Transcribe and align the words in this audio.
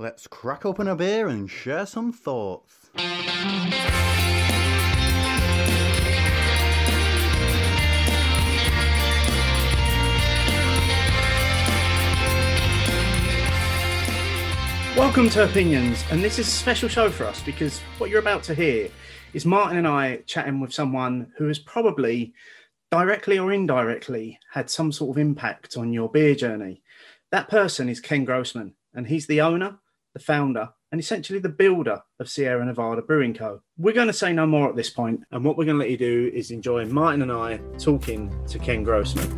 Let's 0.00 0.26
crack 0.26 0.64
open 0.64 0.88
a 0.88 0.96
beer 0.96 1.28
and 1.28 1.50
share 1.50 1.84
some 1.84 2.10
thoughts. 2.10 2.88
Welcome 14.96 15.28
to 15.28 15.44
Opinions, 15.44 16.02
and 16.10 16.24
this 16.24 16.38
is 16.38 16.48
a 16.48 16.50
special 16.50 16.88
show 16.88 17.10
for 17.10 17.24
us 17.24 17.42
because 17.42 17.80
what 17.98 18.08
you're 18.08 18.20
about 18.20 18.42
to 18.44 18.54
hear 18.54 18.88
is 19.34 19.44
Martin 19.44 19.76
and 19.76 19.86
I 19.86 20.22
chatting 20.24 20.60
with 20.60 20.72
someone 20.72 21.30
who 21.36 21.46
has 21.48 21.58
probably 21.58 22.32
directly 22.90 23.38
or 23.38 23.52
indirectly 23.52 24.38
had 24.50 24.70
some 24.70 24.92
sort 24.92 25.14
of 25.14 25.20
impact 25.20 25.76
on 25.76 25.92
your 25.92 26.08
beer 26.08 26.34
journey. 26.34 26.80
That 27.30 27.50
person 27.50 27.90
is 27.90 28.00
Ken 28.00 28.24
Grossman, 28.24 28.72
and 28.94 29.06
he's 29.06 29.26
the 29.26 29.42
owner, 29.42 29.76
the 30.14 30.20
founder, 30.20 30.68
and 30.92 31.00
essentially 31.00 31.38
the 31.38 31.48
builder 31.48 32.02
of 32.18 32.28
Sierra 32.28 32.64
Nevada 32.64 33.02
Brewing 33.02 33.34
Co. 33.34 33.62
We're 33.78 33.94
going 33.94 34.08
to 34.08 34.12
say 34.12 34.32
no 34.32 34.46
more 34.46 34.68
at 34.68 34.76
this 34.76 34.90
point, 34.90 35.22
and 35.30 35.44
what 35.44 35.56
we're 35.56 35.64
going 35.64 35.76
to 35.76 35.80
let 35.80 35.90
you 35.90 35.96
do 35.96 36.30
is 36.34 36.50
enjoy 36.50 36.86
Martin 36.86 37.22
and 37.22 37.32
I 37.32 37.58
talking 37.78 38.34
to 38.48 38.58
Ken 38.58 38.82
Grossman. 38.82 39.28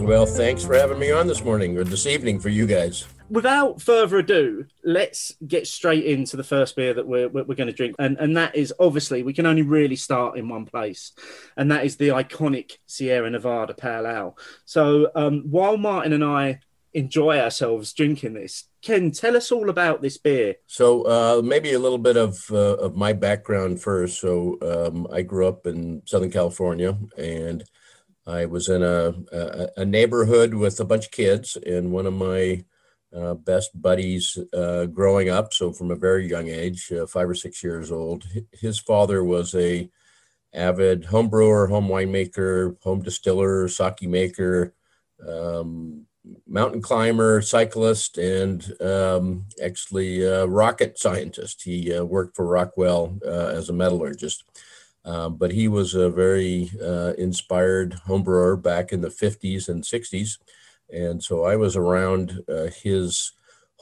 Well, 0.00 0.24
thanks 0.24 0.64
for 0.64 0.74
having 0.74 0.98
me 0.98 1.12
on 1.12 1.26
this 1.26 1.44
morning 1.44 1.76
or 1.76 1.84
this 1.84 2.06
evening 2.06 2.40
for 2.40 2.48
you 2.48 2.66
guys. 2.66 3.06
Without 3.30 3.80
further 3.80 4.18
ado, 4.18 4.66
let's 4.82 5.36
get 5.46 5.68
straight 5.68 6.04
into 6.04 6.36
the 6.36 6.42
first 6.42 6.74
beer 6.74 6.92
that 6.94 7.06
we're, 7.06 7.28
we're 7.28 7.54
going 7.54 7.68
to 7.68 7.72
drink. 7.72 7.94
And, 7.98 8.18
and 8.18 8.36
that 8.36 8.56
is 8.56 8.74
obviously, 8.80 9.22
we 9.22 9.32
can 9.32 9.46
only 9.46 9.62
really 9.62 9.94
start 9.94 10.36
in 10.36 10.48
one 10.48 10.66
place, 10.66 11.12
and 11.56 11.70
that 11.70 11.84
is 11.84 11.96
the 11.96 12.08
iconic 12.08 12.72
Sierra 12.86 13.30
Nevada 13.30 13.72
Pale 13.72 14.06
Ale. 14.06 14.38
So 14.64 15.12
um, 15.14 15.44
while 15.48 15.76
Martin 15.76 16.12
and 16.12 16.24
I 16.24 16.58
enjoy 16.92 17.38
ourselves 17.38 17.92
drinking 17.92 18.34
this, 18.34 18.64
Ken, 18.82 19.12
tell 19.12 19.36
us 19.36 19.52
all 19.52 19.70
about 19.70 20.02
this 20.02 20.18
beer. 20.18 20.56
So 20.66 21.02
uh, 21.02 21.40
maybe 21.42 21.72
a 21.74 21.78
little 21.78 21.98
bit 21.98 22.16
of 22.16 22.36
uh, 22.50 22.76
of 22.78 22.96
my 22.96 23.12
background 23.12 23.80
first. 23.80 24.18
So 24.18 24.58
um, 24.62 25.06
I 25.12 25.22
grew 25.22 25.46
up 25.46 25.68
in 25.68 26.02
Southern 26.04 26.32
California, 26.32 26.98
and 27.16 27.62
I 28.26 28.46
was 28.46 28.68
in 28.68 28.82
a, 28.82 29.14
a, 29.32 29.68
a 29.76 29.84
neighborhood 29.84 30.54
with 30.54 30.80
a 30.80 30.84
bunch 30.84 31.04
of 31.04 31.12
kids, 31.12 31.56
and 31.56 31.92
one 31.92 32.06
of 32.06 32.14
my 32.14 32.64
uh, 33.16 33.34
best 33.34 33.70
buddies 33.80 34.38
uh, 34.52 34.86
growing 34.86 35.28
up. 35.28 35.52
So 35.52 35.72
from 35.72 35.90
a 35.90 35.96
very 35.96 36.28
young 36.28 36.48
age, 36.48 36.92
uh, 36.92 37.06
five 37.06 37.28
or 37.28 37.34
six 37.34 37.62
years 37.62 37.90
old, 37.90 38.24
his 38.52 38.78
father 38.78 39.24
was 39.24 39.54
a 39.54 39.90
avid 40.52 41.04
home 41.06 41.28
brewer, 41.28 41.66
home 41.68 41.88
winemaker, 41.88 42.80
home 42.82 43.02
distiller, 43.02 43.68
sake 43.68 44.02
maker, 44.02 44.74
um, 45.26 46.06
mountain 46.46 46.82
climber, 46.82 47.40
cyclist, 47.40 48.18
and 48.18 48.80
um, 48.80 49.46
actually 49.62 50.22
a 50.22 50.46
rocket 50.46 50.98
scientist. 50.98 51.62
He 51.62 51.94
uh, 51.94 52.04
worked 52.04 52.36
for 52.36 52.46
Rockwell 52.46 53.18
uh, 53.24 53.52
as 53.54 53.68
a 53.68 53.72
metallurgist. 53.72 54.44
Um, 55.04 55.36
but 55.36 55.50
he 55.52 55.66
was 55.66 55.94
a 55.94 56.10
very 56.10 56.70
uh, 56.82 57.14
inspired 57.16 57.92
homebrewer 58.06 58.60
back 58.60 58.92
in 58.92 59.00
the 59.00 59.08
50s 59.08 59.68
and 59.68 59.82
60s. 59.82 60.38
And 60.92 61.22
so 61.22 61.44
I 61.44 61.56
was 61.56 61.76
around 61.76 62.42
uh, 62.48 62.68
his 62.82 63.32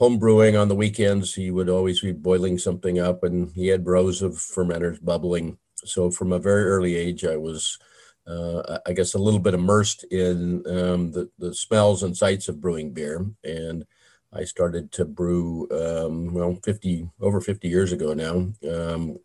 homebrewing 0.00 0.60
on 0.60 0.68
the 0.68 0.74
weekends. 0.74 1.34
He 1.34 1.50
would 1.50 1.68
always 1.68 2.00
be 2.00 2.12
boiling 2.12 2.58
something 2.58 2.98
up, 2.98 3.24
and 3.24 3.50
he 3.54 3.68
had 3.68 3.86
rows 3.86 4.22
of 4.22 4.32
fermenters 4.32 5.02
bubbling. 5.02 5.58
So 5.84 6.10
from 6.10 6.32
a 6.32 6.38
very 6.38 6.64
early 6.64 6.96
age, 6.96 7.24
I 7.24 7.36
was, 7.36 7.78
uh, 8.26 8.78
I 8.86 8.92
guess, 8.92 9.14
a 9.14 9.18
little 9.18 9.40
bit 9.40 9.54
immersed 9.54 10.04
in 10.04 10.64
um, 10.66 11.12
the, 11.12 11.30
the 11.38 11.54
smells 11.54 12.02
and 12.02 12.16
sights 12.16 12.48
of 12.48 12.60
brewing 12.60 12.92
beer. 12.92 13.26
And 13.44 13.86
I 14.32 14.44
started 14.44 14.92
to 14.92 15.04
brew, 15.04 15.68
um, 15.70 16.34
well, 16.34 16.58
50, 16.64 17.08
over 17.20 17.40
50 17.40 17.68
years 17.68 17.92
ago 17.92 18.12
now. 18.12 18.52
Um, 18.70 19.18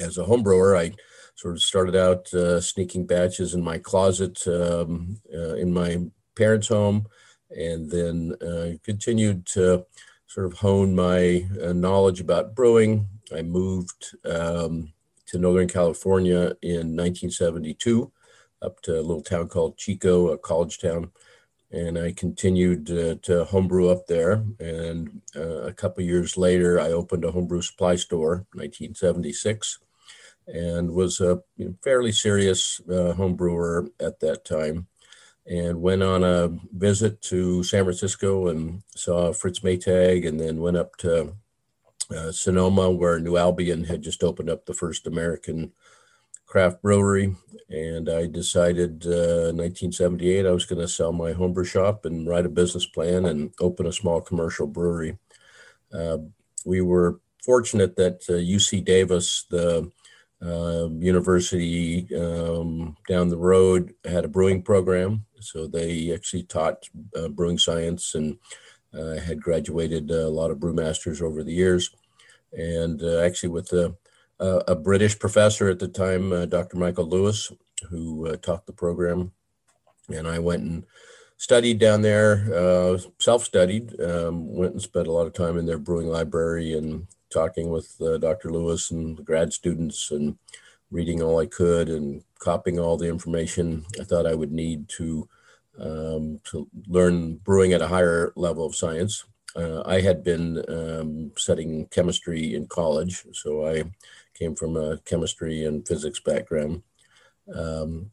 as 0.00 0.16
a 0.16 0.24
homebrewer, 0.24 0.78
I 0.78 0.94
sort 1.34 1.54
of 1.54 1.62
started 1.62 1.96
out 1.96 2.32
uh, 2.32 2.60
sneaking 2.60 3.06
batches 3.06 3.54
in 3.54 3.62
my 3.62 3.78
closet 3.78 4.46
um, 4.46 5.20
uh, 5.32 5.54
in 5.54 5.72
my 5.72 5.98
parents' 6.34 6.68
home, 6.68 7.06
and 7.50 7.90
then 7.90 8.34
uh, 8.42 8.76
continued 8.82 9.46
to 9.46 9.84
sort 10.26 10.46
of 10.46 10.54
hone 10.54 10.94
my 10.94 11.46
uh, 11.62 11.72
knowledge 11.72 12.20
about 12.20 12.54
brewing. 12.54 13.06
I 13.34 13.42
moved 13.42 14.16
um, 14.24 14.92
to 15.26 15.38
Northern 15.38 15.68
California 15.68 16.56
in 16.62 16.96
1972, 16.96 18.10
up 18.62 18.80
to 18.82 18.98
a 18.98 19.02
little 19.02 19.22
town 19.22 19.48
called 19.48 19.76
Chico, 19.76 20.28
a 20.28 20.38
college 20.38 20.78
town. 20.78 21.10
And 21.70 21.98
I 21.98 22.12
continued 22.12 22.90
uh, 22.90 23.14
to 23.22 23.44
homebrew 23.44 23.88
up 23.88 24.06
there. 24.06 24.44
And 24.60 25.22
uh, 25.34 25.62
a 25.62 25.72
couple 25.72 26.04
years 26.04 26.36
later, 26.36 26.78
I 26.78 26.92
opened 26.92 27.24
a 27.24 27.30
homebrew 27.30 27.62
supply 27.62 27.96
store, 27.96 28.46
1976 28.52 29.78
and 30.46 30.90
was 30.90 31.20
a 31.20 31.42
fairly 31.82 32.12
serious 32.12 32.80
uh, 32.90 33.12
home 33.12 33.36
brewer 33.36 33.88
at 34.00 34.20
that 34.20 34.44
time. 34.44 34.86
And 35.44 35.82
went 35.82 36.02
on 36.02 36.22
a 36.22 36.50
visit 36.72 37.20
to 37.22 37.64
San 37.64 37.84
Francisco 37.84 38.48
and 38.48 38.82
saw 38.94 39.32
Fritz 39.32 39.60
Maytag, 39.60 40.26
and 40.26 40.38
then 40.38 40.60
went 40.60 40.76
up 40.76 40.96
to 40.98 41.34
uh, 42.14 42.30
Sonoma, 42.30 42.90
where 42.90 43.18
New 43.18 43.36
Albion 43.36 43.84
had 43.84 44.02
just 44.02 44.22
opened 44.22 44.50
up 44.50 44.66
the 44.66 44.74
first 44.74 45.06
American 45.06 45.72
craft 46.46 46.82
brewery. 46.82 47.34
And 47.70 48.10
I 48.10 48.26
decided 48.26 49.06
uh, 49.06 49.48
in 49.48 49.56
1978 49.56 50.46
I 50.46 50.50
was 50.50 50.66
going 50.66 50.82
to 50.82 50.86
sell 50.86 51.10
my 51.10 51.32
homebrew 51.32 51.64
shop 51.64 52.04
and 52.04 52.28
write 52.28 52.44
a 52.44 52.50
business 52.50 52.84
plan 52.84 53.24
and 53.24 53.54
open 53.58 53.86
a 53.86 53.92
small 53.92 54.20
commercial 54.20 54.66
brewery. 54.66 55.16
Uh, 55.92 56.18
we 56.66 56.82
were 56.82 57.20
fortunate 57.42 57.96
that 57.96 58.20
UC 58.20 58.80
uh, 58.80 58.84
Davis, 58.84 59.46
the 59.48 59.90
uh, 60.44 60.88
university 60.98 62.06
um, 62.16 62.96
down 63.08 63.28
the 63.28 63.36
road 63.36 63.94
had 64.04 64.24
a 64.24 64.28
brewing 64.28 64.62
program. 64.62 65.24
So 65.40 65.66
they 65.66 66.12
actually 66.12 66.44
taught 66.44 66.88
uh, 67.16 67.28
brewing 67.28 67.58
science 67.58 68.14
and 68.14 68.38
uh, 68.96 69.20
had 69.20 69.40
graduated 69.40 70.10
a 70.10 70.28
lot 70.28 70.50
of 70.50 70.58
brewmasters 70.58 71.22
over 71.22 71.42
the 71.42 71.52
years. 71.52 71.90
And 72.52 73.02
uh, 73.02 73.20
actually, 73.20 73.48
with 73.50 73.72
a, 73.72 73.94
a, 74.38 74.74
British 74.74 75.18
professor 75.18 75.70
at 75.70 75.78
the 75.78 75.88
time, 75.88 76.32
uh, 76.32 76.44
Dr. 76.44 76.76
Michael 76.76 77.08
Lewis, 77.08 77.50
who 77.88 78.28
uh, 78.28 78.36
taught 78.36 78.66
the 78.66 78.72
program. 78.72 79.32
And 80.12 80.28
I 80.28 80.38
went 80.38 80.62
and 80.62 80.84
studied 81.38 81.78
down 81.78 82.02
there, 82.02 82.98
self 83.18 83.44
studied, 83.44 83.98
um, 84.00 84.52
went 84.54 84.72
and 84.72 84.82
spent 84.82 85.06
a 85.06 85.12
lot 85.12 85.26
of 85.26 85.32
time 85.32 85.56
in 85.56 85.66
their 85.66 85.78
brewing 85.78 86.08
library 86.08 86.76
and 86.76 87.06
talking 87.32 87.70
with 87.70 88.00
uh, 88.00 88.18
Dr. 88.18 88.50
Lewis 88.50 88.90
and 88.90 89.16
the 89.16 89.22
grad 89.22 89.52
students 89.52 90.10
and 90.10 90.36
reading 90.90 91.22
all 91.22 91.40
I 91.40 91.46
could 91.46 91.88
and 91.88 92.22
copying 92.38 92.78
all 92.78 92.96
the 92.96 93.08
information 93.08 93.84
I 94.00 94.04
thought 94.04 94.26
I 94.26 94.34
would 94.34 94.52
need 94.52 94.88
to 94.90 95.28
um, 95.80 96.40
to 96.44 96.68
learn 96.86 97.36
brewing 97.36 97.72
at 97.72 97.80
a 97.80 97.88
higher 97.88 98.32
level 98.36 98.66
of 98.66 98.76
science. 98.76 99.24
Uh, 99.56 99.82
I 99.86 100.00
had 100.00 100.22
been 100.22 100.62
um, 100.68 101.32
studying 101.36 101.86
chemistry 101.86 102.54
in 102.54 102.66
college, 102.66 103.24
so 103.32 103.66
I 103.66 103.84
came 104.34 104.54
from 104.54 104.76
a 104.76 104.98
chemistry 104.98 105.64
and 105.64 105.86
physics 105.86 106.20
background. 106.20 106.82
Um, 107.54 108.10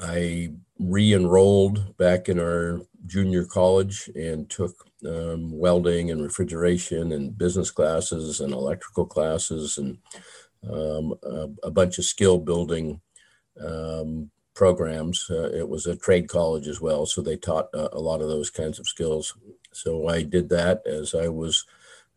I 0.00 0.52
re-enrolled 0.78 1.96
back 1.96 2.28
in 2.28 2.38
our 2.38 2.80
junior 3.06 3.44
college 3.44 4.10
and 4.14 4.48
took 4.50 4.86
um, 5.06 5.56
welding 5.56 6.10
and 6.10 6.22
refrigeration 6.22 7.12
and 7.12 7.36
business 7.36 7.70
classes 7.70 8.40
and 8.40 8.52
electrical 8.52 9.06
classes 9.06 9.78
and 9.78 9.98
um, 10.68 11.14
a, 11.22 11.48
a, 11.64 11.70
bunch 11.70 11.98
of 11.98 12.04
skill 12.04 12.38
building 12.38 13.00
um, 13.64 14.30
programs. 14.54 15.26
Uh, 15.30 15.50
it 15.52 15.68
was 15.68 15.86
a 15.86 15.94
trade 15.96 16.28
college 16.28 16.66
as 16.66 16.80
well, 16.80 17.06
so 17.06 17.20
they 17.20 17.36
taught 17.36 17.68
uh, 17.74 17.88
a 17.92 18.00
lot 18.00 18.20
of 18.20 18.28
those 18.28 18.50
kinds 18.50 18.78
of 18.78 18.88
skills. 18.88 19.34
So 19.72 20.08
I 20.08 20.22
did 20.22 20.48
that 20.48 20.82
as 20.86 21.14
I 21.14 21.28
was 21.28 21.64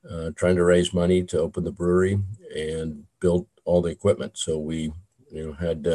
uh, 0.10 0.32
trying 0.36 0.56
to 0.56 0.64
raise 0.64 0.94
money 0.94 1.24
to 1.26 1.40
open 1.40 1.64
the 1.64 1.72
brewery 1.72 2.20
and 2.56 3.04
build 3.20 3.48
all 3.66 3.82
the 3.82 3.92
equipment. 3.92 4.38
So 4.38 4.58
we, 4.58 4.94
you 5.32 5.46
know, 5.46 5.54
had 5.54 5.86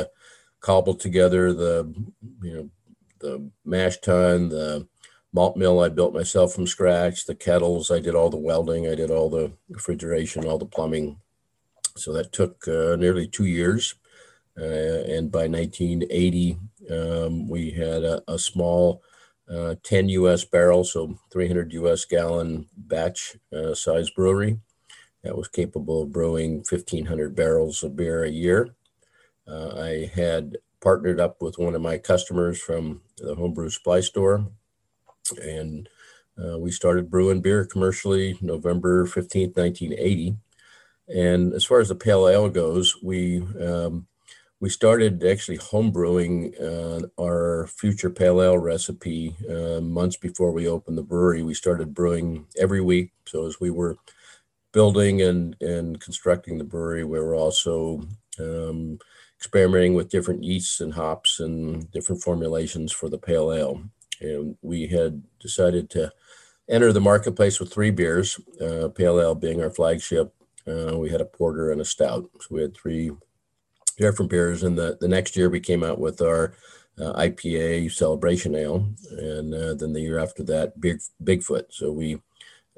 to 0.64 0.66
cobble 0.66 0.94
together 0.94 1.52
the, 1.52 1.94
you 2.42 2.54
know, 2.54 2.70
the 3.20 3.50
mash 3.64 3.98
tun, 3.98 4.48
the 4.48 4.86
malt 5.32 5.56
mill 5.56 5.80
I 5.80 5.88
built 5.88 6.14
myself 6.14 6.54
from 6.54 6.66
scratch, 6.66 7.26
the 7.26 7.34
kettles, 7.34 7.90
I 7.90 8.00
did 8.00 8.14
all 8.14 8.30
the 8.30 8.36
welding, 8.36 8.88
I 8.88 8.94
did 8.94 9.10
all 9.10 9.30
the 9.30 9.52
refrigeration, 9.68 10.44
all 10.44 10.58
the 10.58 10.66
plumbing. 10.66 11.18
So 11.96 12.12
that 12.12 12.32
took 12.32 12.66
uh, 12.68 12.96
nearly 12.96 13.26
two 13.26 13.46
years. 13.46 13.94
Uh, 14.58 15.02
and 15.08 15.32
by 15.32 15.48
1980, 15.48 16.58
um, 16.90 17.48
we 17.48 17.70
had 17.70 18.04
a, 18.04 18.22
a 18.28 18.38
small 18.38 19.02
uh, 19.50 19.74
10 19.82 20.08
US 20.10 20.44
barrel, 20.44 20.84
so 20.84 21.18
300 21.32 21.72
US 21.72 22.04
gallon 22.04 22.66
batch 22.76 23.36
uh, 23.52 23.74
size 23.74 24.10
brewery 24.10 24.58
that 25.22 25.36
was 25.36 25.48
capable 25.48 26.02
of 26.02 26.12
brewing 26.12 26.56
1,500 26.56 27.34
barrels 27.34 27.82
of 27.82 27.96
beer 27.96 28.24
a 28.24 28.30
year. 28.30 28.74
Uh, 29.48 29.68
I 29.76 30.10
had 30.14 30.58
partnered 30.80 31.20
up 31.20 31.42
with 31.42 31.58
one 31.58 31.74
of 31.74 31.82
my 31.82 31.98
customers 31.98 32.60
from 32.60 33.02
the 33.18 33.34
homebrew 33.34 33.70
supply 33.70 34.00
store 34.00 34.46
And 35.42 35.88
uh, 36.42 36.58
we 36.58 36.70
started 36.70 37.10
brewing 37.10 37.40
beer 37.40 37.64
commercially 37.64 38.38
November 38.40 39.06
15th, 39.06 39.56
1980. 39.56 40.36
And 41.08 41.52
as 41.52 41.64
far 41.64 41.80
as 41.80 41.88
the 41.88 41.94
pale 41.94 42.28
ale 42.28 42.48
goes, 42.48 42.96
we 43.02 43.42
um, 43.60 44.06
we 44.60 44.70
started 44.70 45.24
actually 45.24 45.58
homebrewing 45.58 46.54
uh, 46.60 47.06
our 47.20 47.66
future 47.68 48.10
pale 48.10 48.42
ale 48.42 48.58
recipe 48.58 49.36
uh, 49.50 49.80
months 49.80 50.16
before 50.16 50.52
we 50.52 50.68
opened 50.68 50.96
the 50.98 51.02
brewery. 51.02 51.42
We 51.42 51.54
started 51.54 51.94
brewing 51.94 52.46
every 52.58 52.80
week. 52.80 53.12
So 53.26 53.46
as 53.46 53.60
we 53.60 53.70
were 53.70 53.96
building 54.72 55.22
and, 55.22 55.56
and 55.60 56.00
constructing 56.00 56.58
the 56.58 56.64
brewery, 56.64 57.04
we 57.04 57.18
were 57.18 57.34
also 57.34 58.02
um, 58.38 58.98
experimenting 59.44 59.92
with 59.92 60.08
different 60.08 60.42
yeasts 60.42 60.80
and 60.80 60.94
hops 60.94 61.38
and 61.38 61.90
different 61.92 62.22
formulations 62.22 62.90
for 62.90 63.10
the 63.10 63.18
pale 63.18 63.52
ale. 63.52 63.82
And 64.22 64.56
we 64.62 64.86
had 64.86 65.22
decided 65.38 65.90
to 65.90 66.10
enter 66.66 66.94
the 66.94 67.00
marketplace 67.00 67.60
with 67.60 67.70
three 67.70 67.90
beers, 67.90 68.40
uh, 68.58 68.88
pale 68.88 69.20
ale 69.20 69.34
being 69.34 69.62
our 69.62 69.68
flagship. 69.68 70.34
Uh, 70.66 70.96
we 70.96 71.10
had 71.10 71.20
a 71.20 71.26
porter 71.26 71.70
and 71.70 71.80
a 71.82 71.84
stout. 71.84 72.30
So 72.40 72.46
we 72.52 72.62
had 72.62 72.74
three 72.74 73.10
different 73.98 74.30
beers. 74.30 74.62
And 74.62 74.78
the, 74.78 74.96
the 74.98 75.08
next 75.08 75.36
year 75.36 75.50
we 75.50 75.60
came 75.60 75.84
out 75.84 76.00
with 76.00 76.22
our 76.22 76.54
uh, 76.98 77.12
IPA 77.12 77.92
celebration 77.92 78.54
ale. 78.54 78.88
And 79.10 79.52
uh, 79.52 79.74
then 79.74 79.92
the 79.92 80.00
year 80.00 80.18
after 80.18 80.42
that, 80.44 80.80
Big, 80.80 81.00
Bigfoot. 81.22 81.66
So 81.68 81.92
we 81.92 82.18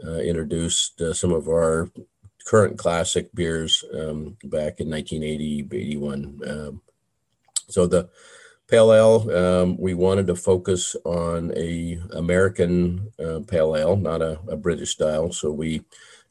uh, 0.04 0.18
introduced 0.18 1.00
uh, 1.00 1.14
some 1.14 1.32
of 1.32 1.46
our 1.46 1.90
current 2.46 2.78
classic 2.78 3.34
beers 3.34 3.84
um, 3.92 4.36
back 4.44 4.80
in 4.80 4.88
1980, 4.88 5.68
81. 5.70 6.40
Um, 6.46 6.80
so 7.68 7.86
the 7.86 8.08
pale 8.68 8.92
ale, 8.92 9.30
um, 9.36 9.76
we 9.76 9.94
wanted 9.94 10.28
to 10.28 10.36
focus 10.36 10.96
on 11.04 11.52
a 11.56 12.00
American 12.12 13.12
uh, 13.22 13.40
pale 13.46 13.76
ale, 13.76 13.96
not 13.96 14.22
a, 14.22 14.38
a, 14.48 14.56
British 14.56 14.92
style. 14.92 15.32
So 15.32 15.50
we 15.50 15.82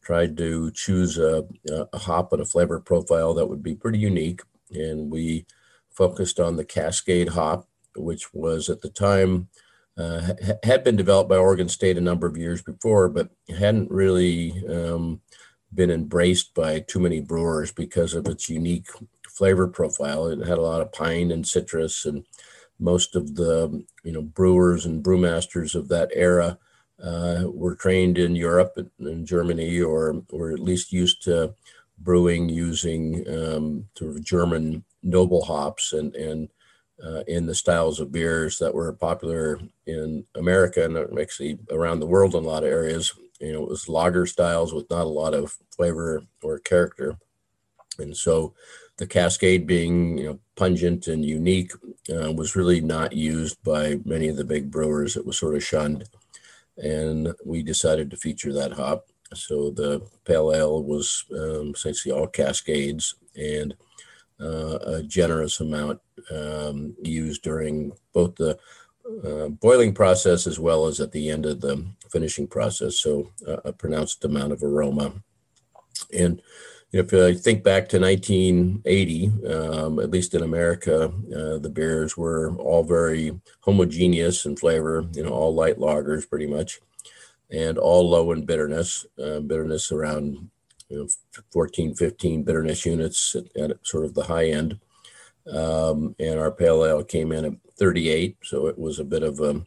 tried 0.01 0.37
to 0.37 0.71
choose 0.71 1.17
a, 1.17 1.45
a 1.93 1.97
hop 1.97 2.31
and 2.31 2.41
a 2.41 2.45
flavor 2.45 2.79
profile 2.79 3.33
that 3.33 3.47
would 3.47 3.63
be 3.63 3.75
pretty 3.75 3.99
unique 3.99 4.41
and 4.71 5.11
we 5.11 5.45
focused 5.91 6.39
on 6.39 6.55
the 6.55 6.65
Cascade 6.65 7.29
hop, 7.29 7.67
which 7.95 8.33
was 8.33 8.69
at 8.69 8.81
the 8.81 8.89
time 8.89 9.47
uh, 9.97 10.33
had 10.63 10.83
been 10.83 10.97
developed 10.97 11.29
by 11.29 11.37
Oregon 11.37 11.69
State 11.69 11.97
a 11.97 12.01
number 12.01 12.27
of 12.27 12.37
years 12.37 12.61
before, 12.61 13.07
but 13.07 13.29
hadn't 13.47 13.89
really 13.89 14.51
um, 14.67 15.21
been 15.73 15.91
embraced 15.91 16.53
by 16.53 16.79
too 16.79 16.99
many 16.99 17.19
brewers 17.19 17.71
because 17.71 18.13
of 18.13 18.27
its 18.27 18.49
unique 18.49 18.87
flavor 19.27 19.67
profile. 19.67 20.27
It 20.27 20.45
had 20.45 20.57
a 20.57 20.61
lot 20.61 20.81
of 20.81 20.91
pine 20.91 21.31
and 21.31 21.45
citrus, 21.45 22.05
and 22.05 22.25
most 22.79 23.15
of 23.15 23.35
the 23.35 23.83
you 24.03 24.11
know 24.11 24.21
brewers 24.21 24.85
and 24.85 25.03
brewmasters 25.03 25.75
of 25.75 25.87
that 25.89 26.09
era 26.13 26.57
uh, 27.03 27.43
were 27.45 27.75
trained 27.75 28.17
in 28.17 28.35
Europe 28.35 28.77
and 28.99 29.25
Germany, 29.25 29.81
or 29.81 30.23
or 30.31 30.51
at 30.51 30.59
least 30.59 30.93
used 30.93 31.23
to 31.23 31.53
brewing 31.99 32.49
using 32.49 33.25
um, 33.29 33.87
sort 33.97 34.11
of 34.11 34.23
German 34.23 34.83
noble 35.03 35.43
hops 35.43 35.93
and 35.93 36.15
and 36.15 36.49
uh, 37.03 37.23
in 37.27 37.45
the 37.45 37.55
styles 37.55 37.99
of 37.99 38.11
beers 38.11 38.57
that 38.57 38.73
were 38.73 38.93
popular 38.93 39.59
in 39.85 40.25
America 40.35 40.83
and 40.85 41.19
actually 41.19 41.59
around 41.69 41.99
the 41.99 42.05
world 42.05 42.35
in 42.35 42.43
a 42.43 42.47
lot 42.47 42.63
of 42.63 42.69
areas. 42.69 43.13
You 43.39 43.53
know, 43.53 43.63
it 43.63 43.69
was 43.69 43.89
lager 43.89 44.25
styles 44.25 44.73
with 44.73 44.89
not 44.89 45.05
a 45.05 45.09
lot 45.09 45.33
of 45.33 45.57
flavor 45.75 46.23
or 46.41 46.59
character, 46.59 47.17
and 47.99 48.15
so 48.15 48.53
the 48.97 49.07
Cascade 49.07 49.67
being 49.67 50.17
you 50.17 50.25
know 50.25 50.39
pungent 50.55 51.07
and 51.07 51.25
unique 51.25 51.71
uh, 52.13 52.31
was 52.31 52.55
really 52.55 52.81
not 52.81 53.13
used 53.13 53.61
by 53.63 53.99
many 54.05 54.29
of 54.29 54.37
the 54.37 54.45
big 54.45 54.71
brewers. 54.71 55.17
It 55.17 55.25
was 55.25 55.37
sort 55.37 55.55
of 55.55 55.63
shunned, 55.63 56.07
and 56.77 57.33
we 57.45 57.61
decided 57.61 58.09
to 58.11 58.17
feature 58.17 58.53
that 58.53 58.73
hop. 58.73 59.07
So 59.33 59.69
the 59.71 60.01
pale 60.23 60.53
ale 60.53 60.83
was 60.83 61.25
um, 61.31 61.71
essentially 61.75 62.13
all 62.13 62.27
Cascades 62.27 63.15
and 63.35 63.75
uh, 64.39 64.77
a 64.85 65.03
generous 65.03 65.59
amount 65.59 65.99
um, 66.31 66.95
used 67.01 67.41
during 67.41 67.91
both 68.13 68.35
the 68.35 68.57
uh, 69.23 69.49
boiling 69.49 69.93
process 69.93 70.47
as 70.47 70.59
well 70.59 70.87
as 70.87 70.99
at 70.99 71.11
the 71.11 71.29
end 71.29 71.45
of 71.45 71.61
the 71.61 71.85
finishing 72.09 72.47
process. 72.47 72.99
So 72.99 73.31
uh, 73.47 73.57
a 73.65 73.73
pronounced 73.73 74.23
amount 74.25 74.53
of 74.53 74.63
aroma. 74.63 75.13
And 76.13 76.41
if 76.91 77.13
I 77.13 77.33
think 77.33 77.63
back 77.63 77.89
to 77.89 77.99
1980, 77.99 79.31
um, 79.47 79.99
at 79.99 80.11
least 80.11 80.33
in 80.33 80.43
America, 80.43 81.05
uh, 81.05 81.57
the 81.57 81.71
beers 81.71 82.15
were 82.15 82.55
all 82.57 82.83
very 82.83 83.39
homogeneous 83.61 84.45
in 84.45 84.55
flavor, 84.55 85.05
you 85.13 85.23
know, 85.23 85.31
all 85.31 85.53
light 85.53 85.77
lagers 85.77 86.29
pretty 86.29 86.47
much 86.47 86.79
and 87.51 87.77
all 87.77 88.09
low 88.09 88.31
in 88.31 88.45
bitterness, 88.45 89.05
uh, 89.23 89.39
bitterness 89.39 89.91
around 89.91 90.49
you 90.89 90.97
know, 90.97 91.07
14, 91.51 91.95
15 91.95 92.43
bitterness 92.43 92.85
units 92.85 93.35
at, 93.35 93.71
at 93.71 93.85
sort 93.85 94.05
of 94.05 94.13
the 94.13 94.23
high 94.23 94.47
end. 94.47 94.79
Um, 95.51 96.15
and 96.19 96.39
our 96.39 96.51
pale 96.51 96.83
ale 96.85 97.03
came 97.03 97.31
in 97.31 97.45
at 97.45 97.53
38, 97.77 98.37
so 98.43 98.67
it 98.67 98.77
was 98.77 98.99
a 98.99 99.03
bit 99.03 99.23
of 99.23 99.39
a, 99.39 99.61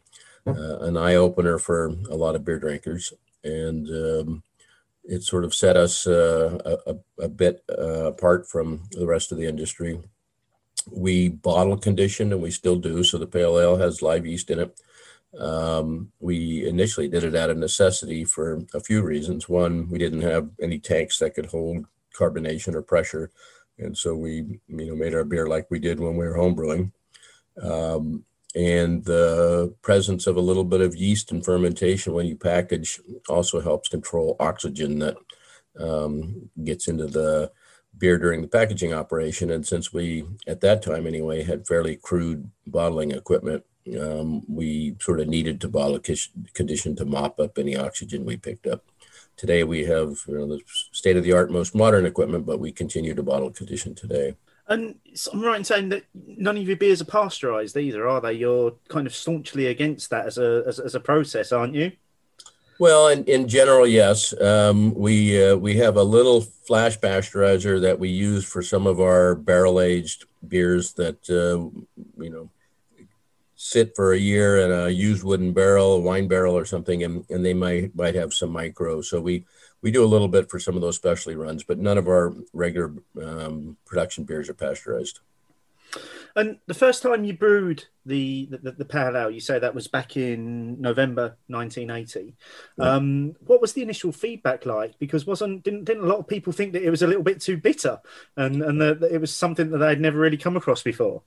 uh, 0.47 0.79
an 0.79 0.97
eye 0.97 1.15
opener 1.15 1.57
for 1.57 1.87
a 2.09 2.15
lot 2.15 2.35
of 2.35 2.43
beer 2.43 2.59
drinkers, 2.59 3.13
and 3.43 3.87
um, 3.89 4.43
it 5.05 5.23
sort 5.23 5.45
of 5.45 5.55
set 5.55 5.77
us 5.77 6.05
uh, 6.05 6.77
a, 6.85 6.95
a, 7.23 7.29
bit 7.29 7.63
uh, 7.69 8.05
apart 8.05 8.47
from 8.47 8.83
the 8.91 9.07
rest 9.07 9.31
of 9.31 9.37
the 9.37 9.45
industry. 9.45 9.99
We 10.91 11.29
bottle 11.29 11.77
condition, 11.77 12.31
and 12.33 12.41
we 12.41 12.51
still 12.51 12.77
do. 12.77 13.03
So 13.03 13.17
the 13.17 13.27
pale 13.27 13.59
ale 13.59 13.77
has 13.77 14.01
live 14.01 14.25
yeast 14.25 14.49
in 14.49 14.59
it. 14.59 14.79
Um, 15.37 16.11
we 16.19 16.67
initially 16.67 17.07
did 17.07 17.23
it 17.23 17.35
out 17.35 17.49
of 17.49 17.57
necessity 17.57 18.23
for 18.25 18.65
a 18.73 18.79
few 18.79 19.01
reasons. 19.03 19.47
One, 19.47 19.89
we 19.89 19.97
didn't 19.99 20.21
have 20.21 20.49
any 20.61 20.79
tanks 20.79 21.19
that 21.19 21.35
could 21.35 21.47
hold 21.47 21.85
carbonation 22.17 22.73
or 22.73 22.81
pressure, 22.81 23.31
and 23.79 23.97
so 23.97 24.15
we, 24.15 24.59
you 24.67 24.85
know, 24.85 24.95
made 24.95 25.13
our 25.15 25.23
beer 25.23 25.47
like 25.47 25.67
we 25.69 25.79
did 25.79 25.99
when 25.99 26.15
we 26.15 26.25
were 26.25 26.37
homebrewing. 26.37 26.91
Um, 27.61 28.25
and 28.55 29.03
the 29.05 29.73
presence 29.81 30.25
of 30.25 30.35
a 30.35 30.41
little 30.41 30.63
bit 30.63 30.81
of 30.81 30.95
yeast 30.95 31.31
and 31.31 31.45
fermentation 31.45 32.13
when 32.13 32.25
you 32.25 32.35
package 32.35 32.99
also 33.27 33.61
helps 33.61 33.89
control 33.89 34.35
oxygen 34.39 34.99
that 34.99 35.17
um, 35.79 36.49
gets 36.63 36.87
into 36.87 37.05
the 37.05 37.51
beer 37.97 38.17
during 38.17 38.41
the 38.41 38.47
packaging 38.47 38.93
operation. 38.93 39.51
And 39.51 39.65
since 39.65 39.93
we, 39.93 40.25
at 40.47 40.61
that 40.61 40.81
time 40.81 41.05
anyway, 41.05 41.43
had 41.43 41.67
fairly 41.67 41.95
crude 41.95 42.49
bottling 42.65 43.11
equipment, 43.11 43.63
um, 43.99 44.43
we 44.47 44.95
sort 44.99 45.19
of 45.19 45.27
needed 45.27 45.61
to 45.61 45.69
bottle 45.69 45.99
condition 46.53 46.95
to 46.95 47.05
mop 47.05 47.39
up 47.39 47.57
any 47.57 47.75
oxygen 47.75 48.25
we 48.25 48.37
picked 48.37 48.67
up. 48.67 48.83
Today 49.39 49.63
we 49.63 49.85
have 49.85 50.19
you 50.27 50.37
know, 50.37 50.47
the 50.47 50.59
state 50.91 51.15
of 51.15 51.23
the 51.23 51.31
art, 51.31 51.49
most 51.49 51.73
modern 51.73 52.05
equipment, 52.05 52.45
but 52.45 52.59
we 52.59 52.73
continue 52.73 53.15
to 53.15 53.23
bottle 53.23 53.49
condition 53.49 53.95
today. 53.95 54.35
And 54.67 54.95
I'm 55.31 55.41
right 55.41 55.55
in 55.55 55.63
saying 55.63 55.87
that 55.89 56.03
none 56.13 56.57
of 56.57 56.67
your 56.67 56.75
beers 56.75 57.01
are 57.01 57.05
pasteurized 57.05 57.77
either, 57.77 58.05
are 58.05 58.19
they? 58.19 58.33
You're 58.33 58.73
kind 58.89 59.07
of 59.07 59.15
staunchly 59.15 59.67
against 59.67 60.09
that 60.09 60.25
as 60.25 60.37
a 60.37 60.63
as, 60.67 60.79
as 60.79 60.93
a 60.93 60.99
process, 60.99 61.53
aren't 61.53 61.73
you? 61.73 61.93
Well, 62.79 63.07
in, 63.07 63.23
in 63.25 63.47
general, 63.47 63.87
yes. 63.87 64.39
Um, 64.41 64.93
we 64.93 65.41
uh, 65.41 65.55
we 65.55 65.77
have 65.77 65.95
a 65.95 66.03
little 66.03 66.41
flash 66.41 66.99
pasteurizer 66.99 67.79
that 67.81 67.97
we 67.97 68.09
use 68.09 68.43
for 68.43 68.61
some 68.61 68.87
of 68.87 68.99
our 68.99 69.35
barrel 69.35 69.79
aged 69.79 70.25
beers 70.49 70.91
that 70.93 71.29
uh, 71.29 71.63
you 72.21 72.29
know 72.29 72.49
sit 73.61 73.93
for 73.93 74.13
a 74.13 74.17
year 74.17 74.57
in 74.59 74.71
a 74.71 74.87
used 74.87 75.21
wooden 75.21 75.51
barrel, 75.51 75.95
a 75.95 75.99
wine 75.99 76.29
barrel 76.29 76.57
or 76.57 76.63
something, 76.63 77.03
and, 77.03 77.25
and 77.29 77.45
they 77.45 77.53
might 77.53 77.93
might 77.93 78.15
have 78.15 78.33
some 78.33 78.51
micro. 78.51 79.01
So 79.01 79.19
we 79.19 79.45
we 79.81 79.91
do 79.91 80.03
a 80.03 80.07
little 80.07 80.29
bit 80.29 80.49
for 80.49 80.59
some 80.59 80.75
of 80.75 80.81
those 80.81 80.95
specialty 80.95 81.35
runs, 81.35 81.63
but 81.63 81.77
none 81.77 81.97
of 81.97 82.07
our 82.07 82.33
regular 82.53 82.93
um, 83.21 83.75
production 83.85 84.23
beers 84.23 84.47
are 84.47 84.53
pasteurized. 84.53 85.19
And 86.37 86.59
the 86.67 86.73
first 86.73 87.01
time 87.03 87.25
you 87.25 87.33
brewed 87.33 87.83
the 88.05 88.47
the, 88.49 88.71
the 88.71 88.85
pale 88.85 89.17
ale, 89.17 89.29
you 89.29 89.41
say 89.41 89.59
that 89.59 89.75
was 89.75 89.89
back 89.89 90.15
in 90.15 90.79
November 90.79 91.35
1980. 91.47 92.35
Yeah. 92.77 92.85
Um, 92.85 93.35
what 93.45 93.59
was 93.59 93.73
the 93.73 93.81
initial 93.81 94.13
feedback 94.13 94.65
like? 94.65 94.97
Because 94.99 95.27
wasn't 95.27 95.63
didn't, 95.63 95.83
didn't 95.83 96.05
a 96.05 96.07
lot 96.07 96.19
of 96.19 96.29
people 96.29 96.53
think 96.53 96.71
that 96.71 96.83
it 96.83 96.89
was 96.89 97.01
a 97.01 97.07
little 97.07 97.23
bit 97.23 97.41
too 97.41 97.57
bitter, 97.57 97.99
and 98.37 98.63
and 98.63 98.79
that 98.79 99.03
it 99.03 99.19
was 99.19 99.35
something 99.35 99.69
that 99.71 99.79
they'd 99.79 99.99
never 99.99 100.17
really 100.17 100.37
come 100.37 100.55
across 100.55 100.81
before? 100.81 101.23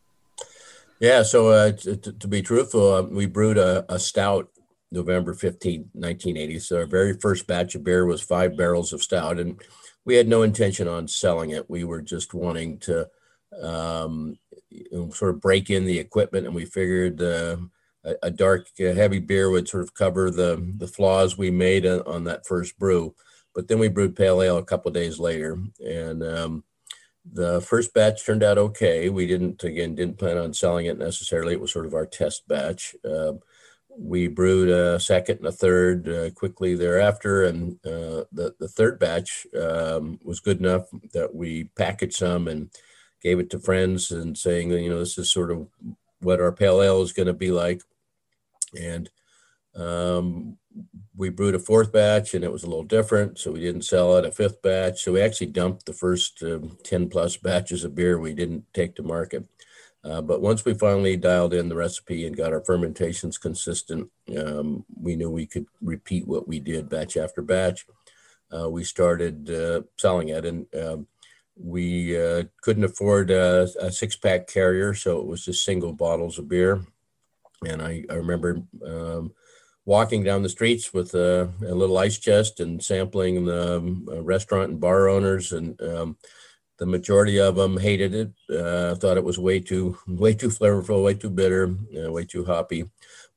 Yeah, 1.03 1.25
so 1.25 1.49
uh, 1.49 1.73
to, 1.73 1.97
to, 1.97 2.29
be 2.29 2.43
truthful, 2.43 2.95
uh, 2.95 3.03
we 3.03 3.27
brewed 3.27 3.59
a, 3.59 3.85
a, 3.93 3.99
stout 3.99 4.49
November 4.93 5.35
15, 5.35 5.91
1980. 5.95 6.61
So 6.61 6.77
our 6.77 6.87
very 6.87 7.15
first 7.15 7.49
batch 7.49 7.75
of 7.75 7.83
beer 7.83 8.07
was 8.07 8.23
five 8.23 8.57
barrels 8.57 8.93
of 8.93 9.03
stout, 9.03 9.41
and 9.41 9.61
we 10.05 10.15
had 10.15 10.29
no 10.29 10.43
intention 10.43 10.87
on 10.87 11.09
selling 11.09 11.51
it. 11.51 11.69
We 11.69 11.83
were 11.83 12.03
just 12.03 12.35
wanting 12.35 12.79
to 12.83 13.09
um, 13.61 14.39
sort 15.11 15.35
of 15.35 15.41
break 15.41 15.71
in 15.71 15.87
the 15.87 15.99
equipment, 15.99 16.47
and 16.47 16.55
we 16.55 16.67
figured 16.67 17.21
uh, 17.21 17.57
a, 18.05 18.15
a, 18.23 18.31
dark, 18.31 18.69
uh, 18.79 18.95
heavy 18.95 19.19
beer 19.19 19.51
would 19.51 19.69
sort 19.69 19.83
of 19.83 19.95
cover 19.95 20.31
the, 20.31 20.73
the 20.77 20.87
flaws 20.87 21.37
we 21.37 21.51
made 21.51 21.85
on, 21.85 22.03
on 22.03 22.23
that 22.25 22.47
first 22.47 22.79
brew. 22.79 23.13
But 23.57 23.67
then 23.67 23.81
we 23.81 23.89
brewed 23.89 24.15
pale 24.15 24.41
ale 24.41 24.59
a 24.59 24.65
couple 24.65 24.93
days 24.93 25.19
later, 25.19 25.59
and 25.85 26.23
um, 26.23 26.65
the 27.31 27.61
first 27.61 27.95
batch 27.95 28.25
turned 28.25 28.43
out 28.43 28.59
okay. 28.59 29.09
We 29.09 29.27
didn't 29.27 29.63
again 29.63 29.95
didn't 29.95 30.19
plan 30.19 30.39
on 30.39 30.55
selling 30.55 30.87
it 30.87 30.99
necessarily. 30.99 31.53
It 31.55 31.61
was 31.61 31.73
sort 31.73 31.87
of 31.87 31.95
our 31.95 32.07
test 32.07 32.47
batch. 32.49 32.97
Uh, 33.05 33.35
we 33.97 34.27
brewed 34.27 34.71
a 34.71 34.99
second 34.99 35.39
and 35.39 35.47
a 35.47 35.53
third 35.53 36.09
uh, 36.09 36.31
quickly 36.31 36.75
thereafter, 36.75 37.45
and 37.45 37.75
uh, 37.87 38.25
the 38.33 38.55
the 38.59 38.69
third 38.69 38.99
batch 38.99 39.47
um, 39.61 40.19
was 40.25 40.41
good 40.41 40.59
enough 40.59 40.89
that 41.13 41.35
we 41.35 41.65
packaged 41.77 42.15
some 42.17 42.49
and 42.49 42.71
gave 43.23 43.39
it 43.39 43.51
to 43.51 43.59
friends 43.59 44.11
and 44.11 44.37
saying, 44.37 44.71
you 44.71 44.91
know, 44.91 44.99
this 44.99 45.19
is 45.19 45.31
sort 45.31 45.51
of 45.51 45.69
what 46.21 46.41
our 46.41 46.53
pale 46.53 46.83
ale 46.83 47.03
is 47.03 47.13
going 47.13 47.27
to 47.27 47.33
be 47.33 47.51
like, 47.51 47.83
and 48.81 49.11
um, 49.77 50.57
we 51.17 51.29
brewed 51.29 51.55
a 51.55 51.59
fourth 51.59 51.93
batch 51.93 52.35
and 52.35 52.45
it 52.45 52.53
was 52.53 52.63
a 52.63 52.67
little 52.67 52.85
different, 52.85 53.39
so 53.39 53.53
we 53.53 53.61
didn't 53.61 53.83
sell 53.83 54.17
it. 54.17 54.25
A 54.25 54.33
fifth 54.33 54.63
batch, 54.63 55.03
so 55.03 55.13
we 55.13 55.21
actually 55.21 55.49
dumped 55.49 55.87
the 55.87 55.93
first 55.93 56.43
um, 56.43 56.79
ten 56.83 57.09
plus 57.09 57.37
batches 57.37 57.85
of 57.85 57.95
beer 57.95 58.19
we 58.19 58.35
didn't 58.35 58.65
take 58.73 58.95
to 58.97 59.03
market. 59.03 59.47
Uh, 60.05 60.21
but 60.21 60.43
once 60.43 60.65
we 60.65 60.75
finally 60.75 61.17
dialed 61.17 61.55
in 61.55 61.69
the 61.69 61.77
recipe 61.77 62.27
and 62.27 62.37
got 62.37 62.53
our 62.53 62.65
fermentations 62.65 63.39
consistent, 63.39 64.11
um, 64.37 64.85
we 65.01 65.15
knew 65.15 65.31
we 65.31 65.47
could 65.47 65.67
repeat 65.81 66.27
what 66.27 66.49
we 66.49 66.59
did 66.59 66.89
batch 66.89 67.17
after 67.17 67.41
batch. 67.41 67.87
Uh, 68.53 68.69
we 68.69 68.83
started 68.83 69.49
uh, 69.49 69.83
selling 69.99 70.29
it, 70.29 70.45
and 70.45 70.67
um, 70.75 71.07
we 71.57 72.21
uh, 72.21 72.43
couldn't 72.63 72.85
afford 72.85 73.31
a, 73.31 73.69
a, 73.81 73.93
six 73.93 74.17
pack 74.17 74.47
carrier, 74.49 74.93
so 74.93 75.21
it 75.21 75.27
was 75.27 75.45
just 75.45 75.65
single 75.65 75.93
bottles 75.93 76.39
of 76.39 76.49
beer. 76.49 76.85
And 77.67 77.81
I, 77.81 78.05
I 78.11 78.15
remember 78.15 78.61
um, 78.85 79.33
walking 79.85 80.23
down 80.23 80.43
the 80.43 80.49
streets 80.49 80.93
with 80.93 81.15
a, 81.15 81.51
a, 81.67 81.75
little 81.75 81.99
ice 81.99 82.19
chest 82.19 82.61
and 82.61 82.83
sampling 82.83 83.45
the 83.45 83.79
um, 83.79 84.07
restaurant 84.09 84.71
and 84.71 84.81
bar 84.81 85.09
owners 85.09 85.53
and 85.53 85.81
um, 85.83 86.17
the 86.79 86.87
majority 86.87 87.39
of 87.39 87.55
them 87.55 87.79
hated 87.79 88.15
it. 88.15 88.33
Uh, 88.51 88.95
thought 88.97 89.17
it 89.17 89.25
was 89.25 89.39
way 89.39 89.61
too 89.61 89.97
way 90.09 90.35
too 90.35 90.49
flavorful, 90.49 91.05
way 91.05 91.15
too 91.15 91.31
bitter, 91.31 91.75
uh, 91.97 92.11
way 92.11 92.25
too 92.25 92.45
hoppy. 92.45 92.91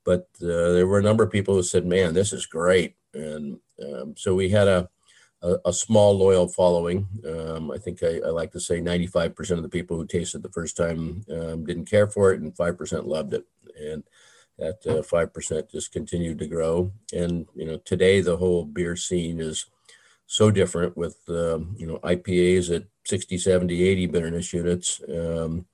But 0.04 0.28
uh, 0.42 0.74
there 0.74 0.88
were 0.88 1.00
a 1.00 1.04
number 1.04 1.24
of 1.24 1.32
people 1.32 1.56
who 1.56 1.64
said, 1.64 1.86
"Man, 1.86 2.14
this 2.14 2.34
is 2.34 2.46
great," 2.46 2.96
and 3.14 3.60
um, 3.84 4.16
so 4.18 4.34
we 4.34 4.50
had 4.50 4.68
a, 4.68 4.90
a, 5.42 5.58
a 5.66 5.74
small 5.74 6.18
loyal 6.18 6.48
following. 6.48 7.08
Um, 7.28 7.72
I 7.72 7.78
think 7.78 8.02
I, 8.02 8.20
I, 8.26 8.30
like 8.30 8.52
to 8.54 8.60
say 8.60 8.82
95% 8.82 9.52
of 9.52 9.64
the 9.64 9.70
people 9.70 9.98
who 9.98 10.06
tasted 10.06 10.42
the 10.42 10.50
first 10.50 10.78
time 10.78 11.24
um, 11.32 11.66
didn't 11.66 11.86
care 11.86 12.08
for 12.08 12.32
it, 12.34 12.42
and 12.42 12.56
5% 12.56 13.06
loved 13.06 13.34
it, 13.34 13.46
and 13.80 14.04
that 14.58 14.80
uh, 14.88 15.02
5% 15.02 15.72
just 15.72 15.92
continued 15.92 16.40
to 16.40 16.48
grow. 16.48 16.92
And 17.14 17.48
you 17.56 17.66
know, 17.66 17.78
today 17.78 18.22
the 18.22 18.38
whole 18.38 18.66
beer 18.66 18.96
scene 18.96 19.40
is 19.40 19.66
so 20.28 20.50
different 20.50 20.98
with 20.98 21.18
um, 21.30 21.76
you 21.78 21.88
know 21.88 22.00
IPAs 22.00 22.76
at 22.76 22.84
60, 23.06 23.38
70, 23.38 23.84
80 23.84 24.06
bitterness 24.08 24.54
units. 24.54 25.02
Um, 25.08 25.66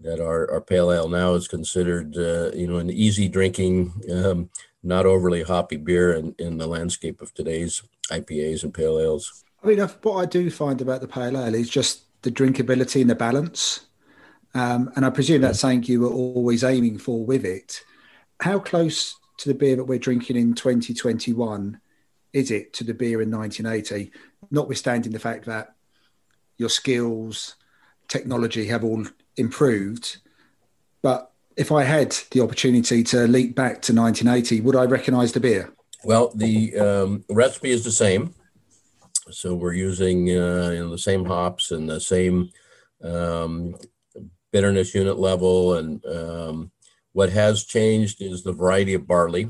that 0.00 0.20
our, 0.20 0.50
our 0.50 0.60
pale 0.60 0.92
ale 0.92 1.08
now 1.08 1.34
is 1.34 1.48
considered, 1.48 2.16
uh, 2.16 2.50
you 2.54 2.66
know, 2.66 2.76
an 2.76 2.90
easy 2.90 3.28
drinking, 3.28 3.92
um, 4.12 4.50
not 4.82 5.06
overly 5.06 5.42
hoppy 5.42 5.76
beer 5.76 6.12
in, 6.12 6.34
in 6.38 6.58
the 6.58 6.66
landscape 6.66 7.20
of 7.20 7.32
today's 7.32 7.82
IPAs 8.10 8.62
and 8.62 8.74
pale 8.74 8.98
ales. 8.98 9.44
I 9.62 9.68
mean, 9.68 9.80
what 9.80 10.16
I 10.16 10.26
do 10.26 10.50
find 10.50 10.80
about 10.80 11.00
the 11.00 11.08
pale 11.08 11.36
ale 11.36 11.54
is 11.54 11.70
just 11.70 12.02
the 12.22 12.30
drinkability 12.30 13.00
and 13.00 13.10
the 13.10 13.14
balance. 13.14 13.86
Um, 14.54 14.92
and 14.96 15.04
I 15.04 15.10
presume 15.10 15.42
that's 15.42 15.60
something 15.60 15.82
you 15.84 16.02
were 16.02 16.12
always 16.12 16.62
aiming 16.64 16.98
for 16.98 17.24
with 17.24 17.44
it. 17.44 17.82
How 18.40 18.58
close 18.58 19.16
to 19.38 19.48
the 19.48 19.54
beer 19.54 19.76
that 19.76 19.84
we're 19.84 19.98
drinking 19.98 20.36
in 20.36 20.54
2021 20.54 21.80
is 22.32 22.50
it 22.50 22.72
to 22.74 22.84
the 22.84 22.94
beer 22.94 23.22
in 23.22 23.30
1980, 23.30 24.10
notwithstanding 24.50 25.12
the 25.12 25.18
fact 25.18 25.46
that 25.46 25.74
your 26.58 26.68
skills, 26.68 27.56
technology 28.08 28.66
have 28.66 28.84
all 28.84 29.04
improved. 29.36 30.18
But 31.02 31.32
if 31.56 31.72
I 31.72 31.84
had 31.84 32.16
the 32.30 32.40
opportunity 32.42 33.02
to 33.04 33.26
leap 33.26 33.54
back 33.54 33.82
to 33.82 33.94
1980, 33.94 34.60
would 34.62 34.76
I 34.76 34.84
recognize 34.84 35.32
the 35.32 35.40
beer? 35.40 35.72
Well, 36.04 36.30
the 36.34 36.78
um, 36.78 37.24
recipe 37.30 37.70
is 37.70 37.84
the 37.84 37.92
same. 37.92 38.34
So 39.30 39.54
we're 39.54 39.72
using 39.72 40.28
uh, 40.28 40.70
you 40.72 40.80
know, 40.80 40.90
the 40.90 40.98
same 40.98 41.24
hops 41.24 41.72
and 41.72 41.88
the 41.88 42.00
same 42.00 42.50
um, 43.02 43.76
bitterness 44.52 44.94
unit 44.94 45.18
level. 45.18 45.74
And 45.74 46.04
um, 46.06 46.70
what 47.16 47.30
has 47.30 47.64
changed 47.64 48.20
is 48.20 48.42
the 48.42 48.52
variety 48.52 48.92
of 48.92 49.06
barley. 49.06 49.48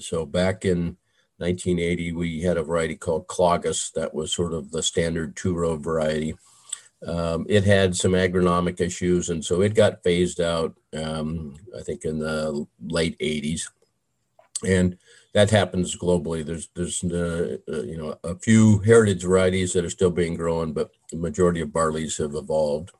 So 0.00 0.26
back 0.26 0.64
in 0.64 0.96
1980, 1.36 2.10
we 2.10 2.42
had 2.42 2.56
a 2.56 2.64
variety 2.64 2.96
called 2.96 3.28
Klages 3.28 3.92
that 3.92 4.12
was 4.12 4.34
sort 4.34 4.52
of 4.52 4.72
the 4.72 4.82
standard 4.82 5.36
two 5.36 5.54
row 5.54 5.76
variety. 5.76 6.34
Um, 7.06 7.46
it 7.48 7.62
had 7.62 7.94
some 7.94 8.10
agronomic 8.10 8.80
issues, 8.80 9.30
and 9.30 9.44
so 9.44 9.60
it 9.60 9.76
got 9.76 10.02
phased 10.02 10.40
out, 10.40 10.74
um, 11.00 11.54
I 11.78 11.82
think, 11.82 12.04
in 12.04 12.18
the 12.18 12.66
late 12.84 13.16
80s. 13.20 13.70
And 14.66 14.98
that 15.32 15.50
happens 15.50 15.96
globally. 15.96 16.44
There's, 16.44 16.70
there's 16.74 17.04
uh, 17.04 17.58
uh, 17.72 17.82
you 17.82 17.98
know, 17.98 18.18
a 18.24 18.34
few 18.34 18.78
heritage 18.80 19.22
varieties 19.22 19.74
that 19.74 19.84
are 19.84 19.90
still 19.90 20.10
being 20.10 20.34
grown, 20.34 20.72
but 20.72 20.90
the 21.12 21.18
majority 21.18 21.60
of 21.60 21.68
barleys 21.68 22.18
have 22.18 22.34
evolved. 22.34 22.90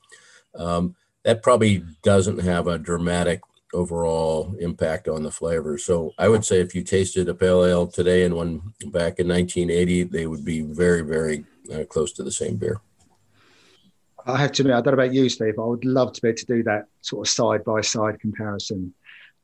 Um, 0.54 0.94
that 1.24 1.42
probably 1.42 1.82
doesn't 2.04 2.38
have 2.38 2.68
a 2.68 2.78
dramatic 2.78 3.40
overall 3.74 4.54
impact 4.58 5.08
on 5.08 5.22
the 5.22 5.30
flavor. 5.30 5.76
So 5.76 6.12
I 6.18 6.28
would 6.28 6.44
say 6.44 6.60
if 6.60 6.74
you 6.74 6.82
tasted 6.82 7.28
a 7.28 7.34
pale 7.34 7.64
ale 7.64 7.86
today 7.86 8.24
and 8.24 8.34
one 8.34 8.72
back 8.86 9.18
in 9.18 9.28
1980, 9.28 10.04
they 10.04 10.26
would 10.26 10.44
be 10.44 10.62
very, 10.62 11.02
very 11.02 11.44
uh, 11.72 11.84
close 11.84 12.12
to 12.12 12.22
the 12.22 12.32
same 12.32 12.56
beer. 12.56 12.80
I 14.26 14.38
have 14.38 14.52
to 14.52 14.62
admit, 14.62 14.76
I 14.76 14.80
don't 14.80 14.96
know 14.96 15.02
about 15.02 15.12
you, 15.12 15.28
Steve. 15.28 15.58
I 15.58 15.64
would 15.64 15.84
love 15.84 16.14
to 16.14 16.22
be 16.22 16.28
able 16.28 16.38
to 16.38 16.46
do 16.46 16.62
that 16.62 16.86
sort 17.02 17.26
of 17.26 17.30
side 17.30 17.64
by 17.64 17.82
side 17.82 18.20
comparison 18.20 18.94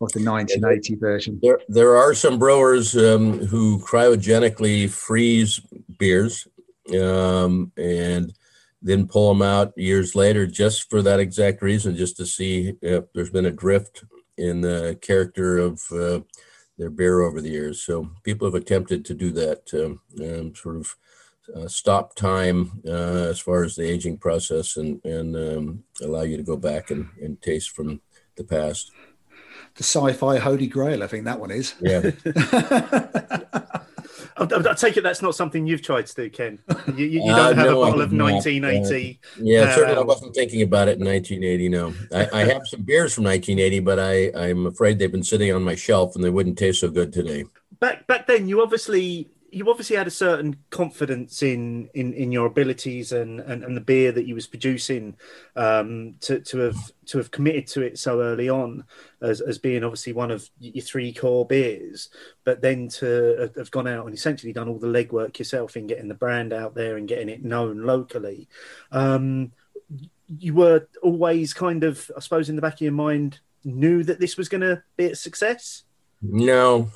of 0.00 0.10
the 0.12 0.24
1980 0.24 0.94
version. 0.94 1.38
There, 1.42 1.60
there 1.68 1.96
are 1.96 2.14
some 2.14 2.38
brewers 2.38 2.96
um, 2.96 3.46
who 3.46 3.78
cryogenically 3.80 4.88
freeze 4.88 5.60
beers 5.98 6.48
um, 6.98 7.72
and 7.76 8.32
then 8.80 9.06
pull 9.06 9.28
them 9.28 9.42
out 9.42 9.76
years 9.76 10.14
later 10.14 10.46
just 10.46 10.88
for 10.88 11.02
that 11.02 11.20
exact 11.20 11.60
reason, 11.60 11.96
just 11.96 12.16
to 12.16 12.24
see 12.24 12.74
if 12.80 13.04
there's 13.12 13.30
been 13.30 13.46
a 13.46 13.50
drift 13.50 14.04
in 14.40 14.62
the 14.62 14.98
character 15.00 15.58
of 15.58 15.82
uh, 15.92 16.20
their 16.78 16.90
beer 16.90 17.20
over 17.20 17.40
the 17.40 17.50
years. 17.50 17.82
So 17.82 18.10
people 18.24 18.46
have 18.46 18.54
attempted 18.54 19.04
to 19.04 19.14
do 19.14 19.30
that, 19.32 19.72
um, 19.74 20.00
um, 20.20 20.54
sort 20.54 20.76
of 20.76 20.96
uh, 21.54 21.68
stop 21.68 22.14
time 22.14 22.80
uh, 22.86 23.28
as 23.28 23.38
far 23.38 23.64
as 23.64 23.76
the 23.76 23.88
aging 23.88 24.16
process 24.18 24.76
and, 24.76 25.04
and 25.04 25.36
um, 25.36 25.84
allow 26.02 26.22
you 26.22 26.36
to 26.36 26.42
go 26.42 26.56
back 26.56 26.90
and, 26.90 27.08
and 27.20 27.40
taste 27.42 27.70
from 27.70 28.00
the 28.36 28.44
past. 28.44 28.90
The 29.74 29.84
sci-fi 29.84 30.38
holy 30.38 30.66
grail, 30.66 31.02
I 31.02 31.06
think 31.06 31.24
that 31.26 31.40
one 31.40 31.50
is. 31.50 31.74
Yeah. 31.80 32.10
I, 34.36 34.44
I, 34.44 34.74
take 34.74 34.96
it 34.96 35.02
that's 35.02 35.22
not 35.22 35.34
something 35.34 35.66
you've 35.66 35.82
tried 35.82 36.06
to 36.06 36.14
do, 36.14 36.30
Ken. 36.30 36.58
You, 36.88 37.06
you, 37.06 37.22
you 37.22 37.30
don't 37.30 37.38
uh, 37.38 37.54
have 37.54 37.56
no, 37.56 37.82
a 37.82 37.86
bottle 37.86 38.00
of 38.02 38.12
1980. 38.12 39.20
Uh, 39.22 39.40
yeah, 39.42 39.60
uh, 39.60 39.74
certainly 39.74 39.96
I 39.96 40.02
wasn't 40.02 40.34
thinking 40.34 40.62
about 40.62 40.88
it 40.88 40.98
in 40.98 41.06
1980. 41.06 41.68
No, 41.68 41.94
I, 42.12 42.40
I, 42.40 42.44
have 42.44 42.66
some 42.66 42.82
beers 42.82 43.14
from 43.14 43.24
1980, 43.24 43.80
but 43.80 43.98
I, 43.98 44.48
I'm 44.48 44.66
afraid 44.66 44.98
they've 44.98 45.10
been 45.10 45.22
sitting 45.22 45.52
on 45.52 45.62
my 45.62 45.74
shelf 45.74 46.14
and 46.14 46.24
they 46.24 46.30
wouldn't 46.30 46.58
taste 46.58 46.80
so 46.80 46.90
good 46.90 47.12
today. 47.12 47.44
Back 47.78 48.06
back 48.06 48.26
then, 48.26 48.48
you 48.48 48.62
obviously 48.62 49.30
you 49.52 49.68
obviously 49.68 49.96
had 49.96 50.06
a 50.06 50.10
certain 50.10 50.56
confidence 50.70 51.42
in 51.42 51.88
in, 51.94 52.12
in 52.14 52.32
your 52.32 52.46
abilities 52.46 53.12
and, 53.12 53.40
and, 53.40 53.64
and 53.64 53.76
the 53.76 53.80
beer 53.80 54.12
that 54.12 54.26
you 54.26 54.34
was 54.34 54.46
producing 54.46 55.16
um, 55.56 56.14
to, 56.20 56.40
to 56.40 56.58
have 56.58 56.92
to 57.06 57.18
have 57.18 57.30
committed 57.30 57.66
to 57.66 57.82
it 57.82 57.98
so 57.98 58.20
early 58.20 58.48
on 58.48 58.84
as, 59.20 59.40
as 59.40 59.58
being 59.58 59.82
obviously 59.84 60.12
one 60.12 60.30
of 60.30 60.48
your 60.58 60.84
three 60.84 61.12
core 61.12 61.46
beers 61.46 62.10
but 62.44 62.60
then 62.62 62.88
to 62.88 63.50
have 63.56 63.70
gone 63.70 63.88
out 63.88 64.06
and 64.06 64.14
essentially 64.14 64.52
done 64.52 64.68
all 64.68 64.78
the 64.78 64.86
legwork 64.86 65.38
yourself 65.38 65.76
in 65.76 65.86
getting 65.86 66.08
the 66.08 66.14
brand 66.14 66.52
out 66.52 66.74
there 66.74 66.96
and 66.96 67.08
getting 67.08 67.28
it 67.28 67.44
known 67.44 67.84
locally. 67.84 68.48
Um, 68.92 69.52
you 70.28 70.54
were 70.54 70.86
always 71.02 71.52
kind 71.52 71.82
of 71.82 72.10
I 72.16 72.20
suppose 72.20 72.48
in 72.48 72.56
the 72.56 72.62
back 72.62 72.74
of 72.74 72.80
your 72.82 72.92
mind 72.92 73.40
knew 73.64 74.02
that 74.04 74.20
this 74.20 74.36
was 74.36 74.48
going 74.48 74.62
to 74.62 74.82
be 74.96 75.06
a 75.06 75.16
success 75.16 75.84
no. 76.22 76.90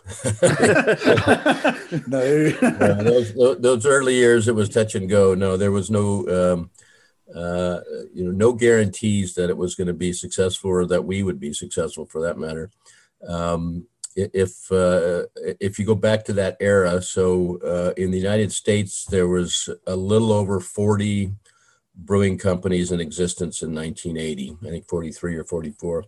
no. 2.09 3.02
those, 3.02 3.35
those 3.59 3.87
early 3.87 4.14
years, 4.14 4.49
it 4.49 4.54
was 4.54 4.69
touch 4.69 4.95
and 4.95 5.09
go. 5.09 5.35
No, 5.35 5.57
there 5.57 5.73
was 5.73 5.90
no, 5.90 6.28
um, 6.28 6.71
uh, 7.35 7.81
you 8.12 8.25
know, 8.25 8.31
no 8.31 8.52
guarantees 8.52 9.35
that 9.35 9.49
it 9.49 9.57
was 9.57 9.75
going 9.75 9.87
to 9.87 9.95
be 9.95 10.12
successful 10.12 10.71
or 10.71 10.87
that 10.87 11.04
we 11.04 11.23
would 11.23 11.40
be 11.40 11.52
successful, 11.52 12.04
for 12.04 12.21
that 12.23 12.38
matter. 12.38 12.71
Um, 13.26 13.87
if 14.16 14.71
uh, 14.71 15.25
if 15.61 15.78
you 15.78 15.85
go 15.85 15.97
back 15.97 16.25
to 16.26 16.33
that 16.35 16.57
era, 16.61 17.02
so 17.02 17.59
uh, 17.64 17.93
in 17.97 18.12
the 18.12 18.19
United 18.19 18.52
States, 18.52 19.04
there 19.07 19.26
was 19.26 19.69
a 19.87 19.97
little 19.97 20.31
over 20.33 20.61
forty 20.61 21.33
brewing 21.97 22.38
companies 22.38 22.93
in 22.93 23.00
existence 23.00 23.62
in 23.62 23.75
1980. 23.75 24.57
I 24.66 24.71
think 24.71 24.88
43 24.88 25.37
or 25.37 25.45
44. 25.45 26.04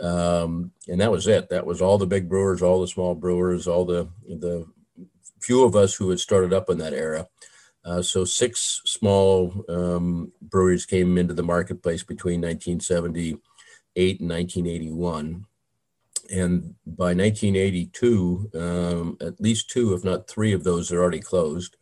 Um, 0.00 0.72
and 0.88 1.00
that 1.00 1.10
was 1.12 1.26
it. 1.28 1.48
That 1.50 1.66
was 1.66 1.80
all 1.80 1.98
the 1.98 2.06
big 2.06 2.28
brewers, 2.28 2.62
all 2.62 2.80
the 2.80 2.88
small 2.88 3.14
brewers, 3.14 3.68
all 3.68 3.84
the 3.84 4.08
the 4.26 4.66
few 5.40 5.64
of 5.64 5.76
us 5.76 5.94
who 5.94 6.10
had 6.10 6.18
started 6.20 6.52
up 6.52 6.70
in 6.70 6.78
that 6.78 6.94
era. 6.94 7.28
Uh, 7.84 8.00
so 8.00 8.24
six 8.24 8.80
small 8.86 9.64
um, 9.68 10.32
breweries 10.40 10.86
came 10.86 11.18
into 11.18 11.34
the 11.34 11.42
marketplace 11.42 12.02
between 12.02 12.40
1978 12.40 14.20
and 14.20 14.30
1981. 14.30 15.44
and 16.30 16.74
by 16.86 17.12
1982, 17.12 18.50
um, 18.54 19.16
at 19.20 19.38
least 19.38 19.68
two, 19.68 19.92
if 19.92 20.02
not 20.02 20.26
three, 20.26 20.54
of 20.54 20.64
those 20.64 20.90
are 20.90 21.00
already 21.02 21.20
closed, 21.20 21.76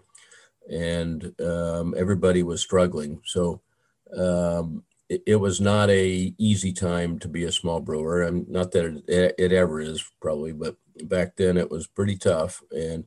and 0.68 1.32
um, 1.40 1.94
everybody 1.96 2.42
was 2.42 2.60
struggling. 2.60 3.20
So 3.24 3.60
um, 4.16 4.82
it, 5.12 5.22
it, 5.26 5.36
was 5.36 5.60
not 5.60 5.90
a 5.90 6.34
easy 6.38 6.72
time 6.72 7.18
to 7.18 7.28
be 7.28 7.44
a 7.44 7.52
small 7.52 7.80
brewer. 7.80 8.22
and 8.22 8.48
not 8.48 8.72
that 8.72 9.02
it, 9.08 9.34
it 9.38 9.52
ever 9.52 9.80
is, 9.80 10.02
probably, 10.20 10.52
but 10.52 10.76
back 11.04 11.36
then 11.36 11.56
it 11.56 11.70
was 11.70 11.86
pretty 11.86 12.16
tough. 12.16 12.62
And 12.70 13.04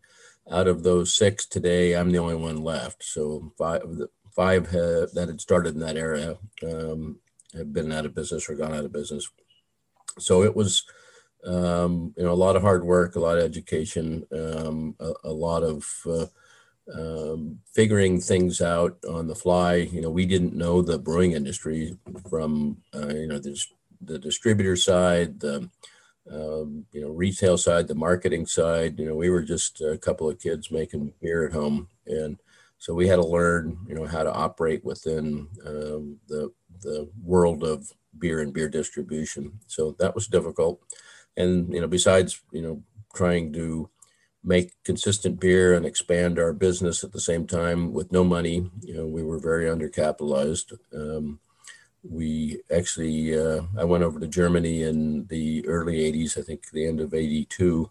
out 0.52 0.68
of 0.68 0.84
those 0.84 1.14
six 1.14 1.46
today, 1.46 1.94
I'm 1.94 2.12
the 2.12 2.20
only 2.20 2.36
one 2.36 2.64
left. 2.64 3.04
So 3.04 3.52
five, 3.58 3.82
five 4.36 4.68
have, 4.68 5.12
that 5.14 5.28
had 5.28 5.42
started 5.42 5.74
in 5.74 5.82
that 5.82 5.98
area 5.98 6.38
um, 6.64 7.20
have 7.56 7.74
been 7.74 7.92
out 7.92 8.06
of 8.06 8.14
business 8.14 8.50
or 8.50 8.56
gone 8.56 8.74
out 8.74 8.86
of 8.86 8.94
business. 8.94 9.30
So 10.20 10.44
it 10.44 10.56
was 10.56 10.86
um, 11.46 12.14
you 12.18 12.24
know, 12.24 12.32
a 12.32 12.34
lot 12.34 12.56
of 12.56 12.64
hard 12.64 12.84
work, 12.84 13.16
a 13.16 13.20
lot 13.20 13.38
of 13.38 13.44
education, 13.44 14.26
um, 14.32 14.96
a, 15.00 15.12
a, 15.26 15.32
lot 15.32 15.62
of 15.62 15.88
uh, 16.10 16.26
um, 16.94 17.60
figuring 17.74 18.20
things 18.20 18.62
out 18.62 18.98
on 19.10 19.28
the 19.28 19.36
fly. 19.36 19.76
You 19.76 20.02
know, 20.02 20.10
we 20.10 20.26
didn't 20.26 20.54
know 20.54 20.82
the 20.82 21.00
brewing 21.00 21.34
industry 21.34 21.98
from, 22.30 22.78
uh, 22.94 23.08
you 23.08 23.28
know, 23.28 23.40
there's 23.40 23.72
the 24.02 24.20
distributor 24.20 24.76
side, 24.76 25.40
the, 25.40 25.70
um, 26.32 26.86
you 26.92 27.02
know, 27.02 27.10
retail 27.10 27.58
side, 27.58 27.88
the 27.88 27.96
marketing 27.96 28.46
side. 28.46 29.00
You 29.00 29.08
know, 29.08 29.16
we 29.16 29.30
were 29.30 29.44
just 29.44 29.82
a 29.82 29.98
couple 29.98 30.30
of 30.30 30.40
kids 30.40 30.72
making 30.72 31.14
beer 31.22 31.46
at 31.46 31.54
home. 31.54 31.88
And 32.06 32.38
so 32.78 32.94
we 32.94 33.08
had 33.08 33.18
to 33.18 33.26
learn, 33.26 33.78
you 33.88 33.96
know, 33.96 34.06
how 34.06 34.24
to 34.24 34.34
operate 34.34 34.84
within 34.84 35.48
um, 35.66 36.18
the, 36.28 36.52
the 36.82 37.10
world 37.24 37.64
of 37.64 37.92
beer 38.20 38.42
and 38.42 38.54
beer 38.54 38.70
distribution. 38.70 39.60
So 39.68 39.96
that 40.00 40.14
was 40.14 40.28
difficult 40.28 40.82
and 41.38 41.74
you 41.74 41.82
know 41.82 41.88
besides 41.88 42.42
you 42.52 42.62
know 42.62 42.82
trying 43.14 43.52
to 43.54 43.90
make 44.46 44.72
consistent 44.84 45.40
beer 45.40 45.74
and 45.74 45.86
expand 45.86 46.40
our 46.40 46.54
business 46.54 47.04
at 47.04 47.12
the 47.12 47.20
same 47.20 47.48
time 47.48 47.92
with 47.92 48.12
no 48.12 48.24
money. 48.24 48.70
You 48.82 48.96
know 48.96 49.08
we 49.08 49.24
were 49.24 49.40
very 49.40 49.66
undercapitalized. 49.66 50.74
Um, 50.94 51.40
we 52.08 52.62
actually 52.72 53.38
uh, 53.38 53.62
i 53.80 53.84
went 53.84 54.04
over 54.04 54.20
to 54.20 54.28
germany 54.28 54.84
in 54.84 55.26
the 55.28 55.66
early 55.68 55.98
80s 56.12 56.38
i 56.38 56.42
think 56.42 56.70
the 56.70 56.86
end 56.86 57.00
of 57.00 57.14
82 57.14 57.90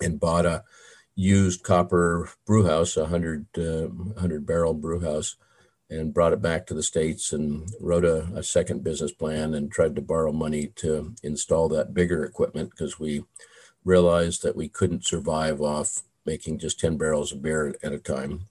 and 0.00 0.18
bought 0.18 0.46
a 0.46 0.64
used 1.14 1.62
copper 1.62 2.28
brew 2.44 2.66
house 2.66 2.96
a 2.96 3.02
100 3.02 3.46
uh, 3.56 3.86
100 3.86 4.46
barrel 4.46 4.74
brew 4.74 5.00
house 5.00 5.36
and 5.90 6.14
brought 6.14 6.32
it 6.32 6.40
back 6.40 6.66
to 6.66 6.74
the 6.74 6.84
States 6.84 7.32
and 7.32 7.68
wrote 7.80 8.04
a, 8.04 8.28
a, 8.36 8.44
second 8.44 8.84
business 8.84 9.10
plan 9.10 9.54
and 9.54 9.72
tried 9.72 9.96
to 9.96 10.00
borrow 10.00 10.30
money 10.30 10.68
to 10.76 11.12
install 11.24 11.68
that 11.68 11.92
bigger 11.92 12.24
equipment 12.24 12.70
because 12.70 13.00
we 13.00 13.24
realized 13.84 14.42
that 14.42 14.56
we 14.56 14.68
couldn't 14.68 15.06
survive 15.06 15.60
off 15.60 16.02
making 16.26 16.58
just 16.58 16.78
10 16.80 16.96
barrels 16.96 17.32
of 17.32 17.42
beer 17.42 17.74
at 17.82 17.92
a 17.92 17.98
time. 17.98 18.46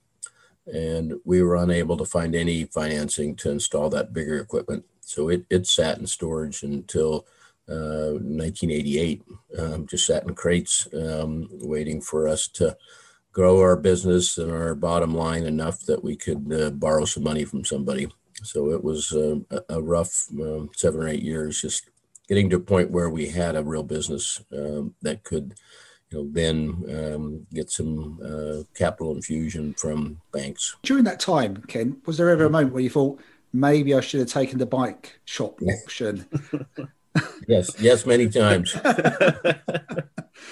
And 0.66 1.14
we 1.24 1.42
were 1.42 1.56
unable 1.56 1.96
to 1.96 2.04
find 2.04 2.34
any 2.34 2.64
financing 2.64 3.36
to 3.36 3.50
install 3.50 3.90
that 3.90 4.12
bigger 4.12 4.38
equipment. 4.38 4.84
So 5.00 5.28
it, 5.28 5.44
it 5.50 5.66
sat 5.66 5.98
in 5.98 6.06
storage 6.06 6.62
until 6.62 7.26
uh, 7.68 8.18
1988, 8.18 9.22
um, 9.58 9.86
just 9.86 10.06
sat 10.06 10.24
in 10.24 10.34
crates 10.34 10.88
um, 10.92 11.48
waiting 11.52 12.00
for 12.00 12.28
us 12.28 12.48
to 12.48 12.76
grow 13.32 13.60
our 13.60 13.76
business 13.76 14.38
and 14.38 14.50
our 14.50 14.74
bottom 14.74 15.14
line 15.14 15.44
enough 15.44 15.80
that 15.86 16.02
we 16.02 16.16
could 16.16 16.52
uh, 16.52 16.70
borrow 16.70 17.04
some 17.04 17.22
money 17.22 17.44
from 17.44 17.64
somebody. 17.64 18.08
So 18.42 18.70
it 18.70 18.82
was 18.82 19.12
uh, 19.12 19.36
a 19.68 19.80
rough 19.80 20.26
uh, 20.40 20.64
seven 20.74 21.02
or 21.02 21.08
eight 21.08 21.22
years, 21.22 21.60
just 21.60 21.88
getting 22.30 22.48
to 22.48 22.56
a 22.56 22.60
point 22.60 22.92
where 22.92 23.10
we 23.10 23.26
had 23.26 23.56
a 23.56 23.62
real 23.62 23.82
business 23.82 24.40
um, 24.56 24.94
that 25.02 25.24
could, 25.24 25.52
you 26.10 26.18
know, 26.18 26.28
then 26.30 26.84
um, 26.88 27.44
get 27.52 27.68
some 27.68 28.20
uh, 28.24 28.62
capital 28.78 29.16
infusion 29.16 29.74
from 29.74 30.20
banks. 30.32 30.76
During 30.84 31.02
that 31.04 31.18
time, 31.18 31.56
Ken, 31.66 32.00
was 32.06 32.16
there 32.16 32.30
ever 32.30 32.44
a 32.44 32.50
moment 32.50 32.72
where 32.72 32.84
you 32.84 32.88
thought 32.88 33.20
maybe 33.52 33.94
I 33.94 34.00
should 34.00 34.20
have 34.20 34.28
taken 34.28 34.60
the 34.60 34.66
bike 34.66 35.18
shop 35.24 35.58
option? 35.60 36.24
yes, 37.48 37.74
yes, 37.80 38.06
many 38.06 38.28
times. 38.28 38.74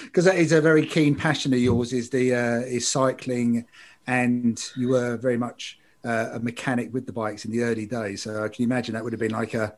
because 0.05 0.25
that 0.25 0.37
is 0.37 0.51
a 0.51 0.61
very 0.61 0.85
keen 0.85 1.15
passion 1.15 1.53
of 1.53 1.61
yours 1.61 1.93
is 1.93 2.11
the 2.11 2.35
uh, 2.35 2.61
is 2.61 2.89
cycling 2.89 3.65
and 4.09 4.61
you 4.77 4.89
were 4.89 5.17
very 5.17 5.37
much 5.37 5.79
uh, 6.05 6.31
a 6.33 6.41
mechanic 6.41 6.93
with 6.93 7.07
the 7.07 7.13
bikes 7.13 7.45
in 7.45 7.53
the 7.53 7.63
early 7.63 7.87
days 7.87 8.23
so 8.23 8.45
i 8.45 8.49
can 8.49 8.65
imagine 8.65 8.95
that 8.95 9.03
would 9.03 9.13
have 9.13 9.21
been 9.21 9.33
like 9.33 9.55
a 9.55 9.75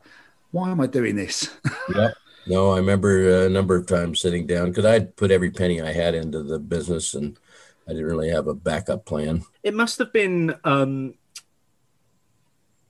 why 0.51 0.69
am 0.69 0.81
i 0.81 0.87
doing 0.87 1.15
this? 1.15 1.49
Yeah. 1.95 2.11
No 2.47 2.71
i 2.71 2.77
remember 2.77 3.45
a 3.45 3.49
number 3.49 3.75
of 3.75 3.85
times 3.85 4.21
sitting 4.21 4.47
down 4.47 4.69
because 4.69 4.85
i'd 4.85 5.15
put 5.15 5.29
every 5.29 5.51
penny 5.51 5.81
i 5.81 5.91
had 5.91 6.15
into 6.15 6.41
the 6.41 6.57
business 6.57 7.13
and 7.13 7.37
i 7.87 7.91
didn't 7.91 8.05
really 8.05 8.29
have 8.29 8.47
a 8.47 8.53
backup 8.53 9.05
plan. 9.05 9.43
It 9.63 9.73
must 9.73 9.99
have 9.99 10.13
been 10.13 10.55
um, 10.63 11.15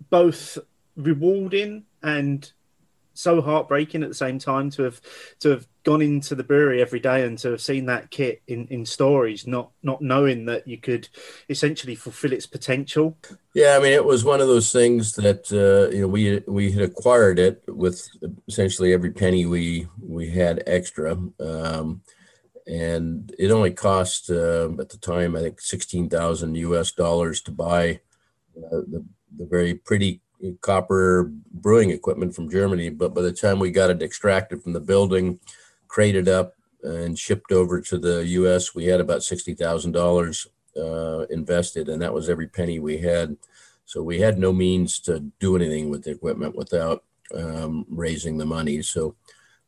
both 0.09 0.57
rewarding 0.95 1.85
and 2.03 2.51
so 3.21 3.41
heartbreaking 3.41 4.03
at 4.03 4.09
the 4.09 4.15
same 4.15 4.39
time 4.39 4.69
to 4.71 4.83
have 4.83 5.01
to 5.39 5.49
have 5.49 5.67
gone 5.83 6.01
into 6.01 6.35
the 6.35 6.43
brewery 6.43 6.81
every 6.81 6.99
day 6.99 7.25
and 7.25 7.37
to 7.39 7.51
have 7.51 7.61
seen 7.61 7.85
that 7.85 8.11
kit 8.11 8.41
in 8.47 8.67
in 8.67 8.85
storage 8.85 9.47
not 9.47 9.71
not 9.83 10.01
knowing 10.01 10.45
that 10.45 10.67
you 10.67 10.77
could 10.77 11.07
essentially 11.49 11.95
fulfill 11.95 12.33
its 12.33 12.45
potential. 12.45 13.17
Yeah 13.53 13.77
i 13.77 13.79
mean 13.81 13.93
it 13.93 14.05
was 14.05 14.23
one 14.23 14.41
of 14.41 14.47
those 14.47 14.71
things 14.71 15.13
that 15.15 15.51
uh, 15.51 15.93
you 15.93 16.01
know 16.01 16.07
we 16.07 16.41
we 16.47 16.71
had 16.71 16.83
acquired 16.83 17.39
it 17.39 17.63
with 17.67 18.07
essentially 18.47 18.93
every 18.93 19.11
penny 19.11 19.45
we 19.45 19.87
we 20.01 20.29
had 20.29 20.63
extra. 20.67 21.17
Um, 21.39 22.01
and 22.67 23.33
it 23.39 23.49
only 23.49 23.71
cost 23.71 24.29
uh, 24.29 24.69
at 24.79 24.89
the 24.89 24.97
time 25.01 25.35
i 25.35 25.41
think 25.41 25.59
16,000 25.59 26.55
us 26.55 26.91
dollars 26.91 27.41
to 27.41 27.51
buy 27.51 27.99
uh, 28.55 28.81
the 28.87 29.03
the 29.37 29.45
very 29.45 29.73
pretty 29.73 30.21
copper 30.61 31.31
brewing 31.53 31.91
equipment 31.91 32.35
from 32.35 32.49
Germany. 32.49 32.89
But 32.89 33.13
by 33.13 33.21
the 33.21 33.31
time 33.31 33.59
we 33.59 33.71
got 33.71 33.89
it 33.89 34.01
extracted 34.01 34.61
from 34.61 34.73
the 34.73 34.79
building, 34.79 35.39
crated 35.87 36.27
up, 36.27 36.53
and 36.83 37.17
shipped 37.17 37.51
over 37.51 37.79
to 37.81 37.97
the 37.97 38.25
U.S., 38.25 38.73
we 38.73 38.85
had 38.85 38.99
about 38.99 39.23
sixty 39.23 39.53
thousand 39.53 39.95
uh, 39.95 39.99
dollars 39.99 40.47
invested, 41.29 41.89
and 41.89 42.01
that 42.01 42.13
was 42.13 42.29
every 42.29 42.47
penny 42.47 42.79
we 42.79 42.97
had. 42.97 43.37
So 43.85 44.01
we 44.01 44.19
had 44.19 44.37
no 44.37 44.53
means 44.53 44.99
to 45.01 45.19
do 45.39 45.55
anything 45.55 45.89
with 45.89 46.03
the 46.03 46.11
equipment 46.11 46.55
without 46.55 47.03
um, 47.35 47.85
raising 47.89 48.37
the 48.37 48.45
money. 48.45 48.81
So 48.81 49.15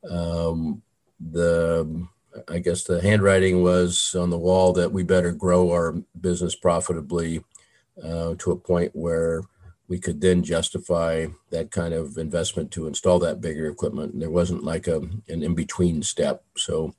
um, 0.09 0.81
the 1.19 2.07
I 2.47 2.59
guess 2.59 2.83
the 2.83 3.01
handwriting 3.01 3.61
was 3.61 4.15
on 4.15 4.29
the 4.29 4.37
wall 4.37 4.73
that 4.73 4.91
we 4.91 5.03
better 5.03 5.31
grow 5.31 5.71
our 5.71 5.93
business 6.19 6.55
profitably 6.55 7.43
uh, 8.03 8.35
to 8.39 8.51
a 8.51 8.57
point 8.57 8.91
where 8.95 9.43
we 9.87 9.99
could 9.99 10.21
then 10.21 10.43
justify 10.43 11.27
that 11.49 11.71
kind 11.71 11.93
of 11.93 12.17
investment 12.17 12.71
to 12.71 12.87
install 12.87 13.19
that 13.19 13.41
bigger 13.41 13.67
equipment. 13.67 14.13
And 14.13 14.21
there 14.21 14.29
wasn't 14.29 14.63
like 14.63 14.87
a, 14.87 14.97
an 14.97 15.43
in 15.43 15.55
between 15.55 16.01
step. 16.03 16.43
So 16.57 16.95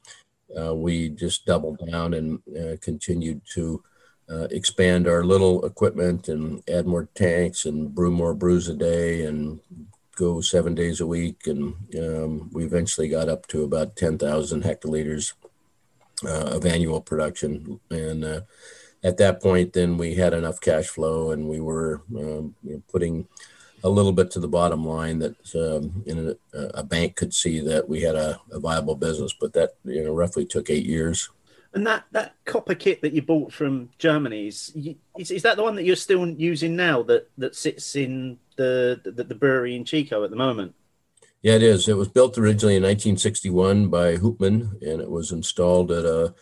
uh, 0.58 0.74
we 0.74 1.08
just 1.08 1.46
doubled 1.46 1.80
down 1.90 2.14
and 2.14 2.40
uh, 2.56 2.76
continued 2.80 3.40
to 3.54 3.82
uh, 4.30 4.48
expand 4.50 5.06
our 5.06 5.24
little 5.24 5.64
equipment 5.64 6.28
and 6.28 6.62
add 6.68 6.86
more 6.86 7.08
tanks 7.14 7.64
and 7.64 7.94
brew 7.94 8.10
more 8.10 8.34
brews 8.34 8.68
a 8.68 8.74
day 8.74 9.24
and 9.24 9.60
go 10.16 10.40
seven 10.40 10.74
days 10.74 11.00
a 11.00 11.06
week. 11.06 11.46
And 11.46 11.74
um, 11.98 12.50
we 12.52 12.64
eventually 12.64 13.08
got 13.08 13.28
up 13.28 13.46
to 13.48 13.64
about 13.64 13.96
10,000 13.96 14.62
hectoliters 14.62 15.32
uh, 16.24 16.56
of 16.56 16.64
annual 16.64 17.00
production. 17.00 17.80
And 17.90 18.24
uh, 18.24 18.40
at 19.04 19.18
that 19.18 19.42
point, 19.42 19.74
then 19.74 19.98
we 19.98 20.14
had 20.14 20.32
enough 20.32 20.60
cash 20.60 20.88
flow 20.88 21.30
and 21.30 21.46
we 21.46 21.60
were 21.60 22.02
um, 22.16 22.54
you 22.64 22.74
know, 22.74 22.82
putting 22.90 23.28
a 23.84 23.88
little 23.88 24.12
bit 24.12 24.30
to 24.30 24.40
the 24.40 24.48
bottom 24.48 24.84
line 24.84 25.18
that 25.18 25.36
um, 25.54 26.02
in 26.06 26.34
a, 26.54 26.58
a, 26.78 26.82
bank 26.82 27.16
could 27.16 27.34
see 27.34 27.60
that 27.60 27.86
we 27.86 28.00
had 28.00 28.14
a, 28.14 28.40
a, 28.50 28.58
viable 28.58 28.94
business. 28.96 29.34
But 29.38 29.52
that 29.52 29.74
you 29.84 30.02
know 30.02 30.14
roughly 30.14 30.46
took 30.46 30.70
eight 30.70 30.86
years. 30.86 31.28
And 31.74 31.86
that 31.86 32.04
that 32.12 32.34
copper 32.46 32.74
kit 32.74 33.02
that 33.02 33.12
you 33.12 33.20
bought 33.20 33.52
from 33.52 33.90
Germany 33.98 34.46
is, 34.46 34.74
is, 35.18 35.30
is 35.30 35.42
that 35.42 35.56
the 35.56 35.62
one 35.62 35.74
that 35.74 35.84
you're 35.84 35.96
still 35.96 36.26
using 36.26 36.74
now 36.74 37.02
that 37.02 37.28
that 37.36 37.54
sits 37.54 37.94
in 37.94 38.38
the 38.56 39.00
the, 39.04 39.22
the 39.22 39.34
brewery 39.34 39.76
in 39.76 39.84
Chico 39.84 40.24
at 40.24 40.30
the 40.30 40.36
moment? 40.36 40.74
Yeah, 41.42 41.56
it 41.56 41.62
is. 41.62 41.88
It 41.88 41.96
was 41.98 42.08
built 42.08 42.38
originally 42.38 42.76
in 42.76 42.82
1961 42.82 43.88
by 43.88 44.16
Huppmann, 44.16 44.78
and 44.80 45.02
it 45.02 45.10
was 45.10 45.30
installed 45.30 45.92
at 45.92 46.06
a 46.06 46.34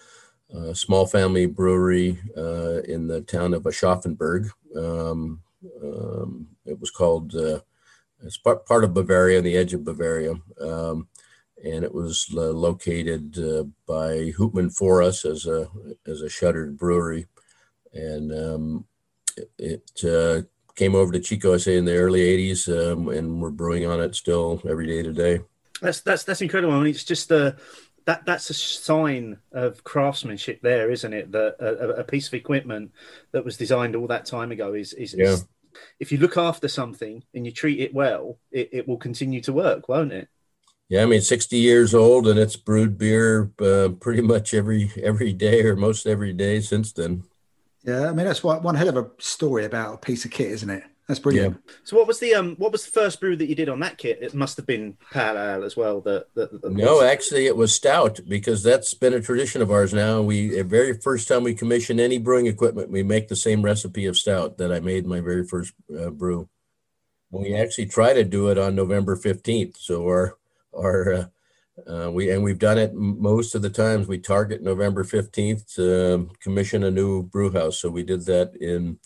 small 0.75 1.07
family 1.07 1.47
brewery 1.47 2.19
uh, 2.37 2.83
in 2.83 3.07
the 3.07 3.23
town 3.23 3.55
of 3.55 3.63
Aschaffenburg. 3.63 4.51
Um, 4.77 5.41
um, 5.83 6.49
it 6.65 6.79
was 6.79 6.91
called, 6.91 7.35
uh, 7.35 7.61
it's 8.25 8.37
part, 8.37 8.67
part 8.67 8.85
of 8.85 8.95
Bavaria, 8.95 9.39
on 9.39 9.45
the 9.45 9.57
edge 9.57 9.75
of 9.75 9.85
Bavaria. 9.85 10.35
Um, 10.61 11.09
and 11.65 11.85
it 11.85 11.95
was 11.95 12.27
uh, 12.35 12.51
located 12.51 13.39
uh, 13.39 13.65
by 13.87 14.33
Huppmann 14.37 14.71
for 14.71 15.03
us 15.03 15.25
as 15.25 15.47
a, 15.47 15.69
as 16.07 16.21
a 16.21 16.29
shuttered 16.29 16.77
brewery. 16.77 17.27
And 17.93 18.33
um, 18.33 18.85
it, 19.59 19.91
uh, 20.05 20.43
came 20.75 20.95
over 20.95 21.13
to 21.13 21.21
Chico, 21.21 21.55
I 21.55 21.59
say, 21.59 21.77
in 21.77 21.85
the 21.85 21.97
early 21.97 22.21
80s, 22.21 22.93
um, 22.93 23.09
and 23.09 23.41
we're 23.41 23.51
brewing 23.51 23.87
on 23.87 24.01
it 24.01 24.15
still 24.15 24.63
every 24.69 24.87
day 24.87 25.03
today. 25.03 25.41
That's 25.81 26.01
that's 26.01 26.25
that's 26.25 26.41
incredible. 26.41 26.75
I 26.75 26.79
mean, 26.79 26.91
it's 26.91 27.05
just 27.05 27.31
a 27.31 27.57
that 28.07 28.27
that's 28.27 28.51
a 28.51 28.55
sign 28.55 29.39
of 29.53 29.85
craftsmanship 29.85 30.61
there, 30.63 30.91
isn't 30.91 31.13
it? 31.13 31.33
That 31.33 31.57
a, 31.61 32.01
a 32.01 32.05
piece 32.05 32.29
of 32.29 32.35
equipment 32.35 32.93
that 33.33 33.45
was 33.45 33.57
designed 33.57 33.97
all 33.97 34.07
that 34.09 34.27
time 34.27 34.53
ago 34.53 34.75
is 34.75 34.93
is, 34.93 35.15
Yeah. 35.15 35.25
is 35.33 35.47
if 36.01 36.13
you 36.13 36.19
look 36.19 36.37
after 36.37 36.69
something 36.69 37.25
and 37.35 37.47
you 37.47 37.53
treat 37.53 37.81
it 37.81 37.95
well, 37.95 38.39
it, 38.51 38.69
it 38.73 38.89
will 38.89 38.99
continue 38.99 39.41
to 39.43 39.53
work, 39.53 39.89
won't 39.89 40.13
it? 40.13 40.29
Yeah, 40.89 41.03
I 41.03 41.07
mean, 41.07 41.23
60 41.23 41.57
years 41.57 41.95
old 41.95 42.29
and 42.29 42.39
it's 42.39 42.57
brewed 42.57 42.99
beer 42.99 43.51
uh, 43.61 43.91
pretty 44.01 44.23
much 44.23 44.53
every 44.55 44.93
every 45.03 45.33
day 45.33 45.63
or 45.65 45.77
most 45.77 46.07
every 46.07 46.33
day 46.33 46.61
since 46.61 46.93
then. 46.93 47.25
Yeah, 47.85 48.09
I 48.09 48.13
mean 48.13 48.27
that's 48.27 48.45
one, 48.45 48.63
one 48.63 48.75
hell 48.77 48.89
of 48.89 48.97
a 48.97 49.11
story 49.19 49.65
about 49.65 49.95
a 49.95 49.99
piece 49.99 50.25
of 50.25 50.31
kit, 50.31 50.51
isn't 50.53 50.71
it? 50.71 50.85
That's 51.09 51.19
brilliant. 51.19 51.61
So 51.85 51.97
what 51.97 52.07
was 52.07 52.21
the 52.21 52.35
um 52.35 52.55
what 52.57 52.71
was 52.71 52.85
the 52.85 52.93
first 52.93 53.21
brew 53.21 53.37
that 53.37 53.49
you 53.49 53.55
did 53.55 53.69
on 53.69 53.81
that 53.81 53.99
kit? 53.99 54.21
It 54.23 54.35
must 54.35 54.57
have 54.57 54.67
been 54.67 54.97
pale 55.11 55.37
ale 55.37 55.65
as 55.65 55.77
well. 55.77 56.01
That, 56.03 56.27
that, 56.35 56.63
that 56.63 56.73
No, 56.73 57.03
actually, 57.03 57.47
it 57.47 57.57
was 57.57 57.75
stout 57.75 58.21
because 58.29 58.63
that's 58.63 58.95
been 58.95 59.15
a 59.15 59.21
tradition 59.21 59.63
of 59.63 59.71
ours 59.71 59.93
now. 59.93 60.23
We, 60.23 60.49
the 60.49 60.65
very 60.65 60.95
first 60.95 61.27
time 61.27 61.43
we 61.43 61.55
commission 61.55 61.99
any 61.99 62.19
brewing 62.19 62.47
equipment, 62.47 62.91
we 62.91 63.03
make 63.03 63.29
the 63.29 63.37
same 63.37 63.63
recipe 63.63 64.07
of 64.07 64.17
stout 64.17 64.59
that 64.59 64.73
I 64.73 64.79
made 64.79 65.05
my 65.05 65.21
very 65.21 65.45
first 65.45 65.75
uh, 65.99 66.11
brew. 66.11 66.49
We 67.31 67.57
actually 67.57 67.87
try 67.87 68.13
to 68.13 68.25
do 68.25 68.49
it 68.49 68.59
on 68.59 68.77
November 68.77 69.17
15th. 69.17 69.79
So 69.79 70.05
our, 70.05 70.37
our, 70.77 71.13
uh, 71.15 71.25
uh, 71.91 72.11
we, 72.11 72.31
and 72.31 72.45
we've 72.45 72.59
done 72.59 72.79
it 72.79 72.95
most 72.95 73.55
of 73.55 73.63
the 73.63 73.71
times. 73.71 74.07
We 74.07 74.19
target 74.19 74.63
November 74.63 75.03
15th 75.03 75.75
to 75.75 76.15
um, 76.15 76.31
commission 76.41 76.85
a 76.85 76.91
new 76.91 77.23
brew 77.23 77.51
house. 77.51 77.79
So 77.79 77.91
we 77.91 78.03
did 78.03 78.27
that 78.27 78.55
in 78.61 78.99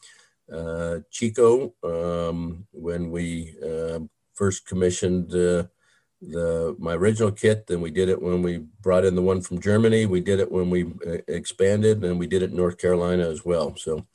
uh, 0.52 0.98
Chico 1.10 1.74
um, 1.82 2.66
when 2.72 3.10
we 3.10 3.54
um 3.62 4.10
first 4.34 4.66
commissioned 4.66 5.34
uh, 5.34 5.64
the 6.20 6.76
my 6.78 6.94
original 6.94 7.32
kit. 7.32 7.66
Then 7.66 7.80
we 7.80 7.90
did 7.90 8.08
it 8.08 8.20
when 8.20 8.42
we 8.42 8.58
brought 8.80 9.04
in 9.04 9.14
the 9.14 9.22
one 9.22 9.40
from 9.40 9.60
Germany. 9.60 10.06
We 10.06 10.20
did 10.20 10.40
it 10.40 10.50
when 10.50 10.70
we 10.70 10.84
uh, 10.84 11.18
expanded, 11.28 12.04
and 12.04 12.18
we 12.18 12.26
did 12.26 12.42
it 12.42 12.50
in 12.50 12.56
North 12.56 12.78
Carolina 12.78 13.28
as 13.28 13.44
well. 13.44 13.74
So 13.76 14.06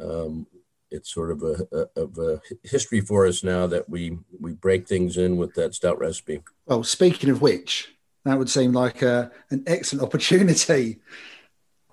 um, 0.00 0.46
it's 0.90 1.12
sort 1.12 1.30
of 1.30 1.42
a, 1.42 1.66
a 1.72 2.00
of 2.02 2.18
a 2.18 2.40
history 2.62 3.00
for 3.00 3.26
us 3.26 3.42
now 3.42 3.66
that 3.66 3.88
we 3.88 4.18
we 4.38 4.52
break 4.52 4.86
things 4.86 5.16
in 5.16 5.36
with 5.36 5.54
that 5.54 5.74
stout 5.74 5.98
recipe. 5.98 6.42
Well, 6.66 6.84
speaking 6.84 7.30
of 7.30 7.42
which, 7.42 7.94
that 8.24 8.38
would 8.38 8.50
seem 8.50 8.72
like 8.72 9.02
a, 9.02 9.30
an 9.50 9.64
excellent 9.66 10.04
opportunity 10.06 10.98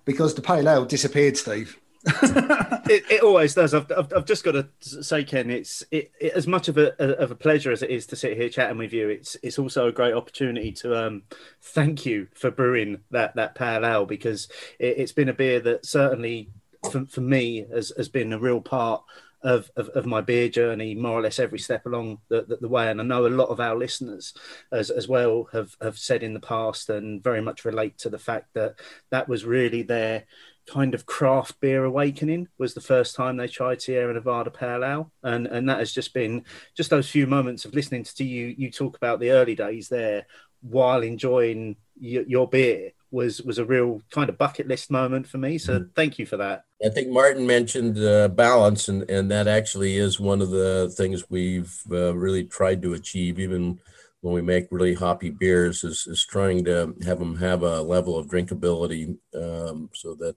because 0.05 0.35
the 0.35 0.41
pale 0.41 0.69
ale 0.69 0.85
disappeared, 0.85 1.37
Steve. 1.37 1.79
it, 2.89 3.03
it 3.11 3.23
always 3.23 3.53
does. 3.53 3.73
I've, 3.73 3.91
I've, 3.91 4.13
I've 4.13 4.25
just 4.25 4.43
got 4.43 4.53
to 4.53 4.67
say, 4.79 5.23
Ken, 5.23 5.49
it's 5.49 5.83
it, 5.91 6.11
it, 6.19 6.33
as 6.33 6.47
much 6.47 6.67
of 6.67 6.77
a 6.77 6.93
of 7.21 7.31
a 7.31 7.35
pleasure 7.35 7.71
as 7.71 7.83
it 7.83 7.89
is 7.89 8.05
to 8.07 8.15
sit 8.15 8.37
here 8.37 8.49
chatting 8.49 8.77
with 8.77 8.93
you. 8.93 9.09
It's 9.09 9.35
it's 9.43 9.59
also 9.59 9.87
a 9.87 9.91
great 9.91 10.13
opportunity 10.13 10.71
to 10.73 11.05
um 11.05 11.23
thank 11.61 12.05
you 12.05 12.27
for 12.33 12.49
brewing 12.49 12.99
that 13.11 13.35
that 13.35 13.55
pale 13.55 13.85
ale 13.85 14.05
because 14.05 14.47
it, 14.79 14.97
it's 14.99 15.11
been 15.11 15.29
a 15.29 15.33
beer 15.33 15.59
that 15.61 15.85
certainly 15.85 16.49
for, 16.91 17.05
for 17.05 17.21
me 17.21 17.65
has, 17.73 17.91
has 17.97 18.09
been 18.09 18.31
a 18.33 18.39
real 18.39 18.61
part 18.61 19.03
of, 19.43 19.69
of, 19.75 19.89
of 19.89 20.05
my 20.05 20.21
beer 20.21 20.49
journey, 20.49 20.95
more 20.95 21.19
or 21.19 21.21
less 21.21 21.39
every 21.39 21.59
step 21.59 21.85
along 21.85 22.19
the, 22.29 22.43
the, 22.43 22.57
the 22.57 22.67
way. 22.67 22.89
And 22.89 22.99
I 22.99 23.03
know 23.03 23.25
a 23.25 23.29
lot 23.29 23.49
of 23.49 23.59
our 23.59 23.75
listeners 23.75 24.33
as, 24.71 24.89
as 24.89 25.07
well 25.07 25.47
have, 25.53 25.75
have 25.81 25.97
said 25.97 26.23
in 26.23 26.33
the 26.33 26.39
past 26.39 26.89
and 26.89 27.23
very 27.23 27.41
much 27.41 27.65
relate 27.65 27.97
to 27.99 28.09
the 28.09 28.19
fact 28.19 28.53
that 28.53 28.75
that 29.11 29.29
was 29.29 29.45
really 29.45 29.83
their 29.83 30.25
kind 30.67 30.93
of 30.93 31.05
craft 31.05 31.59
beer 31.61 31.85
awakening 31.85 32.47
was 32.57 32.73
the 32.73 32.81
first 32.81 33.15
time 33.15 33.37
they 33.37 33.47
tried 33.47 33.81
Sierra 33.81 34.13
Nevada 34.13 34.51
Pale 34.51 34.83
Ale, 34.83 35.11
and 35.23 35.47
and 35.47 35.69
that 35.69 35.79
has 35.79 35.91
just 35.91 36.13
been 36.13 36.43
just 36.75 36.89
those 36.89 37.09
few 37.09 37.25
moments 37.27 37.65
of 37.65 37.73
listening 37.73 38.03
to 38.03 38.23
you 38.23 38.53
you 38.57 38.69
talk 38.69 38.97
about 38.97 39.19
the 39.19 39.31
early 39.31 39.55
days 39.55 39.89
there 39.89 40.25
while 40.61 41.03
enjoying 41.03 41.75
your, 41.99 42.23
your 42.23 42.47
beer 42.49 42.91
was 43.11 43.41
was 43.41 43.57
a 43.57 43.65
real 43.65 44.01
kind 44.11 44.29
of 44.29 44.37
bucket 44.37 44.67
list 44.67 44.91
moment 44.91 45.27
for 45.27 45.37
me. 45.37 45.57
So 45.57 45.79
Mm. 45.79 45.89
thank 45.95 46.19
you 46.19 46.25
for 46.25 46.37
that. 46.37 46.65
I 46.85 46.89
think 46.89 47.09
Martin 47.09 47.47
mentioned 47.47 47.97
uh, 47.97 48.27
balance, 48.27 48.87
and, 48.89 49.09
and 49.09 49.31
that 49.31 49.47
actually 49.47 49.97
is 49.97 50.19
one 50.19 50.41
of 50.41 50.51
the 50.51 50.93
things 50.95 51.29
we've 51.29 51.73
uh, 51.91 52.13
really 52.15 52.43
tried 52.43 52.81
to 52.83 52.93
achieve, 52.93 53.39
even 53.39 53.79
when 54.21 54.33
we 54.33 54.41
make 54.41 54.67
really 54.69 54.93
hoppy 54.93 55.29
beers, 55.29 55.83
is, 55.83 56.05
is 56.05 56.25
trying 56.25 56.65
to 56.65 56.93
have 57.05 57.19
them 57.19 57.35
have 57.37 57.63
a 57.63 57.81
level 57.81 58.17
of 58.17 58.27
drinkability 58.27 59.17
um, 59.33 59.89
so 59.93 60.13
that 60.15 60.35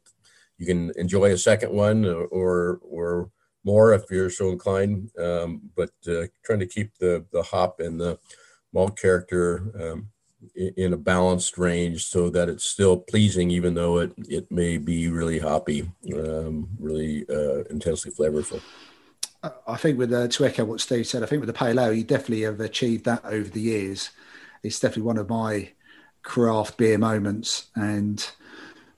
you 0.61 0.67
can 0.67 0.93
enjoy 0.97 1.33
a 1.33 1.39
second 1.39 1.73
one 1.73 2.05
or, 2.05 2.25
or, 2.27 2.81
or 2.83 3.31
more 3.65 3.95
if 3.95 4.05
you're 4.11 4.29
so 4.29 4.51
inclined. 4.51 5.11
Um, 5.19 5.63
but 5.75 5.91
uh, 6.07 6.27
trying 6.45 6.61
to 6.61 6.67
keep 6.67 6.99
the, 6.99 7.25
the 7.33 7.43
hop 7.43 7.81
and 7.81 7.99
the 7.99 8.19
malt 8.75 8.99
character 8.99 9.73
um, 9.81 10.11
in 10.55 10.93
a 10.93 10.99
balanced 10.99 11.57
range 11.57 12.05
so 12.05 12.29
that 12.29 12.51
it's 12.51 12.65
still 12.65 12.99
pleasing, 12.99 13.51
even 13.51 13.73
though 13.73 13.99
it, 13.99 14.13
it 14.29 14.53
may 14.53 14.77
be 14.77 15.09
really 15.09 15.39
hoppy, 15.39 15.91
um, 16.15 16.69
really 16.79 17.25
uh, 17.31 17.65
intensely 17.71 18.11
flavorful. 18.11 18.61
I 19.67 19.77
think 19.79 19.97
with 19.97 20.13
uh, 20.13 20.29
to 20.29 20.45
echo 20.45 20.67
what 20.67 20.83
Steve 20.83 21.07
said, 21.07 21.23
I 21.23 21.27
think 21.27 21.41
with 21.41 21.47
the 21.47 21.55
pale 21.55 21.81
ale, 21.81 21.95
you 21.95 22.05
definitely 22.05 22.43
have 22.43 22.61
achieved 22.61 23.07
that 23.07 23.25
over 23.25 23.49
the 23.49 23.63
years. 23.63 24.11
It's 24.63 24.79
definitely 24.79 25.05
one 25.05 25.17
of 25.17 25.31
my 25.31 25.71
craft 26.23 26.77
beer 26.77 26.99
moments, 26.99 27.71
and 27.75 28.31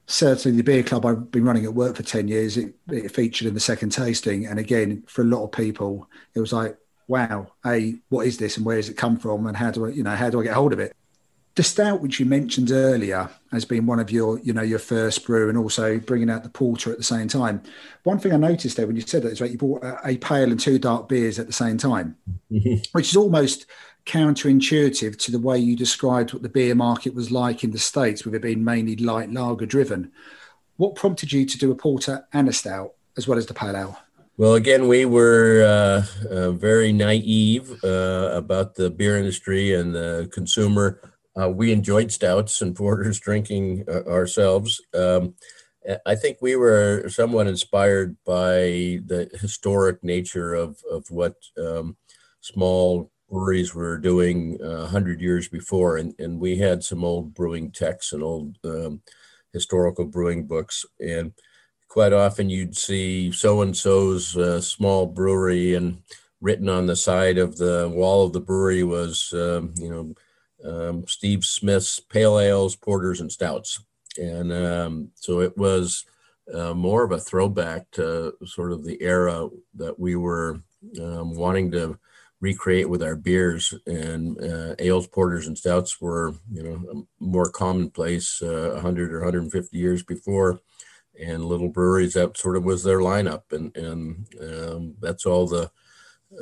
certainly 0.07 0.57
the 0.57 0.63
beer 0.63 0.83
club 0.83 1.07
I've 1.07 1.31
been 1.31 1.45
running 1.45 1.65
at 1.65 1.75
work 1.75 1.97
for 1.97 2.03
ten 2.03 2.29
years. 2.29 2.57
It, 2.57 2.75
it 2.89 3.15
featured 3.15 3.49
in 3.49 3.55
the 3.55 3.61
second 3.61 3.91
tasting, 3.91 4.47
and 4.47 4.59
again 4.59 5.05
for 5.07 5.23
a 5.23 5.27
lot 5.27 5.45
of 5.45 5.53
people, 5.53 6.09
it 6.35 6.41
was 6.41 6.53
like, 6.53 6.77
wow, 7.09 7.49
hey, 7.65 7.97
what 8.09 8.27
is 8.27 8.39
this, 8.39 8.57
and 8.57 8.65
where 8.65 8.77
does 8.77 8.89
it 8.89 8.97
come 8.97 9.19
from, 9.19 9.47
and 9.47 9.57
how 9.57 9.71
do 9.71 9.87
I, 9.87 9.91
you 9.91 10.03
know, 10.03 10.17
how 10.17 10.31
do 10.31 10.41
I 10.41 10.45
get 10.45 10.55
hold 10.55 10.73
of 10.73 10.79
it? 10.79 10.95
The 11.55 11.63
stout, 11.63 12.01
which 12.01 12.19
you 12.19 12.25
mentioned 12.25 12.71
earlier, 12.71 13.29
has 13.51 13.67
been 13.67 13.85
one 13.85 14.01
of 14.01 14.11
your, 14.11 14.39
you 14.39 14.55
know, 14.55 14.63
your 14.63 14.79
first 14.79 15.27
brew, 15.27 15.51
and 15.51 15.59
also 15.59 15.99
bringing 15.99 16.31
out 16.31 16.45
the 16.45 16.49
porter 16.49 16.91
at 16.91 16.97
the 16.97 17.05
same 17.05 17.29
time. 17.29 17.63
One 18.05 18.19
thing 18.19 18.33
I 18.33 18.39
noticed 18.39 18.79
there 18.79 18.87
when 18.87 18.97
you 18.97 19.03
said 19.03 19.23
that 19.25 19.33
is 19.33 19.39
that 19.41 19.51
you 19.51 19.59
bought 19.59 19.85
a, 19.85 19.99
a 20.03 20.17
pale 20.17 20.51
and 20.51 20.59
two 20.59 20.79
dark 20.79 21.11
beers 21.11 21.39
at 21.39 21.47
the 21.47 21.53
same 21.53 21.77
time, 21.77 22.17
mm-hmm. 22.51 22.77
which 22.93 23.11
is 23.11 23.17
almost 23.17 23.67
counterintuitive 24.07 25.17
to 25.19 25.31
the 25.31 25.39
way 25.39 25.59
you 25.59 25.77
described 25.77 26.33
what 26.33 26.43
the 26.43 26.49
beer 26.49 26.75
market 26.75 27.15
was 27.15 27.31
like 27.31 27.65
in 27.65 27.71
the 27.71 27.79
states, 27.79 28.25
with 28.25 28.35
it 28.35 28.43
being 28.43 28.65
mainly 28.65 28.97
light 28.97 29.31
lager 29.33 29.67
driven. 29.67 30.13
What 30.77 30.97
prompted 30.97 31.33
you 31.33 31.47
to 31.47 31.59
do 31.59 31.71
a 31.71 31.75
porter 31.75 32.27
and 32.33 32.49
a 32.49 32.53
stout 32.53 32.95
as 33.17 33.29
well 33.29 33.39
as 33.39 33.47
the 33.47 33.55
pale 33.55 33.77
ale? 33.77 33.99
Well, 34.39 34.55
again, 34.55 34.89
we 34.89 35.05
were 35.05 35.63
uh, 35.63 36.27
uh, 36.27 36.51
very 36.53 36.93
naive 36.93 37.71
uh, 37.85 38.31
about 38.33 38.75
the 38.75 38.91
beer 38.91 39.17
industry 39.19 39.75
and 39.75 39.95
the 39.95 40.29
consumer. 40.33 41.01
Uh, 41.41 41.51
we 41.51 41.71
enjoyed 41.71 42.11
stouts 42.11 42.61
and 42.61 42.75
porters 42.75 43.21
drinking 43.21 43.85
uh, 43.87 44.03
ourselves. 44.05 44.81
Um, 44.95 45.35
I 46.07 46.15
think 46.15 46.39
we 46.41 46.57
were 46.57 47.09
somewhat 47.09 47.47
inspired 47.47 48.17
by 48.25 49.01
the 49.07 49.31
historic 49.41 50.03
nature 50.03 50.55
of, 50.55 50.83
of 50.91 51.09
what 51.11 51.35
um, 51.57 51.97
small 52.41 53.12
breweries 53.33 53.75
were 53.75 53.97
doing 53.97 54.59
a 54.63 54.87
hundred 54.87 55.21
years 55.21 55.49
before. 55.49 55.97
And, 55.97 56.15
and 56.19 56.39
we 56.39 56.59
had 56.59 56.85
some 56.85 57.03
old 57.03 57.33
brewing 57.33 57.71
texts 57.71 58.13
and 58.13 58.23
old 58.23 58.59
um, 58.63 59.01
historical 59.55 60.05
brewing 60.05 60.47
books. 60.47 60.85
And 61.01 61.33
quite 61.89 62.13
often 62.13 62.51
you'd 62.51 62.77
see 62.77 63.33
so 63.33 63.63
and 63.63 63.75
so's 63.75 64.37
uh, 64.37 64.61
small 64.61 65.07
brewery, 65.07 65.75
and 65.75 66.03
written 66.43 66.69
on 66.69 66.87
the 66.87 66.97
side 66.97 67.39
of 67.39 67.57
the 67.57 67.91
wall 67.93 68.27
of 68.27 68.33
the 68.33 68.41
brewery 68.41 68.83
was, 68.83 69.33
um, 69.33 69.73
you 69.77 69.91
know, 69.91 70.15
um, 70.71 71.07
Steve 71.07 71.45
Smith's 71.45 72.01
pale 72.01 72.39
ales, 72.39 72.77
porters, 72.77 73.21
and 73.21 73.33
stouts. 73.33 73.81
And 74.19 74.53
um, 74.53 75.11
so 75.15 75.41
it 75.41 75.57
was 75.57 76.05
uh, 76.53 76.75
more 76.75 77.03
of 77.03 77.13
a 77.13 77.19
throwback 77.19 77.91
to 77.93 78.35
sort 78.45 78.73
of 78.73 78.85
the 78.85 79.01
era 79.01 79.49
that 79.75 79.99
we 79.99 80.17
were 80.17 80.61
um, 81.01 81.35
wanting 81.35 81.71
to 81.73 81.99
recreate 82.43 82.91
with 82.91 83.03
our 83.03 83.17
beers. 83.17 83.73
And 83.87 84.39
uh, 84.39 84.75
ales, 84.79 85.07
porters, 85.07 85.47
and 85.47 85.57
stouts 85.57 86.01
were, 86.01 86.35
you 86.51 86.63
know, 86.63 87.07
more 87.19 87.51
commonplace 87.51 88.43
uh, 88.43 88.73
100 88.75 89.15
or 89.15 89.21
150 89.21 89.79
years 89.79 90.03
before. 90.03 90.61
And 91.19 91.45
little 91.45 91.69
breweries 91.69 92.15
that 92.15 92.37
sort 92.37 92.57
of 92.57 92.65
was 92.65 92.85
their 92.85 92.99
lineup. 92.99 93.53
And 93.53 93.75
and 93.77 94.27
um, 94.41 94.95
that's 95.01 95.25
all 95.25 95.47
the 95.47 95.71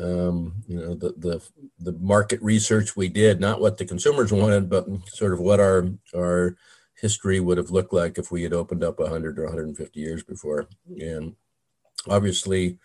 um, 0.00 0.62
you 0.66 0.76
know 0.76 0.94
the, 0.94 1.14
the 1.16 1.42
the 1.80 1.92
market 1.98 2.40
research 2.42 2.94
we 2.94 3.08
did 3.08 3.40
not 3.40 3.60
what 3.60 3.76
the 3.76 3.84
consumers 3.84 4.32
wanted 4.32 4.70
but 4.70 4.86
sort 5.08 5.32
of 5.32 5.40
what 5.40 5.58
our 5.58 5.88
our 6.14 6.56
history 7.00 7.40
would 7.40 7.58
have 7.58 7.70
looked 7.70 7.92
like 7.92 8.18
if 8.18 8.30
we 8.30 8.42
had 8.42 8.52
opened 8.52 8.84
up 8.84 8.98
100 8.98 9.38
or 9.38 9.44
150 9.44 9.98
years 9.98 10.22
before. 10.22 10.66
And 11.00 11.34
obviously 12.08 12.78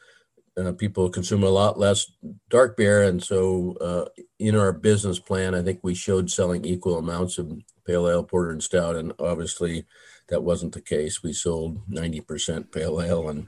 uh, 0.57 0.71
people 0.71 1.09
consume 1.09 1.43
a 1.43 1.49
lot 1.49 1.77
less 1.77 2.11
dark 2.49 2.77
beer 2.77 3.03
and 3.03 3.23
so 3.23 3.75
uh, 3.81 4.05
in 4.39 4.55
our 4.55 4.71
business 4.71 5.19
plan 5.19 5.53
i 5.53 5.61
think 5.61 5.79
we 5.83 5.93
showed 5.93 6.29
selling 6.29 6.63
equal 6.65 6.97
amounts 6.97 7.37
of 7.37 7.51
pale 7.85 8.07
ale 8.09 8.23
porter 8.23 8.51
and 8.51 8.63
stout 8.63 8.95
and 8.95 9.13
obviously 9.19 9.85
that 10.27 10.43
wasn't 10.43 10.73
the 10.73 10.81
case. 10.81 11.23
We 11.23 11.33
sold 11.33 11.87
90% 11.89 12.71
pale 12.71 13.01
ale 13.01 13.29
and, 13.29 13.47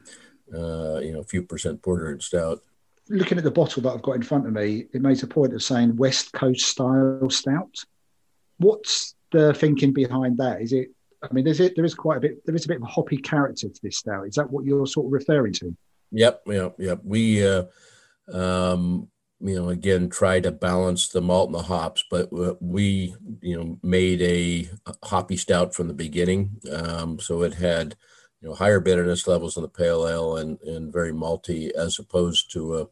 uh, 0.54 1.00
you 1.00 1.14
know, 1.14 1.20
a 1.20 1.26
few 1.26 1.44
percent 1.44 1.82
porter 1.82 2.10
and 2.10 2.22
stout. 2.22 2.62
Looking 3.10 3.38
at 3.38 3.44
the 3.44 3.52
bottle 3.52 3.82
that 3.84 3.94
I've 3.94 4.02
got 4.02 4.16
in 4.16 4.22
front 4.22 4.48
of 4.48 4.54
me, 4.54 4.86
it 4.94 5.02
makes 5.02 5.24
a 5.24 5.28
point 5.28 5.54
of 5.54 5.64
saying 5.64 5.96
West 5.96 6.34
Coast 6.34 6.66
style 6.66 7.30
stout. 7.30 7.74
What's 8.58 9.16
the 9.32 9.54
thinking 9.54 9.94
behind 9.94 10.38
that? 10.38 10.62
Is 10.62 10.74
it? 10.74 10.90
I 11.24 11.34
mean, 11.34 11.46
there's 11.46 11.62
it. 11.62 11.76
There 11.76 11.86
is 11.86 11.96
quite 11.96 12.18
a 12.18 12.20
bit. 12.20 12.46
There 12.46 12.56
is 12.56 12.66
a 12.66 12.68
bit 12.68 12.78
of 12.78 12.84
a 12.84 12.88
hoppy 12.88 13.18
character 13.18 13.70
to 13.70 13.80
this 13.82 13.98
stout. 13.98 14.28
Is 14.28 14.36
that 14.36 14.52
what 14.52 14.66
you're 14.66 14.86
sort 14.86 15.08
of 15.08 15.14
referring 15.14 15.54
to? 15.54 15.76
Yep, 16.12 16.44
yep, 16.48 16.76
yep. 16.80 17.00
We, 17.04 17.46
uh, 17.46 17.64
um, 18.34 19.10
you 19.40 19.56
know, 19.56 19.70
again, 19.70 20.10
try 20.10 20.40
to 20.40 20.52
balance 20.52 21.10
the 21.10 21.22
malt 21.22 21.50
and 21.50 21.56
the 21.56 21.64
hops, 21.64 22.04
but 22.10 22.30
we, 22.62 23.16
you 23.42 23.58
know, 23.58 23.80
made 23.84 24.22
a 24.22 24.70
hoppy 25.04 25.38
stout 25.38 25.76
from 25.76 25.88
the 25.88 25.94
beginning. 25.94 26.58
Um, 26.72 27.20
so 27.20 27.44
it 27.44 27.56
had, 27.56 27.96
you 28.42 28.50
know, 28.50 28.56
higher 28.56 28.80
bitterness 28.80 29.28
levels 29.28 29.58
in 29.58 29.64
the 29.64 29.70
pale 29.70 30.08
ale 30.08 30.38
and 30.38 30.60
and 30.64 30.94
very 30.94 31.14
malty, 31.14 31.72
as 31.72 32.00
opposed 32.00 32.52
to 32.54 32.80
a 32.80 32.88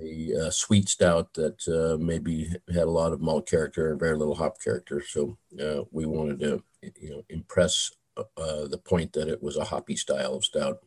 a, 0.00 0.30
a 0.48 0.52
sweet 0.52 0.88
stout 0.88 1.34
that 1.34 1.66
uh, 1.68 2.02
maybe 2.02 2.50
had 2.72 2.84
a 2.84 2.90
lot 2.90 3.12
of 3.12 3.20
malt 3.20 3.48
character 3.48 3.90
and 3.90 4.00
very 4.00 4.16
little 4.16 4.34
hop 4.36 4.60
character. 4.62 5.02
So 5.06 5.38
uh, 5.62 5.82
we 5.90 6.06
wanted 6.06 6.40
to, 6.40 6.62
you 7.00 7.10
know, 7.10 7.22
impress 7.28 7.90
uh, 8.16 8.68
the 8.68 8.80
point 8.84 9.12
that 9.14 9.28
it 9.28 9.42
was 9.42 9.56
a 9.56 9.64
hoppy 9.64 9.96
style 9.96 10.34
of 10.34 10.44
stout, 10.44 10.78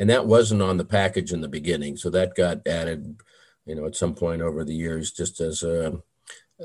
and 0.00 0.08
that 0.08 0.26
wasn't 0.26 0.62
on 0.62 0.78
the 0.78 0.84
package 0.84 1.30
in 1.30 1.42
the 1.42 1.48
beginning. 1.48 1.94
So 1.94 2.08
that 2.10 2.34
got 2.34 2.66
added, 2.66 3.20
you 3.66 3.74
know, 3.74 3.84
at 3.84 3.94
some 3.94 4.14
point 4.14 4.40
over 4.40 4.64
the 4.64 4.74
years, 4.74 5.12
just 5.12 5.40
as 5.40 5.62
a 5.62 6.00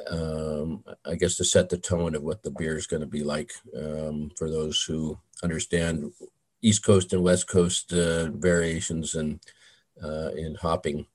um, 0.09 0.83
I 1.05 1.15
guess 1.15 1.35
to 1.35 1.45
set 1.45 1.69
the 1.69 1.77
tone 1.77 2.15
of 2.15 2.23
what 2.23 2.43
the 2.43 2.51
beer 2.51 2.77
is 2.77 2.87
going 2.87 3.01
to 3.01 3.07
be 3.07 3.23
like 3.23 3.51
um, 3.77 4.31
for 4.37 4.49
those 4.49 4.81
who 4.83 5.17
understand 5.43 6.11
East 6.61 6.83
Coast 6.83 7.13
and 7.13 7.23
West 7.23 7.47
Coast 7.47 7.93
uh, 7.93 8.29
variations 8.31 9.15
and 9.15 9.39
uh, 10.03 10.31
in 10.35 10.55
hopping. 10.55 11.05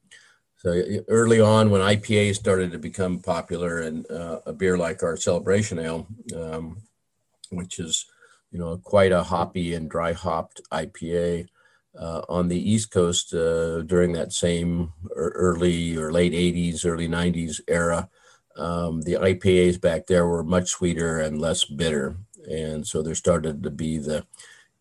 So 0.56 0.83
early 1.09 1.40
on, 1.40 1.70
when 1.70 1.80
IPA 1.80 2.35
started 2.35 2.72
to 2.72 2.78
become 2.78 3.18
popular, 3.18 3.80
and 3.80 4.11
uh, 4.11 4.40
a 4.44 4.52
beer 4.52 4.76
like 4.76 5.02
our 5.02 5.16
Celebration 5.16 5.78
Ale, 5.78 6.06
um, 6.37 6.83
which 7.50 7.78
is 7.78 8.04
you 8.50 8.59
know 8.59 8.76
quite 8.76 9.12
a 9.12 9.22
hoppy 9.22 9.74
and 9.74 9.90
dry 9.90 10.12
hopped 10.12 10.61
IPA, 10.70 11.48
uh, 11.98 12.22
on 12.29 12.48
the 12.48 12.70
East 12.70 12.90
Coast 12.90 13.35
uh, 13.35 13.83
during 13.83 14.12
that 14.12 14.33
same 14.33 14.92
early 15.14 15.96
or 15.96 16.12
late 16.12 16.33
80s, 16.33 16.85
early 16.87 17.09
90s 17.09 17.61
era, 17.68 18.09
um, 18.57 19.03
the 19.03 19.14
IPAs 19.14 19.81
back 19.81 20.07
there 20.07 20.26
were 20.26 20.44
much 20.44 20.68
sweeter 20.68 21.18
and 21.20 21.40
less 21.40 21.64
bitter, 21.64 22.16
and 22.50 22.87
so 22.87 23.03
there 23.03 23.14
started 23.14 23.62
to 23.62 23.70
be 23.70 23.98
the 23.98 24.26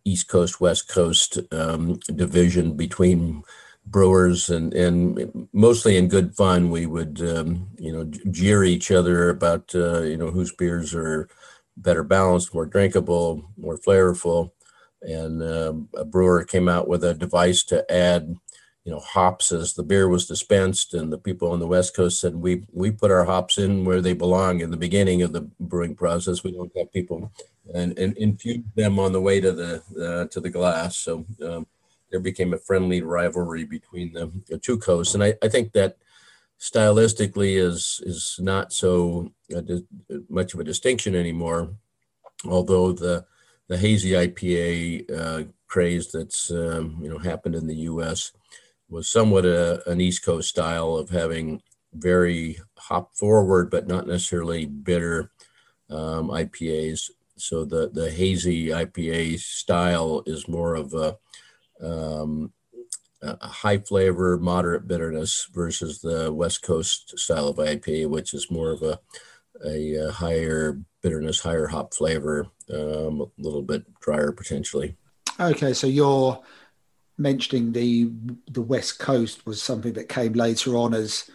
East 0.06 0.28
Coast 0.28 0.60
West 0.60 0.88
Coast 0.88 1.40
um, 1.52 2.00
division 2.16 2.76
between 2.76 3.44
brewers 3.86 4.50
and 4.50 4.74
and 4.74 5.48
mostly 5.54 5.98
in 5.98 6.08
good 6.08 6.36
fun. 6.36 6.70
We 6.72 6.86
would 6.86 7.22
um, 7.22 7.70
you 7.78 7.92
know 7.92 8.06
jeer 8.32 8.64
each 8.64 8.92
other 8.92 9.30
about 9.30 9.74
uh, 9.76 10.02
you 10.02 10.18
know 10.18 10.32
whose 10.32 10.54
beers 10.54 10.94
are 10.96 11.30
better 11.78 12.04
balanced 12.04 12.54
more 12.54 12.66
drinkable 12.66 13.50
more 13.58 13.78
flavorful 13.78 14.52
and 15.02 15.44
um, 15.44 15.90
a 15.96 16.06
brewer 16.06 16.44
came 16.44 16.68
out 16.68 16.88
with 16.88 17.04
a 17.04 17.14
device 17.14 17.64
to 17.64 17.90
add 17.92 18.36
you 18.86 18.92
know 18.92 19.00
hops 19.00 19.52
as 19.52 19.74
the 19.74 19.84
beer 19.84 20.08
was 20.08 20.26
dispensed 20.26 20.94
and 20.94 21.12
the 21.12 21.18
people 21.18 21.52
on 21.52 21.60
the 21.60 21.68
west 21.68 21.96
coast 21.96 22.20
said 22.20 22.36
we 22.36 22.64
we 22.72 22.92
put 22.92 23.12
our 23.12 23.26
hops 23.26 23.58
in 23.58 23.86
where 23.86 24.02
they 24.02 24.14
belong 24.14 24.62
in 24.62 24.72
the 24.72 24.78
beginning 24.78 25.22
of 25.22 25.34
the 25.34 25.42
brewing 25.60 25.96
process 25.96 26.44
we 26.44 26.52
don't 26.52 26.72
have 26.78 26.92
people 26.92 27.32
and, 27.74 27.98
and 28.00 28.18
infuse 28.18 28.64
them 28.76 28.98
on 29.00 29.12
the 29.12 29.22
way 29.22 29.40
to 29.40 29.52
the 29.52 29.84
uh, 30.02 30.26
to 30.28 30.40
the 30.40 30.50
glass 30.50 30.98
so 30.98 31.26
um, 31.44 31.66
there 32.12 32.20
became 32.20 32.54
a 32.54 32.58
friendly 32.58 33.02
rivalry 33.02 33.66
between 33.66 34.14
the, 34.14 34.32
the 34.48 34.58
two 34.58 34.78
coasts. 34.78 35.14
And 35.14 35.24
I, 35.24 35.36
I 35.42 35.48
think 35.48 35.74
that 35.74 35.98
stylistically 36.60 37.58
is 37.58 38.02
is 38.06 38.38
not 38.42 38.74
so 38.74 39.32
uh, 39.56 39.62
much 40.30 40.54
of 40.54 40.60
a 40.60 40.64
distinction 40.66 41.16
anymore, 41.16 41.70
although 42.46 42.92
the 42.92 43.26
the 43.70 43.78
hazy 43.78 44.12
IPA 44.12 45.12
uh, 45.18 45.44
craze 45.68 46.12
that's 46.12 46.52
um, 46.52 46.98
you 47.02 47.10
know 47.10 47.20
happened 47.20 47.56
in 47.56 47.68
the 47.68 47.76
U.S. 47.76 48.34
was 48.90 49.10
somewhat 49.10 49.46
a, 49.46 49.88
an 49.90 50.02
East 50.02 50.26
Coast 50.26 50.50
style 50.50 50.96
of 50.96 51.10
having 51.10 51.62
very 51.94 52.60
hop 52.78 53.16
forward 53.16 53.72
but 53.72 53.88
not 53.88 54.06
necessarily 54.08 54.66
bitter 54.66 55.32
um, 55.90 56.30
IPAs. 56.30 57.10
So 57.38 57.64
the 57.64 57.90
the 57.90 58.12
hazy 58.12 58.68
IPA 58.68 59.40
style 59.40 60.24
is 60.26 60.48
more 60.48 60.76
of 60.76 60.94
a 60.94 61.18
um, 61.82 62.52
a 63.22 63.48
high 63.48 63.78
flavor, 63.78 64.38
moderate 64.38 64.88
bitterness 64.88 65.48
versus 65.54 66.00
the 66.00 66.32
West 66.32 66.62
Coast 66.62 67.18
style 67.20 67.48
of 67.48 67.58
IPA, 67.58 68.10
which 68.10 68.34
is 68.34 68.50
more 68.50 68.72
of 68.72 68.82
a, 68.82 69.00
a, 69.66 69.96
a 69.96 70.12
higher 70.12 70.80
bitterness, 71.02 71.40
higher 71.42 71.68
hop 71.68 71.94
flavor, 71.94 72.48
um, 72.74 73.22
a 73.22 73.28
little 73.38 73.62
bit 73.62 73.84
drier 74.00 74.32
potentially. 74.32 74.96
Okay, 75.40 75.74
so 75.74 75.88
you're 75.88 76.42
mentioning 77.18 77.72
the 77.72 78.12
the 78.50 78.62
West 78.62 79.00
Coast 79.00 79.46
was 79.46 79.62
something 79.62 79.94
that 79.94 80.10
came 80.10 80.34
later 80.34 80.76
on 80.78 80.94
as 80.94 81.30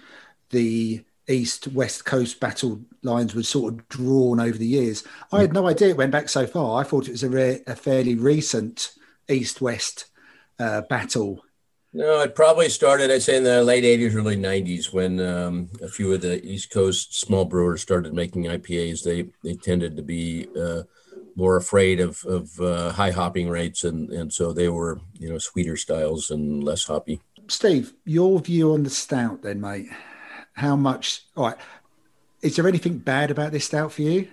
the 0.50 1.04
East 1.28 1.68
West 1.68 2.04
Coast 2.04 2.38
battle 2.38 2.80
lines 3.02 3.34
were 3.34 3.42
sort 3.42 3.74
of 3.74 3.88
drawn 3.88 4.40
over 4.40 4.58
the 4.58 4.66
years. 4.66 5.04
I 5.32 5.40
had 5.40 5.54
no 5.54 5.66
idea 5.66 5.88
it 5.88 5.96
went 5.96 6.12
back 6.12 6.28
so 6.28 6.46
far. 6.46 6.80
I 6.80 6.84
thought 6.84 7.08
it 7.08 7.12
was 7.12 7.22
a, 7.22 7.30
re- 7.30 7.62
a 7.66 7.74
fairly 7.74 8.14
recent 8.14 8.92
East 9.28 9.60
West 9.60 10.06
uh, 10.58 10.82
battle? 10.82 11.44
No, 11.96 12.22
it 12.22 12.34
probably 12.34 12.68
started, 12.68 13.12
I'd 13.12 13.22
say, 13.22 13.36
in 13.36 13.44
the 13.44 13.62
late 13.62 13.84
80s, 13.84 14.16
early 14.16 14.36
90s 14.36 14.92
when 14.92 15.20
um, 15.20 15.70
a 15.80 15.86
few 15.86 16.12
of 16.12 16.22
the 16.22 16.44
East 16.44 16.70
Coast 16.70 17.16
small 17.20 17.44
brewers 17.44 17.82
started 17.82 18.12
making 18.12 18.44
IPAs. 18.44 19.04
They 19.04 19.28
they 19.44 19.54
tended 19.54 19.96
to 19.96 20.02
be 20.02 20.48
uh, 20.60 20.82
more 21.36 21.56
afraid 21.56 22.00
of, 22.00 22.24
of 22.24 22.60
uh, 22.60 22.90
high 22.90 23.12
hopping 23.12 23.48
rates, 23.48 23.84
and, 23.84 24.10
and 24.10 24.32
so 24.32 24.52
they 24.52 24.68
were, 24.68 25.00
you 25.20 25.28
know, 25.28 25.38
sweeter 25.38 25.76
styles 25.76 26.30
and 26.32 26.64
less 26.64 26.84
hoppy. 26.84 27.20
Steve, 27.46 27.94
your 28.04 28.40
view 28.40 28.72
on 28.72 28.82
the 28.82 28.90
stout, 28.90 29.42
then, 29.42 29.60
mate? 29.60 29.88
How 30.54 30.74
much? 30.74 31.22
All 31.36 31.46
right, 31.46 31.56
is 32.44 32.56
there 32.56 32.68
anything 32.68 32.98
bad 32.98 33.30
about 33.30 33.52
this 33.52 33.64
stout 33.64 33.90
for 33.90 34.02
you? 34.02 34.28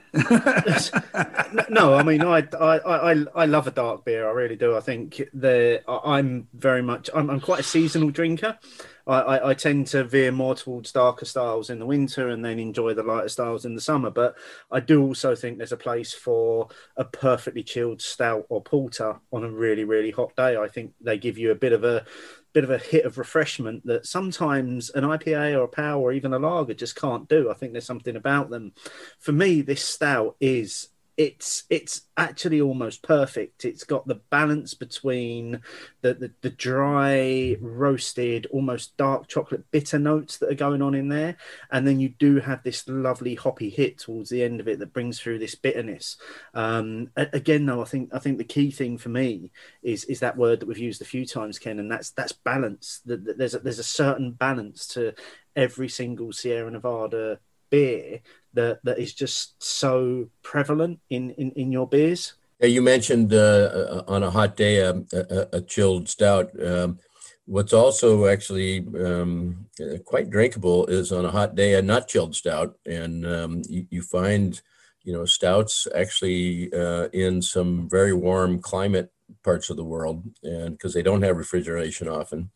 no, 1.69 1.93
I 1.93 2.03
mean, 2.03 2.21
I, 2.21 2.45
I, 2.59 2.77
I, 2.77 3.25
I 3.33 3.45
love 3.45 3.67
a 3.67 3.71
dark 3.71 4.03
beer. 4.03 4.27
I 4.27 4.31
really 4.33 4.57
do. 4.57 4.75
I 4.75 4.81
think 4.81 5.21
the 5.33 5.81
I'm 5.87 6.49
very 6.53 6.81
much 6.81 7.09
I'm, 7.15 7.29
I'm 7.29 7.39
quite 7.39 7.61
a 7.61 7.63
seasonal 7.63 8.09
drinker. 8.09 8.59
I, 9.07 9.19
I, 9.19 9.49
I, 9.49 9.53
tend 9.53 9.87
to 9.87 10.03
veer 10.03 10.31
more 10.31 10.55
towards 10.55 10.91
darker 10.91 11.25
styles 11.25 11.69
in 11.69 11.79
the 11.79 11.85
winter 11.85 12.27
and 12.29 12.45
then 12.45 12.59
enjoy 12.59 12.93
the 12.93 13.01
lighter 13.01 13.29
styles 13.29 13.65
in 13.65 13.75
the 13.75 13.81
summer. 13.81 14.11
But 14.11 14.35
I 14.69 14.79
do 14.79 15.01
also 15.01 15.33
think 15.33 15.57
there's 15.57 15.71
a 15.71 15.77
place 15.77 16.13
for 16.13 16.67
a 16.97 17.05
perfectly 17.05 17.63
chilled 17.63 18.01
stout 18.01 18.45
or 18.49 18.61
porter 18.61 19.19
on 19.31 19.43
a 19.43 19.49
really, 19.49 19.85
really 19.85 20.11
hot 20.11 20.35
day. 20.35 20.57
I 20.57 20.67
think 20.67 20.93
they 21.01 21.17
give 21.17 21.37
you 21.37 21.51
a 21.51 21.55
bit 21.55 21.73
of 21.73 21.83
a 21.83 22.05
bit 22.53 22.63
of 22.63 22.69
a 22.69 22.77
hit 22.77 23.05
of 23.05 23.17
refreshment 23.17 23.85
that 23.85 24.05
sometimes 24.05 24.89
an 24.91 25.03
IPA 25.03 25.57
or 25.57 25.63
a 25.63 25.67
Pale 25.67 25.97
or 25.97 26.11
even 26.11 26.33
a 26.33 26.39
lager 26.39 26.73
just 26.73 26.95
can't 26.95 27.27
do. 27.27 27.49
I 27.49 27.53
think 27.53 27.71
there's 27.71 27.85
something 27.85 28.15
about 28.15 28.49
them. 28.49 28.73
For 29.19 29.31
me, 29.31 29.61
this 29.61 29.83
stout 29.83 30.35
is 30.39 30.89
it's 31.17 31.63
it's 31.69 32.03
actually 32.17 32.61
almost 32.61 33.03
perfect. 33.03 33.65
It's 33.65 33.83
got 33.83 34.07
the 34.07 34.21
balance 34.29 34.73
between 34.73 35.61
the, 36.01 36.13
the, 36.13 36.31
the 36.41 36.49
dry, 36.49 37.57
roasted, 37.59 38.47
almost 38.51 38.95
dark 38.97 39.27
chocolate 39.27 39.69
bitter 39.71 39.99
notes 39.99 40.37
that 40.37 40.51
are 40.51 40.55
going 40.55 40.81
on 40.81 40.95
in 40.95 41.09
there, 41.09 41.37
and 41.71 41.85
then 41.85 41.99
you 41.99 42.09
do 42.09 42.39
have 42.39 42.63
this 42.63 42.87
lovely 42.87 43.35
hoppy 43.35 43.69
hit 43.69 43.97
towards 43.97 44.29
the 44.29 44.43
end 44.43 44.59
of 44.59 44.67
it 44.67 44.79
that 44.79 44.93
brings 44.93 45.19
through 45.19 45.39
this 45.39 45.55
bitterness. 45.55 46.17
Um, 46.53 47.09
again, 47.15 47.65
though, 47.65 47.81
I 47.81 47.85
think 47.85 48.09
I 48.13 48.19
think 48.19 48.37
the 48.37 48.43
key 48.43 48.71
thing 48.71 48.97
for 48.97 49.09
me 49.09 49.51
is 49.83 50.05
is 50.05 50.21
that 50.21 50.37
word 50.37 50.59
that 50.59 50.67
we've 50.67 50.77
used 50.77 51.01
a 51.01 51.05
few 51.05 51.25
times, 51.25 51.59
Ken, 51.59 51.79
and 51.79 51.91
that's 51.91 52.11
that's 52.11 52.33
balance. 52.33 53.01
That 53.05 53.37
There's 53.37 53.55
a, 53.55 53.59
there's 53.59 53.79
a 53.79 53.83
certain 53.83 54.31
balance 54.31 54.87
to 54.87 55.13
every 55.55 55.89
single 55.89 56.31
Sierra 56.31 56.71
Nevada 56.71 57.39
beer 57.71 58.19
that 58.53 58.83
that 58.83 58.99
is 58.99 59.13
just 59.13 59.61
so 59.63 60.29
prevalent 60.43 60.99
in 61.09 61.31
in, 61.31 61.51
in 61.51 61.71
your 61.71 61.87
beers? 61.87 62.33
Yeah, 62.59 62.67
you 62.67 62.81
mentioned 62.81 63.33
uh, 63.33 63.71
uh 63.73 64.03
on 64.07 64.23
a 64.23 64.29
hot 64.29 64.55
day 64.55 64.83
um, 64.85 65.07
a, 65.13 65.47
a, 65.53 65.61
chilled 65.61 66.07
stout. 66.07 66.51
Um, 66.61 66.99
what's 67.45 67.73
also 67.73 68.27
actually 68.27 68.85
um, 69.03 69.65
quite 70.05 70.29
drinkable 70.29 70.85
is 70.85 71.11
on 71.11 71.25
a 71.25 71.31
hot 71.31 71.55
day 71.55 71.73
a 71.73 71.81
not 71.81 72.07
chilled 72.07 72.35
stout, 72.35 72.77
and 72.85 73.25
um, 73.25 73.61
you, 73.67 73.87
you, 73.89 74.01
find 74.01 74.61
you 75.03 75.13
know 75.13 75.25
stouts 75.25 75.87
actually 75.95 76.71
uh, 76.73 77.07
in 77.13 77.41
some 77.41 77.89
very 77.89 78.13
warm 78.13 78.59
climate 78.59 79.11
parts 79.43 79.69
of 79.69 79.77
the 79.77 79.83
world, 79.83 80.23
and 80.43 80.77
because 80.77 80.93
they 80.93 81.01
don't 81.01 81.23
have 81.23 81.37
refrigeration 81.37 82.07
often, 82.07 82.51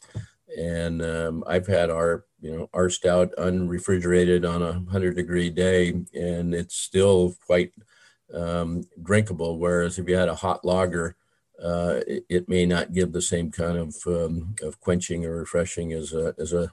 and 0.55 1.01
um, 1.01 1.43
I've 1.47 1.67
had 1.67 1.89
our 1.89 2.25
you 2.41 2.55
know 2.55 2.69
our 2.73 2.89
stout 2.89 3.33
unrefrigerated 3.37 4.45
on 4.45 4.61
a 4.61 4.91
hundred 4.91 5.15
degree 5.15 5.49
day, 5.49 5.89
and 6.13 6.53
it's 6.53 6.75
still 6.75 7.35
quite 7.45 7.71
um, 8.33 8.83
drinkable. 9.01 9.59
Whereas 9.59 9.99
if 9.99 10.07
you 10.07 10.15
had 10.15 10.29
a 10.29 10.35
hot 10.35 10.65
lager, 10.65 11.15
uh, 11.61 12.01
it, 12.07 12.25
it, 12.29 12.49
may 12.49 12.65
not 12.65 12.93
give 12.93 13.11
the 13.11 13.21
same 13.21 13.51
kind 13.51 13.77
of 13.77 13.95
um, 14.07 14.55
of 14.61 14.79
quenching 14.79 15.25
or 15.25 15.37
refreshing 15.37 15.93
as 15.93 16.13
a 16.13 16.33
as 16.39 16.53
a, 16.53 16.71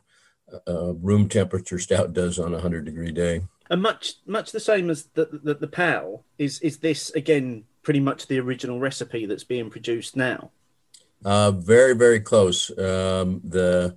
a 0.67 0.93
room 0.95 1.29
temperature 1.29 1.79
stout 1.79 2.13
does 2.13 2.39
on 2.39 2.55
a 2.55 2.61
hundred 2.61 2.85
degree 2.85 3.13
day. 3.13 3.43
And 3.71 3.83
much 3.83 4.15
much 4.27 4.53
the 4.53 4.61
same 4.61 4.91
as 4.91 5.07
the 5.15 5.41
the, 5.43 5.55
the 5.55 5.69
PAL 5.69 6.25
is 6.39 6.61
is 6.61 6.79
this 6.79 7.11
again 7.11 7.65
pretty 7.83 8.01
much 8.01 8.27
the 8.27 8.39
original 8.39 8.79
recipe 8.79 9.27
that's 9.27 9.45
being 9.45 9.71
produced 9.71 10.17
now. 10.17 10.51
Uh, 11.25 11.53
very 11.53 11.95
very 11.95 12.21
close. 12.21 12.71
Um, 12.71 13.41
the 13.45 13.97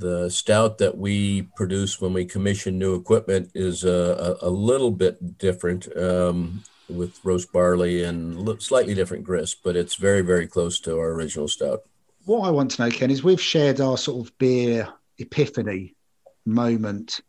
the 0.00 0.28
stout 0.30 0.78
that 0.78 0.96
we 0.96 1.42
produce 1.56 2.00
when 2.00 2.12
we 2.12 2.24
commission 2.24 2.78
new 2.78 2.94
equipment 2.94 3.50
is 3.54 3.84
a, 3.84 4.36
a, 4.42 4.48
a 4.48 4.50
little 4.50 4.90
bit 4.90 5.38
different 5.38 5.88
um, 5.96 6.62
with 6.88 7.24
roast 7.24 7.52
barley 7.52 8.04
and 8.04 8.62
slightly 8.62 8.94
different 8.94 9.24
grist, 9.24 9.58
but 9.62 9.76
it's 9.76 9.94
very, 9.96 10.22
very 10.22 10.46
close 10.46 10.80
to 10.80 10.98
our 10.98 11.12
original 11.12 11.48
stout. 11.48 11.80
What 12.24 12.46
I 12.46 12.50
want 12.50 12.72
to 12.72 12.82
know, 12.82 12.90
Ken, 12.90 13.10
is 13.10 13.24
we've 13.24 13.40
shared 13.40 13.80
our 13.80 13.96
sort 13.96 14.26
of 14.26 14.36
beer 14.38 14.88
epiphany 15.18 15.94
moment. 16.44 17.20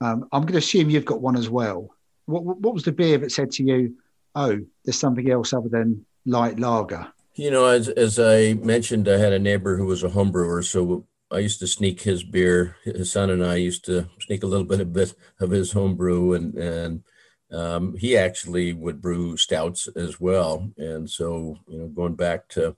Um, 0.00 0.28
I'm 0.32 0.42
going 0.42 0.52
to 0.52 0.58
assume 0.58 0.90
you've 0.90 1.04
got 1.04 1.20
one 1.20 1.36
as 1.36 1.50
well. 1.50 1.90
What, 2.26 2.44
what 2.44 2.74
was 2.74 2.84
the 2.84 2.92
beer 2.92 3.18
that 3.18 3.32
said 3.32 3.50
to 3.52 3.64
you, 3.64 3.96
oh, 4.34 4.60
there's 4.84 4.98
something 4.98 5.30
else 5.30 5.52
other 5.52 5.68
than 5.68 6.06
light 6.24 6.58
lager? 6.58 7.12
You 7.38 7.52
know, 7.52 7.66
as, 7.66 7.88
as 7.88 8.18
I 8.18 8.54
mentioned, 8.54 9.08
I 9.08 9.16
had 9.16 9.32
a 9.32 9.38
neighbor 9.38 9.76
who 9.76 9.86
was 9.86 10.02
a 10.02 10.08
home 10.08 10.32
brewer. 10.32 10.60
So 10.60 11.06
I 11.30 11.38
used 11.38 11.60
to 11.60 11.68
sneak 11.68 12.00
his 12.00 12.24
beer. 12.24 12.74
His 12.82 13.12
son 13.12 13.30
and 13.30 13.46
I 13.46 13.54
used 13.54 13.84
to 13.84 14.08
sneak 14.22 14.42
a 14.42 14.46
little 14.46 14.66
bit 14.66 14.80
of 14.80 14.92
bit 14.92 15.14
of 15.38 15.50
his 15.50 15.70
home 15.70 15.94
brew, 15.94 16.32
and 16.32 16.56
and 16.56 17.04
um, 17.52 17.94
he 17.96 18.16
actually 18.16 18.72
would 18.72 19.00
brew 19.00 19.36
stouts 19.36 19.86
as 19.94 20.18
well. 20.18 20.68
And 20.78 21.08
so, 21.08 21.56
you 21.68 21.78
know, 21.78 21.86
going 21.86 22.16
back 22.16 22.48
to 22.48 22.74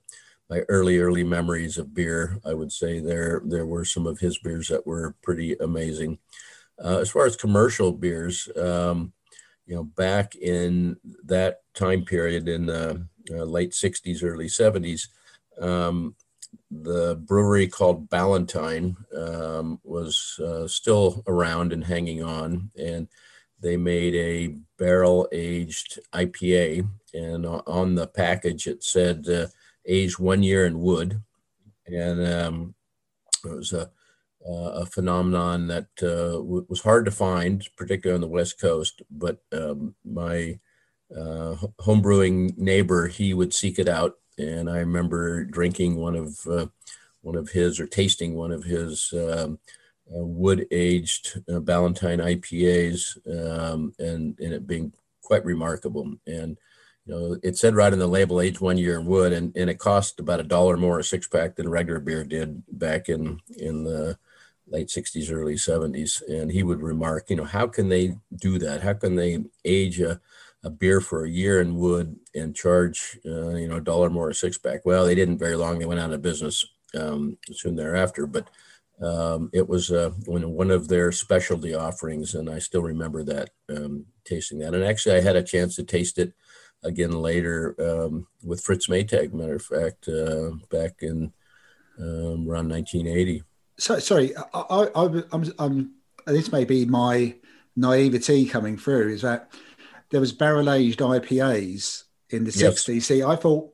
my 0.47 0.59
early 0.69 0.99
early 0.99 1.23
memories 1.23 1.79
of 1.79 1.95
beer, 1.95 2.37
I 2.45 2.53
would 2.53 2.71
say 2.71 2.99
there 2.99 3.41
there 3.43 3.65
were 3.65 3.83
some 3.83 4.05
of 4.05 4.19
his 4.19 4.37
beers 4.37 4.67
that 4.67 4.85
were 4.85 5.15
pretty 5.23 5.53
amazing. 5.53 6.19
Uh, 6.77 6.99
as 6.99 7.09
far 7.09 7.25
as 7.25 7.35
commercial 7.35 7.91
beers, 7.91 8.47
um, 8.55 9.11
you 9.65 9.73
know, 9.73 9.83
back 9.83 10.35
in 10.35 10.97
that 11.23 11.61
time 11.73 12.05
period 12.05 12.47
in 12.47 12.67
the 12.67 13.07
uh, 13.31 13.43
late 13.43 13.71
'60s, 13.71 14.23
early 14.23 14.47
'70s. 14.47 15.07
Um, 15.59 16.15
the 16.69 17.15
brewery 17.15 17.67
called 17.67 18.09
Ballantine 18.09 18.97
um, 19.15 19.79
was 19.83 20.39
uh, 20.43 20.67
still 20.67 21.23
around 21.27 21.73
and 21.73 21.83
hanging 21.83 22.23
on, 22.23 22.71
and 22.77 23.07
they 23.61 23.77
made 23.77 24.15
a 24.15 24.55
barrel 24.77 25.27
aged 25.31 25.99
IPA. 26.13 26.87
And 27.13 27.45
on 27.45 27.95
the 27.95 28.07
package, 28.07 28.67
it 28.67 28.83
said 28.83 29.27
uh, 29.29 29.47
one 30.17 30.43
year 30.43 30.65
in 30.65 30.79
wood. 30.79 31.21
And 31.85 32.25
um, 32.25 32.75
it 33.43 33.49
was 33.49 33.73
a, 33.73 33.89
a 34.45 34.85
phenomenon 34.85 35.67
that 35.67 35.89
uh, 36.01 36.37
w- 36.37 36.65
was 36.69 36.81
hard 36.81 37.05
to 37.05 37.11
find, 37.11 37.67
particularly 37.75 38.15
on 38.15 38.21
the 38.21 38.27
West 38.27 38.59
Coast. 38.59 39.01
But 39.11 39.41
um, 39.51 39.93
my 40.05 40.59
uh, 41.15 41.55
homebrewing 41.79 42.57
neighbor, 42.57 43.07
he 43.07 43.33
would 43.33 43.53
seek 43.53 43.79
it 43.79 43.87
out 43.87 44.17
and 44.41 44.69
I 44.69 44.77
remember 44.77 45.43
drinking 45.45 45.97
one 45.97 46.15
of 46.15 46.39
uh, 46.47 46.67
one 47.21 47.35
of 47.35 47.49
his 47.49 47.79
or 47.79 47.87
tasting 47.87 48.35
one 48.35 48.51
of 48.51 48.63
his 48.63 49.13
um, 49.13 49.59
uh, 50.13 50.23
wood 50.23 50.67
aged 50.71 51.41
uh, 51.51 51.59
Ballantine 51.59 52.19
IPAs, 52.19 53.17
um, 53.27 53.93
and 53.99 54.37
and 54.39 54.53
it 54.53 54.67
being 54.67 54.93
quite 55.21 55.45
remarkable. 55.45 56.13
And 56.25 56.57
you 57.05 57.13
know, 57.13 57.37
it 57.43 57.57
said 57.57 57.75
right 57.75 57.93
on 57.93 57.99
the 57.99 58.07
label, 58.07 58.41
aged 58.41 58.61
one 58.61 58.77
year 58.77 58.99
in 58.99 59.05
wood, 59.05 59.33
and, 59.33 59.55
and 59.55 59.69
it 59.69 59.79
cost 59.79 60.19
about 60.19 60.39
a 60.39 60.43
dollar 60.43 60.77
more 60.77 60.99
a 60.99 61.03
six 61.03 61.27
pack 61.27 61.55
than 61.55 61.69
regular 61.69 61.99
beer 61.99 62.23
did 62.23 62.63
back 62.71 63.09
in 63.09 63.39
in 63.57 63.83
the 63.83 64.17
late 64.67 64.87
60s, 64.87 65.31
early 65.33 65.55
70s. 65.55 66.21
And 66.29 66.49
he 66.49 66.63
would 66.63 66.81
remark, 66.81 67.29
you 67.29 67.35
know, 67.35 67.43
how 67.43 67.67
can 67.67 67.89
they 67.89 68.15
do 68.33 68.57
that? 68.59 68.81
How 68.81 68.93
can 68.93 69.15
they 69.15 69.43
age 69.65 69.99
a 69.99 70.21
a 70.63 70.69
beer 70.69 71.01
for 71.01 71.25
a 71.25 71.29
year 71.29 71.61
in 71.61 71.75
wood 71.75 72.15
and 72.35 72.55
charge 72.55 73.19
uh, 73.25 73.55
you 73.55 73.67
know 73.67 73.77
a 73.77 73.81
dollar 73.81 74.09
more 74.09 74.29
a 74.29 74.35
six 74.35 74.57
pack. 74.57 74.85
Well, 74.85 75.05
they 75.05 75.15
didn't 75.15 75.39
very 75.39 75.55
long. 75.55 75.79
They 75.79 75.85
went 75.85 75.99
out 75.99 76.11
of 76.11 76.21
business 76.21 76.65
um, 76.95 77.37
soon 77.51 77.75
thereafter, 77.75 78.27
but 78.27 78.49
um, 79.01 79.49
it 79.51 79.67
was 79.67 79.91
uh, 79.91 80.11
one 80.25 80.69
of 80.69 80.87
their 80.87 81.11
specialty 81.11 81.73
offerings, 81.73 82.35
and 82.35 82.49
I 82.49 82.59
still 82.59 82.83
remember 82.83 83.23
that 83.23 83.49
um, 83.69 84.05
tasting 84.25 84.59
that. 84.59 84.75
And 84.75 84.83
actually, 84.83 85.15
I 85.15 85.21
had 85.21 85.35
a 85.35 85.43
chance 85.43 85.75
to 85.75 85.83
taste 85.83 86.19
it 86.19 86.33
again 86.83 87.11
later 87.11 87.75
um, 87.79 88.27
with 88.43 88.63
Fritz 88.63 88.87
Maytag. 88.87 89.33
Matter 89.33 89.55
of 89.55 89.63
fact, 89.63 90.07
uh, 90.07 90.51
back 90.69 91.01
in 91.01 91.33
um, 91.99 92.47
around 92.47 92.69
1980. 92.69 93.43
So, 93.77 93.97
sorry, 93.97 94.35
I, 94.37 94.43
I, 94.53 94.87
I'm, 95.31 95.53
I'm, 95.57 95.93
this 96.27 96.51
may 96.51 96.65
be 96.65 96.85
my 96.85 97.35
naivety 97.75 98.45
coming 98.45 98.77
through. 98.77 99.09
Is 99.09 99.23
that 99.23 99.51
there 100.11 100.21
was 100.21 100.33
barrel 100.33 100.69
aged 100.69 100.99
IPAs 100.99 102.03
in 102.29 102.43
the 102.43 102.51
yes. 102.51 102.83
60s. 102.83 103.03
See, 103.03 103.23
I 103.23 103.35
thought 103.35 103.73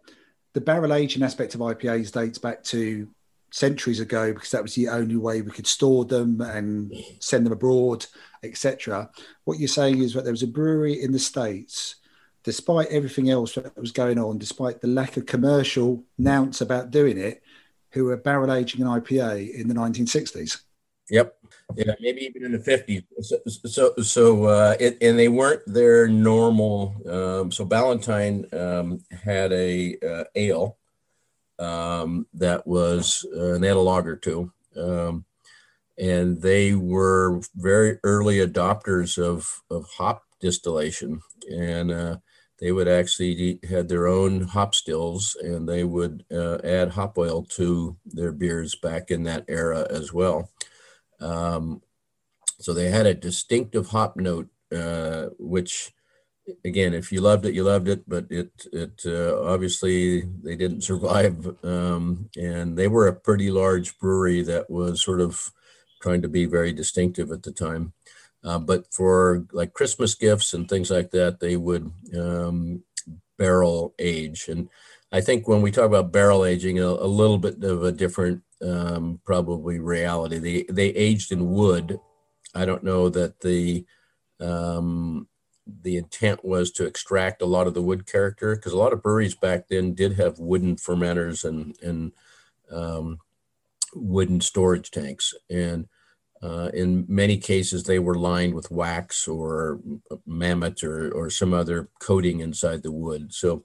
the 0.53 0.61
barrel 0.61 0.93
aging 0.93 1.23
aspect 1.23 1.55
of 1.55 1.61
IPAs 1.61 2.11
dates 2.11 2.37
back 2.37 2.63
to 2.65 3.07
centuries 3.51 3.99
ago 3.99 4.33
because 4.33 4.51
that 4.51 4.63
was 4.63 4.75
the 4.75 4.89
only 4.89 5.15
way 5.15 5.41
we 5.41 5.51
could 5.51 5.67
store 5.67 6.05
them 6.05 6.41
and 6.41 6.93
send 7.19 7.45
them 7.45 7.53
abroad, 7.53 8.05
etc. 8.43 9.09
What 9.45 9.59
you're 9.59 9.67
saying 9.67 10.01
is 10.01 10.13
that 10.13 10.23
there 10.23 10.33
was 10.33 10.43
a 10.43 10.47
brewery 10.47 11.01
in 11.01 11.11
the 11.11 11.19
States, 11.19 11.95
despite 12.43 12.87
everything 12.87 13.29
else 13.29 13.55
that 13.55 13.77
was 13.77 13.91
going 13.91 14.19
on, 14.19 14.37
despite 14.37 14.81
the 14.81 14.87
lack 14.87 15.17
of 15.17 15.25
commercial 15.25 16.03
nounce 16.17 16.61
about 16.61 16.91
doing 16.91 17.17
it, 17.17 17.41
who 17.91 18.05
were 18.05 18.17
barrel 18.17 18.53
aging 18.53 18.81
an 18.81 18.87
IPA 18.87 19.53
in 19.53 19.67
the 19.67 19.73
1960s. 19.73 20.61
Yep. 21.09 21.35
Yeah, 21.75 21.93
maybe 21.99 22.21
even 22.21 22.45
in 22.45 22.51
the 22.51 22.59
50s. 22.59 23.03
So, 23.21 23.37
so, 23.65 23.93
so 24.01 24.43
uh, 24.45 24.75
it, 24.79 24.97
and 25.01 25.17
they 25.17 25.27
weren't 25.27 25.61
their 25.65 26.07
normal. 26.07 26.95
Um, 27.09 27.51
so 27.51 27.65
Ballantine 27.65 28.45
um, 28.53 29.03
had 29.11 29.51
a 29.53 29.97
uh, 30.05 30.23
ale 30.35 30.77
um, 31.59 32.25
that 32.33 32.65
was, 32.65 33.25
uh, 33.35 33.53
and 33.53 33.63
they 33.63 33.67
had 33.67 33.77
a 33.77 33.81
lager 33.81 34.15
too. 34.15 34.51
Um, 34.75 35.25
and 35.97 36.41
they 36.41 36.73
were 36.73 37.41
very 37.55 37.99
early 38.03 38.37
adopters 38.37 39.17
of, 39.17 39.61
of 39.69 39.85
hop 39.85 40.23
distillation. 40.39 41.21
And 41.51 41.91
uh, 41.91 42.17
they 42.59 42.71
would 42.71 42.87
actually 42.87 43.59
had 43.69 43.87
their 43.87 44.07
own 44.07 44.41
hop 44.41 44.75
stills 44.75 45.35
and 45.41 45.67
they 45.67 45.83
would 45.83 46.25
uh, 46.31 46.57
add 46.63 46.89
hop 46.89 47.17
oil 47.17 47.43
to 47.43 47.97
their 48.05 48.31
beers 48.31 48.75
back 48.75 49.11
in 49.11 49.23
that 49.23 49.45
era 49.47 49.85
as 49.89 50.11
well. 50.11 50.49
Um, 51.19 51.81
so 52.59 52.73
they 52.73 52.89
had 52.89 53.05
a 53.05 53.13
distinctive 53.13 53.87
hop 53.87 54.17
note, 54.17 54.49
uh, 54.75 55.27
which 55.37 55.93
again, 56.65 56.93
if 56.93 57.11
you 57.11 57.21
loved 57.21 57.45
it, 57.45 57.53
you 57.53 57.63
loved 57.63 57.87
it, 57.87 58.07
but 58.07 58.25
it, 58.29 58.51
it 58.71 59.01
uh, 59.05 59.41
obviously 59.43 60.21
they 60.43 60.55
didn't 60.55 60.81
survive. 60.81 61.55
Um, 61.63 62.29
and 62.37 62.77
they 62.77 62.87
were 62.87 63.07
a 63.07 63.13
pretty 63.13 63.51
large 63.51 63.97
brewery 63.99 64.41
that 64.43 64.69
was 64.69 65.03
sort 65.03 65.21
of 65.21 65.51
trying 66.01 66.21
to 66.21 66.27
be 66.29 66.45
very 66.45 66.73
distinctive 66.73 67.31
at 67.31 67.43
the 67.43 67.51
time. 67.51 67.93
Uh, 68.43 68.59
but 68.59 68.85
for 68.91 69.45
like 69.51 69.73
Christmas 69.73 70.15
gifts 70.15 70.53
and 70.53 70.69
things 70.69 70.89
like 70.89 71.11
that, 71.11 71.39
they 71.39 71.57
would 71.57 71.91
um, 72.17 72.83
barrel 73.37 73.93
age. 73.99 74.47
And 74.47 74.69
I 75.11 75.21
think 75.21 75.47
when 75.47 75.61
we 75.61 75.71
talk 75.71 75.85
about 75.85 76.11
barrel 76.11 76.45
aging, 76.45 76.79
a, 76.79 76.85
a 76.85 77.07
little 77.07 77.37
bit 77.37 77.63
of 77.63 77.83
a 77.83 77.91
different 77.91 78.43
um, 78.61 79.19
probably 79.25 79.79
reality. 79.79 80.37
They 80.37 80.65
they 80.69 80.89
aged 80.89 81.31
in 81.31 81.51
wood. 81.51 81.99
I 82.55 82.65
don't 82.65 82.83
know 82.83 83.09
that 83.09 83.41
the 83.41 83.85
um, 84.39 85.27
the 85.81 85.97
intent 85.97 86.43
was 86.45 86.71
to 86.71 86.85
extract 86.85 87.41
a 87.41 87.45
lot 87.45 87.67
of 87.67 87.73
the 87.73 87.81
wood 87.81 88.05
character 88.05 88.55
because 88.55 88.73
a 88.73 88.77
lot 88.77 88.93
of 88.93 89.03
breweries 89.03 89.35
back 89.35 89.67
then 89.67 89.93
did 89.93 90.13
have 90.13 90.39
wooden 90.39 90.75
fermenters 90.75 91.43
and 91.43 91.75
and 91.81 92.11
um, 92.71 93.19
wooden 93.93 94.41
storage 94.41 94.91
tanks 94.91 95.33
and 95.49 95.87
uh, 96.41 96.69
in 96.73 97.05
many 97.07 97.37
cases 97.37 97.83
they 97.83 97.99
were 97.99 98.15
lined 98.15 98.53
with 98.53 98.69
wax 98.69 99.27
or 99.27 99.79
mammoth 100.25 100.83
or, 100.83 101.11
or 101.11 101.29
some 101.29 101.53
other 101.53 101.89
coating 101.99 102.39
inside 102.41 102.83
the 102.83 102.91
wood 102.91 103.33
so 103.33 103.63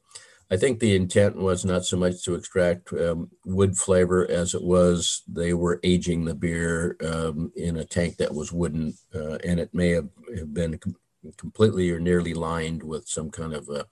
I 0.52 0.58
think 0.58 0.80
the 0.80 0.94
intent 0.94 1.36
was 1.36 1.64
not 1.64 1.86
so 1.86 1.96
much 1.96 2.22
to 2.24 2.34
extract 2.34 2.92
um, 2.92 3.30
wood 3.46 3.74
flavor 3.78 4.30
as 4.30 4.52
it 4.52 4.62
was 4.62 5.22
they 5.26 5.54
were 5.54 5.80
aging 5.82 6.26
the 6.26 6.34
beer 6.34 6.98
um, 7.02 7.50
in 7.56 7.78
a 7.78 7.86
tank 7.86 8.18
that 8.18 8.34
was 8.34 8.52
wooden, 8.52 8.92
uh, 9.14 9.38
and 9.44 9.58
it 9.58 9.70
may 9.72 9.92
have, 9.92 10.10
have 10.36 10.52
been 10.52 10.76
com- 10.76 10.96
completely 11.38 11.90
or 11.90 11.98
nearly 11.98 12.34
lined 12.34 12.82
with 12.82 13.08
some 13.08 13.30
kind 13.30 13.54
of 13.54 13.70
a 13.70 13.86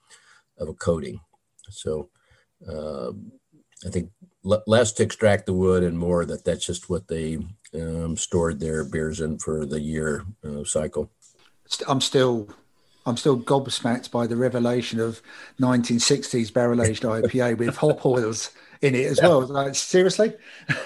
of 0.59 0.69
a 0.69 0.73
coating. 0.75 1.19
So 1.71 2.09
uh, 2.69 3.09
I 3.83 3.89
think 3.89 4.11
l- 4.45 4.63
less 4.67 4.91
to 4.93 5.03
extract 5.03 5.47
the 5.47 5.53
wood 5.53 5.81
and 5.81 5.97
more 5.97 6.25
that 6.25 6.45
that's 6.45 6.67
just 6.67 6.91
what 6.91 7.07
they 7.07 7.39
um, 7.73 8.15
stored 8.15 8.59
their 8.59 8.85
beers 8.85 9.19
in 9.19 9.39
for 9.39 9.65
the 9.65 9.79
year 9.79 10.25
uh, 10.45 10.63
cycle. 10.63 11.09
I'm 11.87 12.01
still 12.01 12.49
I'm 13.05 13.17
still 13.17 13.39
gobsmacked 13.39 14.11
by 14.11 14.27
the 14.27 14.35
revelation 14.35 14.99
of 14.99 15.21
1960s 15.59 16.53
barrel 16.53 16.81
aged 16.81 17.03
IPA 17.03 17.57
with 17.57 17.77
hop 17.77 18.05
oils 18.05 18.51
in 18.81 18.95
it 18.95 19.05
as 19.05 19.21
well. 19.21 19.41
Like, 19.45 19.75
seriously? 19.75 20.33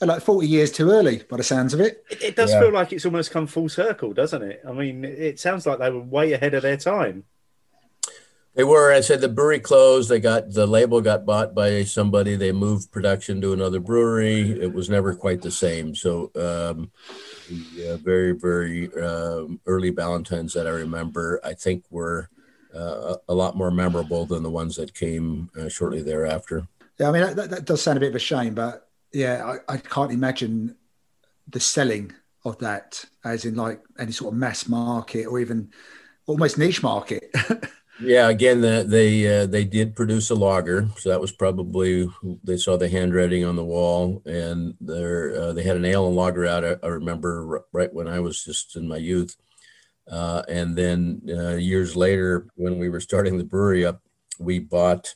like 0.00 0.22
40 0.22 0.46
years 0.46 0.72
too 0.72 0.90
early 0.90 1.22
by 1.28 1.36
the 1.36 1.42
sounds 1.42 1.74
of 1.74 1.80
it. 1.80 2.04
It, 2.10 2.22
it 2.22 2.36
does 2.36 2.50
Yeah. 2.50 2.60
feel 2.60 2.72
like 2.72 2.92
it's 2.92 3.04
almost 3.06 3.30
come 3.30 3.46
full 3.46 3.68
circle, 3.68 4.12
doesn't 4.12 4.42
it? 4.42 4.62
I 4.66 4.72
mean, 4.72 5.04
it 5.04 5.38
sounds 5.40 5.66
like 5.66 5.78
they 5.78 5.90
were 5.90 6.00
way 6.00 6.32
ahead 6.32 6.54
of 6.54 6.62
their 6.62 6.76
time. 6.76 7.24
They 8.56 8.64
were. 8.64 8.90
I 8.90 9.02
said 9.02 9.20
the 9.20 9.28
brewery 9.28 9.60
closed. 9.60 10.08
They 10.08 10.18
got 10.18 10.50
the 10.50 10.66
label 10.66 11.02
got 11.02 11.26
bought 11.26 11.54
by 11.54 11.84
somebody. 11.84 12.36
They 12.36 12.52
moved 12.52 12.90
production 12.90 13.38
to 13.42 13.52
another 13.52 13.80
brewery. 13.80 14.50
It 14.50 14.72
was 14.72 14.88
never 14.88 15.14
quite 15.14 15.42
the 15.42 15.50
same. 15.50 15.94
So 15.94 16.30
um, 16.34 16.90
the 17.50 17.92
uh, 17.92 17.96
very 17.98 18.32
very 18.32 18.90
um, 18.94 19.60
early 19.66 19.90
Ballantines 19.90 20.54
that 20.54 20.66
I 20.66 20.70
remember, 20.70 21.38
I 21.44 21.52
think 21.52 21.84
were 21.90 22.30
uh, 22.74 23.16
a 23.28 23.34
lot 23.34 23.56
more 23.56 23.70
memorable 23.70 24.24
than 24.24 24.42
the 24.42 24.50
ones 24.50 24.76
that 24.76 24.94
came 24.94 25.50
uh, 25.60 25.68
shortly 25.68 26.02
thereafter. 26.02 26.66
Yeah, 26.98 27.10
I 27.10 27.12
mean, 27.12 27.36
that, 27.36 27.50
that, 27.50 27.64
does 27.66 27.82
sound 27.82 27.98
a 27.98 28.00
bit 28.00 28.08
of 28.08 28.16
a 28.16 28.18
shame, 28.18 28.54
but 28.54 28.88
yeah, 29.12 29.58
I, 29.68 29.74
I 29.74 29.76
can't 29.76 30.12
imagine 30.12 30.76
the 31.48 31.60
selling 31.60 32.12
of 32.46 32.56
that 32.58 33.04
as 33.22 33.44
in 33.44 33.54
like 33.54 33.82
any 33.98 34.12
sort 34.12 34.32
of 34.32 34.38
mass 34.38 34.66
market 34.66 35.26
or 35.26 35.40
even 35.40 35.70
almost 36.26 36.56
niche 36.56 36.82
market. 36.82 37.30
Yeah, 37.98 38.28
again, 38.28 38.60
the, 38.60 38.84
they 38.86 39.42
uh, 39.42 39.46
they 39.46 39.64
did 39.64 39.96
produce 39.96 40.28
a 40.28 40.34
lager, 40.34 40.88
so 40.98 41.08
that 41.08 41.20
was 41.20 41.32
probably 41.32 42.08
they 42.44 42.58
saw 42.58 42.76
the 42.76 42.90
handwriting 42.90 43.42
on 43.44 43.56
the 43.56 43.64
wall, 43.64 44.22
and 44.26 44.74
there 44.80 45.34
uh, 45.34 45.52
they 45.54 45.62
had 45.62 45.76
an 45.76 45.86
ale 45.86 46.06
and 46.06 46.14
lager 46.14 46.44
out. 46.44 46.62
I, 46.64 46.76
I 46.82 46.88
remember 46.88 47.64
right 47.72 47.92
when 47.92 48.06
I 48.06 48.20
was 48.20 48.44
just 48.44 48.76
in 48.76 48.86
my 48.86 48.98
youth, 48.98 49.34
uh, 50.10 50.42
and 50.46 50.76
then 50.76 51.22
uh, 51.30 51.54
years 51.54 51.96
later, 51.96 52.48
when 52.56 52.78
we 52.78 52.90
were 52.90 53.00
starting 53.00 53.38
the 53.38 53.44
brewery 53.44 53.86
up, 53.86 54.02
we 54.38 54.58
bought 54.58 55.14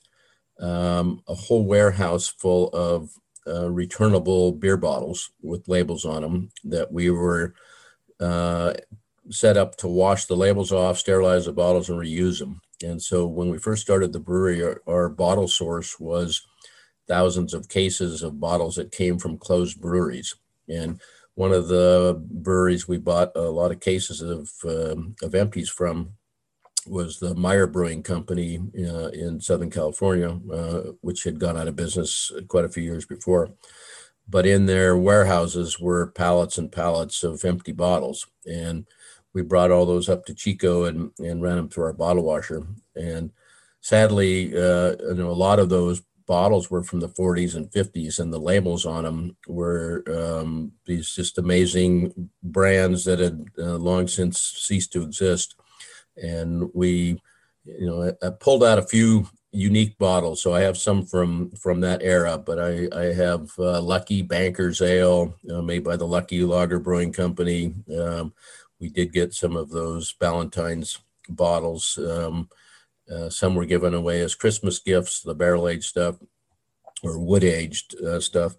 um, 0.59 1.23
a 1.29 1.35
whole 1.35 1.67
warehouse 1.67 2.29
full 2.29 2.69
of 2.71 3.11
uh, 3.47 3.71
returnable 3.71 4.53
beer 4.53 4.79
bottles 4.79 5.33
with 5.43 5.69
labels 5.69 6.07
on 6.07 6.23
them 6.23 6.51
that 6.65 6.91
we 6.93 7.11
were 7.11 7.55
uh, 8.21 8.73
set 9.31 9.57
up 9.59 9.77
to 9.77 9.89
wash 9.89 10.27
the 10.27 10.37
labels 10.37 10.73
off, 10.73 10.99
sterilize 10.99 11.47
the 11.47 11.53
bottles, 11.53 11.91
and 11.91 11.99
reuse 11.99 12.39
them. 12.39 12.61
And 12.83 13.01
so 13.01 13.27
when 13.27 13.51
we 13.51 13.59
first 13.59 13.83
started 13.83 14.13
the 14.13 14.21
brewery, 14.21 14.63
our, 14.63 14.83
our 14.87 15.09
bottle 15.09 15.49
source 15.49 15.99
was 16.01 16.47
thousands 17.09 17.55
of 17.55 17.69
cases 17.69 18.23
of 18.23 18.41
bottles 18.41 18.77
that 18.77 18.93
came 18.93 19.19
from 19.19 19.39
closed 19.39 19.81
breweries. 19.81 20.35
And 20.69 21.01
one 21.35 21.53
of 21.53 21.69
the 21.69 22.23
breweries 22.31 22.87
we 22.87 22.99
bought 22.99 23.33
a 23.35 23.41
lot 23.41 23.73
of 23.73 23.81
cases 23.81 24.21
of 24.21 24.51
um, 24.65 25.15
of 25.23 25.35
empties 25.35 25.69
from 25.69 26.11
was 26.87 27.19
the 27.19 27.35
Maier 27.35 27.71
Brewing 27.71 28.03
Company 28.03 28.59
uh, 28.79 29.09
in 29.09 29.41
Southern 29.41 29.71
California, 29.71 30.39
uh, 30.53 30.93
which 31.03 31.25
had 31.25 31.39
gone 31.39 31.57
out 31.57 31.69
of 31.69 31.77
business 31.77 32.33
quite 32.49 32.65
a 32.65 32.71
few 32.71 32.83
years 32.83 33.05
before. 33.05 33.51
But 34.29 34.47
in 34.47 34.67
their 34.67 34.97
warehouses 34.97 35.81
were 35.81 36.13
pallets 36.13 36.59
and 36.59 36.71
pallets 36.71 37.25
of 37.25 37.45
empty 37.45 37.73
bottles, 37.73 38.27
and 38.47 38.87
we 39.35 39.43
brought 39.43 39.71
all 39.71 39.87
those 39.87 40.09
up 40.09 40.25
to 40.27 40.35
Chico 40.35 40.85
and 40.85 41.11
and 41.19 41.43
ran 41.43 41.57
them 41.57 41.69
through 41.69 41.85
our 41.85 41.93
bottle 41.93 42.25
washer. 42.25 42.67
And 42.97 43.31
sadly, 43.81 44.57
uh, 44.57 44.97
you 45.01 45.15
know, 45.15 45.31
a 45.31 45.33
lot 45.33 45.59
of 45.59 45.69
those 45.69 46.03
bottles 46.27 46.71
were 46.71 46.85
from 46.85 47.01
the 47.01 47.09
40s 47.09 47.57
and 47.57 47.71
50s, 47.71 48.21
and 48.21 48.33
the 48.33 48.39
labels 48.39 48.87
on 48.87 49.03
them 49.03 49.37
were 49.49 50.05
um, 50.07 50.73
these 50.87 51.13
just 51.13 51.39
amazing 51.39 52.31
brands 52.43 53.05
that 53.05 53.19
had 53.19 53.47
uh, 53.59 53.77
long 53.77 54.07
since 54.07 54.41
ceased 54.41 54.93
to 54.93 55.03
exist. 55.03 55.57
And 56.17 56.71
we, 56.73 57.21
you 57.65 57.87
know, 57.87 58.15
I, 58.23 58.27
I 58.27 58.31
pulled 58.31 58.63
out 58.63 58.79
a 58.79 58.83
few 58.83 59.27
unique 59.53 59.99
bottles. 59.99 60.43
So 60.43 60.55
I 60.55 60.61
have 60.61 60.79
some 60.79 61.05
from 61.05 61.51
from 61.53 61.81
that 61.81 62.03
era, 62.03 62.39
but 62.39 62.59
I 62.59 62.89
I 62.93 63.13
have 63.13 63.51
uh, 63.59 63.81
Lucky 63.83 64.23
Bankers 64.23 64.81
Ale 64.81 65.35
uh, 65.53 65.63
made 65.63 65.83
by 65.83 65.97
the 65.97 66.07
Lucky 66.07 66.45
Lager 66.45 66.79
Brewing 66.79 67.13
Company. 67.13 67.75
Um, 67.99 68.33
we 68.81 68.89
did 68.89 69.13
get 69.13 69.35
some 69.35 69.57
of 69.57 69.71
those 69.71 70.13
Ballantine's 70.15 70.99
bottles. 71.29 71.99
Um, 71.99 72.49
uh, 73.11 73.29
some 73.29 73.55
were 73.55 73.67
given 73.67 73.95
away 73.95 74.21
as 74.23 74.35
Christmas 74.35 74.79
gifts, 74.79 75.21
the 75.21 75.35
barrel 75.35 75.69
aged 75.69 75.85
stuff 75.85 76.17
or 77.03 77.19
wood 77.19 77.45
aged 77.45 78.01
uh, 78.01 78.21
stuff. 78.21 78.57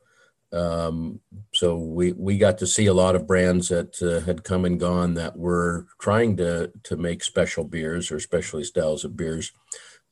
Um, 0.53 1.21
so 1.53 1.77
we 1.77 2.11
we 2.11 2.37
got 2.37 2.57
to 2.57 2.67
see 2.67 2.87
a 2.87 2.93
lot 2.93 3.15
of 3.15 3.27
brands 3.27 3.69
that 3.69 4.01
uh, 4.01 4.25
had 4.25 4.43
come 4.43 4.65
and 4.65 4.79
gone 4.79 5.13
that 5.13 5.37
were 5.37 5.87
trying 5.99 6.35
to 6.37 6.71
to 6.83 6.97
make 6.97 7.23
special 7.23 7.63
beers 7.63 8.11
or 8.11 8.19
specialty 8.19 8.65
styles 8.65 9.05
of 9.05 9.15
beers, 9.15 9.53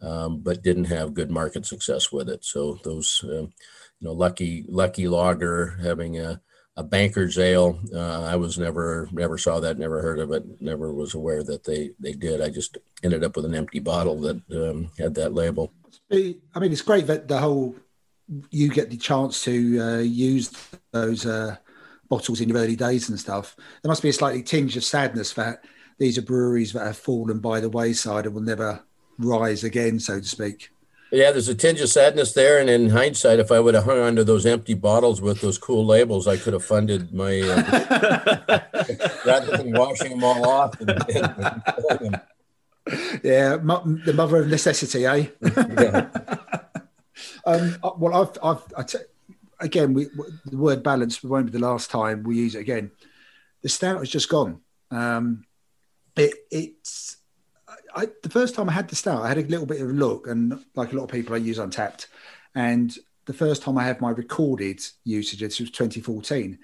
um, 0.01 0.39
but 0.39 0.63
didn't 0.63 0.85
have 0.85 1.13
good 1.13 1.29
market 1.29 1.65
success 1.65 2.11
with 2.11 2.29
it. 2.29 2.45
So 2.45 2.79
those, 2.85 3.21
uh, 3.25 3.41
you 3.41 3.51
know, 3.99 4.13
lucky 4.13 4.63
lucky 4.69 5.09
lager 5.09 5.77
having 5.83 6.17
a 6.17 6.39
a 6.79 6.83
banker's 6.83 7.37
ale. 7.37 7.77
Uh, 7.93 8.23
I 8.23 8.37
was 8.37 8.57
never 8.57 9.09
never 9.11 9.37
saw 9.37 9.59
that, 9.59 9.77
never 9.77 10.01
heard 10.01 10.19
of 10.19 10.31
it, 10.31 10.61
never 10.61 10.93
was 10.93 11.13
aware 11.13 11.43
that 11.43 11.65
they 11.65 11.91
they 11.99 12.13
did. 12.13 12.39
I 12.39 12.49
just 12.49 12.77
ended 13.03 13.23
up 13.23 13.35
with 13.35 13.43
an 13.43 13.53
empty 13.53 13.79
bottle 13.79 14.17
that 14.21 14.41
um, 14.51 14.89
had 14.97 15.13
that 15.15 15.33
label. 15.33 15.73
I 16.11 16.59
mean, 16.59 16.71
it's 16.71 16.81
great 16.81 17.05
that 17.07 17.27
the 17.27 17.37
whole 17.37 17.75
you 18.49 18.69
get 18.69 18.89
the 18.89 18.97
chance 18.97 19.43
to 19.43 19.79
uh, 19.79 19.97
use 19.97 20.51
those 20.93 21.25
uh, 21.25 21.57
bottles 22.07 22.39
in 22.39 22.47
your 22.47 22.59
early 22.59 22.77
days 22.77 23.09
and 23.09 23.19
stuff. 23.19 23.57
There 23.81 23.89
must 23.89 24.03
be 24.03 24.09
a 24.09 24.13
slightly 24.13 24.41
tinge 24.41 24.77
of 24.77 24.85
sadness 24.85 25.33
that 25.33 25.65
these 25.97 26.17
are 26.17 26.21
breweries 26.21 26.71
that 26.73 26.85
have 26.85 26.97
fallen 26.97 27.39
by 27.39 27.59
the 27.59 27.69
wayside 27.69 28.25
and 28.25 28.33
will 28.33 28.41
never 28.41 28.81
rise 29.17 29.65
again, 29.65 29.99
so 29.99 30.19
to 30.19 30.25
speak. 30.25 30.69
Yeah, 31.11 31.31
there's 31.31 31.47
a 31.47 31.55
tinge 31.55 31.81
of 31.81 31.89
sadness 31.89 32.33
there, 32.33 32.59
and 32.59 32.69
in 32.69 32.89
hindsight, 32.89 33.39
if 33.39 33.51
I 33.51 33.59
would 33.59 33.73
have 33.73 33.85
hung 33.85 33.99
onto 33.99 34.23
those 34.23 34.45
empty 34.45 34.75
bottles 34.75 35.21
with 35.21 35.41
those 35.41 35.57
cool 35.57 35.83
labels, 35.85 36.27
I 36.27 36.37
could 36.37 36.53
have 36.53 36.63
funded 36.63 37.11
my 37.13 37.41
uh, 37.41 38.59
rather 39.25 39.57
than 39.57 39.71
washing 39.71 40.11
them 40.11 40.23
all 40.23 40.47
off. 40.47 40.79
And, 40.79 40.89
and 40.91 41.99
them. 41.99 42.21
Yeah, 43.23 43.57
the 43.57 44.13
mother 44.15 44.37
of 44.37 44.47
necessity, 44.49 45.05
eh? 45.05 45.27
Yeah. 45.41 46.09
Um, 47.45 47.75
uh, 47.83 47.91
well, 47.97 48.13
I've, 48.21 48.37
I've, 48.43 48.73
I 48.77 48.83
t- 48.83 48.97
again, 49.59 49.93
we, 49.93 50.05
w- 50.05 50.31
the 50.45 50.57
word 50.57 50.83
balance 50.83 51.23
won't 51.23 51.47
be 51.47 51.51
the 51.51 51.59
last 51.59 51.89
time 51.89 52.23
we 52.23 52.35
use 52.37 52.55
it 52.55 52.59
again. 52.59 52.91
The 53.61 53.69
stout 53.69 53.99
has 53.99 54.09
just 54.09 54.29
gone. 54.29 54.61
Um, 54.91 55.45
it, 56.15 56.33
it's 56.51 57.17
I, 57.95 58.07
the 58.23 58.29
first 58.29 58.55
time 58.55 58.69
I 58.69 58.73
had 58.73 58.87
the 58.87 58.95
stout, 58.95 59.23
I 59.23 59.29
had 59.29 59.37
a 59.37 59.43
little 59.43 59.65
bit 59.65 59.81
of 59.81 59.89
a 59.89 59.93
look, 59.93 60.27
and 60.27 60.63
like 60.75 60.93
a 60.93 60.95
lot 60.95 61.05
of 61.05 61.11
people, 61.11 61.35
I 61.35 61.37
use 61.37 61.57
Untappd. 61.57 62.07
And 62.55 62.95
the 63.25 63.33
first 63.33 63.61
time 63.61 63.77
I 63.77 63.83
had 63.83 64.01
my 64.01 64.09
recorded 64.09 64.81
usage, 65.03 65.39
this 65.39 65.59
was 65.59 65.71
2014, 65.71 66.59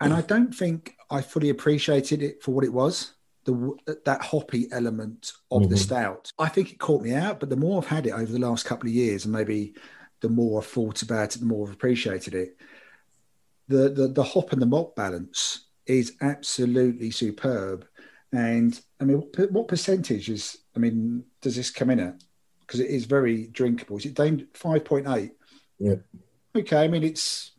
and 0.00 0.12
I 0.12 0.20
don't 0.22 0.54
think 0.54 0.96
I 1.10 1.22
fully 1.22 1.50
appreciated 1.50 2.22
it 2.22 2.42
for 2.42 2.52
what 2.52 2.64
it 2.64 2.72
was. 2.72 3.12
The 3.44 3.76
that 4.04 4.22
hoppy 4.22 4.68
element 4.70 5.32
of 5.50 5.68
the 5.68 5.74
Mhm. 5.74 5.78
stout. 5.78 6.32
I 6.38 6.48
think 6.48 6.72
it 6.72 6.78
caught 6.78 7.02
me 7.02 7.12
out, 7.12 7.40
but 7.40 7.50
the 7.50 7.56
more 7.56 7.82
I've 7.82 7.88
had 7.88 8.06
it 8.06 8.12
over 8.12 8.30
the 8.32 8.38
last 8.38 8.64
couple 8.64 8.88
of 8.88 8.94
years, 8.94 9.24
and 9.24 9.32
maybe 9.32 9.74
the 10.20 10.28
more 10.28 10.60
I've 10.60 10.66
thought 10.66 11.02
about 11.02 11.34
it, 11.34 11.40
the 11.40 11.46
more 11.46 11.66
I've 11.66 11.74
appreciated 11.74 12.34
it. 12.34 12.56
The 13.68 13.88
the 13.88 14.08
the 14.08 14.22
hop 14.22 14.52
and 14.52 14.62
the 14.62 14.66
malt 14.66 14.94
balance 14.96 15.66
is 15.86 16.16
absolutely 16.20 17.10
superb. 17.10 17.86
And 18.32 18.80
I 19.02 19.04
mean, 19.04 19.18
what, 19.18 19.50
what 19.50 19.68
percentage 19.68 20.30
is? 20.30 20.58
I 20.76 20.78
mean, 20.78 21.24
does 21.40 21.56
this 21.56 21.70
come 21.70 21.90
in 21.90 22.00
at? 22.00 22.22
Because 22.60 22.80
it 22.80 22.88
is 22.88 23.04
very 23.04 23.48
drinkable. 23.48 23.96
Is 23.96 24.06
it 24.06 24.18
named 24.18 24.46
five 24.54 24.84
point 24.84 25.08
eight? 25.08 25.32
Yeah. 25.78 25.96
Okay. 26.56 26.84
I 26.84 26.88
mean, 26.88 27.02
it's 27.02 27.52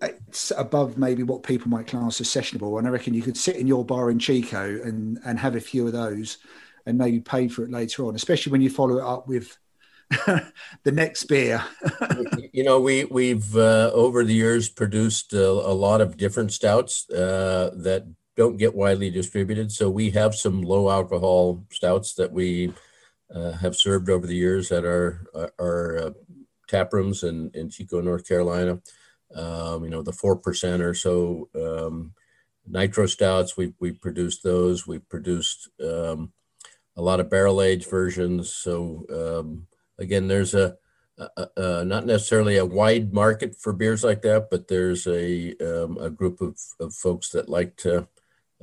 it's 0.00 0.52
above 0.56 0.96
maybe 0.96 1.24
what 1.24 1.42
people 1.42 1.68
might 1.68 1.88
class 1.88 2.20
as 2.20 2.28
sessionable, 2.28 2.78
and 2.78 2.86
I 2.86 2.90
reckon 2.90 3.14
you 3.14 3.22
could 3.22 3.36
sit 3.36 3.56
in 3.56 3.66
your 3.66 3.84
bar 3.84 4.10
in 4.10 4.18
Chico 4.18 4.80
and 4.82 5.18
and 5.24 5.38
have 5.38 5.56
a 5.56 5.60
few 5.60 5.86
of 5.86 5.92
those, 5.92 6.38
and 6.86 6.96
maybe 6.96 7.20
pay 7.20 7.48
for 7.48 7.64
it 7.64 7.70
later 7.70 8.06
on. 8.06 8.14
Especially 8.14 8.52
when 8.52 8.62
you 8.62 8.70
follow 8.70 8.98
it 8.98 9.04
up 9.04 9.26
with 9.26 9.58
the 10.84 10.92
next 10.92 11.24
beer. 11.24 11.62
you 12.52 12.62
know, 12.62 12.80
we 12.80 13.04
we've 13.06 13.56
uh, 13.56 13.90
over 13.92 14.24
the 14.24 14.34
years 14.34 14.68
produced 14.68 15.32
a, 15.32 15.48
a 15.48 15.74
lot 15.74 16.00
of 16.00 16.16
different 16.16 16.52
stouts 16.52 17.10
uh, 17.10 17.72
that 17.74 18.06
don't 18.40 18.56
get 18.56 18.74
widely 18.74 19.10
distributed. 19.10 19.70
So 19.70 19.90
we 19.90 20.08
have 20.12 20.34
some 20.34 20.62
low 20.62 20.88
alcohol 20.88 21.62
stouts 21.70 22.14
that 22.14 22.32
we 22.32 22.72
uh, 23.34 23.52
have 23.52 23.76
served 23.76 24.08
over 24.08 24.26
the 24.26 24.34
years 24.34 24.72
at 24.72 24.86
our 24.86 25.26
our 25.58 25.98
uh, 25.98 26.10
tap 26.66 26.94
rooms 26.94 27.22
in 27.22 27.50
in 27.52 27.68
Chico, 27.68 28.00
North 28.00 28.26
Carolina. 28.26 28.80
Um, 29.34 29.84
you 29.84 29.90
know, 29.90 30.00
the 30.02 30.14
four 30.22 30.36
percent 30.36 30.80
or 30.80 30.94
so 30.94 31.50
um, 31.54 32.14
nitro 32.66 33.04
stouts. 33.04 33.58
We 33.58 33.74
we 33.78 33.92
produced 33.92 34.42
those. 34.42 34.86
We 34.86 35.00
produced 35.00 35.68
um, 35.78 36.32
a 36.96 37.02
lot 37.02 37.20
of 37.20 37.28
barrel 37.28 37.60
aged 37.60 37.90
versions. 37.90 38.54
So 38.54 39.04
um, 39.20 39.66
again, 39.98 40.28
there's 40.28 40.54
a 40.54 40.78
uh, 41.36 41.84
not 41.84 42.06
necessarily 42.06 42.56
a 42.56 42.64
wide 42.64 43.12
market 43.12 43.54
for 43.54 43.74
beers 43.74 44.02
like 44.02 44.22
that, 44.22 44.48
but 44.50 44.68
there's 44.68 45.06
a 45.06 45.54
um, 45.58 45.98
a 45.98 46.08
group 46.08 46.40
of, 46.40 46.58
of 46.80 46.94
folks 46.94 47.28
that 47.32 47.50
like 47.50 47.76
to 47.76 48.08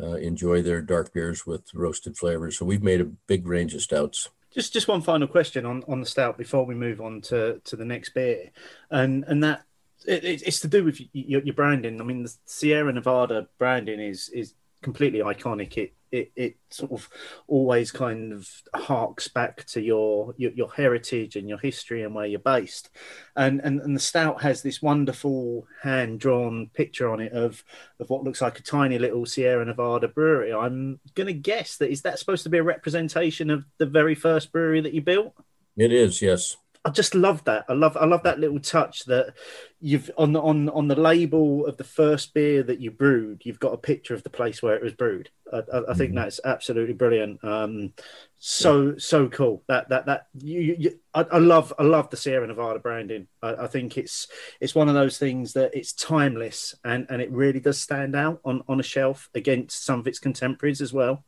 uh, 0.02 0.16
enjoy 0.16 0.62
their 0.62 0.82
dark 0.82 1.14
beers 1.14 1.45
with 1.45 1.74
roasted 1.74 2.18
flavors. 2.18 2.58
So 2.58 2.66
we've 2.66 2.84
made 2.84 3.02
a 3.02 3.06
big 3.06 3.48
range 3.48 3.74
of 3.74 3.82
stouts. 3.82 4.30
Just 4.52 4.74
just 4.74 4.88
one 4.88 5.02
final 5.02 5.28
question 5.28 5.66
on, 5.66 5.84
on 5.88 6.00
the 6.00 6.06
stout 6.06 6.38
before 6.38 6.66
we 6.66 6.74
move 6.74 7.02
on 7.02 7.22
to, 7.22 7.60
to 7.66 7.76
the 7.76 7.86
next 7.86 8.14
beer, 8.14 8.52
and 8.89 9.24
and 9.28 9.43
that 9.43 9.64
it, 10.06 10.24
it's 10.24 10.60
to 10.62 10.68
do 10.68 10.84
with 10.84 11.00
your, 11.14 11.41
your, 11.41 11.54
branding. 11.54 12.00
I 12.00 12.04
mean, 12.04 12.24
the 12.24 12.34
Sierra 12.45 12.91
Nevada 12.93 13.48
branding 13.58 14.00
is 14.00 14.30
is 14.30 14.54
completely 14.82 15.20
iconic. 15.20 15.78
It 15.78 15.93
it, 16.12 16.32
it 16.36 16.58
sort 16.70 16.91
of 16.91 17.10
always 17.47 17.91
kind 17.91 18.34
of 18.34 18.49
harks 18.76 19.28
back 19.28 19.66
to 19.66 19.82
your, 19.82 20.34
your, 20.38 20.51
your 20.51 20.72
heritage 20.72 21.36
and 21.36 21.47
your 21.47 21.58
history 21.58 22.03
and 22.03 22.14
where 22.16 22.26
you're 22.26 22.39
based, 22.39 22.89
and 23.36 23.62
and 23.64 23.82
and 23.82 23.95
the 23.95 23.99
stout 23.99 24.41
has 24.41 24.62
this 24.62 24.82
wonderful 24.82 25.68
hand 25.82 26.20
drawn 26.20 26.70
picture 26.74 27.10
on 27.10 27.20
it 27.20 27.34
of 27.34 27.64
of 27.99 28.10
what 28.10 28.24
looks 28.24 28.41
like 28.41 28.60
a 28.60 28.64
tiny 28.64 28.97
little 28.97 29.26
Sierra 29.26 29.66
Nevada 29.66 30.08
brewery. 30.08 30.53
I'm 30.53 30.99
gonna 31.16 31.34
guess 31.34 31.78
that 31.78 31.91
is 31.91 32.01
that 32.03 32.20
supposed 32.20 32.43
to 32.43 32.49
be 32.49 32.58
a 32.58 32.64
representation 32.64 33.49
of 33.49 33.66
the 33.78 33.86
very 33.86 34.16
first 34.16 34.51
brewery 34.51 34.82
that 34.82 34.93
you 34.93 35.01
built. 35.01 35.34
It 35.76 35.93
is, 35.93 36.22
yes. 36.22 36.58
I 36.88 36.89
just 36.89 37.16
love 37.16 37.43
that. 37.43 37.66
I 37.68 37.74
love 37.74 37.97
I 37.97 38.05
love 38.05 38.24
that 38.24 38.39
little 38.39 38.60
touch 38.60 39.03
that 39.05 39.34
you've 39.80 40.09
on 40.17 40.34
the 40.34 40.41
on 40.41 40.69
on 40.69 40.88
the 40.88 40.95
label 40.95 41.65
of 41.65 41.78
the 41.78 41.84
first 41.84 42.34
beer 42.34 42.63
that 42.63 42.80
you 42.80 42.89
brewed. 42.89 43.41
You've 43.45 43.59
got 43.59 43.73
a 43.73 43.78
picture 43.78 44.13
of 44.13 44.23
the 44.23 44.30
place 44.30 44.61
where 44.61 44.75
it 44.75 44.82
was 44.82 44.93
brewed. 44.93 45.30
I, 45.53 45.57
I, 45.57 45.91
I 45.91 45.93
think 45.93 46.11
mm-hmm. 46.11 46.15
that's 46.15 46.39
absolutely 46.43 46.95
brilliant. 46.95 47.43
Um, 47.43 47.93
so 48.39 48.88
yeah. 48.88 48.93
so 48.97 49.28
cool. 49.30 49.63
That 49.67 49.89
that 49.89 50.07
that 50.07 50.28
you, 50.39 50.75
you 50.80 50.99
I, 51.13 51.21
I, 51.32 51.38
love 51.38 51.73
I 51.78 51.84
love 51.84 52.09
the 52.09 52.17
Sierra 52.17 52.47
Nevada 52.47 52.80
branding. 52.80 53.28
I, 53.41 53.53
I, 53.53 53.67
think 53.67 53.97
it's 53.97 54.28
it's 54.59 54.75
one 54.75 54.89
of 54.89 54.95
those 54.95 55.17
things 55.17 55.53
that 55.53 55.75
it's 55.75 55.93
timeless 55.93 56.75
and 56.84 57.05
and 57.09 57.21
it 57.21 57.32
really 57.32 57.59
does 57.59 57.80
stand 57.80 58.15
out 58.15 58.39
on 58.43 58.63
on 58.67 58.80
a 58.80 58.84
shelf 58.84 59.30
against 59.36 59.86
some 59.86 59.99
of 59.99 60.07
its 60.07 60.19
contemporaries 60.19 60.82
as 60.82 60.91
well. 60.91 61.23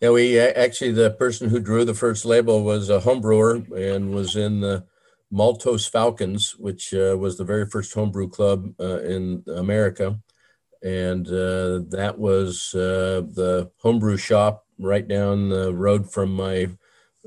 Yeah, 0.00 0.10
we 0.10 0.38
actually 0.38 0.92
the 0.92 1.10
person 1.10 1.50
who 1.50 1.60
drew 1.60 1.84
the 1.84 1.94
first 1.94 2.24
label 2.24 2.62
was 2.62 2.90
a 2.90 3.00
home 3.00 3.20
brewer 3.20 3.62
and 3.76 4.14
was 4.14 4.36
in 4.36 4.60
the 4.60 4.84
Maltose 5.32 5.88
Falcons, 5.88 6.56
which 6.56 6.94
uh, 6.94 7.16
was 7.18 7.36
the 7.36 7.44
very 7.44 7.66
first 7.66 7.92
homebrew 7.92 8.28
club 8.28 8.72
uh, 8.80 9.00
in 9.02 9.44
America, 9.54 10.18
and 10.82 11.26
uh, 11.26 11.80
that 11.90 12.14
was 12.16 12.74
uh, 12.74 13.22
the 13.34 13.70
homebrew 13.82 14.16
shop 14.16 14.64
right 14.78 15.06
down 15.06 15.50
the 15.50 15.74
road 15.74 16.10
from 16.10 16.32
my 16.32 16.68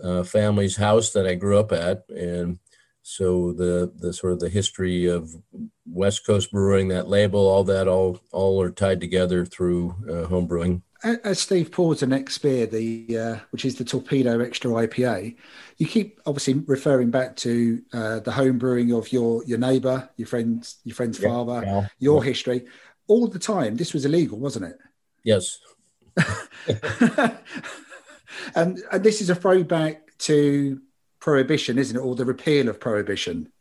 uh, 0.03 0.23
family's 0.23 0.77
house 0.77 1.11
that 1.11 1.27
I 1.27 1.35
grew 1.35 1.59
up 1.59 1.71
at, 1.71 2.03
and 2.09 2.57
so 3.03 3.53
the 3.53 3.91
the 3.95 4.13
sort 4.13 4.33
of 4.33 4.39
the 4.39 4.49
history 4.49 5.05
of 5.05 5.35
West 5.85 6.25
Coast 6.25 6.51
brewing, 6.51 6.87
that 6.87 7.07
label, 7.07 7.47
all 7.47 7.63
that, 7.65 7.87
all 7.87 8.19
all 8.31 8.61
are 8.61 8.71
tied 8.71 9.01
together 9.01 9.45
through 9.45 9.95
uh, 10.09 10.27
home 10.27 10.47
brewing 10.47 10.81
as 11.03 11.39
Steve 11.39 11.71
pours 11.71 12.01
the 12.01 12.07
next 12.07 12.37
beer, 12.39 12.65
the 12.65 13.17
uh, 13.17 13.35
which 13.51 13.65
is 13.65 13.75
the 13.75 13.83
Torpedo 13.83 14.39
Extra 14.39 14.71
IPA, 14.71 15.35
you 15.77 15.87
keep 15.87 16.19
obviously 16.25 16.53
referring 16.67 17.09
back 17.09 17.35
to 17.37 17.81
uh, 17.93 18.19
the 18.19 18.31
home 18.31 18.57
brewing 18.57 18.93
of 18.93 19.11
your 19.11 19.43
your 19.45 19.57
neighbour, 19.57 20.09
your 20.17 20.27
friend's 20.27 20.77
your 20.83 20.95
friend's 20.95 21.19
yeah, 21.19 21.29
father, 21.29 21.63
yeah. 21.65 21.87
your 21.99 22.23
yeah. 22.23 22.29
history. 22.29 22.65
All 23.07 23.27
the 23.27 23.39
time, 23.39 23.75
this 23.75 23.93
was 23.93 24.05
illegal, 24.05 24.37
wasn't 24.37 24.65
it? 24.65 24.77
Yes. 25.23 25.57
and 28.55 28.79
and 28.91 29.03
this 29.03 29.21
is 29.21 29.29
a 29.29 29.35
throwback 29.35 30.17
to 30.19 30.81
prohibition, 31.19 31.79
isn't 31.79 31.97
it, 31.97 31.99
or 31.99 32.15
the 32.15 32.25
repeal 32.25 32.69
of 32.69 32.79
prohibition? 32.79 33.51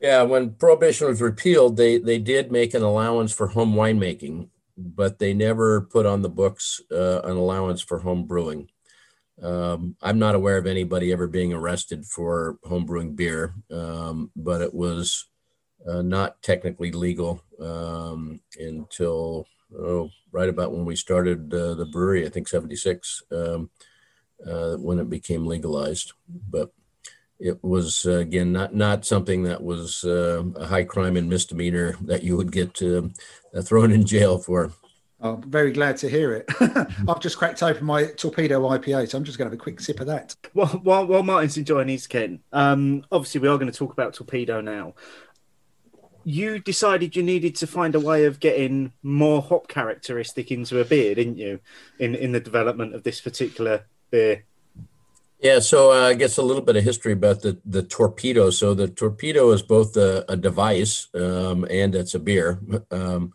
Yeah, 0.00 0.22
when 0.22 0.54
prohibition 0.54 1.06
was 1.06 1.22
repealed, 1.22 1.76
they 1.76 1.98
they 1.98 2.18
did 2.18 2.50
make 2.50 2.74
an 2.74 2.82
allowance 2.82 3.32
for 3.32 3.46
home 3.48 3.74
winemaking 3.74 4.48
but 4.82 5.18
they 5.18 5.34
never 5.34 5.82
put 5.82 6.06
on 6.06 6.22
the 6.22 6.28
books 6.28 6.80
uh, 6.90 7.20
an 7.22 7.36
allowance 7.36 7.80
for 7.80 7.98
home 7.98 8.26
brewing. 8.26 8.68
Um, 9.42 9.96
I'm 10.02 10.18
not 10.18 10.34
aware 10.34 10.58
of 10.58 10.66
anybody 10.66 11.12
ever 11.12 11.26
being 11.26 11.52
arrested 11.52 12.04
for 12.04 12.58
home 12.64 12.84
brewing 12.84 13.14
beer, 13.14 13.54
um, 13.70 14.30
but 14.36 14.60
it 14.60 14.72
was 14.72 15.26
uh, 15.88 16.02
not 16.02 16.42
technically 16.42 16.92
legal 16.92 17.42
um, 17.60 18.40
until 18.58 19.46
oh, 19.76 20.10
right 20.30 20.48
about 20.48 20.72
when 20.72 20.84
we 20.84 20.96
started 20.96 21.52
uh, 21.52 21.74
the 21.74 21.86
brewery, 21.86 22.26
I 22.26 22.28
think 22.28 22.48
76, 22.48 23.22
um, 23.32 23.70
uh, 24.46 24.76
when 24.76 24.98
it 24.98 25.10
became 25.10 25.46
legalized. 25.46 26.12
But 26.28 26.72
it 27.42 27.62
was 27.62 28.06
uh, 28.06 28.18
again 28.18 28.52
not 28.52 28.74
not 28.74 29.04
something 29.04 29.42
that 29.42 29.62
was 29.62 30.04
uh, 30.04 30.44
a 30.56 30.66
high 30.66 30.84
crime 30.84 31.16
and 31.16 31.28
misdemeanor 31.28 31.96
that 32.02 32.22
you 32.22 32.36
would 32.36 32.52
get 32.52 32.80
uh, 32.80 33.02
thrown 33.62 33.90
in 33.90 34.06
jail 34.06 34.38
for. 34.38 34.72
I'm 35.20 35.42
very 35.42 35.72
glad 35.72 35.96
to 35.98 36.08
hear 36.08 36.32
it. 36.32 36.46
I've 37.08 37.20
just 37.20 37.38
cracked 37.38 37.62
open 37.62 37.84
my 37.84 38.06
torpedo 38.06 38.60
IPA, 38.62 39.08
so 39.08 39.18
I'm 39.18 39.24
just 39.24 39.38
going 39.38 39.48
to 39.48 39.54
have 39.54 39.60
a 39.60 39.62
quick 39.62 39.78
sip 39.78 40.00
of 40.00 40.08
that. 40.08 40.34
Well, 40.52 40.66
while, 40.82 41.06
while 41.06 41.22
Martin's 41.22 41.56
enjoying 41.56 41.86
his 41.86 42.08
Ken, 42.08 42.40
um, 42.52 43.04
obviously 43.12 43.40
we 43.40 43.46
are 43.46 43.56
going 43.56 43.70
to 43.70 43.78
talk 43.78 43.92
about 43.92 44.14
torpedo 44.14 44.60
now. 44.60 44.94
You 46.24 46.58
decided 46.58 47.14
you 47.14 47.22
needed 47.22 47.54
to 47.56 47.68
find 47.68 47.94
a 47.94 48.00
way 48.00 48.24
of 48.24 48.40
getting 48.40 48.92
more 49.04 49.42
hop 49.42 49.68
characteristic 49.68 50.50
into 50.50 50.80
a 50.80 50.84
beer, 50.84 51.14
didn't 51.14 51.38
you? 51.38 51.60
In 52.00 52.16
in 52.16 52.32
the 52.32 52.40
development 52.40 52.94
of 52.94 53.04
this 53.04 53.20
particular 53.20 53.86
beer. 54.10 54.44
Yeah, 55.42 55.58
so 55.58 55.90
uh, 55.92 56.08
I 56.10 56.14
guess 56.14 56.38
a 56.38 56.42
little 56.42 56.62
bit 56.62 56.76
of 56.76 56.84
history 56.84 57.12
about 57.12 57.42
the 57.42 57.60
the 57.64 57.82
torpedo. 57.82 58.50
So 58.50 58.74
the 58.74 58.86
torpedo 58.88 59.50
is 59.50 59.62
both 59.62 59.96
a, 59.96 60.24
a 60.28 60.36
device 60.36 61.08
um, 61.14 61.66
and 61.68 61.94
it's 61.96 62.14
a 62.14 62.20
beer, 62.20 62.60
um, 62.92 63.34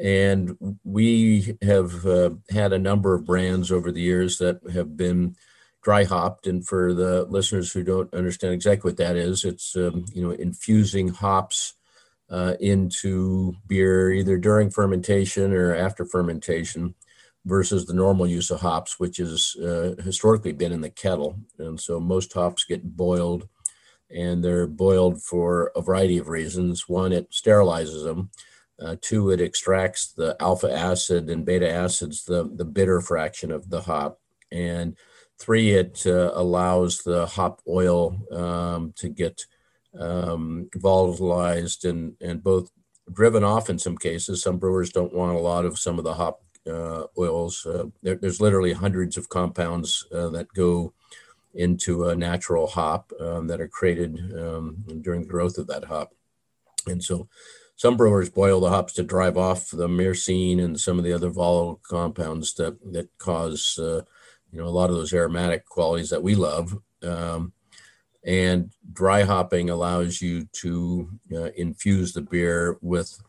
and 0.00 0.56
we 0.82 1.56
have 1.62 2.04
uh, 2.06 2.30
had 2.50 2.72
a 2.72 2.78
number 2.78 3.14
of 3.14 3.24
brands 3.24 3.70
over 3.70 3.92
the 3.92 4.00
years 4.00 4.38
that 4.38 4.60
have 4.72 4.96
been 4.96 5.36
dry 5.82 6.02
hopped. 6.04 6.48
And 6.48 6.66
for 6.66 6.92
the 6.92 7.24
listeners 7.26 7.72
who 7.72 7.84
don't 7.84 8.12
understand 8.14 8.52
exactly 8.52 8.90
what 8.90 8.98
that 8.98 9.14
is, 9.16 9.44
it's 9.44 9.76
um, 9.76 10.06
you 10.12 10.22
know 10.22 10.32
infusing 10.32 11.08
hops 11.08 11.74
uh, 12.30 12.54
into 12.60 13.54
beer 13.68 14.10
either 14.12 14.38
during 14.38 14.70
fermentation 14.70 15.52
or 15.52 15.74
after 15.74 16.04
fermentation 16.04 16.94
versus 17.44 17.84
the 17.84 17.94
normal 17.94 18.26
use 18.26 18.50
of 18.50 18.60
hops, 18.60 18.98
which 18.98 19.18
has 19.18 19.54
uh, 19.56 19.94
historically 20.02 20.52
been 20.52 20.72
in 20.72 20.80
the 20.80 20.90
kettle. 20.90 21.38
And 21.58 21.78
so 21.78 22.00
most 22.00 22.32
hops 22.32 22.64
get 22.64 22.96
boiled, 22.96 23.48
and 24.10 24.42
they're 24.42 24.66
boiled 24.66 25.22
for 25.22 25.70
a 25.76 25.82
variety 25.82 26.18
of 26.18 26.28
reasons. 26.28 26.88
One, 26.88 27.12
it 27.12 27.30
sterilizes 27.30 28.04
them. 28.04 28.30
Uh, 28.80 28.96
two, 29.00 29.30
it 29.30 29.40
extracts 29.40 30.12
the 30.12 30.36
alpha 30.40 30.72
acid 30.72 31.30
and 31.30 31.44
beta 31.44 31.70
acids, 31.70 32.24
the, 32.24 32.50
the 32.54 32.64
bitter 32.64 33.00
fraction 33.00 33.52
of 33.52 33.70
the 33.70 33.82
hop. 33.82 34.20
And 34.50 34.96
three, 35.38 35.72
it 35.72 36.02
uh, 36.06 36.32
allows 36.34 37.02
the 37.02 37.26
hop 37.26 37.60
oil 37.68 38.18
um, 38.32 38.92
to 38.96 39.08
get 39.08 39.46
um, 39.98 40.68
volatilized 40.76 41.88
and, 41.88 42.14
and 42.20 42.42
both 42.42 42.70
driven 43.12 43.44
off 43.44 43.70
in 43.70 43.78
some 43.78 43.96
cases. 43.96 44.42
Some 44.42 44.58
brewers 44.58 44.90
don't 44.90 45.14
want 45.14 45.36
a 45.36 45.40
lot 45.40 45.64
of 45.64 45.78
some 45.78 45.98
of 45.98 46.04
the 46.04 46.14
hop 46.14 46.40
oils. 47.18 47.66
Uh, 47.66 47.86
there, 48.02 48.16
there's 48.16 48.40
literally 48.40 48.72
hundreds 48.72 49.16
of 49.16 49.28
compounds 49.28 50.06
uh, 50.14 50.28
that 50.30 50.52
go 50.54 50.92
into 51.54 52.08
a 52.08 52.16
natural 52.16 52.66
hop 52.66 53.12
um, 53.20 53.46
that 53.46 53.60
are 53.60 53.68
created 53.68 54.18
um, 54.38 54.84
during 55.02 55.22
the 55.22 55.28
growth 55.28 55.58
of 55.58 55.66
that 55.68 55.84
hop. 55.84 56.12
And 56.86 57.02
so 57.02 57.28
some 57.76 57.96
brewers 57.96 58.28
boil 58.28 58.60
the 58.60 58.70
hops 58.70 58.92
to 58.94 59.02
drive 59.02 59.36
off 59.36 59.70
the 59.70 59.88
myrcene 59.88 60.62
and 60.62 60.78
some 60.78 60.98
of 60.98 61.04
the 61.04 61.12
other 61.12 61.30
volatile 61.30 61.80
compounds 61.82 62.54
that, 62.54 62.76
that 62.92 63.08
cause, 63.18 63.78
uh, 63.78 64.02
you 64.52 64.60
know, 64.60 64.66
a 64.66 64.68
lot 64.68 64.90
of 64.90 64.96
those 64.96 65.12
aromatic 65.12 65.66
qualities 65.66 66.10
that 66.10 66.22
we 66.22 66.34
love. 66.34 66.76
Um, 67.02 67.52
and 68.24 68.72
dry 68.92 69.22
hopping 69.22 69.70
allows 69.70 70.22
you 70.22 70.46
to 70.52 71.10
uh, 71.32 71.50
infuse 71.56 72.12
the 72.12 72.22
beer 72.22 72.78
with 72.80 73.20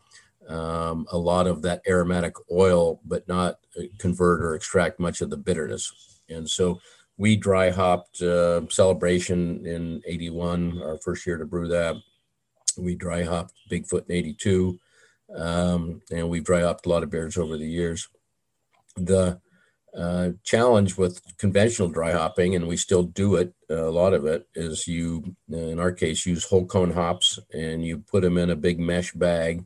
um, 0.48 1.06
a 1.10 1.18
lot 1.18 1.46
of 1.46 1.62
that 1.62 1.82
aromatic 1.88 2.34
oil, 2.50 3.00
but 3.04 3.26
not 3.28 3.56
uh, 3.78 3.84
convert 3.98 4.42
or 4.42 4.54
extract 4.54 5.00
much 5.00 5.20
of 5.20 5.30
the 5.30 5.36
bitterness. 5.36 6.20
And 6.28 6.48
so 6.48 6.80
we 7.18 7.36
dry 7.36 7.70
hopped 7.70 8.20
uh, 8.22 8.68
Celebration 8.68 9.66
in 9.66 10.02
81, 10.06 10.82
our 10.82 10.98
first 10.98 11.26
year 11.26 11.38
to 11.38 11.46
brew 11.46 11.68
that. 11.68 11.96
We 12.76 12.94
dry 12.94 13.22
hopped 13.22 13.54
Bigfoot 13.70 14.08
in 14.08 14.16
82. 14.16 14.78
Um, 15.34 16.02
and 16.10 16.28
we've 16.28 16.44
dry 16.44 16.62
hopped 16.62 16.86
a 16.86 16.88
lot 16.88 17.02
of 17.02 17.10
beers 17.10 17.36
over 17.36 17.56
the 17.56 17.66
years. 17.66 18.08
The 18.96 19.40
uh, 19.96 20.30
challenge 20.44 20.96
with 20.96 21.20
conventional 21.38 21.88
dry 21.88 22.12
hopping, 22.12 22.54
and 22.54 22.68
we 22.68 22.76
still 22.76 23.02
do 23.02 23.36
it, 23.36 23.54
a 23.70 23.74
lot 23.74 24.12
of 24.12 24.26
it, 24.26 24.46
is 24.54 24.86
you, 24.86 25.34
in 25.50 25.80
our 25.80 25.90
case, 25.90 26.26
use 26.26 26.44
whole 26.44 26.66
cone 26.66 26.92
hops 26.92 27.38
and 27.52 27.84
you 27.84 27.98
put 27.98 28.22
them 28.22 28.36
in 28.36 28.50
a 28.50 28.56
big 28.56 28.78
mesh 28.78 29.12
bag 29.12 29.64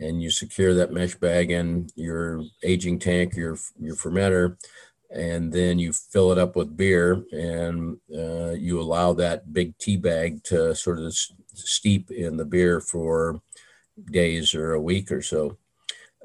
and 0.00 0.22
you 0.22 0.30
secure 0.30 0.74
that 0.74 0.92
mesh 0.92 1.14
bag 1.16 1.50
in 1.50 1.88
your 1.96 2.42
aging 2.62 2.98
tank, 2.98 3.34
your 3.36 3.56
your 3.80 3.96
fermenter, 3.96 4.56
and 5.10 5.52
then 5.52 5.78
you 5.78 5.92
fill 5.92 6.32
it 6.32 6.38
up 6.38 6.56
with 6.56 6.76
beer, 6.76 7.24
and 7.32 7.98
uh, 8.14 8.52
you 8.52 8.80
allow 8.80 9.12
that 9.14 9.52
big 9.52 9.76
tea 9.78 9.96
bag 9.96 10.42
to 10.44 10.74
sort 10.74 10.98
of 10.98 11.14
steep 11.54 12.10
in 12.10 12.36
the 12.36 12.44
beer 12.44 12.80
for 12.80 13.40
days 14.12 14.54
or 14.54 14.74
a 14.74 14.80
week 14.80 15.10
or 15.10 15.22
so. 15.22 15.56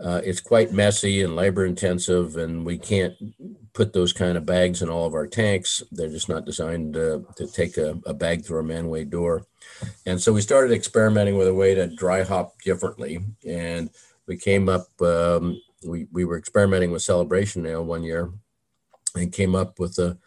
uh, 0.04 0.22
it's 0.24 0.40
quite 0.42 0.72
messy 0.74 1.22
and 1.22 1.36
labor 1.36 1.66
intensive, 1.66 2.38
and 2.38 2.66
we 2.66 2.78
can't 2.78 3.14
put 3.74 3.92
those 3.92 4.14
kind 4.14 4.38
of 4.38 4.46
bags 4.46 4.82
in 4.82 4.90
all 4.90 5.06
of 5.06 5.16
our 5.16 5.28
tanks. 5.28 5.82
They're 5.92 6.10
just 6.10 6.30
not 6.30 6.46
designed 6.46 6.94
to 6.94 7.26
take 7.52 7.78
a, 7.78 8.00
a 8.06 8.14
bag 8.14 8.46
through 8.46 8.60
a 8.60 8.64
manway 8.64 9.10
door. 9.10 9.48
And 10.06 10.22
so 10.22 10.32
we 10.32 10.42
started 10.42 10.72
experimenting 10.72 11.38
with 11.38 11.48
a 11.48 11.54
way 11.54 11.74
to 11.74 11.88
dry 11.88 12.24
hop 12.24 12.62
differently. 12.62 13.20
And 13.48 13.90
we 14.28 14.38
came 14.38 14.70
up, 14.70 14.88
um, 15.02 15.60
we, 15.86 16.08
we 16.12 16.24
were 16.24 16.38
experimenting 16.38 16.92
with 16.92 17.02
celebration 17.02 17.66
ale 17.66 17.84
one 17.84 18.04
year 18.04 18.32
and 19.16 19.34
came 19.34 19.56
up 19.56 19.80
with 19.80 19.98
a, 19.98 20.18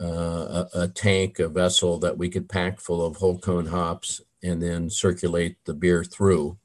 uh, 0.00 0.64
a, 0.74 0.80
a, 0.82 0.88
tank, 0.88 1.38
a 1.38 1.48
vessel 1.48 1.98
that 1.98 2.16
we 2.16 2.28
could 2.28 2.48
pack 2.48 2.80
full 2.80 3.04
of 3.04 3.16
whole 3.16 3.38
cone 3.38 3.66
hops 3.66 4.20
and 4.42 4.62
then 4.62 4.88
circulate 4.88 5.56
the 5.64 5.74
beer 5.74 6.04
through. 6.04 6.56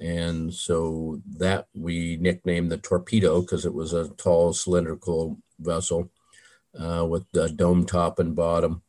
And 0.00 0.52
so 0.54 1.20
that 1.38 1.66
we 1.74 2.18
nicknamed 2.20 2.70
the 2.70 2.78
torpedo 2.78 3.40
because 3.40 3.66
it 3.66 3.74
was 3.74 3.92
a 3.92 4.08
tall 4.10 4.52
cylindrical 4.52 5.38
vessel 5.58 6.10
uh, 6.78 7.06
with 7.08 7.24
the 7.32 7.48
dome 7.48 7.84
top 7.84 8.18
and 8.18 8.34
bottom. 8.34 8.82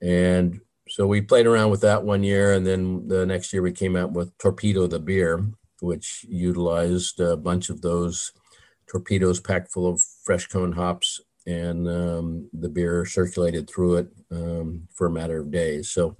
And 0.00 0.60
so 0.88 1.06
we 1.06 1.20
played 1.20 1.46
around 1.46 1.70
with 1.70 1.80
that 1.82 2.04
one 2.04 2.22
year. 2.22 2.52
And 2.52 2.66
then 2.66 3.08
the 3.08 3.24
next 3.24 3.52
year 3.52 3.62
we 3.62 3.72
came 3.72 3.96
out 3.96 4.12
with 4.12 4.36
Torpedo 4.38 4.86
the 4.86 5.00
beer, 5.00 5.44
which 5.80 6.24
utilized 6.28 7.20
a 7.20 7.36
bunch 7.36 7.70
of 7.70 7.80
those 7.80 8.32
torpedoes 8.86 9.40
packed 9.40 9.72
full 9.72 9.86
of 9.86 10.02
fresh 10.24 10.46
cone 10.46 10.72
hops 10.72 11.20
and 11.46 11.88
um, 11.88 12.48
the 12.52 12.68
beer 12.68 13.04
circulated 13.04 13.68
through 13.68 13.96
it 13.96 14.08
um, 14.30 14.86
for 14.94 15.06
a 15.06 15.10
matter 15.10 15.40
of 15.40 15.50
days. 15.50 15.90
So 15.90 16.16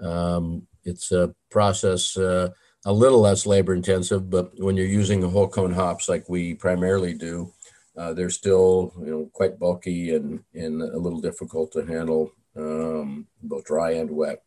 um, 0.00 0.66
it's 0.84 1.12
a 1.12 1.34
process 1.50 2.16
uh, 2.16 2.50
a 2.84 2.92
little 2.92 3.20
less 3.20 3.46
labor 3.46 3.74
intensive, 3.74 4.28
but 4.28 4.50
when 4.58 4.76
you're 4.76 4.86
using 4.86 5.22
whole 5.22 5.48
cone 5.48 5.72
hops 5.72 6.08
like 6.08 6.28
we 6.28 6.54
primarily 6.54 7.14
do, 7.14 7.52
uh, 7.96 8.12
they're 8.12 8.30
still 8.30 8.92
you 9.00 9.10
know 9.10 9.30
quite 9.32 9.58
bulky 9.58 10.14
and 10.14 10.42
and 10.54 10.82
a 10.82 10.98
little 10.98 11.20
difficult 11.20 11.72
to 11.72 11.84
handle 11.84 12.32
um, 12.56 13.26
both 13.42 13.64
dry 13.64 13.92
and 13.92 14.10
wet. 14.10 14.42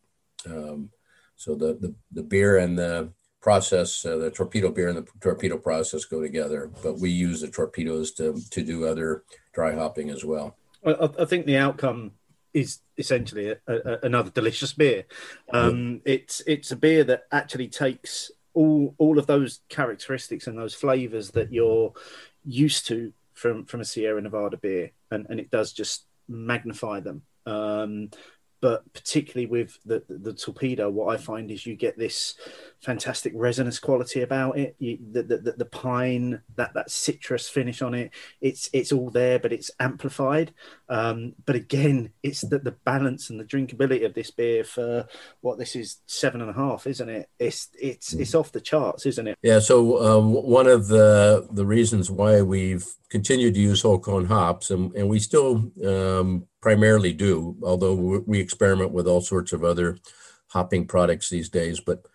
Um, 0.48 0.90
so 1.36 1.56
the, 1.56 1.74
the 1.74 1.94
the 2.12 2.24
beer 2.24 2.58
and 2.58 2.78
the 2.78 3.10
process, 3.42 4.06
uh, 4.06 4.18
the 4.18 4.32
torpedo 4.32 4.72
beer 4.72 4.90
and 4.90 4.98
the 4.98 5.08
torpedo 5.22 5.58
process 5.58 6.06
go 6.06 6.22
together. 6.22 6.72
But 6.82 7.00
we 7.00 7.12
use 7.12 7.42
the 7.42 7.50
torpedoes 7.50 8.12
to 8.14 8.36
to 8.52 8.64
do 8.64 8.86
other 8.86 9.24
dry 9.54 9.76
hopping 9.76 10.10
as 10.10 10.26
well. 10.26 10.58
I, 10.86 11.10
I 11.20 11.26
think 11.26 11.46
the 11.46 11.58
outcome 11.58 12.14
is 12.54 12.80
essentially 12.98 13.50
a, 13.50 13.58
a, 13.68 14.00
another 14.04 14.32
delicious 14.32 14.74
beer. 14.74 15.04
Um, 15.52 16.02
It's 16.06 16.42
it's 16.48 16.72
a 16.72 16.76
beer 16.76 17.04
that 17.04 17.26
actually 17.32 17.68
takes 17.68 18.32
all 18.54 18.96
all 18.98 19.20
of 19.20 19.28
those 19.28 19.60
characteristics 19.70 20.48
and 20.48 20.58
those 20.58 20.74
flavors 20.74 21.32
that 21.32 21.52
you're 21.52 21.94
used 22.46 22.88
to 22.88 23.12
from 23.36 23.66
from 23.66 23.82
a 23.82 23.86
Sierra 23.86 24.22
Nevada 24.22 24.58
beer, 24.58 24.92
and 25.12 25.28
and 25.30 25.40
it 25.40 25.52
does 25.52 25.72
just 25.72 26.08
magnify 26.28 27.02
them. 27.02 27.22
Um, 27.46 28.10
but 28.62 28.92
particularly 28.94 29.46
with 29.46 29.78
the, 29.86 30.02
the, 30.08 30.18
the 30.18 30.34
torpedo, 30.34 30.90
what 30.90 31.14
I 31.14 31.18
find 31.18 31.52
is 31.52 31.68
you 31.68 31.76
get 31.76 32.00
this 32.00 32.34
fantastic 32.86 33.34
resinous 33.36 33.80
quality 33.80 34.22
about 34.22 34.58
it. 34.58 34.76
You, 34.80 34.98
the, 35.12 35.24
the, 35.24 35.56
the 35.58 35.66
pine, 35.66 36.42
that 36.56 36.74
that 36.76 36.92
citrus 36.92 37.50
finish 37.50 37.82
on 37.82 37.94
it, 37.94 38.12
it's 38.40 38.70
it's 38.72 38.92
all 38.92 39.10
there, 39.10 39.40
but 39.40 39.52
it's 39.52 39.72
amplified. 39.80 40.54
Um, 40.88 41.34
but 41.46 41.56
again, 41.56 42.12
it's 42.22 42.42
the, 42.42 42.60
the 42.60 42.72
balance 42.86 43.30
and 43.30 43.40
the 43.40 43.44
drinkability 43.44 44.06
of 44.06 44.14
this 44.14 44.32
beer 44.32 44.64
for 44.64 45.08
what 45.42 45.58
this 45.58 45.76
is 45.76 45.98
seven 46.06 46.42
and 46.42 46.50
a 46.50 46.54
half, 46.54 46.86
isn't 46.88 47.10
it? 47.10 47.30
It's 47.40 47.70
it's 47.82 48.14
it's 48.14 48.36
off 48.36 48.52
the 48.52 48.62
charts, 48.62 49.06
isn't 49.06 49.28
it? 49.28 49.38
Yeah. 49.42 49.60
So 49.60 50.02
um, 50.06 50.32
one 50.32 50.68
of 50.68 50.88
the 50.88 51.48
the 51.52 51.66
reasons 51.66 52.12
why 52.12 52.42
we've 52.42 52.86
continued 53.10 53.56
to 53.56 53.60
use 53.60 53.82
whole 53.82 54.00
cone 54.00 54.26
hops, 54.26 54.70
and, 54.70 54.94
and 54.96 55.10
we 55.10 55.20
still 55.20 55.72
um, 55.86 56.46
primarily 56.62 57.14
do, 57.14 57.56
although 57.64 58.22
we 58.26 58.40
experiment 58.40 58.92
with 58.92 59.08
all 59.08 59.22
sorts 59.22 59.54
of 59.54 59.64
other 59.64 59.98
hopping 60.50 60.86
products 60.86 61.30
these 61.30 61.50
days. 61.50 61.80
But 61.80 62.06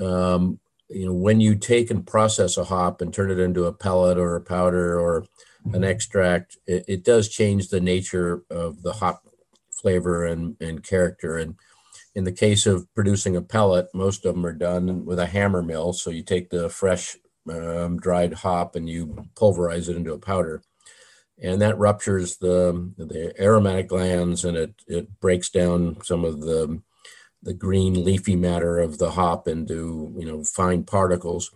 um, 0.00 0.58
you 0.88 1.06
know, 1.06 1.14
when 1.14 1.40
you 1.40 1.54
take 1.54 1.90
and 1.90 2.06
process 2.06 2.56
a 2.56 2.64
hop 2.64 3.00
and 3.00 3.12
turn 3.12 3.30
it 3.30 3.38
into 3.38 3.64
a 3.64 3.72
pellet 3.72 4.18
or 4.18 4.36
a 4.36 4.40
powder 4.40 4.98
or 4.98 5.24
an 5.72 5.84
extract, 5.84 6.56
it, 6.66 6.84
it 6.88 7.04
does 7.04 7.28
change 7.28 7.68
the 7.68 7.80
nature 7.80 8.42
of 8.50 8.82
the 8.82 8.94
hop 8.94 9.22
flavor 9.70 10.24
and, 10.26 10.56
and 10.60 10.82
character. 10.82 11.36
And 11.36 11.54
in 12.14 12.24
the 12.24 12.32
case 12.32 12.66
of 12.66 12.92
producing 12.94 13.36
a 13.36 13.42
pellet, 13.42 13.88
most 13.94 14.24
of 14.24 14.34
them 14.34 14.44
are 14.44 14.52
done 14.52 15.04
with 15.04 15.18
a 15.18 15.26
hammer 15.26 15.62
mill. 15.62 15.92
So 15.92 16.10
you 16.10 16.22
take 16.22 16.50
the 16.50 16.68
fresh 16.68 17.16
um, 17.48 17.98
dried 17.98 18.34
hop 18.34 18.74
and 18.74 18.88
you 18.88 19.26
pulverize 19.36 19.88
it 19.88 19.96
into 19.96 20.12
a 20.12 20.18
powder 20.18 20.62
and 21.42 21.60
that 21.62 21.78
ruptures 21.78 22.36
the 22.36 22.92
the 22.96 23.34
aromatic 23.40 23.88
glands 23.88 24.44
and 24.44 24.56
it 24.56 24.74
it 24.86 25.20
breaks 25.20 25.48
down 25.48 25.96
some 26.02 26.24
of 26.24 26.40
the 26.40 26.80
the 27.42 27.54
green 27.54 28.04
leafy 28.04 28.36
matter 28.36 28.78
of 28.78 28.98
the 28.98 29.12
hop 29.12 29.48
into 29.48 30.14
you 30.18 30.26
know 30.26 30.44
fine 30.44 30.84
particles 30.84 31.50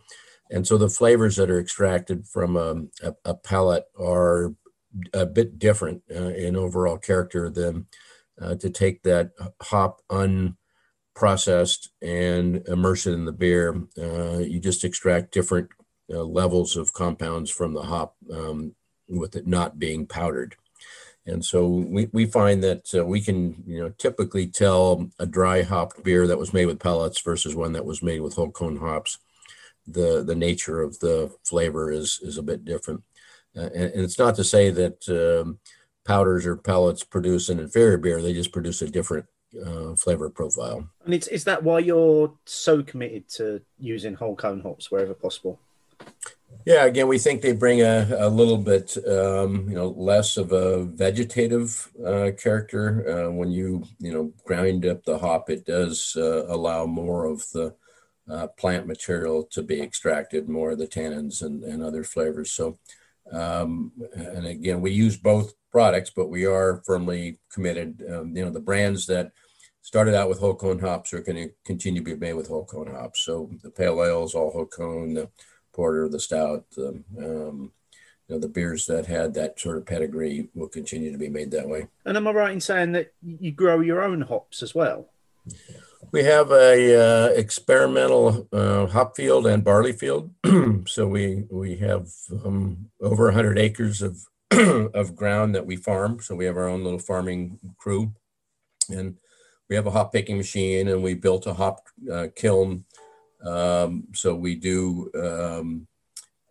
and 0.50 0.66
so 0.66 0.76
the 0.76 0.88
flavors 0.88 1.36
that 1.36 1.50
are 1.50 1.60
extracted 1.60 2.26
from 2.26 2.56
a, 2.56 3.06
a, 3.06 3.14
a 3.24 3.34
pellet 3.34 3.84
are 3.98 4.54
a 5.12 5.26
bit 5.26 5.58
different 5.58 6.02
uh, 6.14 6.28
in 6.28 6.56
overall 6.56 6.98
character 6.98 7.50
than 7.50 7.86
uh, 8.40 8.54
to 8.54 8.70
take 8.70 9.02
that 9.02 9.30
hop 9.62 10.00
unprocessed 10.10 11.88
and 12.02 12.66
immerse 12.68 13.06
it 13.06 13.12
in 13.12 13.24
the 13.24 13.32
beer 13.32 13.82
uh, 13.98 14.38
you 14.38 14.60
just 14.60 14.84
extract 14.84 15.32
different 15.32 15.68
uh, 16.12 16.22
levels 16.22 16.76
of 16.76 16.92
compounds 16.92 17.50
from 17.50 17.72
the 17.72 17.82
hop 17.82 18.14
um, 18.32 18.74
with 19.08 19.36
it 19.36 19.46
not 19.46 19.78
being 19.78 20.06
powdered. 20.06 20.56
And 21.26 21.44
so 21.44 21.66
we, 21.66 22.08
we 22.12 22.26
find 22.26 22.62
that 22.62 22.94
uh, 22.94 23.04
we 23.04 23.20
can, 23.20 23.62
you 23.66 23.80
know, 23.80 23.88
typically 23.96 24.46
tell 24.46 25.08
a 25.18 25.26
dry 25.26 25.62
hopped 25.62 26.02
beer 26.04 26.26
that 26.26 26.38
was 26.38 26.52
made 26.52 26.66
with 26.66 26.80
pellets 26.80 27.20
versus 27.20 27.54
one 27.54 27.72
that 27.72 27.86
was 27.86 28.02
made 28.02 28.20
with 28.20 28.34
whole 28.34 28.50
cone 28.50 28.76
hops. 28.76 29.18
The 29.86 30.22
the 30.22 30.34
nature 30.34 30.80
of 30.80 30.98
the 31.00 31.34
flavor 31.44 31.90
is 31.90 32.18
is 32.22 32.38
a 32.38 32.42
bit 32.42 32.64
different, 32.64 33.02
uh, 33.54 33.68
and, 33.74 33.92
and, 33.92 34.02
it's 34.02 34.18
not 34.18 34.34
to 34.36 34.44
say 34.44 34.70
that 34.70 35.06
um, 35.10 35.58
powders 36.06 36.46
or 36.46 36.56
pellets 36.56 37.04
produce 37.04 37.50
an 37.50 37.60
inferior 37.60 37.98
beer; 37.98 38.22
they 38.22 38.32
just 38.32 38.50
produce 38.50 38.80
a 38.80 38.88
different 38.88 39.26
uh, 39.62 39.94
flavor 39.94 40.30
profile. 40.30 40.88
And 41.04 41.12
it's 41.12 41.26
is 41.28 41.44
that 41.44 41.62
why 41.62 41.80
you're 41.80 42.32
so 42.46 42.82
committed 42.82 43.28
to 43.36 43.60
using 43.78 44.14
whole 44.14 44.36
cone 44.36 44.60
hops 44.60 44.90
wherever 44.90 45.12
possible? 45.12 45.60
Yeah, 46.64 46.86
again, 46.86 47.08
we 47.08 47.18
think 47.18 47.42
they 47.42 47.52
bring 47.52 47.82
a, 47.82 48.08
a 48.18 48.28
little 48.28 48.56
bit, 48.56 48.96
um, 49.06 49.68
you 49.68 49.74
know, 49.74 49.88
less 49.88 50.38
of 50.38 50.52
a 50.52 50.84
vegetative 50.84 51.90
uh, 52.04 52.30
character. 52.38 53.26
Uh, 53.26 53.30
when 53.30 53.50
you, 53.50 53.84
you 53.98 54.10
know, 54.10 54.32
grind 54.46 54.86
up 54.86 55.04
the 55.04 55.18
hop, 55.18 55.50
it 55.50 55.66
does 55.66 56.16
uh, 56.16 56.46
allow 56.46 56.86
more 56.86 57.26
of 57.26 57.44
the 57.52 57.74
uh, 58.30 58.46
plant 58.56 58.86
material 58.86 59.42
to 59.42 59.62
be 59.62 59.82
extracted, 59.82 60.48
more 60.48 60.70
of 60.70 60.78
the 60.78 60.86
tannins 60.86 61.42
and, 61.42 61.62
and 61.64 61.82
other 61.82 62.02
flavors. 62.02 62.50
So, 62.50 62.78
um, 63.30 63.92
and 64.14 64.46
again, 64.46 64.80
we 64.80 64.92
use 64.92 65.18
both 65.18 65.52
products, 65.70 66.10
but 66.16 66.30
we 66.30 66.46
are 66.46 66.82
firmly 66.86 67.40
committed. 67.52 68.02
Um, 68.10 68.34
you 68.34 68.42
know, 68.42 68.50
the 68.50 68.60
brands 68.60 69.06
that 69.08 69.32
started 69.82 70.14
out 70.14 70.30
with 70.30 70.38
whole 70.38 70.54
cone 70.54 70.78
hops 70.78 71.12
are 71.12 71.20
going 71.20 71.48
to 71.48 71.54
continue 71.66 72.02
to 72.02 72.14
be 72.14 72.16
made 72.16 72.32
with 72.32 72.48
whole 72.48 72.64
cone 72.64 72.90
hops. 72.90 73.20
So 73.20 73.50
the 73.62 73.70
pale 73.70 74.02
ales, 74.02 74.34
all 74.34 74.50
whole 74.50 74.64
cone. 74.64 75.12
The, 75.12 75.28
porter, 75.74 76.08
the 76.08 76.20
stout, 76.20 76.64
um, 76.78 77.04
um, 77.18 77.72
you 78.28 78.34
know, 78.34 78.40
the 78.40 78.48
beers 78.48 78.86
that 78.86 79.06
had 79.06 79.34
that 79.34 79.60
sort 79.60 79.76
of 79.76 79.84
pedigree 79.84 80.48
will 80.54 80.68
continue 80.68 81.12
to 81.12 81.18
be 81.18 81.28
made 81.28 81.50
that 81.50 81.68
way. 81.68 81.88
And 82.06 82.16
am 82.16 82.26
I 82.26 82.32
right 82.32 82.52
in 82.52 82.60
saying 82.60 82.92
that 82.92 83.12
you 83.22 83.52
grow 83.52 83.80
your 83.80 84.02
own 84.02 84.22
hops 84.22 84.62
as 84.62 84.74
well? 84.74 85.10
We 86.10 86.24
have 86.24 86.50
a 86.52 87.00
uh, 87.00 87.26
experimental 87.34 88.48
uh, 88.52 88.86
hop 88.86 89.16
field 89.16 89.46
and 89.46 89.64
barley 89.64 89.92
field. 89.92 90.30
so 90.86 91.06
we 91.06 91.44
we 91.50 91.76
have 91.76 92.08
um, 92.44 92.90
over 93.00 93.24
100 93.26 93.58
acres 93.58 94.00
of 94.00 94.24
of 94.50 95.16
ground 95.16 95.54
that 95.54 95.66
we 95.66 95.76
farm. 95.76 96.20
So 96.20 96.34
we 96.34 96.44
have 96.46 96.56
our 96.56 96.68
own 96.68 96.84
little 96.84 96.98
farming 96.98 97.58
crew, 97.78 98.12
and 98.88 99.16
we 99.68 99.76
have 99.76 99.86
a 99.86 99.90
hop 99.90 100.12
picking 100.12 100.36
machine, 100.36 100.88
and 100.88 101.02
we 101.02 101.14
built 101.14 101.46
a 101.46 101.54
hop 101.54 101.88
uh, 102.10 102.28
kiln 102.34 102.84
um, 103.44 104.04
so 104.14 104.34
we 104.34 104.54
do 104.54 105.10
um, 105.14 105.86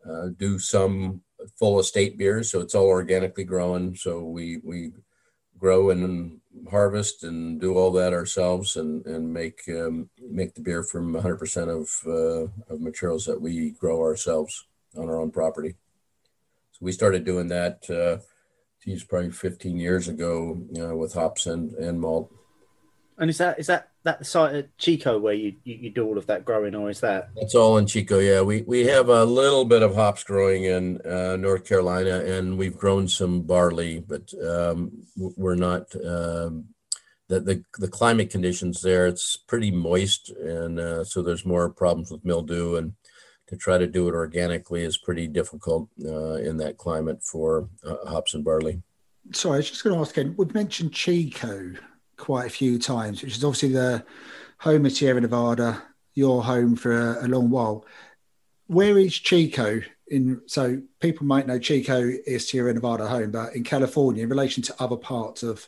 uh, 0.08 0.28
do 0.38 0.60
some 0.60 1.22
full 1.58 1.80
estate 1.80 2.18
beers. 2.18 2.52
So 2.52 2.62
it's 2.62 2.76
all 2.76 2.86
organically 2.86 3.44
grown. 3.44 3.96
So 3.96 4.24
we 4.24 4.60
we 4.64 4.94
grow 5.58 5.92
and 5.92 6.40
harvest 6.70 7.24
and 7.24 7.60
do 7.60 7.76
all 7.78 7.92
that 7.94 8.14
ourselves 8.14 8.76
and 8.76 9.06
and 9.06 9.34
make 9.34 9.62
um, 9.70 10.10
make 10.30 10.54
the 10.54 10.62
beer 10.62 10.84
from 10.84 11.14
100% 11.14 11.70
of 11.70 11.90
uh, 12.08 12.74
of 12.74 12.82
materials 12.82 13.26
that 13.26 13.42
we 13.42 13.72
grow 13.72 14.02
ourselves 14.02 14.66
on 14.96 15.10
our 15.10 15.20
own 15.20 15.32
property. 15.32 15.76
So 16.72 16.80
we 16.82 16.92
started 16.92 17.26
doing 17.26 17.48
that. 17.48 17.90
Uh, 17.90 18.24
probably 19.08 19.32
15 19.32 19.78
years 19.78 20.10
ago, 20.10 20.62
you 20.70 20.86
know, 20.86 20.96
with 20.98 21.14
hops 21.14 21.46
and 21.46 21.74
and 21.76 22.02
malt. 22.02 22.30
And 23.18 23.30
is 23.30 23.38
that 23.38 23.60
is 23.60 23.68
that 23.68 23.93
that 24.04 24.26
site 24.26 24.56
at 24.56 24.78
Chico 24.78 25.18
where 25.18 25.34
you, 25.34 25.54
you, 25.64 25.76
you 25.76 25.90
do 25.90 26.06
all 26.06 26.18
of 26.18 26.28
that 26.28 26.46
growing, 26.46 26.76
or 26.76 26.90
is 26.90 27.00
that? 27.00 27.30
That's 27.36 27.56
all 27.56 27.78
in 27.78 27.86
Chico. 27.86 28.20
Yeah, 28.20 28.42
we 28.42 28.62
we 28.64 28.86
have 28.88 29.10
a 29.10 29.26
little 29.26 29.66
bit 29.66 29.82
of 29.82 29.96
hops 29.96 30.24
growing 30.24 30.66
in 30.66 31.00
uh, 31.02 31.38
North 31.38 31.66
Carolina, 31.66 32.20
and 32.20 32.58
we've 32.58 32.78
grown 32.78 33.08
some 33.08 33.42
barley, 33.42 34.00
but 34.00 34.34
um, 34.44 34.92
we're 35.16 35.56
not. 35.56 35.94
Um, 36.06 36.66
the, 37.30 37.40
the 37.40 37.64
the 37.80 37.88
climate 37.88 38.30
conditions 38.30 38.82
there, 38.82 39.08
it's 39.08 39.38
pretty 39.38 39.72
moist, 39.72 40.30
and 40.30 40.78
uh, 40.78 41.04
so 41.06 41.22
there's 41.22 41.46
more 41.46 41.70
problems 41.70 42.12
with 42.12 42.26
mildew, 42.26 42.76
and 42.76 42.94
to 43.48 43.56
try 43.56 43.78
to 43.78 43.88
do 43.88 44.10
it 44.10 44.14
organically 44.14 44.84
is 44.84 44.98
pretty 44.98 45.28
difficult 45.28 45.90
uh, 46.06 46.36
in 46.36 46.58
that 46.58 46.78
climate 46.78 47.24
for 47.24 47.70
uh, 47.86 47.96
hops 48.06 48.34
and 48.34 48.44
barley. 48.44 48.82
Sorry, 49.32 49.56
I 49.56 49.58
was 49.58 49.70
just 49.70 49.84
going 49.84 49.96
to 49.96 50.02
ask 50.02 50.18
again. 50.18 50.36
We've 50.38 50.54
mentioned 50.54 50.92
Chico 50.92 51.74
quite 52.24 52.48
a 52.48 52.50
few 52.50 52.80
times, 52.80 53.22
which 53.22 53.36
is 53.36 53.44
obviously 53.44 53.74
the 53.74 54.02
home 54.60 54.86
of 54.86 54.94
Sierra 54.94 55.20
Nevada, 55.20 55.84
your 56.14 56.42
home 56.42 56.78
for 56.78 56.94
a, 56.94 57.26
a 57.26 57.28
long 57.28 57.50
while. 57.50 57.86
Where 58.68 58.98
is 58.98 59.14
Chico? 59.14 59.82
In 60.08 60.42
so 60.46 60.82
people 61.02 61.26
might 61.26 61.48
know 61.48 61.60
Chico 61.60 62.00
is 62.26 62.48
Sierra 62.48 62.74
Nevada 62.74 63.08
home, 63.08 63.32
but 63.32 63.54
in 63.58 63.66
California, 63.66 64.24
in 64.24 64.30
relation 64.30 64.64
to 64.64 64.76
other 64.80 64.96
parts 64.96 65.44
of 65.44 65.68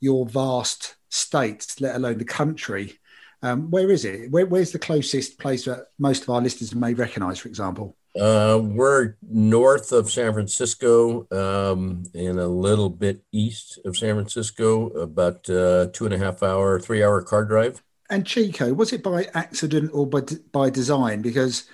your 0.00 0.26
vast 0.26 0.96
states, 1.08 1.80
let 1.80 1.94
alone 1.94 2.18
the 2.18 2.24
country, 2.24 2.98
um, 3.42 3.70
where 3.70 3.88
is 3.88 4.04
it? 4.04 4.28
Where, 4.32 4.46
where's 4.46 4.72
the 4.72 4.80
closest 4.80 5.38
place 5.38 5.66
that 5.66 5.86
most 6.00 6.24
of 6.24 6.30
our 6.30 6.40
listeners 6.40 6.74
may 6.74 6.94
recognise, 6.94 7.38
for 7.38 7.48
example? 7.48 7.96
Uh, 8.18 8.60
we're 8.62 9.14
north 9.22 9.90
of 9.92 10.10
San 10.10 10.32
Francisco 10.32 11.26
um, 11.30 12.04
and 12.14 12.38
a 12.38 12.46
little 12.46 12.90
bit 12.90 13.22
east 13.32 13.78
of 13.84 13.96
San 13.96 14.14
Francisco, 14.14 14.88
about 14.90 15.48
uh, 15.48 15.86
two 15.92 16.04
and 16.04 16.14
a 16.14 16.18
half 16.18 16.42
hour, 16.42 16.78
three 16.78 17.02
hour 17.02 17.22
car 17.22 17.44
drive. 17.44 17.82
And 18.10 18.26
Chico, 18.26 18.74
was 18.74 18.92
it 18.92 19.02
by 19.02 19.28
accident 19.32 19.90
or 19.94 20.06
by, 20.06 20.20
by 20.52 20.68
design? 20.68 21.22
Because 21.22 21.64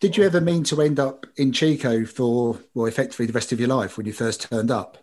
did 0.00 0.16
you 0.16 0.24
ever 0.24 0.40
mean 0.40 0.64
to 0.64 0.82
end 0.82 0.98
up 0.98 1.26
in 1.36 1.52
Chico 1.52 2.04
for, 2.04 2.58
well, 2.74 2.86
effectively 2.86 3.26
the 3.26 3.32
rest 3.32 3.52
of 3.52 3.60
your 3.60 3.68
life 3.68 3.96
when 3.96 4.06
you 4.06 4.12
first 4.12 4.50
turned 4.50 4.72
up? 4.72 4.98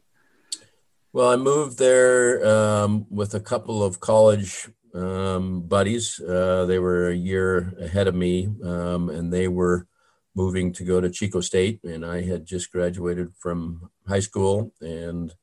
Well, 1.13 1.29
I 1.29 1.37
moved 1.37 1.77
there 1.77 2.45
um, 2.45 3.05
with 3.09 3.33
a 3.35 3.39
couple 3.39 3.81
of 3.81 4.01
college 4.01 4.67
um, 4.93 5.61
buddies. 5.61 6.19
Uh, 6.19 6.65
they 6.65 6.79
were 6.79 7.09
a 7.09 7.15
year 7.15 7.73
ahead 7.79 8.09
of 8.09 8.15
me, 8.15 8.49
um, 8.63 9.09
and 9.09 9.31
they 9.31 9.47
were 9.47 9.87
moving 10.35 10.73
to 10.73 10.83
go 10.83 10.99
to 10.99 11.09
Chico 11.09 11.39
State, 11.39 11.79
and 11.83 12.05
I 12.05 12.21
had 12.21 12.45
just 12.45 12.71
graduated 12.71 13.33
from 13.37 13.89
high 14.07 14.19
school 14.19 14.73
and 14.81 15.33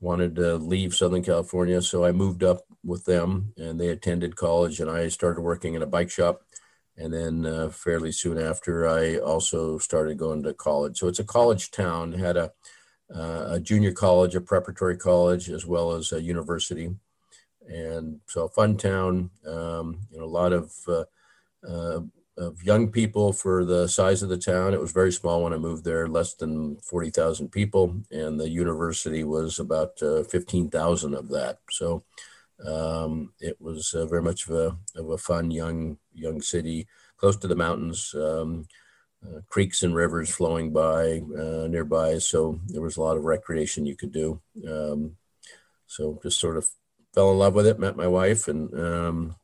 wanted 0.00 0.34
to 0.36 0.56
leave 0.56 0.94
Southern 0.94 1.22
California. 1.22 1.82
So 1.82 2.04
I 2.04 2.12
moved 2.12 2.42
up 2.42 2.62
with 2.82 3.04
them, 3.04 3.52
and 3.58 3.78
they 3.78 3.88
attended 3.88 4.36
college, 4.36 4.80
and 4.80 4.90
I 4.90 5.08
started 5.08 5.42
working 5.42 5.74
in 5.74 5.82
a 5.82 5.86
bike 5.86 6.10
shop. 6.10 6.40
And 6.96 7.12
then 7.12 7.46
uh, 7.46 7.68
fairly 7.68 8.12
soon 8.12 8.38
after, 8.38 8.88
I 8.88 9.18
also 9.18 9.78
started 9.78 10.18
going 10.18 10.42
to 10.42 10.54
college. 10.54 10.98
So 10.98 11.08
it's 11.08 11.18
a 11.18 11.24
college 11.24 11.70
town, 11.70 12.12
had 12.12 12.36
a, 12.36 12.52
uh, 13.14 13.48
a 13.52 13.60
junior 13.60 13.92
college, 13.92 14.34
a 14.34 14.40
preparatory 14.40 14.96
college, 14.96 15.48
as 15.50 15.66
well 15.66 15.92
as 15.92 16.12
a 16.12 16.20
university. 16.20 16.90
And 17.68 18.20
so 18.26 18.44
a 18.44 18.48
fun 18.48 18.76
town, 18.76 19.30
um, 19.46 20.00
you 20.10 20.18
know, 20.18 20.24
a 20.24 20.26
lot 20.26 20.52
of 20.52 20.72
uh, 20.88 21.04
uh 21.66 22.00
of 22.36 22.62
young 22.62 22.90
people 22.90 23.32
for 23.32 23.64
the 23.64 23.88
size 23.88 24.22
of 24.22 24.28
the 24.28 24.38
town. 24.38 24.72
It 24.72 24.80
was 24.80 24.92
very 24.92 25.12
small 25.12 25.42
when 25.42 25.52
I 25.52 25.58
moved 25.58 25.84
there, 25.84 26.08
less 26.08 26.34
than 26.34 26.76
40,000 26.78 27.50
people, 27.50 27.96
and 28.10 28.40
the 28.40 28.48
university 28.48 29.24
was 29.24 29.58
about 29.58 30.00
uh, 30.02 30.22
15,000 30.24 31.14
of 31.14 31.28
that. 31.28 31.58
So 31.70 32.04
um, 32.66 33.32
it 33.40 33.60
was 33.60 33.94
uh, 33.94 34.06
very 34.06 34.22
much 34.22 34.48
of 34.48 34.54
a, 34.54 34.76
of 34.98 35.10
a 35.10 35.18
fun 35.18 35.50
young 35.50 35.98
young 36.14 36.40
city, 36.40 36.86
close 37.16 37.36
to 37.36 37.48
the 37.48 37.56
mountains, 37.56 38.14
um, 38.14 38.66
uh, 39.26 39.40
creeks 39.48 39.82
and 39.82 39.94
rivers 39.94 40.30
flowing 40.30 40.72
by 40.72 41.20
uh, 41.38 41.66
nearby. 41.68 42.18
So 42.18 42.60
there 42.68 42.82
was 42.82 42.96
a 42.96 43.02
lot 43.02 43.16
of 43.16 43.24
recreation 43.24 43.86
you 43.86 43.96
could 43.96 44.12
do. 44.12 44.40
Um, 44.68 45.16
so 45.86 46.18
just 46.22 46.38
sort 46.38 46.56
of 46.56 46.68
fell 47.14 47.32
in 47.32 47.38
love 47.38 47.54
with 47.54 47.66
it, 47.66 47.78
met 47.78 47.96
my 47.96 48.06
wife, 48.06 48.48
and 48.48 48.72
um, 48.78 49.36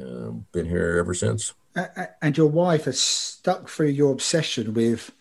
uh, 0.00 0.30
been 0.52 0.66
here 0.66 0.96
ever 0.98 1.14
since 1.14 1.54
and 1.74 2.36
your 2.36 2.48
wife 2.48 2.84
has 2.84 3.00
stuck 3.00 3.68
through 3.68 3.88
your 3.88 4.12
obsession 4.12 4.74
with 4.74 5.12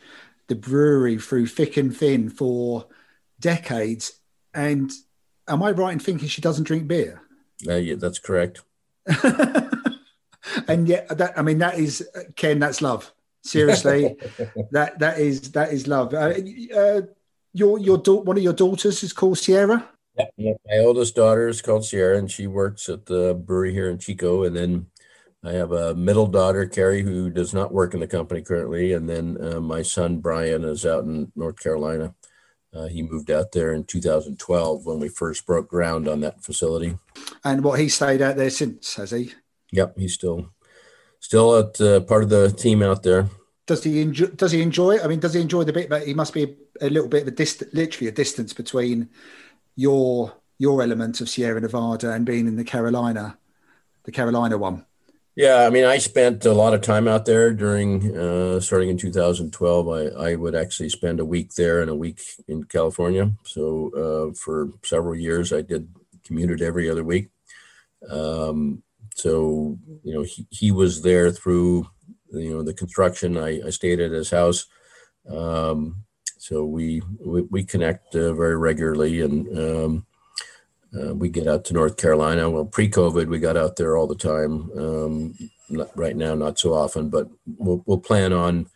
the 0.47 0.56
brewery 0.56 1.18
through 1.18 1.47
thick 1.47 1.78
and 1.78 1.95
thin 1.95 2.30
for 2.30 2.88
decades. 3.39 4.20
And 4.54 4.91
am 5.47 5.64
I 5.64 5.72
right 5.72 5.93
in 5.93 6.00
thinking 6.00 6.28
she 6.28 6.41
doesn't 6.41 6.66
drink 6.66 6.88
beer? 6.88 7.22
Uh, 7.68 7.76
yeah, 7.76 7.95
that's 7.95 8.20
correct. 8.20 8.62
and 10.68 10.88
yet, 10.88 11.18
that 11.18 11.34
I 11.38 11.41
mean, 11.41 11.60
that 11.60 11.78
is 11.78 12.08
Ken. 12.36 12.60
That's 12.60 12.82
love. 12.82 13.12
Seriously, 13.43 14.18
that 14.72 15.00
that 15.00 15.20
is 15.20 15.52
that 15.52 15.72
is 15.72 15.88
love. 15.88 16.14
Uh, 16.14 16.34
uh, 16.76 17.02
your 17.54 17.80
your 17.80 17.97
da- 17.97 18.22
one 18.22 18.38
of 18.38 18.43
your 18.43 18.54
daughters 18.54 19.04
is 19.04 19.14
called 19.14 19.38
Sierra. 19.38 19.88
Yeah, 20.38 20.54
my 20.68 20.78
oldest 20.80 21.16
daughter 21.16 21.47
is 21.47 21.62
called 21.62 21.86
Sierra, 21.86 22.18
and 22.18 22.30
she 22.30 22.47
works 22.47 22.89
at 22.89 23.06
the 23.06 23.34
brewery 23.34 23.74
here 23.74 23.89
in 23.89 23.97
Chico. 23.97 24.43
And 24.43 24.56
then 24.56 24.88
I 25.44 25.54
have 25.54 25.72
a 25.72 25.96
middle 25.96 26.28
daughter, 26.28 26.66
Carrie, 26.66 27.02
who 27.02 27.30
does 27.30 27.54
not 27.54 27.74
work 27.74 27.94
in 27.94 28.02
the 28.02 28.08
company 28.08 28.42
currently. 28.42 28.94
And 28.94 29.10
then 29.10 29.38
uh, 29.42 29.62
my 29.62 29.82
son, 29.82 30.20
Brian, 30.20 30.66
is 30.66 30.86
out 30.86 31.06
in 31.06 31.32
North 31.36 31.60
Carolina. 31.60 32.14
Uh, 32.74 32.88
he 32.88 33.02
moved 33.02 33.32
out 33.32 33.52
there 33.52 33.74
in 33.74 33.84
2012 33.86 34.86
when 34.86 35.00
we 35.00 35.08
first 35.08 35.46
broke 35.46 35.70
ground 35.70 36.08
on 36.08 36.20
that 36.20 36.44
facility. 36.44 36.98
And 37.44 37.64
what 37.64 37.80
he 37.80 37.90
stayed 37.90 38.22
out 38.22 38.36
there 38.36 38.50
since, 38.50 38.96
has 38.96 39.12
he? 39.12 39.34
Yep, 39.72 39.98
he's 39.98 40.14
still 40.14 40.50
still 41.20 41.58
at 41.58 41.80
uh, 41.82 42.02
part 42.02 42.24
of 42.24 42.30
the 42.30 42.52
team 42.52 42.84
out 42.84 43.04
there. 43.04 43.28
Does 43.66 43.84
he 43.84 44.02
enjoy? 44.02 44.28
Does 44.28 44.52
he 44.52 44.62
enjoy 44.62 44.96
it? 44.96 45.04
I 45.04 45.08
mean, 45.08 45.20
does 45.20 45.34
he 45.34 45.42
enjoy 45.42 45.64
the 45.64 45.74
bit? 45.74 45.90
But 45.90 46.06
he 46.06 46.14
must 46.14 46.34
be 46.34 46.44
a, 46.44 46.88
a 46.88 46.90
little 46.90 47.10
bit 47.10 47.24
of 47.24 47.28
a 47.30 47.32
distance, 47.32 47.74
literally 47.74 48.08
a 48.08 48.12
distance 48.12 48.54
between 48.54 49.10
your 49.76 50.34
your 50.58 50.82
element 50.82 51.22
of 51.22 51.30
Sierra 51.30 51.62
Nevada 51.62 52.12
and 52.12 52.26
being 52.26 52.48
in 52.48 52.56
the 52.56 52.64
Carolina, 52.64 53.38
the 54.04 54.12
Carolina 54.12 54.58
one. 54.58 54.86
Yeah, 55.36 55.66
I 55.66 55.70
mean, 55.70 55.86
I 55.86 56.00
spent 56.00 56.46
a 56.46 56.54
lot 56.54 56.74
of 56.74 56.82
time 56.82 57.08
out 57.08 57.26
there 57.26 57.54
during 57.54 58.16
uh, 58.18 58.60
starting 58.60 58.90
in 58.90 58.98
2012. 58.98 59.88
I, 59.88 60.32
I 60.32 60.36
would 60.36 60.56
actually 60.56 60.90
spend 60.90 61.20
a 61.20 61.26
week 61.26 61.54
there 61.54 61.82
and 61.82 61.90
a 61.90 61.96
week 61.96 62.20
in 62.48 62.64
California. 62.66 63.32
So 63.46 63.92
uh, 64.32 64.34
for 64.34 64.70
several 64.84 65.16
years, 65.16 65.54
I 65.54 65.62
did 65.62 65.88
commuted 66.26 66.62
every 66.62 66.90
other 66.90 67.04
week. 67.04 67.30
Um, 68.10 68.84
so 69.16 69.78
you 70.04 70.14
know, 70.14 70.24
he, 70.24 70.46
he 70.50 70.72
was 70.72 71.02
there 71.04 71.32
through 71.32 71.88
you 72.32 72.50
know 72.52 72.64
the 72.64 72.74
construction. 72.74 73.38
I, 73.38 73.62
I 73.66 73.70
stayed 73.70 74.02
at 74.02 74.12
his 74.12 74.32
house. 74.32 74.66
Um, 75.30 76.04
so 76.38 76.66
we 76.66 77.02
we, 77.20 77.44
we 77.44 77.64
connect 77.64 78.14
uh, 78.16 78.34
very 78.34 78.58
regularly 78.58 79.22
and. 79.22 79.58
Um, 79.58 80.06
uh, 80.98 81.14
we 81.14 81.30
get 81.30 81.48
out 81.48 81.66
to 81.66 81.74
North 81.74 81.98
Carolina. 81.98 82.50
Well, 82.50 82.66
pre-COVID, 82.66 83.28
we 83.28 83.40
got 83.40 83.58
out 83.58 83.76
there 83.76 83.98
all 83.98 84.08
the 84.08 84.16
time. 84.16 84.70
Um, 84.78 85.36
not, 85.70 85.96
right 85.96 86.16
now, 86.16 86.36
not 86.36 86.58
so 86.58 86.74
often, 86.74 87.10
but 87.10 87.30
we'll, 87.46 87.84
we'll 87.86 88.00
plan 88.00 88.34
on 88.34 88.68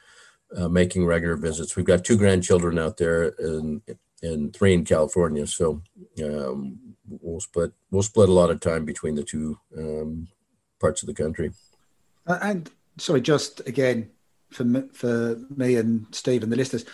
uh, 0.56 0.68
making 0.70 1.06
regular 1.06 1.36
visits. 1.36 1.76
We've 1.76 1.86
got 1.86 2.06
two 2.06 2.18
grandchildren 2.18 2.78
out 2.78 2.98
there 2.98 3.34
and, 3.40 3.82
and 4.22 4.54
three 4.56 4.74
in 4.74 4.86
California, 4.86 5.48
so 5.48 5.82
um, 6.24 6.78
we'll 7.10 7.40
split 7.40 7.72
we'll 7.92 8.04
split 8.04 8.30
a 8.30 8.34
lot 8.34 8.52
of 8.52 8.60
time 8.60 8.86
between 8.86 9.16
the 9.16 9.24
two 9.24 9.58
um, 9.78 10.28
parts 10.80 11.02
of 11.04 11.08
the 11.08 11.14
country. 11.14 11.52
Uh, 12.28 12.40
and 12.42 12.72
sorry, 12.98 13.22
just 13.22 13.68
again 13.68 14.10
for 14.52 14.64
me, 14.64 14.84
for 14.94 15.40
me 15.56 15.76
and 15.76 16.06
Steve 16.12 16.44
and 16.44 16.52
the 16.52 16.56
listeners, 16.56 16.86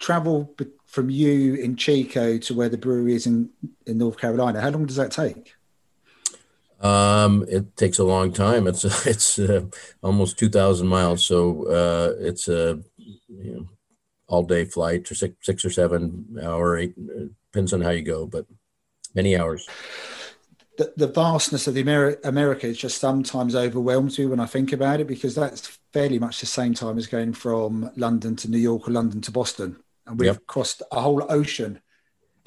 travel 0.00 0.54
from 0.94 1.10
you 1.10 1.54
in 1.54 1.74
Chico 1.74 2.38
to 2.38 2.54
where 2.54 2.68
the 2.68 2.78
brewery 2.78 3.14
is 3.14 3.26
in, 3.26 3.50
in 3.84 3.98
North 3.98 4.16
Carolina, 4.16 4.60
how 4.60 4.70
long 4.70 4.86
does 4.86 4.94
that 4.94 5.10
take? 5.10 5.54
Um, 6.80 7.44
it 7.48 7.76
takes 7.76 7.98
a 7.98 8.04
long 8.04 8.32
time. 8.32 8.68
It's 8.68 8.84
it's 9.06 9.38
uh, 9.38 9.62
almost 10.02 10.38
two 10.38 10.48
thousand 10.48 10.86
miles, 10.86 11.24
so 11.24 11.66
uh, 11.66 12.14
it's 12.20 12.46
a 12.46 12.80
you 13.28 13.54
know, 13.54 13.68
all 14.28 14.44
day 14.44 14.64
flight, 14.64 15.10
or 15.10 15.14
six 15.16 15.34
six 15.42 15.64
or 15.64 15.70
seven 15.70 16.38
hour, 16.40 16.76
eight 16.76 16.94
depends 17.52 17.72
on 17.72 17.80
how 17.80 17.90
you 17.90 18.02
go, 18.02 18.26
but 18.26 18.46
many 19.14 19.36
hours. 19.36 19.68
The, 20.76 20.92
the 20.96 21.06
vastness 21.06 21.68
of 21.68 21.74
the 21.74 21.84
Ameri- 21.84 22.24
America 22.24 22.66
is 22.66 22.78
just 22.78 22.98
sometimes 22.98 23.54
overwhelms 23.54 24.18
me 24.18 24.26
when 24.26 24.40
I 24.40 24.46
think 24.46 24.72
about 24.72 25.00
it 25.00 25.06
because 25.06 25.36
that's 25.36 25.78
fairly 25.92 26.18
much 26.18 26.40
the 26.40 26.46
same 26.46 26.74
time 26.74 26.98
as 26.98 27.06
going 27.06 27.32
from 27.32 27.90
London 27.96 28.34
to 28.36 28.50
New 28.50 28.58
York 28.58 28.88
or 28.88 28.90
London 28.90 29.20
to 29.20 29.30
Boston 29.30 29.76
and 30.06 30.18
we've 30.18 30.26
yep. 30.26 30.46
crossed 30.46 30.82
a 30.92 31.00
whole 31.00 31.24
ocean 31.30 31.80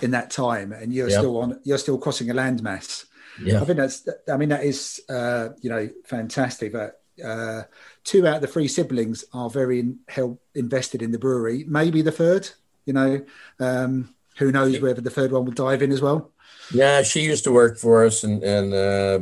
in 0.02 0.12
that 0.12 0.30
time, 0.30 0.72
and 0.72 0.94
you're 0.94 1.10
yep. 1.10 1.20
still 1.20 1.38
on. 1.38 1.60
You're 1.64 1.78
still 1.78 1.98
crossing 1.98 2.30
a 2.30 2.34
landmass. 2.34 3.06
Yeah, 3.42 3.62
I 3.62 3.66
think 3.66 3.78
that's. 3.78 4.08
I 4.32 4.38
mean, 4.38 4.50
that 4.50 4.64
is 4.64 5.02
uh, 5.10 5.50
you 5.62 5.70
know 5.70 5.90
fantastic. 6.06 6.74
But 6.74 7.02
uh, 7.24 7.64
two 8.04 8.26
out 8.28 8.38
of 8.38 8.42
the 8.42 8.48
three 8.48 8.68
siblings 8.68 9.26
are 9.34 9.50
very 9.50 9.80
in, 9.80 10.00
help, 10.08 10.42
invested 10.56 11.02
in 11.02 11.12
the 11.12 11.20
brewery. 11.20 11.66
Maybe 11.68 12.02
the 12.02 12.12
third. 12.12 12.50
You 12.86 12.94
know, 12.94 13.26
um, 13.60 14.16
who 14.38 14.52
knows 14.52 14.80
whether 14.80 15.02
the 15.02 15.10
third 15.10 15.32
one 15.32 15.46
will 15.46 15.52
dive 15.52 15.82
in 15.82 15.92
as 15.92 16.02
well. 16.02 16.32
Yeah, 16.74 17.02
she 17.02 17.22
used 17.22 17.44
to 17.46 17.52
work 17.52 17.78
for 17.78 18.06
us, 18.06 18.24
and 18.24 18.44
and 18.44 18.74
uh, 18.74 19.20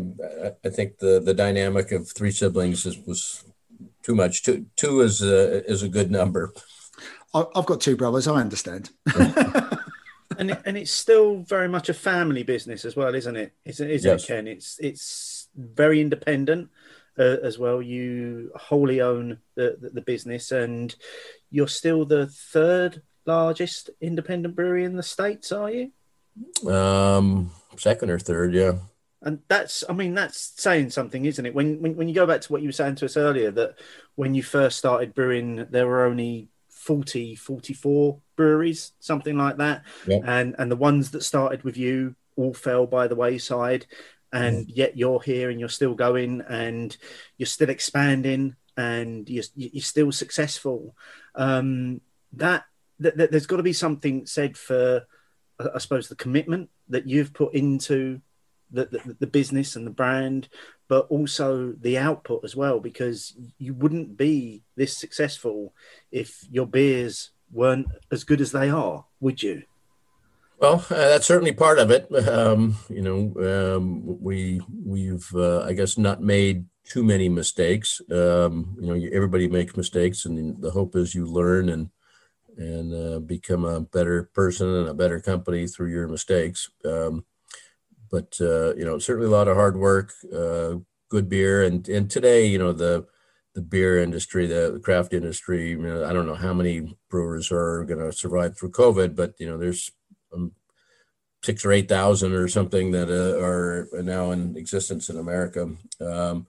I 0.64 0.70
think 0.70 1.00
the 1.00 1.20
the 1.20 1.34
dynamic 1.34 1.92
of 1.92 2.10
three 2.10 2.32
siblings 2.32 2.86
is, 2.86 2.98
was 3.06 3.44
too 4.04 4.16
much. 4.16 4.44
Two 4.44 4.66
two 4.76 5.02
is 5.02 5.22
a 5.22 5.66
is 5.70 5.84
a 5.84 5.90
good 5.90 6.12
number. 6.12 6.54
I've 7.36 7.66
got 7.66 7.82
two 7.82 7.98
brothers. 7.98 8.28
I 8.28 8.40
understand. 8.40 8.92
and 10.38 10.52
it, 10.52 10.62
and 10.66 10.78
it's 10.78 10.92
still 10.92 11.40
very 11.40 11.68
much 11.68 11.90
a 11.90 11.94
family 11.94 12.44
business 12.44 12.86
as 12.86 12.96
well, 12.96 13.14
isn't 13.14 13.36
it? 13.36 13.54
Isn't, 13.66 13.90
isn't 13.90 14.12
yes. 14.12 14.24
it, 14.24 14.28
Ken? 14.28 14.48
It's 14.48 14.80
it's 14.80 15.50
very 15.56 16.02
independent 16.02 16.70
uh, 17.18 17.38
as 17.44 17.60
well. 17.60 17.82
You 17.82 18.52
wholly 18.56 19.02
own 19.02 19.40
the, 19.56 19.78
the, 19.80 19.90
the 19.90 20.02
business, 20.02 20.52
and 20.52 20.96
you're 21.52 21.68
still 21.68 22.06
the 22.06 22.28
third 22.28 23.02
largest 23.26 23.90
independent 24.02 24.56
brewery 24.56 24.86
in 24.86 24.96
the 24.96 25.04
states. 25.04 25.52
Are 25.52 25.72
you? 25.72 25.92
Um, 26.70 27.52
second 27.78 28.10
or 28.10 28.20
third, 28.20 28.54
yeah. 28.54 28.74
And 29.22 29.40
that's, 29.48 29.84
I 29.90 29.94
mean, 29.94 30.14
that's 30.14 30.54
saying 30.58 30.92
something, 30.92 31.26
isn't 31.26 31.46
it? 31.46 31.56
When, 31.56 31.82
when 31.82 31.96
when 31.96 32.08
you 32.08 32.14
go 32.14 32.28
back 32.28 32.42
to 32.42 32.52
what 32.52 32.62
you 32.62 32.68
were 32.68 32.74
saying 32.74 32.96
to 32.96 33.06
us 33.06 33.18
earlier, 33.18 33.50
that 33.52 33.80
when 34.16 34.36
you 34.36 34.44
first 34.44 34.78
started 34.78 35.16
brewing, 35.16 35.66
there 35.72 35.88
were 35.88 36.06
only 36.06 36.50
40, 36.86 37.34
44 37.36 38.20
breweries, 38.36 38.92
something 39.00 39.36
like 39.36 39.58
that. 39.58 39.84
Yeah. 40.08 40.20
And 40.24 40.56
and 40.60 40.72
the 40.72 40.76
ones 40.76 41.12
that 41.12 41.24
started 41.24 41.64
with 41.64 41.78
you 41.78 42.16
all 42.36 42.54
fell 42.54 42.86
by 42.86 43.08
the 43.08 43.16
wayside. 43.16 43.88
And 44.32 44.68
mm. 44.68 44.72
yet 44.74 44.96
you're 44.96 45.22
here 45.22 45.50
and 45.50 45.60
you're 45.60 45.70
still 45.70 45.96
going 45.96 46.42
and 46.48 46.96
you're 47.38 47.48
still 47.48 47.70
expanding 47.70 48.56
and 48.78 49.28
you're, 49.28 49.46
you're 49.56 49.82
still 49.82 50.12
successful. 50.12 50.96
Um, 51.34 52.02
that, 52.34 52.66
that, 53.00 53.18
that 53.18 53.32
there's 53.32 53.48
got 53.48 53.58
to 53.58 53.64
be 53.64 53.74
something 53.74 54.26
said 54.26 54.58
for, 54.58 55.08
I 55.60 55.80
suppose, 55.80 56.08
the 56.08 56.16
commitment 56.16 56.70
that 56.90 57.08
you've 57.08 57.34
put 57.34 57.56
into 57.56 58.22
the, 58.72 58.86
the, 58.86 59.16
the, 59.20 59.28
business 59.28 59.76
and 59.76 59.86
the 59.86 59.92
brand, 59.92 60.50
but 60.88 61.08
also 61.10 61.74
the 61.80 61.98
output 61.98 62.44
as 62.44 62.56
well, 62.56 62.80
because 62.80 63.36
you 63.58 63.74
wouldn't 63.74 64.18
be 64.18 64.64
this 64.76 64.98
successful 64.98 65.74
if 66.12 66.46
your 66.50 66.66
beers 66.66 67.32
weren't 67.52 67.88
as 68.12 68.24
good 68.24 68.42
as 68.42 68.52
they 68.52 68.70
are, 68.70 69.06
would 69.20 69.42
you? 69.42 69.64
Well, 70.58 70.86
uh, 70.90 70.96
that's 71.10 71.28
certainly 71.28 71.52
part 71.52 71.80
of 71.80 71.92
it. 71.92 72.08
Um, 72.28 72.78
you 72.90 73.02
know, 73.02 73.76
um, 73.76 74.22
we 74.22 74.62
we've 74.86 75.30
uh, 75.36 75.64
I 75.64 75.74
guess 75.74 75.98
not 75.98 76.22
made 76.22 76.66
too 76.86 77.04
many 77.04 77.28
mistakes. 77.28 78.02
Um, 78.10 78.78
you 78.80 78.88
know, 78.88 79.10
everybody 79.12 79.48
makes 79.48 79.76
mistakes, 79.76 80.26
and 80.26 80.62
the 80.62 80.72
hope 80.72 80.96
is 80.96 81.14
you 81.14 81.26
learn 81.26 81.70
and 81.70 81.90
and 82.58 82.94
uh, 82.94 83.20
become 83.20 83.66
a 83.66 83.82
better 83.82 84.30
person 84.34 84.68
and 84.68 84.88
a 84.88 84.94
better 84.94 85.20
company 85.20 85.68
through 85.68 85.90
your 85.90 86.08
mistakes. 86.08 86.70
Um, 86.86 87.26
but 88.12 88.38
uh, 88.42 88.76
you 88.76 88.86
know, 88.86 89.00
certainly 89.00 89.28
a 89.28 89.32
lot 89.32 89.48
of 89.48 89.56
hard 89.56 89.78
work, 89.78 90.14
uh, 90.34 90.76
good 91.10 91.30
beer, 91.30 91.64
and 91.64 91.88
and 91.90 92.10
today, 92.10 92.46
you 92.46 92.58
know, 92.58 92.74
the 92.74 93.06
the 93.54 93.62
beer 93.62 93.98
industry, 94.04 94.46
the, 94.48 94.80
craft 94.84 95.14
industry. 95.14 95.70
You 95.70 95.78
know, 95.78 96.06
I 96.06 96.14
don't 96.14 96.28
know 96.28 96.36
how 96.36 96.54
many 96.54 96.96
brewers 97.10 97.52
are 97.52 97.86
going 97.86 98.00
to 98.00 98.12
survive 98.12 98.58
through 98.58 98.72
COVID, 98.72 99.16
but 99.16 99.34
you 99.40 99.48
know, 99.48 99.58
there's 99.58 99.90
um, 100.34 100.52
six 101.44 101.66
or 101.66 101.72
eight 101.72 101.88
thousand 101.88 102.34
or 102.34 102.48
something 102.48 102.92
that 102.92 103.10
uh, 103.10 103.42
are 103.42 103.88
now 104.04 104.32
in 104.32 104.58
existence 104.58 105.10
in 105.10 105.18
America. 105.18 105.70
Um, 106.02 106.48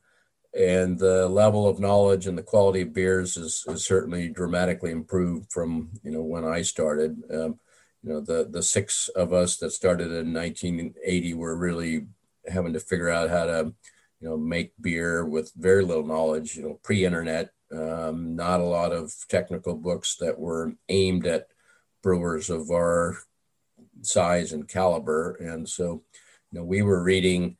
and 0.58 0.98
the 0.98 1.28
level 1.28 1.68
of 1.68 1.80
knowledge 1.80 2.26
and 2.26 2.36
the 2.36 2.42
quality 2.42 2.80
of 2.80 2.94
beers 2.94 3.36
is, 3.36 3.62
is 3.68 3.84
certainly 3.84 4.28
dramatically 4.30 4.90
improved 4.90 5.52
from 5.52 5.90
you 6.02 6.10
know 6.10 6.22
when 6.22 6.44
I 6.44 6.62
started. 6.62 7.22
Um, 7.32 7.60
you 8.02 8.10
know 8.10 8.20
the 8.20 8.48
the 8.50 8.62
six 8.62 9.08
of 9.08 9.32
us 9.32 9.56
that 9.58 9.70
started 9.70 10.12
in 10.12 10.32
1980 10.32 11.34
were 11.34 11.56
really 11.56 12.06
having 12.48 12.72
to 12.72 12.80
figure 12.80 13.10
out 13.10 13.30
how 13.30 13.46
to 13.46 13.72
you 14.20 14.28
know 14.28 14.36
make 14.36 14.72
beer 14.80 15.24
with 15.24 15.52
very 15.56 15.84
little 15.84 16.06
knowledge 16.06 16.56
you 16.56 16.62
know 16.62 16.80
pre-internet 16.82 17.50
um, 17.72 18.36
not 18.36 18.60
a 18.60 18.64
lot 18.64 18.92
of 18.92 19.12
technical 19.28 19.74
books 19.74 20.16
that 20.16 20.38
were 20.38 20.74
aimed 20.88 21.26
at 21.26 21.48
brewers 22.02 22.50
of 22.50 22.70
our 22.70 23.18
size 24.02 24.52
and 24.52 24.68
caliber. 24.68 25.34
And 25.34 25.68
so 25.68 26.02
you 26.52 26.60
know 26.60 26.64
we 26.64 26.82
were 26.82 27.02
reading 27.02 27.56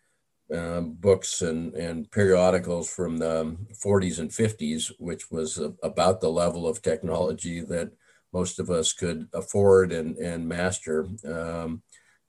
um, 0.55 0.93
books 0.93 1.43
and, 1.43 1.75
and 1.75 2.11
periodicals 2.11 2.89
from 2.89 3.17
the 3.17 3.57
40s 3.85 4.21
and 4.21 4.31
50s 4.31 4.93
which 4.99 5.29
was 5.29 5.59
about 5.83 6.21
the 6.21 6.31
level 6.31 6.69
of 6.69 6.83
technology 6.83 7.61
that 7.63 7.91
most 8.37 8.59
of 8.59 8.69
us 8.69 8.93
could 8.93 9.29
afford 9.33 9.93
and, 9.93 10.19
and 10.19 10.47
master. 10.47 11.09
Um, 11.25 11.83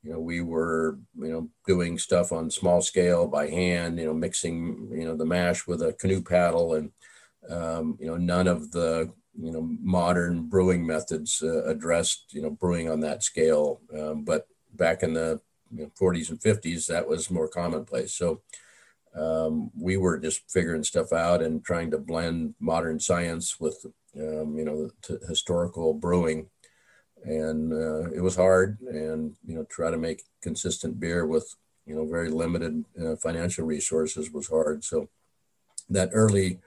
you 0.04 0.14
know, 0.14 0.22
we 0.22 0.40
were, 0.40 1.00
you 1.20 1.32
know, 1.34 1.50
doing 1.66 1.98
stuff 1.98 2.32
on 2.32 2.50
small 2.50 2.82
scale 2.82 3.28
by 3.28 3.50
hand, 3.50 4.00
you 4.00 4.06
know, 4.06 4.14
mixing, 4.14 4.90
you 5.00 5.06
know, 5.06 5.18
the 5.18 5.26
mash 5.26 5.68
with 5.68 5.82
a 5.82 5.92
canoe 6.02 6.22
paddle 6.22 6.76
and, 6.76 6.92
um, 7.50 7.98
you 8.00 8.08
know, 8.08 8.16
none 8.16 8.48
of 8.48 8.72
the, 8.72 9.12
you 9.38 9.52
know, 9.52 9.64
modern 9.82 10.44
brewing 10.44 10.88
methods 10.88 11.44
uh, 11.44 11.66
addressed, 11.66 12.34
you 12.34 12.42
know, 12.42 12.52
brewing 12.52 12.90
on 12.90 13.02
that 13.02 13.22
scale. 13.22 13.82
Um, 13.94 14.24
but 14.24 14.48
back 14.76 15.04
in 15.04 15.14
the 15.14 15.42
you 15.76 15.84
know, 15.84 15.92
40s 16.00 16.30
and 16.30 16.40
50s, 16.40 16.88
that 16.88 17.06
was 17.06 17.30
more 17.30 17.50
commonplace. 17.50 18.14
So 18.14 18.42
um, 19.18 19.72
we 19.76 19.98
were 19.98 20.18
just 20.18 20.50
figuring 20.50 20.84
stuff 20.84 21.12
out 21.12 21.42
and 21.42 21.64
trying 21.64 21.92
to 21.92 21.98
blend 21.98 22.56
modern 22.60 23.00
science 23.00 23.60
with 23.60 23.86
um, 24.20 24.58
you 24.58 24.66
know, 24.66 24.90
historical 25.28 25.94
brewing. 25.94 26.48
And 27.24 27.74
uh, 27.74 28.12
it 28.12 28.22
was 28.22 28.36
hard 28.36 28.80
and, 28.82 29.36
you 29.46 29.56
know, 29.56 29.66
try 29.66 29.92
to 29.92 29.98
make 29.98 30.24
consistent 30.42 31.00
beer 31.00 31.26
with, 31.26 31.56
you 31.86 31.96
know, 31.96 32.06
very 32.06 32.30
limited 32.30 32.86
uh, 33.02 33.16
financial 33.16 33.66
resources 33.66 34.32
was 34.32 34.48
hard. 34.48 34.84
So 34.84 35.10
that 35.90 36.10
early 36.14 36.60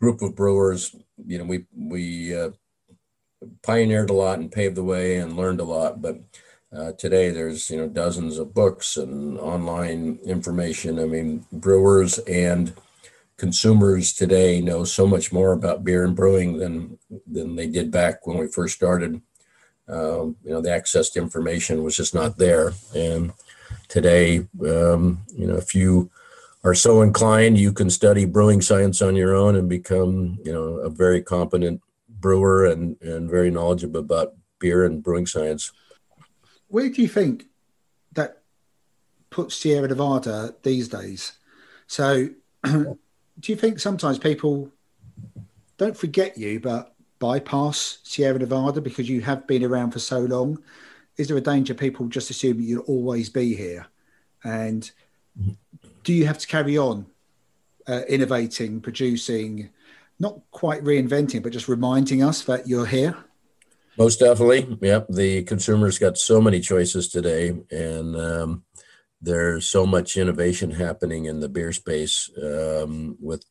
group 0.00 0.22
of 0.22 0.36
brewers, 0.36 0.96
you 1.26 1.38
know, 1.38 1.44
we, 1.44 1.66
we 1.76 2.34
uh, 2.36 2.50
pioneered 3.62 4.10
a 4.10 4.14
lot 4.14 4.38
and 4.38 4.50
paved 4.50 4.76
the 4.76 4.84
way 4.84 5.16
and 5.16 5.36
learned 5.36 5.60
a 5.60 5.64
lot. 5.64 6.00
But 6.00 6.20
uh, 6.76 6.92
today 6.92 7.30
there's, 7.30 7.68
you 7.70 7.76
know, 7.76 7.88
dozens 7.88 8.38
of 8.38 8.54
books 8.54 8.96
and 8.96 9.38
online 9.38 10.18
information. 10.24 10.98
I 10.98 11.06
mean, 11.06 11.44
brewers 11.52 12.18
and 12.18 12.72
consumers 13.36 14.12
today 14.12 14.60
know 14.60 14.84
so 14.84 15.06
much 15.06 15.32
more 15.32 15.52
about 15.52 15.82
beer 15.82 16.04
and 16.04 16.14
brewing 16.14 16.58
than 16.58 16.98
than 17.26 17.56
they 17.56 17.66
did 17.66 17.90
back 17.90 18.26
when 18.26 18.38
we 18.38 18.46
first 18.46 18.76
started. 18.76 19.20
Um, 19.88 20.36
you 20.44 20.50
know, 20.52 20.60
the 20.60 20.72
access 20.72 21.10
to 21.10 21.20
information 21.20 21.82
was 21.82 21.96
just 21.96 22.14
not 22.14 22.38
there, 22.38 22.72
and 22.94 23.32
today, 23.88 24.46
um, 24.64 25.22
you 25.34 25.46
know, 25.46 25.56
if 25.56 25.74
you 25.74 26.10
are 26.62 26.74
so 26.74 27.02
inclined, 27.02 27.58
you 27.58 27.72
can 27.72 27.90
study 27.90 28.24
brewing 28.26 28.60
science 28.60 29.02
on 29.02 29.16
your 29.16 29.34
own 29.34 29.56
and 29.56 29.68
become, 29.68 30.38
you 30.44 30.52
know, 30.52 30.74
a 30.80 30.90
very 30.90 31.22
competent 31.22 31.80
brewer 32.20 32.66
and 32.66 33.00
and 33.00 33.28
very 33.28 33.50
knowledgeable 33.50 34.00
about 34.00 34.34
beer 34.60 34.84
and 34.84 35.02
brewing 35.02 35.26
science. 35.26 35.72
Where 36.70 36.88
do 36.88 37.02
you 37.02 37.08
think 37.08 37.46
that 38.12 38.42
puts 39.28 39.56
Sierra 39.56 39.88
Nevada 39.88 40.54
these 40.62 40.88
days? 40.88 41.32
So 41.88 42.30
do 42.64 42.96
you 43.42 43.56
think 43.56 43.80
sometimes 43.80 44.18
people 44.18 44.70
don't 45.78 45.96
forget 45.96 46.38
you, 46.38 46.60
but 46.60 46.94
bypass 47.18 47.98
Sierra 48.04 48.38
Nevada 48.38 48.80
because 48.80 49.08
you 49.08 49.20
have 49.22 49.46
been 49.48 49.64
around 49.64 49.90
for 49.90 49.98
so 49.98 50.20
long? 50.20 50.62
Is 51.16 51.26
there 51.26 51.36
a 51.36 51.40
danger 51.40 51.74
people 51.74 52.06
just 52.06 52.30
assume 52.30 52.60
you'll 52.60 52.82
always 52.84 53.28
be 53.28 53.54
here? 53.56 53.88
And 54.44 54.88
do 56.04 56.12
you 56.12 56.26
have 56.26 56.38
to 56.38 56.46
carry 56.46 56.78
on 56.78 57.06
uh, 57.88 58.02
innovating, 58.08 58.80
producing, 58.80 59.70
not 60.20 60.38
quite 60.52 60.84
reinventing, 60.84 61.42
but 61.42 61.52
just 61.52 61.68
reminding 61.68 62.22
us 62.22 62.42
that 62.44 62.68
you're 62.68 62.86
here? 62.86 63.16
Most 63.98 64.20
definitely. 64.20 64.78
Yep. 64.80 65.08
The 65.10 65.42
consumer's 65.44 65.98
got 65.98 66.16
so 66.18 66.40
many 66.40 66.60
choices 66.60 67.08
today. 67.08 67.54
And, 67.70 68.16
um, 68.16 68.64
there's 69.22 69.68
so 69.68 69.86
much 69.86 70.16
innovation 70.16 70.70
happening 70.70 71.26
in 71.26 71.40
the 71.40 71.48
beer 71.48 71.72
space 71.72 72.30
um, 72.42 73.16
with 73.20 73.44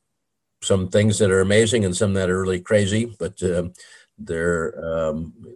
some 0.61 0.89
things 0.89 1.19
that 1.19 1.31
are 1.31 1.41
amazing 1.41 1.85
and 1.85 1.95
some 1.95 2.13
that 2.13 2.29
are 2.29 2.41
really 2.41 2.59
crazy, 2.59 3.15
but 3.19 3.41
um, 3.43 3.73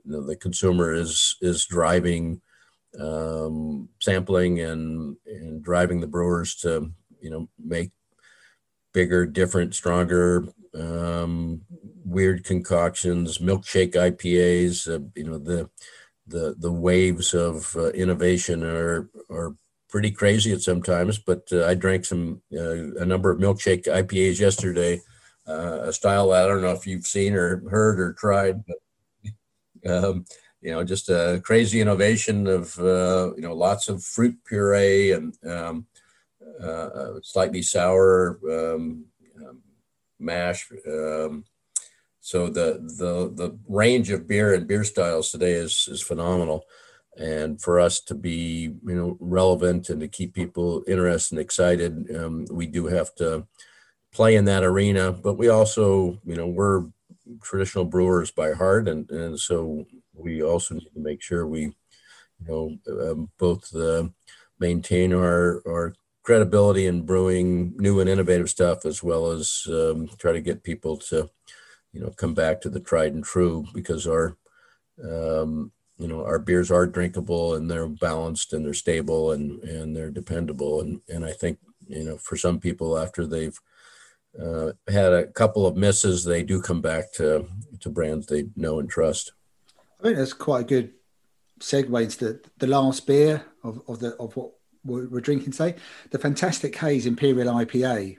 know, 0.05 0.25
the 0.25 0.35
consumer 0.35 0.93
is 0.93 1.35
is 1.41 1.65
driving 1.65 2.41
um, 2.99 3.89
sampling 4.01 4.61
and 4.61 5.17
and 5.25 5.63
driving 5.63 5.99
the 5.99 6.07
brewers 6.07 6.55
to 6.57 6.91
you 7.19 7.29
know 7.29 7.49
make 7.57 7.91
bigger, 8.93 9.25
different, 9.25 9.73
stronger, 9.73 10.45
um, 10.75 11.61
weird 12.05 12.43
concoctions, 12.43 13.37
milkshake 13.37 13.93
IPAs. 13.93 14.87
Uh, 14.87 15.05
you 15.15 15.23
know 15.23 15.37
the 15.37 15.69
the 16.27 16.55
the 16.57 16.71
waves 16.71 17.33
of 17.33 17.75
uh, 17.75 17.89
innovation 17.91 18.63
are 18.63 19.09
are 19.29 19.55
pretty 19.89 20.11
crazy 20.11 20.51
at 20.51 20.61
sometimes, 20.61 21.17
but 21.17 21.47
uh, 21.51 21.65
I 21.65 21.75
drank 21.75 22.05
some 22.05 22.41
uh, 22.53 22.95
a 22.95 23.05
number 23.05 23.29
of 23.29 23.39
milkshake 23.39 23.85
IPAs 23.85 24.39
yesterday, 24.39 25.01
uh, 25.47 25.81
a 25.83 25.93
style 25.93 26.31
I 26.31 26.47
don't 26.47 26.61
know 26.61 26.71
if 26.71 26.87
you've 26.87 27.05
seen 27.05 27.35
or 27.35 27.67
heard 27.69 27.99
or 27.99 28.13
tried, 28.13 28.63
but 28.65 28.77
um, 29.91 30.25
you 30.61 30.71
know, 30.71 30.83
just 30.83 31.09
a 31.09 31.41
crazy 31.43 31.81
innovation 31.81 32.47
of, 32.47 32.79
uh, 32.79 33.35
you 33.35 33.41
know, 33.41 33.53
lots 33.53 33.89
of 33.89 34.01
fruit 34.01 34.37
puree 34.45 35.11
and 35.11 35.37
um, 35.45 35.85
slightly 37.21 37.61
sour 37.61 38.39
um, 38.49 39.05
um 39.37 39.61
mash. 40.19 40.71
Um, 40.87 41.43
so 42.23 42.47
the, 42.47 42.79
the, 42.97 43.33
the 43.35 43.59
range 43.67 44.09
of 44.09 44.29
beer 44.29 44.53
and 44.53 44.65
beer 44.65 44.85
styles 44.85 45.29
today 45.29 45.51
is, 45.51 45.89
is 45.91 46.01
phenomenal. 46.01 46.63
And 47.17 47.61
for 47.61 47.81
us 47.81 47.99
to 47.99 48.15
be, 48.15 48.73
you 48.81 48.95
know, 48.95 49.17
relevant 49.19 49.89
and 49.89 49.99
to 49.99 50.07
keep 50.07 50.33
people 50.33 50.85
interested 50.87 51.35
and 51.35 51.41
excited, 51.41 52.15
um, 52.15 52.45
we 52.49 52.65
do 52.65 52.85
have 52.85 53.13
to 53.15 53.45
play 54.13 54.37
in 54.37 54.45
that 54.45 54.63
arena. 54.63 55.11
But 55.11 55.33
we 55.33 55.49
also, 55.49 56.17
you 56.23 56.37
know, 56.37 56.47
we're 56.47 56.85
traditional 57.41 57.83
brewers 57.83 58.31
by 58.31 58.53
heart, 58.53 58.87
and 58.87 59.11
and 59.11 59.37
so 59.37 59.85
we 60.13 60.41
also 60.41 60.75
need 60.75 60.89
to 60.93 60.99
make 61.01 61.21
sure 61.21 61.45
we, 61.45 61.61
you 61.61 62.47
know, 62.47 62.77
um, 62.87 63.29
both 63.37 63.75
uh, 63.75 64.05
maintain 64.59 65.13
our 65.13 65.61
our 65.67 65.93
credibility 66.23 66.87
in 66.87 67.05
brewing 67.05 67.75
new 67.77 67.99
and 67.99 68.09
innovative 68.09 68.49
stuff, 68.49 68.85
as 68.85 69.03
well 69.03 69.29
as 69.29 69.67
um, 69.67 70.07
try 70.17 70.31
to 70.31 70.41
get 70.41 70.63
people 70.63 70.95
to, 70.97 71.29
you 71.93 72.01
know, 72.01 72.09
come 72.09 72.33
back 72.33 72.59
to 72.61 72.69
the 72.69 72.79
tried 72.79 73.13
and 73.13 73.23
true 73.23 73.65
because 73.73 74.07
our, 74.07 74.35
um, 75.03 75.71
you 75.97 76.07
know, 76.07 76.25
our 76.25 76.39
beers 76.39 76.71
are 76.71 76.87
drinkable 76.87 77.55
and 77.55 77.69
they're 77.69 77.87
balanced 77.87 78.51
and 78.51 78.65
they're 78.65 78.73
stable 78.73 79.31
and 79.31 79.63
and 79.63 79.95
they're 79.95 80.11
dependable, 80.11 80.81
and 80.81 81.01
and 81.07 81.23
I 81.23 81.31
think 81.31 81.59
you 81.87 82.03
know 82.03 82.17
for 82.17 82.35
some 82.35 82.59
people 82.59 82.97
after 82.97 83.25
they've 83.25 83.57
uh, 84.41 84.71
had 84.87 85.13
a 85.13 85.27
couple 85.27 85.67
of 85.67 85.77
misses, 85.77 86.25
they 86.25 86.43
do 86.43 86.61
come 86.61 86.81
back 86.81 87.13
to 87.13 87.47
to 87.79 87.89
brands 87.89 88.25
they 88.25 88.45
know 88.55 88.79
and 88.79 88.89
trust. 88.89 89.31
I 89.99 90.03
think 90.03 90.17
that's 90.17 90.33
quite 90.33 90.61
a 90.61 90.67
good 90.67 90.93
segue 91.59 92.03
into 92.03 92.17
the, 92.17 92.41
the 92.57 92.67
last 92.67 93.07
beer 93.07 93.45
of, 93.63 93.81
of 93.87 93.99
the 93.99 94.15
of 94.15 94.35
what 94.35 94.51
we're, 94.85 95.21
drinking 95.21 95.51
today, 95.51 95.75
the 96.11 96.19
fantastic 96.19 96.75
haze 96.75 97.05
Imperial 97.05 97.53
IPA. 97.53 98.17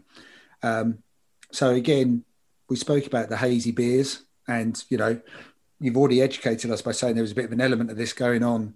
Um, 0.63 0.99
so 1.53 1.71
again, 1.71 2.25
we 2.69 2.77
spoke 2.77 3.07
about 3.07 3.29
the 3.29 3.37
hazy 3.37 3.73
beers, 3.73 4.23
and 4.49 4.83
you 4.89 4.99
know, 4.99 5.21
you've 5.81 5.97
already 5.97 6.23
educated 6.23 6.71
us 6.71 6.83
by 6.83 6.93
saying 6.93 7.15
there 7.15 7.23
was 7.23 7.33
a 7.33 7.37
bit 7.37 7.47
of 7.47 7.53
an 7.53 7.61
element 7.61 7.91
of 7.91 7.97
this 7.97 8.13
going 8.13 8.43
on 8.43 8.75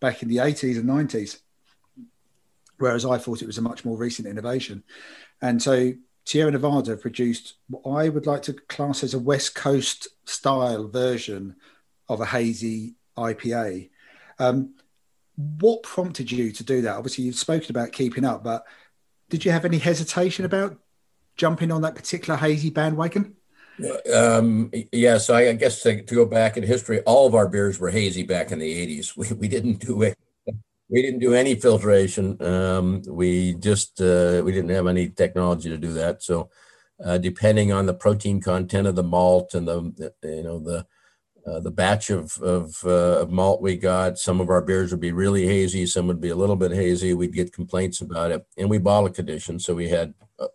back 0.00 0.22
in 0.22 0.28
the 0.28 0.38
80s 0.38 0.76
and 0.76 0.88
90s, 0.88 1.40
whereas 2.78 3.06
I 3.06 3.18
thought 3.18 3.42
it 3.42 3.46
was 3.46 3.58
a 3.58 3.62
much 3.62 3.84
more 3.84 3.96
recent 3.96 4.28
innovation. 4.28 4.82
And 5.40 5.62
so 5.62 5.92
Sierra 6.24 6.50
Nevada 6.50 6.96
produced 6.96 7.54
what 7.68 7.98
I 7.98 8.08
would 8.08 8.26
like 8.26 8.42
to 8.42 8.52
class 8.52 9.02
as 9.02 9.14
a 9.14 9.18
West 9.18 9.54
Coast 9.54 10.08
style 10.24 10.88
version 10.88 11.56
of 12.08 12.20
a 12.20 12.26
hazy 12.26 12.94
IPA. 13.16 13.90
Um, 14.38 14.74
what 15.36 15.82
prompted 15.82 16.30
you 16.30 16.52
to 16.52 16.64
do 16.64 16.82
that? 16.82 16.96
Obviously, 16.96 17.24
you've 17.24 17.36
spoken 17.36 17.70
about 17.70 17.92
keeping 17.92 18.24
up, 18.24 18.44
but 18.44 18.64
did 19.30 19.44
you 19.44 19.50
have 19.50 19.64
any 19.64 19.78
hesitation 19.78 20.44
about 20.44 20.76
jumping 21.36 21.70
on 21.70 21.82
that 21.82 21.94
particular 21.94 22.36
hazy 22.36 22.70
bandwagon? 22.70 23.34
Um, 24.14 24.70
yeah, 24.92 25.18
so 25.18 25.34
I 25.34 25.52
guess 25.54 25.82
to, 25.82 26.02
to, 26.02 26.14
go 26.14 26.26
back 26.26 26.56
in 26.56 26.62
history, 26.62 27.00
all 27.00 27.26
of 27.26 27.34
our 27.34 27.48
beers 27.48 27.80
were 27.80 27.90
hazy 27.90 28.22
back 28.22 28.52
in 28.52 28.58
the 28.58 29.00
80s. 29.00 29.16
We, 29.16 29.34
we 29.36 29.48
didn't 29.48 29.80
do 29.80 30.02
it 30.02 30.16
we 30.92 31.00
didn't 31.00 31.20
do 31.20 31.32
any 31.32 31.54
filtration. 31.54 32.40
Um, 32.42 33.02
we 33.08 33.54
just 33.54 34.00
uh, 34.00 34.42
we 34.44 34.52
didn't 34.52 34.70
have 34.70 34.86
any 34.86 35.08
technology 35.08 35.70
to 35.70 35.78
do 35.78 35.94
that. 35.94 36.22
So 36.22 36.50
uh, 37.02 37.16
depending 37.16 37.72
on 37.72 37.86
the 37.86 37.94
protein 37.94 38.42
content 38.42 38.86
of 38.86 38.94
the 38.94 39.02
malt 39.02 39.54
and 39.54 39.66
the 39.66 40.12
you 40.22 40.42
know 40.42 40.58
the 40.58 40.86
uh, 41.46 41.60
the 41.60 41.70
batch 41.70 42.10
of 42.10 42.36
of, 42.42 42.84
uh, 42.84 43.26
malt 43.30 43.62
we 43.62 43.76
got, 43.76 44.18
some 44.18 44.38
of 44.38 44.50
our 44.50 44.60
beers 44.60 44.90
would 44.90 45.00
be 45.00 45.12
really 45.12 45.46
hazy, 45.46 45.86
some 45.86 46.06
would 46.06 46.20
be 46.20 46.28
a 46.28 46.36
little 46.36 46.56
bit 46.56 46.72
hazy. 46.72 47.14
We'd 47.14 47.32
get 47.32 47.54
complaints 47.54 48.02
about 48.02 48.30
it, 48.30 48.46
and 48.58 48.68
we 48.68 48.76
bottle 48.76 49.08
condition, 49.08 49.58
so 49.58 49.74
we 49.74 49.88
had 49.88 50.12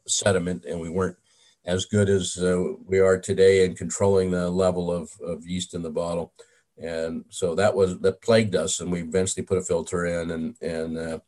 sediment, 0.08 0.66
and 0.66 0.80
we 0.80 0.90
weren't 0.90 1.18
as 1.66 1.86
good 1.86 2.10
as 2.10 2.38
uh, 2.38 2.64
we 2.86 3.00
are 3.00 3.20
today 3.20 3.66
in 3.66 3.76
controlling 3.76 4.32
the 4.32 4.50
level 4.50 4.92
of, 4.92 5.12
of 5.22 5.46
yeast 5.46 5.74
in 5.74 5.82
the 5.82 5.90
bottle. 5.90 6.34
And 6.82 7.26
so 7.30 7.56
that 7.56 7.76
was 7.76 8.00
that 8.00 8.22
plagued 8.22 8.56
us 8.56 8.80
and 8.80 8.92
we 8.92 9.02
eventually 9.02 9.44
put 9.44 9.58
a 9.58 9.64
filter 9.64 10.06
in 10.06 10.32
and 10.32 10.56
and 10.62 10.98
uh, 10.98 11.20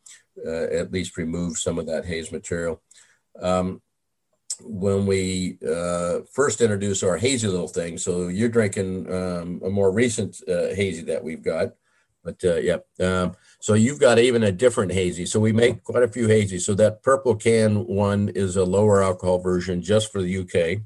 uh, 0.45 0.68
at 0.72 0.91
least 0.91 1.18
remove 1.18 1.57
some 1.57 1.80
of 1.80 1.88
that 1.88 2.05
haze 2.05 2.32
material. 2.32 2.82
Um, 3.41 3.82
when 4.62 5.05
we 5.05 5.57
uh, 5.68 6.20
first 6.32 6.62
introduced 6.62 7.03
our 7.03 7.18
hazy 7.18 7.47
little 7.47 7.68
thing 7.68 7.97
so 7.97 8.28
you're 8.28 8.49
drinking 8.49 9.12
um, 9.12 9.62
a 9.64 9.70
more 9.70 9.91
recent 9.91 10.41
uh, 10.49 10.74
hazy 10.76 11.01
that 11.01 11.24
we've 11.24 11.41
got 11.41 11.70
but 12.24 12.36
uh, 12.43 12.55
yeah 12.55 12.78
um, 12.99 13.34
so 13.60 13.74
you've 13.74 13.99
got 13.99 14.20
even 14.20 14.43
a 14.43 14.51
different 14.51 14.91
hazy 14.91 15.26
so 15.26 15.39
we 15.39 15.51
make 15.51 15.84
quite 15.84 16.03
a 16.03 16.07
few 16.07 16.28
hazy 16.28 16.60
so 16.60 16.74
that 16.74 17.03
purple 17.03 17.36
can 17.36 17.86
one 17.86 18.30
is 18.30 18.55
a 18.55 18.64
lower 18.64 19.03
alcohol 19.03 19.39
version 19.39 19.82
just 19.82 20.12
for 20.12 20.22
the 20.22 20.39
uk 20.39 20.82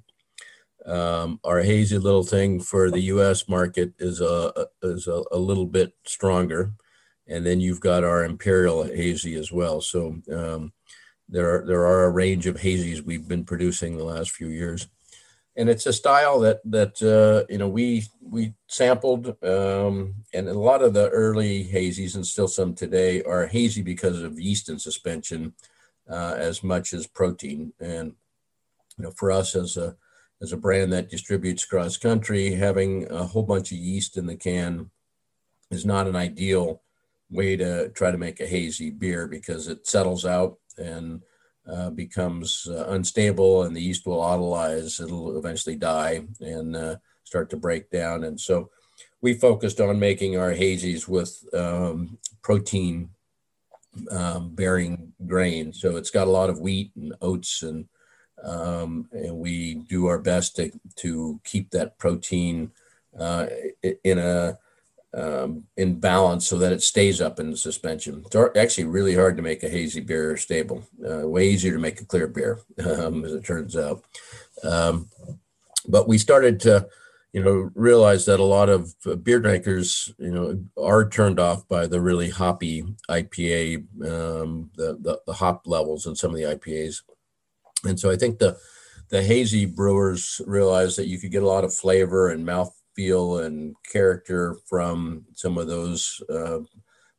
um, 0.85 1.39
our 1.43 1.61
hazy 1.61 1.97
little 1.97 2.23
thing 2.23 2.59
for 2.59 2.91
the 2.91 3.01
U.S. 3.01 3.47
market 3.47 3.93
is 3.99 4.19
a 4.19 4.67
is 4.81 5.07
a, 5.07 5.23
a, 5.31 5.37
little 5.37 5.65
bit 5.65 5.93
stronger, 6.05 6.73
and 7.27 7.45
then 7.45 7.61
you've 7.61 7.79
got 7.79 8.03
our 8.03 8.25
imperial 8.25 8.83
hazy 8.83 9.35
as 9.35 9.51
well. 9.51 9.79
So 9.79 10.17
um, 10.31 10.73
there 11.29 11.55
are 11.55 11.65
there 11.65 11.85
are 11.85 12.05
a 12.05 12.11
range 12.11 12.47
of 12.47 12.57
hazies 12.57 13.01
we've 13.01 13.27
been 13.27 13.45
producing 13.45 13.97
the 13.97 14.03
last 14.03 14.31
few 14.31 14.49
years, 14.49 14.87
and 15.55 15.69
it's 15.69 15.85
a 15.85 15.93
style 15.93 16.39
that 16.39 16.59
that 16.65 17.01
uh, 17.01 17.45
you 17.51 17.57
know 17.57 17.67
we 17.67 18.05
we 18.21 18.53
sampled, 18.67 19.27
um, 19.43 20.15
and 20.33 20.47
a 20.47 20.53
lot 20.53 20.81
of 20.81 20.93
the 20.93 21.09
early 21.09 21.65
hazies 21.65 22.15
and 22.15 22.25
still 22.25 22.47
some 22.47 22.73
today 22.73 23.21
are 23.23 23.47
hazy 23.47 23.81
because 23.81 24.21
of 24.21 24.39
yeast 24.39 24.69
and 24.69 24.81
suspension 24.81 25.53
uh, 26.09 26.35
as 26.37 26.63
much 26.63 26.93
as 26.93 27.07
protein, 27.07 27.73
and 27.79 28.13
you 28.97 29.03
know 29.03 29.11
for 29.11 29.31
us 29.31 29.55
as 29.55 29.77
a 29.77 29.95
as 30.41 30.51
a 30.51 30.57
brand 30.57 30.91
that 30.91 31.09
distributes 31.09 31.65
cross 31.65 31.97
country, 31.97 32.53
having 32.55 33.09
a 33.11 33.23
whole 33.23 33.43
bunch 33.43 33.71
of 33.71 33.77
yeast 33.77 34.17
in 34.17 34.25
the 34.25 34.35
can 34.35 34.89
is 35.71 35.85
not 35.85 36.07
an 36.07 36.15
ideal 36.15 36.81
way 37.29 37.55
to 37.55 37.89
try 37.89 38.11
to 38.11 38.17
make 38.17 38.39
a 38.39 38.47
hazy 38.47 38.91
beer 38.91 39.27
because 39.27 39.67
it 39.67 39.87
settles 39.87 40.25
out 40.25 40.57
and 40.77 41.21
uh, 41.67 41.89
becomes 41.89 42.67
uh, 42.69 42.85
unstable 42.89 43.63
and 43.63 43.75
the 43.75 43.81
yeast 43.81 44.05
will 44.05 44.19
autolyze. 44.19 45.01
It'll 45.01 45.37
eventually 45.37 45.75
die 45.75 46.25
and 46.39 46.75
uh, 46.75 46.95
start 47.23 47.49
to 47.51 47.57
break 47.57 47.89
down. 47.89 48.23
And 48.23 48.39
so 48.39 48.69
we 49.21 49.33
focused 49.33 49.79
on 49.79 49.99
making 49.99 50.37
our 50.37 50.51
hazies 50.51 51.07
with 51.07 51.43
um, 51.53 52.17
protein 52.41 53.09
um, 54.11 54.49
bearing 54.55 55.13
grain. 55.25 55.71
So 55.73 55.95
it's 55.95 56.09
got 56.09 56.27
a 56.27 56.31
lot 56.31 56.49
of 56.49 56.59
wheat 56.59 56.91
and 56.95 57.13
oats 57.21 57.63
and 57.63 57.87
um, 58.43 59.07
and 59.13 59.37
we 59.37 59.75
do 59.75 60.07
our 60.07 60.19
best 60.19 60.57
to, 60.57 60.71
to 60.97 61.39
keep 61.45 61.69
that 61.71 61.97
protein 61.97 62.71
uh, 63.17 63.47
in 64.03 64.19
a 64.19 64.57
um, 65.15 65.63
in 65.77 65.99
balance 65.99 66.47
so 66.47 66.57
that 66.57 66.71
it 66.71 66.81
stays 66.81 67.21
up 67.21 67.39
in 67.39 67.51
the 67.51 67.57
suspension. 67.57 68.23
It's 68.25 68.57
actually 68.57 68.85
really 68.85 69.15
hard 69.15 69.37
to 69.37 69.43
make 69.43 69.63
a 69.63 69.69
hazy 69.69 70.01
beer 70.01 70.35
stable. 70.37 70.83
Uh, 71.07 71.27
way 71.27 71.49
easier 71.49 71.73
to 71.73 71.79
make 71.79 72.01
a 72.01 72.05
clear 72.05 72.27
beer, 72.27 72.59
um, 72.85 73.23
as 73.25 73.33
it 73.33 73.45
turns 73.45 73.75
out. 73.75 74.03
Um, 74.63 75.09
but 75.87 76.07
we 76.07 76.17
started 76.17 76.59
to, 76.61 76.87
you 77.33 77.43
know, 77.43 77.69
realize 77.75 78.25
that 78.25 78.39
a 78.39 78.43
lot 78.43 78.69
of 78.69 78.93
beer 79.23 79.39
drinkers, 79.39 80.13
you 80.17 80.31
know, 80.31 80.63
are 80.81 81.07
turned 81.09 81.39
off 81.39 81.67
by 81.67 81.87
the 81.87 81.99
really 81.99 82.29
hoppy 82.29 82.83
IPA, 83.09 83.77
um, 84.07 84.71
the, 84.75 84.97
the 85.01 85.19
the 85.25 85.33
hop 85.33 85.63
levels 85.65 86.05
in 86.05 86.15
some 86.15 86.31
of 86.31 86.37
the 86.37 86.43
IPAs. 86.43 87.01
And 87.85 87.99
so 87.99 88.09
I 88.09 88.15
think 88.15 88.39
the 88.39 88.57
the 89.09 89.21
hazy 89.21 89.65
brewers 89.65 90.41
realized 90.47 90.97
that 90.97 91.07
you 91.07 91.19
could 91.19 91.31
get 91.31 91.43
a 91.43 91.47
lot 91.47 91.63
of 91.63 91.73
flavor 91.73 92.29
and 92.29 92.45
mouth 92.45 92.73
feel 92.95 93.39
and 93.39 93.75
character 93.91 94.55
from 94.67 95.25
some 95.33 95.57
of 95.57 95.67
those 95.67 96.21
uh, 96.29 96.59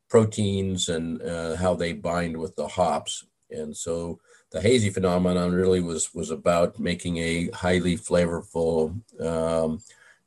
proteins 0.09 0.89
and 0.89 1.21
uh, 1.23 1.57
how 1.57 1.75
they 1.75 1.93
bind 1.93 2.37
with 2.37 2.55
the 2.57 2.69
hops. 2.69 3.27
And 3.51 3.77
so 3.77 4.21
the 4.53 4.61
hazy 4.61 4.91
phenomenon 4.91 5.53
really 5.53 5.81
was 5.81 6.15
was 6.15 6.31
about 6.31 6.79
making 6.79 7.17
a 7.19 7.51
highly 7.51 7.97
flavorful, 7.97 9.01
um, 9.21 9.81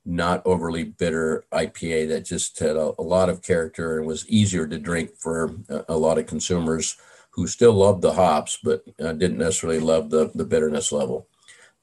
not 0.05 0.41
overly 0.45 0.83
bitter 0.83 1.45
IPA 1.53 2.09
that 2.09 2.25
just 2.25 2.59
had 2.59 2.75
a, 2.75 2.91
a, 2.99 3.01
lot 3.01 3.29
of 3.29 3.41
character 3.41 3.97
and 3.97 4.07
was 4.07 4.27
easier 4.27 4.67
to 4.67 4.77
drink 4.77 5.11
for 5.17 5.55
a, 5.69 5.85
a 5.89 5.97
lot 5.97 6.17
of 6.17 6.25
consumers 6.25 6.97
who 7.31 7.47
still 7.47 7.73
loved 7.73 8.01
the 8.01 8.13
hops, 8.13 8.57
but 8.63 8.83
uh, 8.99 9.13
didn't 9.13 9.37
necessarily 9.37 9.79
love 9.79 10.09
the, 10.09 10.31
the 10.35 10.45
bitterness 10.45 10.91
level. 10.91 11.27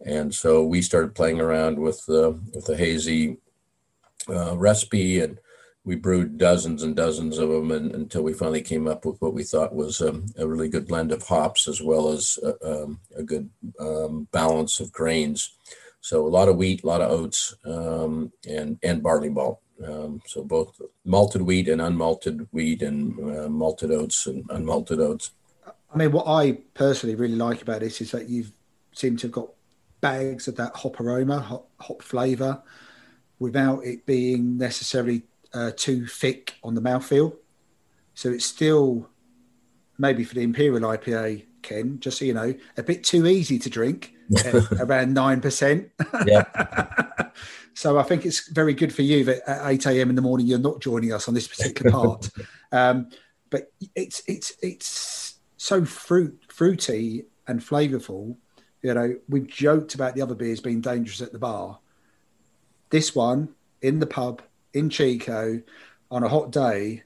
And 0.04 0.34
so 0.34 0.64
we 0.64 0.82
started 0.82 1.14
playing 1.14 1.40
around 1.40 1.78
with 1.78 2.04
the, 2.06 2.38
with 2.52 2.66
the 2.66 2.76
hazy 2.76 3.38
uh, 4.28 4.56
recipe 4.56 5.20
and 5.20 5.38
we 5.84 5.96
brewed 5.96 6.38
dozens 6.38 6.82
and 6.82 6.96
dozens 6.96 7.38
of 7.38 7.50
them 7.50 7.70
and, 7.70 7.94
until 7.94 8.22
we 8.22 8.32
finally 8.32 8.62
came 8.62 8.88
up 8.88 9.04
with 9.04 9.20
what 9.20 9.34
we 9.34 9.42
thought 9.42 9.74
was 9.74 10.00
um, 10.00 10.26
a 10.38 10.46
really 10.46 10.68
good 10.68 10.88
blend 10.88 11.12
of 11.12 11.22
hops 11.22 11.68
as 11.68 11.82
well 11.82 12.08
as 12.08 12.38
uh, 12.42 12.84
um, 12.84 13.00
a 13.16 13.22
good 13.22 13.50
um, 13.78 14.26
balance 14.32 14.80
of 14.80 14.92
grains. 14.92 15.56
So 16.00 16.26
a 16.26 16.28
lot 16.28 16.48
of 16.48 16.56
wheat, 16.56 16.84
a 16.84 16.86
lot 16.86 17.00
of 17.00 17.10
oats, 17.10 17.54
um, 17.64 18.30
and 18.46 18.78
and 18.82 19.02
barley 19.02 19.30
malt. 19.30 19.60
Um, 19.82 20.20
so 20.26 20.44
both 20.44 20.78
malted 21.06 21.40
wheat 21.40 21.66
and 21.66 21.80
unmalted 21.80 22.46
wheat, 22.52 22.82
and 22.82 23.18
uh, 23.20 23.48
malted 23.48 23.90
oats 23.90 24.26
and 24.26 24.46
unmalted 24.50 25.00
oats. 25.00 25.30
I 25.66 25.96
mean, 25.96 26.12
what 26.12 26.26
I 26.26 26.58
personally 26.74 27.14
really 27.14 27.36
like 27.36 27.62
about 27.62 27.80
this 27.80 28.02
is 28.02 28.10
that 28.10 28.28
you've 28.28 28.52
seem 28.92 29.16
to 29.16 29.28
have 29.28 29.32
got 29.32 29.48
bags 30.02 30.46
of 30.46 30.56
that 30.56 30.76
hop 30.76 31.00
aroma, 31.00 31.40
hop, 31.40 31.70
hop 31.80 32.02
flavour, 32.02 32.62
without 33.44 33.84
it 33.84 34.06
being 34.06 34.56
necessarily 34.56 35.22
uh, 35.52 35.70
too 35.76 36.06
thick 36.06 36.54
on 36.64 36.74
the 36.74 36.80
mouthfeel. 36.80 37.36
So 38.14 38.30
it's 38.30 38.44
still 38.44 39.08
maybe 39.98 40.24
for 40.24 40.34
the 40.34 40.42
Imperial 40.42 40.80
IPA, 40.80 41.44
Ken, 41.62 42.00
just 42.00 42.18
so 42.18 42.24
you 42.24 42.34
know, 42.34 42.54
a 42.76 42.82
bit 42.82 43.04
too 43.04 43.26
easy 43.26 43.58
to 43.58 43.70
drink, 43.70 44.14
around 44.80 45.14
nine 45.14 45.40
percent. 45.40 45.90
Yeah. 46.26 46.44
so 47.74 47.98
I 47.98 48.02
think 48.02 48.24
it's 48.24 48.48
very 48.48 48.74
good 48.74 48.94
for 48.94 49.02
you 49.02 49.24
that 49.24 49.48
at 49.48 49.70
eight 49.70 49.86
a.m. 49.86 50.10
in 50.10 50.16
the 50.16 50.22
morning 50.22 50.46
you're 50.46 50.58
not 50.58 50.80
joining 50.80 51.12
us 51.12 51.28
on 51.28 51.34
this 51.34 51.46
particular 51.46 51.90
part. 51.90 52.30
um, 52.72 53.08
but 53.50 53.72
it's 53.94 54.22
it's 54.26 54.54
it's 54.62 55.38
so 55.56 55.84
fruit 55.84 56.40
fruity 56.48 57.26
and 57.46 57.60
flavourful. 57.60 58.36
You 58.82 58.94
know, 58.94 59.16
we've 59.28 59.46
joked 59.46 59.94
about 59.94 60.14
the 60.14 60.22
other 60.22 60.34
beers 60.34 60.60
being 60.60 60.80
dangerous 60.80 61.20
at 61.20 61.32
the 61.32 61.38
bar. 61.38 61.78
This 62.94 63.12
one 63.12 63.48
in 63.82 63.98
the 63.98 64.06
pub 64.06 64.40
in 64.72 64.88
Chico 64.88 65.60
on 66.12 66.22
a 66.22 66.28
hot 66.28 66.52
day. 66.52 67.02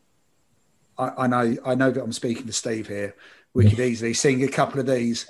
I, 0.98 1.12
I 1.24 1.26
know 1.26 1.56
I 1.64 1.74
know 1.76 1.90
that 1.90 2.02
I'm 2.04 2.12
speaking 2.12 2.44
to 2.44 2.52
Steve 2.52 2.88
here. 2.88 3.16
We 3.54 3.70
could 3.70 3.80
easily 3.80 4.12
sing 4.12 4.44
a 4.44 4.48
couple 4.48 4.80
of 4.80 4.86
these. 4.86 5.26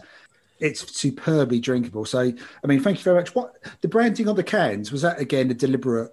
It's 0.59 0.99
superbly 0.99 1.61
drinkable. 1.61 2.07
So, 2.07 2.33
I 2.65 2.67
mean, 2.67 2.81
thank 2.81 2.99
you 2.99 3.05
very 3.05 3.21
much. 3.21 3.37
What 3.37 3.55
the 3.83 3.87
branding 3.87 4.29
on 4.29 4.35
the 4.35 4.43
cans 4.43 4.91
was 4.91 5.03
that 5.03 5.21
again 5.21 5.49
a 5.49 5.55
deliberate 5.55 6.13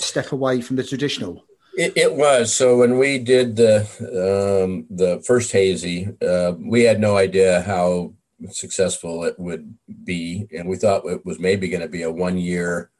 step 0.00 0.32
away 0.32 0.62
from 0.62 0.74
the 0.74 0.82
traditional? 0.82 1.44
It, 1.74 1.92
it 1.96 2.12
was. 2.12 2.52
So 2.52 2.78
when 2.78 2.98
we 2.98 3.20
did 3.20 3.54
the 3.54 3.82
um, 4.66 4.86
the 4.90 5.22
first 5.24 5.52
hazy, 5.52 6.08
uh, 6.26 6.54
we 6.58 6.82
had 6.82 6.98
no 6.98 7.16
idea 7.16 7.60
how 7.60 8.14
successful 8.50 9.22
it 9.22 9.38
would 9.38 9.72
be, 10.02 10.48
and 10.50 10.68
we 10.68 10.74
thought 10.74 11.06
it 11.06 11.24
was 11.24 11.38
maybe 11.38 11.68
going 11.68 11.82
to 11.82 11.88
be 11.88 12.02
a 12.02 12.10
one 12.10 12.36
year 12.36 12.90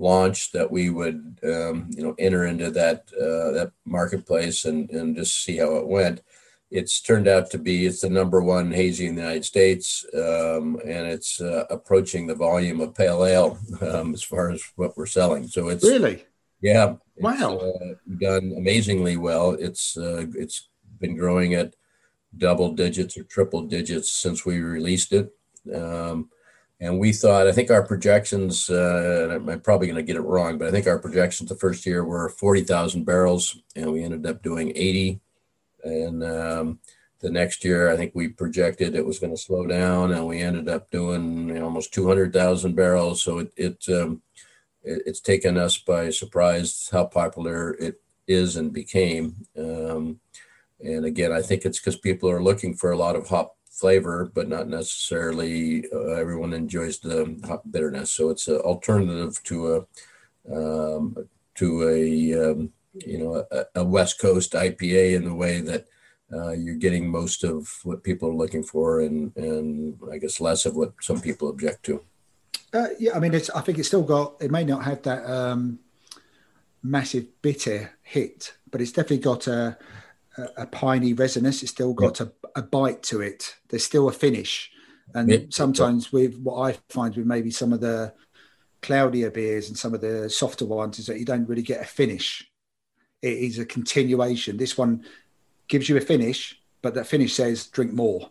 launch 0.00 0.50
that 0.52 0.70
we 0.70 0.88
would 0.90 1.38
um, 1.44 1.90
you 1.90 2.02
know 2.02 2.14
enter 2.18 2.46
into 2.46 2.70
that 2.70 3.04
uh, 3.14 3.52
that 3.52 3.72
marketplace 3.84 4.64
and 4.64 4.90
and 4.90 5.14
just 5.16 5.44
see 5.44 5.58
how 5.58 5.76
it 5.76 5.86
went. 5.86 6.22
It's 6.70 7.00
turned 7.00 7.28
out 7.28 7.50
to 7.50 7.58
be 7.58 7.86
it's 7.86 8.00
the 8.00 8.10
number 8.10 8.40
one 8.40 8.72
hazy 8.72 9.06
in 9.06 9.16
the 9.16 9.22
United 9.22 9.44
States, 9.44 10.06
um, 10.14 10.78
and 10.84 11.06
it's 11.06 11.40
uh, 11.40 11.64
approaching 11.68 12.26
the 12.26 12.34
volume 12.34 12.80
of 12.80 12.94
pale 12.94 13.24
ale 13.24 13.58
um, 13.82 14.14
as 14.14 14.22
far 14.22 14.50
as 14.50 14.62
what 14.76 14.96
we're 14.96 15.06
selling. 15.06 15.46
So 15.46 15.68
it's 15.68 15.84
really 15.84 16.24
yeah 16.62 16.94
wow 17.16 17.58
uh, 17.58 17.94
done 18.18 18.54
amazingly 18.56 19.16
well. 19.16 19.52
It's 19.52 19.96
uh, 19.96 20.26
it's 20.34 20.68
been 20.98 21.16
growing 21.16 21.54
at 21.54 21.74
double 22.36 22.72
digits 22.72 23.18
or 23.18 23.24
triple 23.24 23.62
digits 23.62 24.12
since 24.12 24.46
we 24.46 24.60
released 24.60 25.12
it. 25.12 25.34
Um, 25.74 26.30
and 26.80 26.98
we 26.98 27.12
thought, 27.12 27.46
I 27.46 27.52
think 27.52 27.70
our 27.70 27.82
projections, 27.82 28.70
uh, 28.70 29.38
I'm 29.46 29.60
probably 29.60 29.86
going 29.86 29.96
to 29.96 30.02
get 30.02 30.16
it 30.16 30.22
wrong, 30.22 30.56
but 30.56 30.66
I 30.66 30.70
think 30.70 30.86
our 30.86 30.98
projections 30.98 31.50
the 31.50 31.56
first 31.56 31.84
year 31.84 32.04
were 32.04 32.30
40,000 32.30 33.04
barrels, 33.04 33.58
and 33.76 33.92
we 33.92 34.02
ended 34.02 34.26
up 34.26 34.42
doing 34.42 34.72
80. 34.74 35.20
And 35.84 36.24
um, 36.24 36.78
the 37.20 37.30
next 37.30 37.64
year, 37.64 37.90
I 37.90 37.96
think 37.96 38.12
we 38.14 38.28
projected 38.28 38.94
it 38.94 39.04
was 39.04 39.18
going 39.18 39.34
to 39.34 39.40
slow 39.40 39.66
down, 39.66 40.12
and 40.12 40.26
we 40.26 40.40
ended 40.40 40.70
up 40.70 40.90
doing 40.90 41.48
you 41.48 41.54
know, 41.54 41.64
almost 41.64 41.92
200,000 41.92 42.74
barrels. 42.74 43.22
So 43.22 43.40
it, 43.40 43.52
it, 43.58 43.84
um, 43.90 44.22
it, 44.82 45.02
it's 45.04 45.20
taken 45.20 45.58
us 45.58 45.76
by 45.76 46.08
surprise 46.08 46.88
how 46.90 47.04
popular 47.04 47.74
it 47.74 48.00
is 48.26 48.56
and 48.56 48.72
became. 48.72 49.46
Um, 49.54 50.20
and 50.82 51.04
again, 51.04 51.30
I 51.30 51.42
think 51.42 51.66
it's 51.66 51.78
because 51.78 51.96
people 51.96 52.30
are 52.30 52.42
looking 52.42 52.74
for 52.74 52.90
a 52.90 52.96
lot 52.96 53.16
of 53.16 53.28
hop 53.28 53.56
flavor, 53.80 54.30
but 54.34 54.48
not 54.48 54.68
necessarily 54.68 55.84
uh, 55.92 56.12
everyone 56.12 56.52
enjoys 56.52 56.98
the 56.98 57.60
bitterness. 57.70 58.12
So 58.12 58.30
it's 58.30 58.46
an 58.48 58.56
alternative 58.56 59.42
to 59.44 59.56
a 59.74 59.78
um, 60.54 61.16
to 61.56 61.88
a 61.88 62.50
um, 62.50 62.72
you 62.94 63.18
know 63.18 63.46
a, 63.50 63.64
a, 63.80 63.84
West 63.84 64.20
Coast 64.20 64.52
IPA 64.52 65.16
in 65.16 65.24
the 65.24 65.34
way 65.34 65.60
that 65.60 65.86
uh, 66.32 66.52
you're 66.52 66.76
getting 66.76 67.08
most 67.08 67.44
of 67.44 67.68
what 67.84 68.04
people 68.04 68.28
are 68.28 68.34
looking 68.34 68.62
for, 68.62 69.00
and 69.00 69.34
and 69.36 69.98
I 70.12 70.18
guess 70.18 70.40
less 70.40 70.66
of 70.66 70.76
what 70.76 70.92
some 71.00 71.20
people 71.20 71.48
object 71.48 71.84
to. 71.84 72.02
Uh, 72.72 72.88
yeah, 72.98 73.16
I 73.16 73.18
mean, 73.18 73.34
it's. 73.34 73.50
I 73.50 73.60
think 73.62 73.78
it's 73.78 73.88
still 73.88 74.02
got. 74.02 74.36
It 74.40 74.50
may 74.50 74.64
not 74.64 74.84
have 74.84 75.02
that 75.02 75.24
um, 75.30 75.80
massive 76.82 77.26
bitter 77.42 77.92
hit, 78.02 78.54
but 78.70 78.80
it's 78.80 78.92
definitely 78.92 79.18
got 79.18 79.46
a 79.46 79.76
a, 80.36 80.62
a 80.62 80.66
piney 80.66 81.12
resinous. 81.12 81.62
It's 81.62 81.72
still 81.72 81.92
got 81.92 82.20
a, 82.20 82.32
a, 82.54 82.62
bite 82.62 83.02
to 83.04 83.20
it. 83.20 83.56
There's 83.68 83.84
still 83.84 84.08
a 84.08 84.12
finish. 84.12 84.70
And 85.14 85.52
sometimes 85.52 86.12
with 86.12 86.38
what 86.38 86.70
I 86.70 86.78
find 86.88 87.16
with 87.16 87.26
maybe 87.26 87.50
some 87.50 87.72
of 87.72 87.80
the 87.80 88.12
cloudier 88.82 89.30
beers 89.30 89.68
and 89.68 89.76
some 89.76 89.94
of 89.94 90.00
the 90.00 90.30
softer 90.30 90.66
ones 90.66 90.98
is 90.98 91.06
that 91.06 91.18
you 91.18 91.24
don't 91.24 91.48
really 91.48 91.62
get 91.62 91.82
a 91.82 91.84
finish. 91.84 92.48
It 93.22 93.38
is 93.38 93.58
a 93.58 93.66
continuation. 93.66 94.56
This 94.56 94.78
one 94.78 95.04
gives 95.68 95.88
you 95.88 95.96
a 95.96 96.00
finish, 96.00 96.60
but 96.82 96.94
that 96.94 97.06
finish 97.06 97.34
says 97.34 97.66
drink 97.66 97.92
more. 97.92 98.30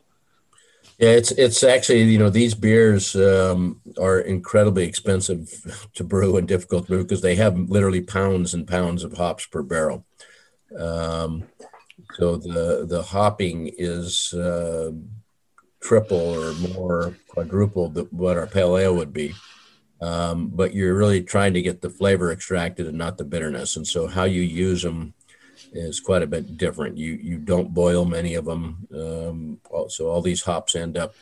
Yeah, 0.98 1.12
it's 1.12 1.32
it's 1.32 1.64
actually 1.64 2.04
you 2.04 2.18
know 2.18 2.30
these 2.30 2.56
beers 2.56 3.16
um, 3.16 3.82
are 4.02 4.20
incredibly 4.20 4.86
expensive 4.86 5.88
to 5.96 6.04
brew 6.04 6.38
and 6.38 6.48
difficult 6.48 6.86
to 6.86 6.94
brew 6.94 7.04
because 7.04 7.22
they 7.22 7.36
have 7.36 7.58
literally 7.58 8.02
pounds 8.02 8.54
and 8.54 8.68
pounds 8.68 9.04
of 9.04 9.14
hops 9.14 9.46
per 9.46 9.62
barrel. 9.62 10.06
Um, 10.78 11.44
so 12.18 12.38
the 12.38 12.86
the 12.88 13.04
hopping 13.04 13.72
is 13.78 14.34
uh, 14.34 14.92
triple 15.82 16.18
or 16.18 16.54
more 16.76 17.16
quadruple 17.28 17.90
what 18.12 18.38
our 18.38 18.48
pale 18.48 18.78
ale 18.78 18.96
would 18.96 19.14
be. 19.14 19.34
Um, 20.02 20.48
but 20.48 20.74
you're 20.74 20.96
really 20.96 21.22
trying 21.22 21.54
to 21.54 21.62
get 21.62 21.82
the 21.82 21.90
flavor 21.90 22.32
extracted 22.32 22.88
and 22.88 22.98
not 22.98 23.18
the 23.18 23.26
bitterness. 23.26 23.76
And 23.76 23.86
so 23.86 24.08
how 24.08 24.24
you 24.24 24.42
use 24.42 24.82
them 24.82 25.14
is 25.74 26.00
quite 26.00 26.24
a 26.24 26.28
bit 26.28 26.58
different. 26.58 26.98
You 26.98 27.14
you 27.14 27.38
don't 27.38 27.74
boil 27.74 28.06
many 28.06 28.36
of 28.36 28.46
them. 28.46 28.88
Um, 28.94 29.60
so 29.90 30.08
all 30.08 30.22
these 30.22 30.44
hops 30.44 30.76
end 30.76 30.98
up 30.98 31.14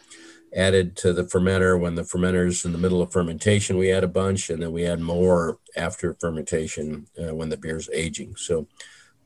added 0.55 0.95
to 0.97 1.13
the 1.13 1.23
fermenter. 1.23 1.79
When 1.79 1.95
the 1.95 2.03
fermenter's 2.03 2.65
in 2.65 2.71
the 2.71 2.77
middle 2.77 3.01
of 3.01 3.11
fermentation, 3.11 3.77
we 3.77 3.91
add 3.91 4.03
a 4.03 4.07
bunch, 4.07 4.49
and 4.49 4.61
then 4.61 4.71
we 4.71 4.85
add 4.85 4.99
more 4.99 5.57
after 5.75 6.13
fermentation 6.13 7.07
uh, 7.19 7.33
when 7.33 7.49
the 7.49 7.57
beer's 7.57 7.89
aging. 7.93 8.35
So 8.35 8.67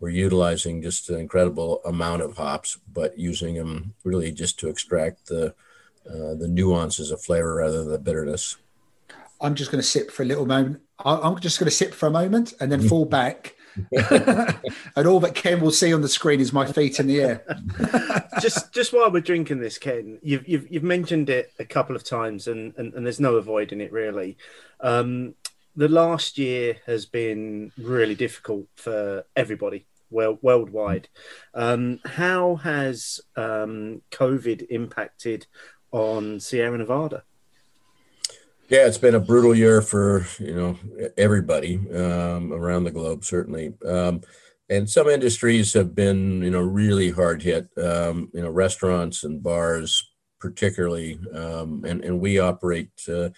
we're 0.02 0.10
utilizing 0.10 0.82
just 0.82 1.10
an 1.10 1.20
incredible 1.20 1.80
amount 1.86 2.24
of 2.24 2.36
hops, 2.36 2.80
but 2.92 3.18
using 3.18 3.56
them 3.56 3.94
really 4.04 4.32
just 4.32 4.60
to 4.60 4.68
extract 4.68 5.28
the 5.28 5.54
uh, 6.10 6.34
the 6.34 6.48
nuances 6.48 7.12
of 7.12 7.22
flavor 7.22 7.56
rather 7.56 7.84
than 7.84 7.92
the 7.92 8.00
bitterness. 8.00 8.58
I'm 9.40 9.54
just 9.54 9.72
going 9.72 9.82
to 9.82 9.88
sip 9.88 10.10
for 10.10 10.24
a 10.24 10.26
little 10.26 10.48
moment. 10.48 10.82
I'm 11.06 11.40
just 11.40 11.60
going 11.60 11.70
to 11.70 11.76
sip 11.76 11.94
for 11.94 12.08
a 12.08 12.12
moment 12.12 12.54
and 12.60 12.72
then 12.72 12.82
fall 12.82 13.06
back. 13.22 13.56
and 13.92 15.08
all 15.08 15.20
that 15.20 15.34
Ken 15.36 15.62
will 15.62 15.72
see 15.72 15.94
on 15.94 16.02
the 16.02 16.10
screen 16.10 16.42
is 16.42 16.52
my 16.52 16.66
feet 16.66 17.00
in 17.00 17.06
the 17.06 17.22
air. 17.22 17.46
just 18.42 18.74
just 18.74 18.94
while 18.94 19.12
we're 19.12 19.22
drinking 19.22 19.60
this, 19.60 19.78
Ken, 19.78 20.18
you've 20.24 20.48
you've, 20.48 20.72
you've 20.72 20.84
mentioned 20.84 21.30
it 21.30 21.54
a 21.60 21.66
couple 21.66 21.96
of 21.96 22.04
times, 22.04 22.48
and, 22.48 22.74
and, 22.78 22.94
and 22.96 23.06
there's 23.06 23.20
no 23.20 23.36
avoiding 23.36 23.80
it 23.80 23.92
really. 23.92 24.38
Um, 24.80 25.36
the 25.76 25.88
last 25.88 26.38
year 26.38 26.78
has 26.86 27.06
been 27.06 27.72
really 27.78 28.16
difficult 28.16 28.68
for 28.76 29.24
everybody 29.38 29.86
well, 30.12 30.38
worldwide. 30.42 31.08
Um, 31.54 32.00
how 32.06 32.58
has 32.58 33.20
um, 33.36 34.02
COVID 34.12 34.68
impacted 34.70 35.48
on 35.92 36.40
Sierra 36.40 36.78
Nevada? 36.78 37.24
Yeah, 38.70 38.88
it's 38.88 38.98
been 38.98 39.16
a 39.16 39.20
brutal 39.20 39.54
year 39.54 39.82
for 39.82 40.26
you 40.40 40.56
know 40.56 40.78
everybody 41.18 41.76
um, 41.94 42.54
around 42.54 42.86
the 42.86 42.92
globe, 42.92 43.26
certainly. 43.26 43.74
Um, 43.86 44.22
and 44.70 44.90
some 44.90 45.10
industries 45.10 45.74
have 45.74 45.94
been 45.94 46.42
you 46.42 46.52
know 46.52 46.62
really 46.62 47.12
hard 47.12 47.44
hit. 47.44 47.68
Um, 47.78 48.30
you 48.34 48.42
know, 48.42 48.50
restaurants 48.50 49.26
and 49.26 49.44
bars, 49.44 50.10
particularly, 50.40 51.20
um, 51.34 51.84
and 51.86 52.02
and 52.04 52.22
we 52.22 52.40
operate 52.40 52.92
uh, 53.10 53.30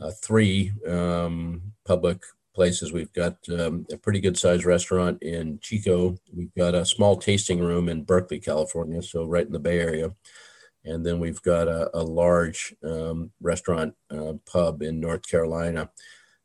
uh, 0.00 0.12
three 0.22 0.72
um, 0.88 1.60
public 1.84 2.22
places. 2.60 2.92
We've 2.92 3.12
got 3.14 3.38
um, 3.58 3.86
a 3.90 3.96
pretty 3.96 4.20
good 4.20 4.36
sized 4.36 4.66
restaurant 4.66 5.22
in 5.22 5.60
Chico. 5.62 6.18
We've 6.30 6.54
got 6.54 6.74
a 6.74 6.84
small 6.84 7.16
tasting 7.16 7.58
room 7.58 7.88
in 7.88 8.04
Berkeley, 8.04 8.38
California, 8.38 9.02
so 9.02 9.24
right 9.24 9.46
in 9.46 9.52
the 9.52 9.58
Bay 9.58 9.78
Area. 9.78 10.10
And 10.84 11.06
then 11.06 11.20
we've 11.20 11.40
got 11.40 11.68
a, 11.68 11.88
a 11.96 12.02
large 12.02 12.74
um, 12.84 13.30
restaurant 13.40 13.94
uh, 14.10 14.34
pub 14.44 14.82
in 14.82 15.00
North 15.00 15.26
Carolina. 15.26 15.88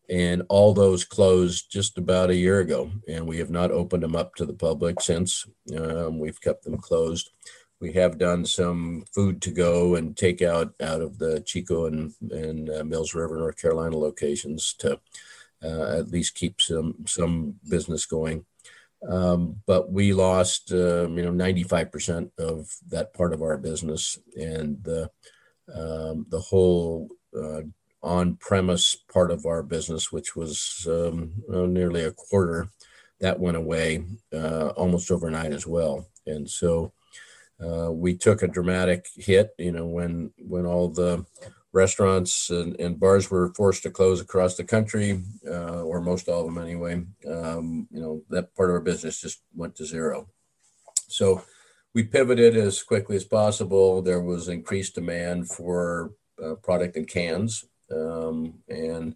And 0.09 0.43
all 0.47 0.73
those 0.73 1.03
closed 1.03 1.69
just 1.69 1.97
about 1.97 2.29
a 2.29 2.41
year 2.45 2.61
ago. 2.61 2.91
And 3.09 3.27
we 3.27 3.37
have 3.39 3.49
not 3.49 3.71
opened 3.71 4.03
them 4.03 4.15
up 4.15 4.35
to 4.35 4.45
the 4.45 4.53
public 4.53 5.01
since. 5.01 5.45
Um, 5.77 6.17
we've 6.17 6.39
kept 6.39 6.63
them 6.63 6.77
closed. 6.77 7.29
We 7.81 7.91
have 7.91 8.17
done 8.17 8.45
some 8.45 9.03
food 9.13 9.41
to 9.41 9.51
go 9.51 9.95
and 9.95 10.15
takeout 10.15 10.71
out 10.81 11.01
of 11.01 11.17
the 11.17 11.41
Chico 11.41 11.87
and, 11.87 12.13
and 12.31 12.69
uh, 12.69 12.85
Mills 12.85 13.13
River, 13.13 13.35
North 13.35 13.61
Carolina 13.61 13.97
locations 13.97 14.73
to 14.75 14.97
uh, 15.65 15.97
at 15.99 16.09
least 16.09 16.35
keep 16.35 16.61
some 16.61 17.05
some 17.07 17.55
business 17.69 18.05
going. 18.05 18.45
Um, 19.07 19.61
but 19.65 19.91
we 19.91 20.13
lost, 20.13 20.71
uh, 20.71 21.07
you 21.09 21.21
know, 21.21 21.31
95% 21.31 22.31
of 22.39 22.67
that 22.89 23.13
part 23.13 23.33
of 23.33 23.41
our 23.41 23.57
business, 23.57 24.17
and 24.35 24.83
the 24.83 25.09
um, 25.73 26.25
the 26.29 26.39
whole 26.39 27.09
uh, 27.35 27.61
on-premise 28.03 28.97
part 29.11 29.31
of 29.31 29.45
our 29.45 29.63
business, 29.63 30.11
which 30.11 30.35
was 30.35 30.87
um, 30.89 31.33
nearly 31.49 32.03
a 32.03 32.11
quarter, 32.11 32.69
that 33.19 33.39
went 33.39 33.57
away 33.57 34.05
uh, 34.33 34.67
almost 34.75 35.11
overnight 35.11 35.51
as 35.51 35.65
well. 35.65 36.07
And 36.27 36.49
so 36.49 36.93
uh, 37.63 37.91
we 37.91 38.15
took 38.15 38.43
a 38.43 38.47
dramatic 38.47 39.07
hit, 39.15 39.51
you 39.57 39.71
know, 39.71 39.85
when 39.85 40.31
when 40.37 40.65
all 40.65 40.89
the 40.89 41.25
restaurants 41.75 42.49
and, 42.49 42.79
and 42.79 42.99
bars 42.99 43.29
were 43.29 43.53
forced 43.53 43.83
to 43.83 43.91
close 43.91 44.21
across 44.21 44.55
the 44.55 44.63
country, 44.63 45.21
uh, 45.45 45.83
or 45.83 46.01
most 46.01 46.29
all 46.29 46.39
of 46.39 46.45
them 46.45 46.63
anyway. 46.63 47.03
Um, 47.29 47.87
you 47.91 48.01
know, 48.01 48.21
that 48.29 48.55
part 48.55 48.69
of 48.69 48.75
our 48.75 48.81
business 48.81 49.21
just 49.21 49.41
went 49.53 49.75
to 49.75 49.85
zero. 49.85 50.27
So 51.09 51.43
we 51.93 52.03
pivoted 52.03 52.55
as 52.55 52.81
quickly 52.81 53.17
as 53.17 53.25
possible. 53.25 54.01
There 54.01 54.21
was 54.21 54.47
increased 54.47 54.95
demand 54.95 55.49
for 55.49 56.13
uh, 56.43 56.55
product 56.55 56.95
in 56.95 57.05
cans, 57.05 57.65
um, 57.91 58.55
and 58.69 59.15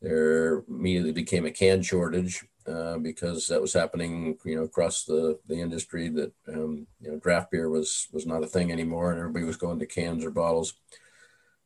there 0.00 0.64
immediately 0.68 1.12
became 1.12 1.44
a 1.46 1.50
can 1.50 1.82
shortage. 1.82 2.44
Uh, 2.66 2.98
because 2.98 3.46
that 3.46 3.62
was 3.62 3.72
happening, 3.72 4.36
you 4.44 4.54
know, 4.54 4.64
across 4.64 5.04
the, 5.04 5.38
the 5.46 5.58
industry 5.58 6.10
that, 6.10 6.30
um, 6.48 6.86
you 7.00 7.10
know, 7.10 7.18
draft 7.18 7.50
beer 7.50 7.70
was, 7.70 8.08
was 8.12 8.26
not 8.26 8.44
a 8.44 8.46
thing 8.46 8.70
anymore 8.70 9.10
and 9.10 9.18
everybody 9.18 9.46
was 9.46 9.56
going 9.56 9.78
to 9.78 9.86
cans 9.86 10.22
or 10.22 10.30
bottles. 10.30 10.74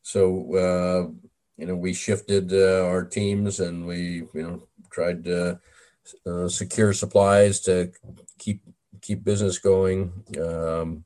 So, 0.02 0.56
uh, 0.56 1.30
you 1.56 1.66
know, 1.66 1.76
we 1.76 1.92
shifted 1.92 2.52
uh, 2.52 2.84
our 2.86 3.04
teams 3.04 3.60
and 3.60 3.86
we, 3.86 4.26
you 4.34 4.42
know, 4.42 4.62
tried 4.90 5.24
to 5.24 5.60
uh, 6.26 6.48
secure 6.48 6.92
supplies 6.92 7.60
to 7.60 7.92
keep, 8.38 8.62
keep 9.00 9.24
business 9.24 9.58
going. 9.58 10.12
Um, 10.40 11.04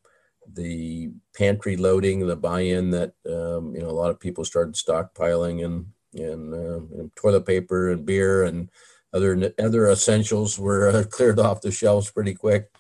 the 0.52 1.10
pantry 1.36 1.77
loading, 1.77 2.27
the 2.27 2.36
buy-in 2.36 2.90
that, 2.90 3.12
um, 3.28 3.74
you 3.74 3.82
know, 3.82 3.90
a 3.90 3.98
lot 3.98 4.10
of 4.10 4.20
people 4.20 4.44
started 4.44 4.74
stockpiling 4.74 5.64
and, 5.64 5.86
and, 6.14 6.55
and 6.55 7.01
uh, 7.01 7.09
toilet 7.16 7.44
paper 7.44 7.90
and 7.90 8.06
beer 8.06 8.44
and, 8.44 8.70
other 9.16 9.52
other 9.59 9.89
essentials 9.89 10.59
were 10.59 10.89
uh, 10.89 11.05
cleared 11.10 11.40
off 11.40 11.62
the 11.62 11.73
shelves 11.73 12.10
pretty 12.10 12.35
quick. 12.35 12.70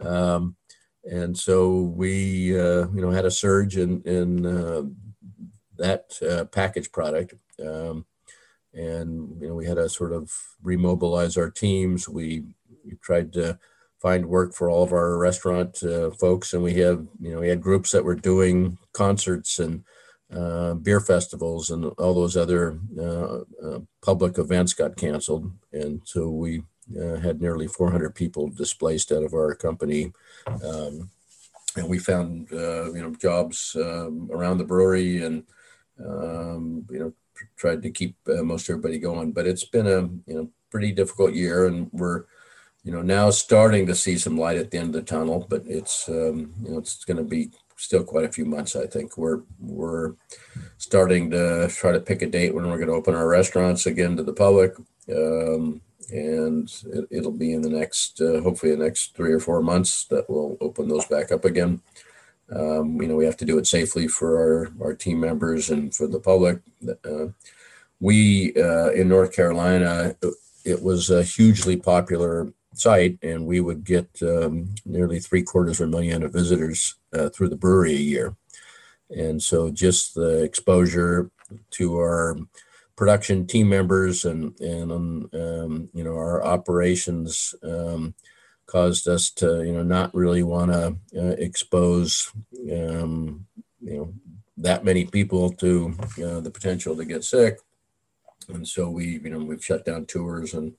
Um, 0.00 0.56
and 1.04 1.36
so 1.36 1.82
we, 1.82 2.58
uh, 2.58 2.88
you 2.88 3.02
know, 3.02 3.10
had 3.10 3.26
a 3.26 3.30
surge 3.30 3.76
in, 3.76 4.02
in 4.02 4.46
that 5.84 6.18
uh, 6.22 6.44
package 6.46 6.90
product. 6.90 7.34
Um, 7.64 8.06
and, 8.72 9.40
you 9.40 9.48
know, 9.48 9.54
we 9.54 9.66
had 9.66 9.76
to 9.76 9.88
sort 9.88 10.12
of 10.12 10.32
remobilize 10.64 11.36
our 11.36 11.50
teams. 11.50 12.08
We, 12.08 12.44
we 12.84 12.94
tried 13.02 13.32
to 13.34 13.58
find 14.00 14.26
work 14.26 14.54
for 14.54 14.68
all 14.68 14.82
of 14.82 14.92
our 14.92 15.16
restaurant 15.18 15.82
uh, 15.82 16.10
folks. 16.10 16.52
And 16.52 16.62
we 16.62 16.74
have, 16.74 17.06
you 17.20 17.32
know, 17.32 17.40
we 17.40 17.48
had 17.48 17.60
groups 17.60 17.92
that 17.92 18.04
were 18.04 18.14
doing 18.14 18.78
concerts 18.92 19.58
and 19.58 19.84
uh, 20.34 20.74
beer 20.74 21.00
festivals 21.00 21.70
and 21.70 21.84
all 21.84 22.14
those 22.14 22.36
other 22.36 22.80
uh, 22.98 23.40
uh, 23.64 23.80
public 24.02 24.38
events 24.38 24.72
got 24.72 24.96
canceled. 24.96 25.52
And 25.72 26.00
so 26.04 26.30
we 26.30 26.62
uh, 27.00 27.16
had 27.16 27.40
nearly 27.40 27.68
400 27.68 28.14
people 28.14 28.48
displaced 28.48 29.12
out 29.12 29.22
of 29.22 29.34
our 29.34 29.54
company. 29.54 30.12
Um, 30.46 31.10
and 31.76 31.88
we 31.88 31.98
found, 31.98 32.52
uh, 32.52 32.92
you 32.92 33.02
know, 33.02 33.14
jobs 33.14 33.76
um, 33.76 34.30
around 34.32 34.58
the 34.58 34.64
brewery 34.64 35.22
and, 35.22 35.44
um, 36.00 36.86
you 36.90 36.98
know, 36.98 37.12
tried 37.56 37.82
to 37.82 37.90
keep 37.90 38.16
most 38.26 38.70
everybody 38.70 38.98
going. 38.98 39.32
But 39.32 39.46
it's 39.46 39.64
been 39.64 39.86
a, 39.86 40.00
you 40.30 40.36
know, 40.36 40.50
pretty 40.70 40.92
difficult 40.92 41.34
year 41.34 41.66
and 41.66 41.88
we're, 41.92 42.24
you 42.82 42.92
know, 42.92 43.02
now 43.02 43.30
starting 43.30 43.86
to 43.86 43.94
see 43.94 44.18
some 44.18 44.36
light 44.36 44.58
at 44.58 44.70
the 44.70 44.78
end 44.78 44.88
of 44.88 44.92
the 44.94 45.02
tunnel, 45.02 45.46
but 45.48 45.62
it's, 45.66 46.08
um, 46.08 46.52
you 46.62 46.70
know, 46.70 46.78
it's 46.78 47.04
going 47.04 47.16
to 47.16 47.22
be 47.22 47.50
still 47.76 48.04
quite 48.04 48.24
a 48.24 48.32
few 48.32 48.44
months. 48.44 48.76
I 48.76 48.86
think 48.86 49.16
we're 49.16 49.42
we're 49.60 50.14
starting 50.78 51.30
to 51.30 51.68
try 51.68 51.92
to 51.92 52.00
pick 52.00 52.22
a 52.22 52.26
date 52.26 52.54
when 52.54 52.68
we're 52.68 52.76
going 52.76 52.88
to 52.88 52.94
open 52.94 53.14
our 53.14 53.28
restaurants 53.28 53.86
again 53.86 54.16
to 54.16 54.22
the 54.22 54.32
public, 54.32 54.74
um, 55.14 55.80
and 56.10 56.70
it, 57.10 57.24
will 57.24 57.32
be 57.32 57.52
in 57.52 57.62
the 57.62 57.68
next 57.68 58.20
uh, 58.20 58.40
hopefully 58.40 58.74
the 58.74 58.82
next 58.82 59.16
three 59.16 59.32
or 59.32 59.40
four 59.40 59.62
months 59.62 60.04
that 60.06 60.28
we'll 60.28 60.56
open 60.60 60.88
those 60.88 61.06
back 61.06 61.32
up 61.32 61.44
again. 61.44 61.80
Um, 62.54 63.00
you 63.00 63.08
know, 63.08 63.16
we 63.16 63.24
have 63.24 63.36
to 63.38 63.44
do 63.44 63.58
it 63.58 63.66
safely 63.66 64.08
for 64.08 64.36
our 64.38 64.86
our 64.86 64.94
team 64.94 65.20
members 65.20 65.70
and 65.70 65.94
for 65.94 66.06
the 66.06 66.20
public. 66.20 66.60
Uh, 67.04 67.26
we 68.00 68.54
uh, 68.56 68.90
in 68.90 69.08
North 69.08 69.34
Carolina, 69.34 70.16
it 70.64 70.82
was 70.82 71.10
a 71.10 71.22
hugely 71.22 71.76
popular 71.76 72.52
site, 72.74 73.18
and 73.22 73.46
we 73.46 73.60
would 73.60 73.84
get 73.84 74.08
um, 74.22 74.74
nearly 74.84 75.20
three 75.20 75.42
quarters 75.42 75.80
of 75.80 75.88
a 75.88 75.90
million 75.90 76.22
of 76.22 76.32
visitors 76.32 76.96
uh, 77.12 77.28
through 77.28 77.48
the 77.48 77.56
brewery 77.56 77.94
a 77.94 77.98
year. 77.98 78.36
And 79.10 79.42
so, 79.42 79.70
just 79.70 80.14
the 80.14 80.42
exposure 80.42 81.30
to 81.72 81.96
our 81.96 82.36
production 82.96 83.46
team 83.46 83.68
members 83.68 84.24
and 84.24 84.58
and 84.60 84.92
um, 84.92 85.88
you 85.92 86.04
know 86.04 86.14
our 86.14 86.44
operations 86.44 87.54
um, 87.62 88.14
caused 88.74 89.06
us 89.06 89.30
to 89.30 89.62
you 89.62 89.72
know 89.72 89.84
not 89.84 90.12
really 90.14 90.42
want 90.42 90.72
to 90.72 90.96
uh, 91.16 91.34
expose 91.38 92.32
um, 92.72 93.46
you 93.80 93.96
know 93.96 94.12
that 94.56 94.84
many 94.84 95.04
people 95.04 95.52
to 95.52 95.94
the 96.16 96.50
potential 96.52 96.96
to 96.96 97.04
get 97.04 97.22
sick 97.22 97.58
and 98.48 98.66
so 98.66 98.90
we 98.90 99.20
you 99.22 99.30
know 99.30 99.38
we've 99.38 99.64
shut 99.64 99.84
down 99.84 100.04
tours 100.06 100.54
and 100.54 100.74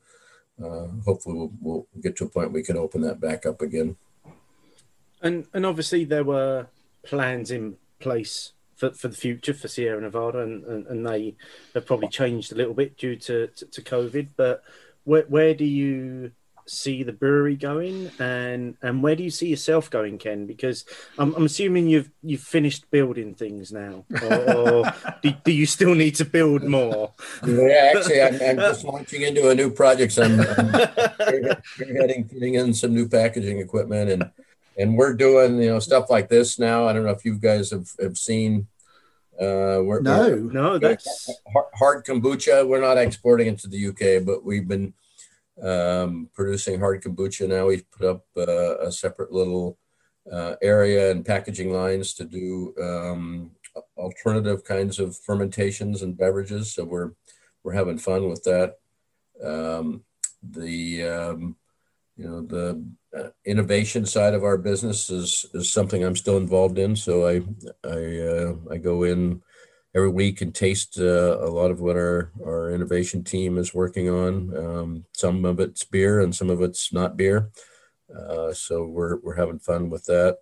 uh, 0.63 0.87
hopefully 1.05 1.35
we'll, 1.35 1.51
we'll 1.61 1.87
get 2.01 2.15
to 2.17 2.25
a 2.25 2.29
point 2.29 2.51
we 2.51 2.63
can 2.63 2.77
open 2.77 3.01
that 3.01 3.19
back 3.19 3.45
up 3.45 3.61
again. 3.61 3.95
And 5.21 5.47
and 5.53 5.65
obviously 5.65 6.05
there 6.05 6.23
were 6.23 6.67
plans 7.03 7.51
in 7.51 7.77
place 7.99 8.53
for, 8.75 8.91
for 8.91 9.07
the 9.07 9.15
future 9.15 9.53
for 9.53 9.67
Sierra 9.67 10.01
Nevada, 10.01 10.39
and, 10.39 10.63
and, 10.65 10.87
and 10.87 11.07
they 11.07 11.35
have 11.73 11.85
probably 11.85 12.09
changed 12.09 12.51
a 12.51 12.55
little 12.55 12.73
bit 12.73 12.97
due 12.97 13.15
to, 13.15 13.47
to, 13.47 13.65
to 13.65 13.81
COVID. 13.81 14.29
But 14.35 14.63
where, 15.03 15.23
where 15.23 15.53
do 15.53 15.65
you 15.65 16.31
see 16.67 17.03
the 17.03 17.11
brewery 17.11 17.55
going, 17.55 18.11
and 18.19 18.75
and 18.81 19.03
where 19.03 19.15
do 19.15 19.23
you 19.23 19.29
see 19.29 19.47
yourself 19.47 19.89
going, 19.89 20.17
Ken? 20.17 20.45
Because 20.45 20.85
I'm, 21.17 21.33
I'm 21.35 21.45
assuming 21.45 21.87
you've 21.87 22.09
you've 22.23 22.41
finished 22.41 22.89
building 22.91 23.35
things 23.35 23.71
now, 23.71 24.05
or, 24.23 24.57
or 24.57 24.93
do, 25.21 25.31
do, 25.43 25.51
you 25.51 25.65
still 25.65 25.95
need 25.95 26.15
to 26.15 26.25
build 26.25 26.63
more? 26.63 27.13
Yeah, 27.45 27.93
actually, 27.95 28.21
I'm, 28.21 28.33
I'm 28.41 28.57
just 28.71 28.83
launching 28.83 29.21
into 29.21 29.49
a 29.49 29.55
new 29.55 29.69
project. 29.69 30.13
So 30.13 30.23
I'm, 30.23 30.39
I'm 30.39 31.57
heading 31.77 32.27
putting 32.27 32.55
in 32.55 32.73
some 32.73 32.93
new 32.93 33.07
packaging 33.07 33.59
equipment, 33.59 34.09
and 34.09 34.31
and 34.77 34.97
we're 34.97 35.13
doing 35.13 35.61
you 35.61 35.69
know 35.69 35.79
stuff 35.79 36.09
like 36.09 36.29
this 36.29 36.59
now. 36.59 36.87
I 36.87 36.93
don't 36.93 37.03
know 37.03 37.11
if 37.11 37.25
you 37.25 37.37
guys 37.37 37.71
have 37.71 37.89
have 37.99 38.17
seen. 38.17 38.67
Uh, 39.35 39.83
we're, 39.83 39.99
no, 39.99 40.29
we're, 40.29 40.37
no, 40.37 40.77
that's 40.77 41.29
hard, 41.51 41.65
hard 41.73 42.05
kombucha. 42.05 42.65
We're 42.65 42.79
not 42.79 42.97
exporting 42.97 43.47
it 43.47 43.59
to 43.59 43.67
the 43.67 43.87
UK, 43.89 44.25
but 44.25 44.45
we've 44.45 44.65
been 44.65 44.93
um, 45.61 46.29
producing 46.33 46.79
hard 46.79 47.03
kombucha 47.03 47.47
now. 47.47 47.67
We've 47.67 47.89
put 47.91 48.07
up 48.07 48.25
uh, 48.37 48.77
a 48.79 48.91
separate 48.91 49.31
little 49.31 49.77
uh, 50.31 50.55
area 50.61 51.11
and 51.11 51.25
packaging 51.25 51.71
lines 51.71 52.13
to 52.15 52.25
do 52.25 52.73
um, 52.81 53.51
alternative 53.97 54.63
kinds 54.63 54.99
of 54.99 55.17
fermentations 55.17 56.01
and 56.01 56.17
beverages. 56.17 56.73
So 56.73 56.83
we're 56.83 57.11
we're 57.63 57.73
having 57.73 57.97
fun 57.97 58.29
with 58.29 58.43
that. 58.43 58.75
Um, 59.43 60.03
the 60.43 61.03
um, 61.03 61.55
you 62.17 62.27
know 62.27 62.41
the 62.41 62.83
uh, 63.17 63.29
innovation 63.45 64.05
side 64.05 64.33
of 64.33 64.43
our 64.43 64.57
business 64.57 65.09
is 65.09 65.45
is 65.53 65.71
something 65.71 66.03
I'm 66.03 66.15
still 66.15 66.37
involved 66.37 66.77
in. 66.77 66.95
So 66.95 67.27
I 67.27 67.41
I 67.83 68.19
uh, 68.19 68.55
I 68.71 68.77
go 68.77 69.03
in 69.03 69.41
every 69.95 70.09
week 70.09 70.41
and 70.41 70.53
taste 70.53 70.99
uh, 70.99 71.39
a 71.39 71.47
lot 71.49 71.71
of 71.71 71.79
what 71.79 71.95
our, 71.95 72.31
our 72.45 72.69
innovation 72.71 73.23
team 73.23 73.57
is 73.57 73.73
working 73.73 74.09
on. 74.09 74.55
Um, 74.55 75.05
some 75.13 75.45
of 75.45 75.61
it's 75.61 75.85
beer 75.85 76.19
and 76.19 76.35
some 76.35 76.49
of 76.49 76.61
it's 76.61 76.91
not 76.91 77.15
beer. 77.15 77.49
Uh, 78.13 78.51
so 78.53 78.83
we're, 78.83 79.17
we're 79.21 79.35
having 79.35 79.59
fun 79.59 79.89
with 79.89 80.05
that. 80.05 80.39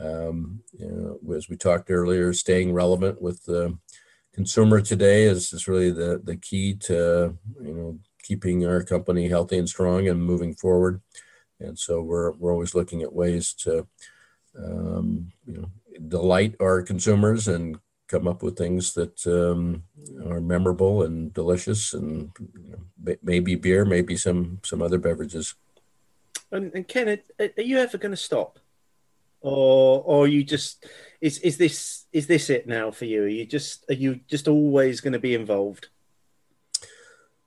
Um, 0.00 0.62
you 0.78 0.86
know, 0.88 1.34
as 1.34 1.50
we 1.50 1.56
talked 1.56 1.90
earlier, 1.90 2.32
staying 2.32 2.72
relevant 2.72 3.20
with 3.20 3.44
the 3.44 3.76
consumer 4.32 4.80
today 4.80 5.24
is, 5.24 5.52
is 5.52 5.68
really 5.68 5.90
the, 5.90 6.20
the 6.24 6.36
key 6.36 6.74
to, 6.74 7.36
you 7.60 7.74
know, 7.74 7.98
keeping 8.22 8.66
our 8.66 8.82
company 8.82 9.28
healthy 9.28 9.58
and 9.58 9.68
strong 9.68 10.08
and 10.08 10.22
moving 10.22 10.54
forward. 10.54 11.02
And 11.60 11.78
so 11.78 12.00
we're, 12.00 12.32
we're 12.32 12.52
always 12.52 12.74
looking 12.74 13.02
at 13.02 13.12
ways 13.12 13.52
to, 13.64 13.86
um, 14.56 15.32
you 15.46 15.58
know, 15.58 15.70
delight 16.08 16.54
our 16.60 16.82
consumers 16.82 17.48
and 17.48 17.78
come 18.08 18.26
up 18.26 18.42
with 18.42 18.56
things 18.56 18.94
that 18.94 19.26
um, 19.26 19.84
are 20.26 20.40
memorable 20.40 21.02
and 21.02 21.32
delicious, 21.32 21.92
and 21.92 22.30
you 22.38 22.70
know, 22.70 23.16
maybe 23.22 23.54
beer, 23.54 23.84
maybe 23.84 24.16
some 24.16 24.60
some 24.64 24.82
other 24.82 24.98
beverages. 24.98 25.54
And, 26.50 26.72
and 26.74 26.88
Ken, 26.88 27.08
are, 27.08 27.48
are 27.56 27.62
you 27.62 27.78
ever 27.78 27.98
going 27.98 28.12
to 28.12 28.16
stop, 28.16 28.58
or 29.40 30.02
or 30.02 30.26
you 30.26 30.42
just 30.42 30.86
is 31.20 31.38
is 31.38 31.58
this 31.58 32.06
is 32.12 32.26
this 32.26 32.50
it 32.50 32.66
now 32.66 32.90
for 32.90 33.04
you? 33.04 33.24
Are 33.24 33.28
you 33.28 33.46
just 33.46 33.84
are 33.90 33.94
you 33.94 34.20
just 34.26 34.48
always 34.48 35.00
going 35.00 35.12
to 35.12 35.18
be 35.18 35.34
involved? 35.34 35.88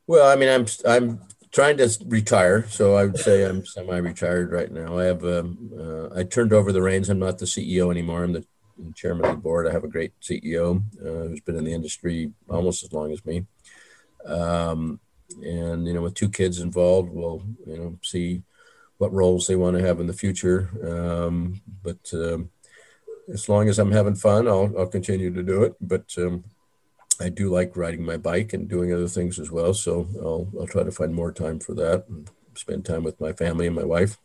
Well, 0.07 0.31
I 0.31 0.35
mean, 0.35 0.49
I'm 0.49 0.65
I'm 0.85 1.21
trying 1.51 1.77
to 1.77 1.89
retire, 2.05 2.67
so 2.69 2.95
I 2.95 3.05
would 3.05 3.17
say 3.17 3.43
I'm 3.43 3.65
semi-retired 3.65 4.51
right 4.51 4.71
now. 4.71 4.99
I 4.99 5.05
have 5.05 5.23
um, 5.25 5.71
uh, 5.77 6.19
I 6.19 6.23
turned 6.23 6.53
over 6.53 6.71
the 6.71 6.81
reins. 6.81 7.09
I'm 7.09 7.19
not 7.19 7.39
the 7.39 7.45
CEO 7.45 7.89
anymore. 7.91 8.23
I'm 8.23 8.33
the 8.33 8.45
chairman 8.95 9.25
of 9.25 9.31
the 9.31 9.41
board. 9.41 9.67
I 9.67 9.71
have 9.71 9.83
a 9.83 9.89
great 9.89 10.13
CEO 10.21 10.83
uh, 11.01 11.27
who's 11.29 11.41
been 11.41 11.55
in 11.55 11.63
the 11.63 11.73
industry 11.73 12.31
almost 12.49 12.83
as 12.83 12.93
long 12.93 13.11
as 13.11 13.25
me. 13.25 13.45
Um, 14.25 14.99
and 15.41 15.87
you 15.87 15.93
know, 15.93 16.01
with 16.01 16.13
two 16.13 16.29
kids 16.29 16.59
involved, 16.59 17.09
we'll 17.11 17.43
you 17.65 17.77
know 17.77 17.99
see 18.03 18.43
what 18.97 19.13
roles 19.13 19.47
they 19.47 19.55
want 19.55 19.77
to 19.77 19.85
have 19.85 19.99
in 19.99 20.07
the 20.07 20.13
future. 20.13 20.69
Um, 20.83 21.61
but 21.83 22.11
um, 22.13 22.51
as 23.33 23.49
long 23.49 23.69
as 23.69 23.79
I'm 23.79 23.91
having 23.91 24.15
fun, 24.15 24.47
I'll 24.47 24.71
I'll 24.77 24.87
continue 24.87 25.33
to 25.33 25.43
do 25.43 25.63
it. 25.63 25.75
But 25.81 26.13
um, 26.17 26.43
I 27.19 27.29
do 27.29 27.49
like 27.49 27.77
riding 27.77 28.03
my 28.03 28.17
bike 28.17 28.53
and 28.53 28.67
doing 28.67 28.93
other 28.93 29.07
things 29.07 29.39
as 29.39 29.51
well. 29.51 29.73
So 29.73 30.07
I'll 30.21 30.47
I'll 30.59 30.67
try 30.67 30.83
to 30.83 30.91
find 30.91 31.13
more 31.13 31.31
time 31.31 31.59
for 31.59 31.73
that 31.75 32.05
and 32.09 32.29
spend 32.55 32.85
time 32.85 33.03
with 33.03 33.19
my 33.21 33.33
family 33.33 33.67
and 33.67 33.75
my 33.75 33.83
wife. 33.83 34.17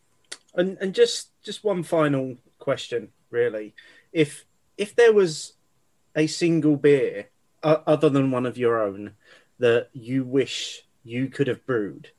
And 0.55 0.79
and 0.81 0.95
just 0.95 1.31
just 1.43 1.65
one 1.65 1.83
final 1.83 2.37
question, 2.59 3.09
really. 3.31 3.75
If 4.17 4.47
if 4.79 4.97
there 4.97 5.13
was 5.13 5.53
a 6.15 6.27
single 6.27 6.77
beer 6.77 7.29
uh, 7.63 7.79
other 7.87 8.09
than 8.09 8.31
one 8.31 8.47
of 8.47 8.57
your 8.57 8.83
own 8.83 9.13
that 9.59 9.91
you 9.93 10.25
wish 10.25 10.87
you 11.05 11.29
could 11.29 11.49
have 11.49 11.67
brewed, 11.67 12.13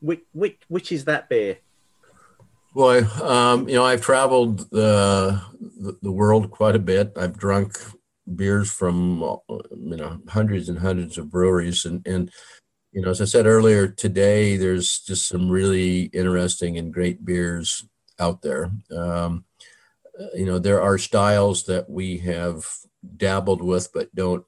which 0.00 0.22
which, 0.32 0.58
which 0.66 0.90
is 0.90 1.04
that 1.04 1.28
beer? 1.28 1.58
Well, 2.74 3.06
um, 3.22 3.68
you 3.68 3.76
know, 3.76 3.84
I've 3.84 4.00
traveled 4.00 4.62
uh, 4.74 5.38
the, 5.60 5.96
the 6.02 6.10
world 6.10 6.50
quite 6.50 6.74
a 6.74 6.80
bit. 6.80 7.12
I've 7.16 7.38
drunk 7.38 7.78
beers 8.34 8.70
from 8.70 9.20
you 9.76 9.96
know 9.96 10.18
hundreds 10.28 10.68
and 10.68 10.78
hundreds 10.78 11.18
of 11.18 11.30
breweries 11.30 11.84
and 11.84 12.06
and 12.06 12.30
you 12.92 13.02
know 13.02 13.10
as 13.10 13.20
i 13.20 13.24
said 13.26 13.44
earlier 13.44 13.86
today 13.86 14.56
there's 14.56 15.00
just 15.00 15.28
some 15.28 15.50
really 15.50 16.04
interesting 16.04 16.78
and 16.78 16.90
great 16.90 17.22
beers 17.22 17.86
out 18.18 18.40
there 18.40 18.70
um, 18.96 19.44
you 20.34 20.46
know 20.46 20.58
there 20.58 20.80
are 20.80 20.98
styles 20.98 21.64
that 21.64 21.88
we 21.88 22.18
have 22.18 22.66
dabbled 23.16 23.62
with 23.62 23.92
but 23.92 24.14
don't 24.14 24.44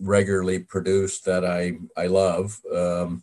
regularly 0.00 0.58
produce 0.58 1.20
that 1.20 1.44
i 1.44 1.72
i 1.96 2.06
love 2.06 2.60
um, 2.74 3.22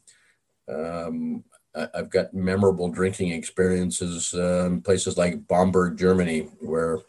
um, 0.68 1.44
I, 1.76 1.88
have 1.94 2.10
got 2.10 2.34
memorable 2.34 2.90
drinking 2.90 3.32
experiences 3.32 4.34
uh, 4.34 4.66
in 4.68 4.82
places 4.82 5.18
like 5.18 5.48
Bamberg, 5.48 5.98
Germany, 5.98 6.48
where 6.60 7.00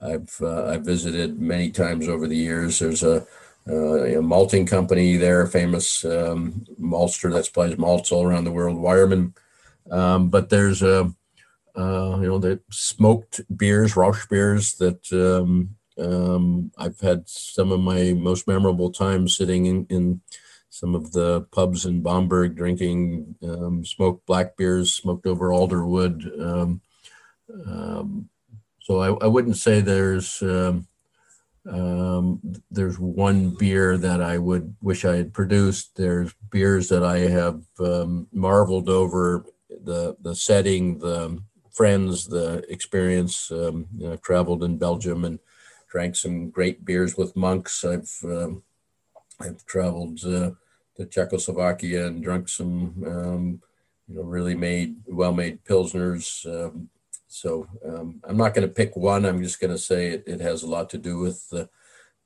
I've 0.00 0.34
uh, 0.40 0.66
I've 0.66 0.84
visited 0.84 1.40
many 1.40 1.70
times 1.70 2.08
over 2.08 2.26
the 2.26 2.36
years. 2.36 2.78
There's 2.78 3.02
a, 3.02 3.26
uh, 3.68 4.18
a 4.18 4.22
malting 4.22 4.66
company 4.66 5.16
there, 5.16 5.46
famous 5.46 6.04
um, 6.04 6.66
maltster 6.80 7.32
that 7.32 7.46
supplies 7.46 7.78
malts 7.78 8.12
all 8.12 8.24
around 8.24 8.44
the 8.44 8.52
world, 8.52 8.78
Weyermann. 8.78 9.34
Um, 9.90 10.28
but 10.28 10.48
there's 10.48 10.82
a 10.82 11.12
uh, 11.76 12.18
you 12.20 12.28
know 12.28 12.38
the 12.38 12.60
smoked 12.70 13.40
beers, 13.56 13.96
Rauch 13.96 14.28
beers 14.28 14.74
that 14.74 15.12
um, 15.12 15.76
um, 16.02 16.72
I've 16.76 17.00
had 17.00 17.28
some 17.28 17.72
of 17.72 17.80
my 17.80 18.12
most 18.12 18.46
memorable 18.46 18.90
times 18.90 19.36
sitting 19.36 19.66
in, 19.66 19.86
in 19.90 20.20
some 20.70 20.94
of 20.94 21.12
the 21.12 21.42
pubs 21.52 21.84
in 21.84 22.02
Bamberg 22.02 22.56
drinking 22.56 23.34
um, 23.42 23.84
smoked 23.84 24.26
black 24.26 24.56
beers, 24.56 24.94
smoked 24.94 25.26
over 25.26 25.52
alder 25.52 25.84
wood. 25.84 26.30
Um, 26.40 26.80
um, 27.66 28.28
so 28.80 29.00
I, 29.00 29.24
I 29.24 29.26
wouldn't 29.26 29.56
say 29.56 29.80
there's 29.80 30.42
um, 30.42 32.40
there's 32.70 32.98
one 32.98 33.50
beer 33.50 33.98
that 33.98 34.22
I 34.22 34.38
would 34.38 34.74
wish 34.80 35.04
I 35.04 35.16
had 35.16 35.34
produced. 35.34 35.96
There's 35.96 36.32
beers 36.50 36.88
that 36.88 37.04
I 37.04 37.18
have 37.18 37.62
marveled 38.32 38.88
over 38.88 39.44
the 39.84 40.16
the 40.20 40.34
setting, 40.34 40.98
the 40.98 41.38
friends, 41.80 42.26
the 42.26 42.62
experience. 42.68 43.50
Um, 43.50 43.86
you 43.96 44.04
know, 44.04 44.12
I've 44.12 44.20
traveled 44.20 44.62
in 44.64 44.76
Belgium 44.76 45.24
and 45.24 45.38
drank 45.90 46.14
some 46.14 46.50
great 46.50 46.84
beers 46.84 47.16
with 47.16 47.34
monks. 47.34 47.86
I've 47.86 48.14
um, 48.22 48.62
I've 49.40 49.64
traveled 49.64 50.18
uh, 50.22 50.50
to 50.96 51.06
Czechoslovakia 51.06 52.06
and 52.06 52.22
drunk 52.22 52.50
some 52.50 53.02
um, 53.06 53.62
you 54.08 54.16
know 54.16 54.24
really 54.24 54.54
made 54.54 54.96
well 55.06 55.32
made 55.32 55.64
pilsners. 55.64 56.44
Um, 56.44 56.90
so 57.28 57.66
um, 57.88 58.20
I'm 58.24 58.36
not 58.36 58.52
going 58.52 58.68
to 58.68 58.74
pick 58.80 58.94
one. 58.94 59.24
I'm 59.24 59.42
just 59.42 59.58
going 59.58 59.72
to 59.72 59.78
say 59.90 60.08
it, 60.08 60.24
it, 60.26 60.40
has 60.42 60.62
a 60.62 60.68
lot 60.68 60.90
to 60.90 60.98
do 60.98 61.18
with 61.18 61.48
the, 61.48 61.70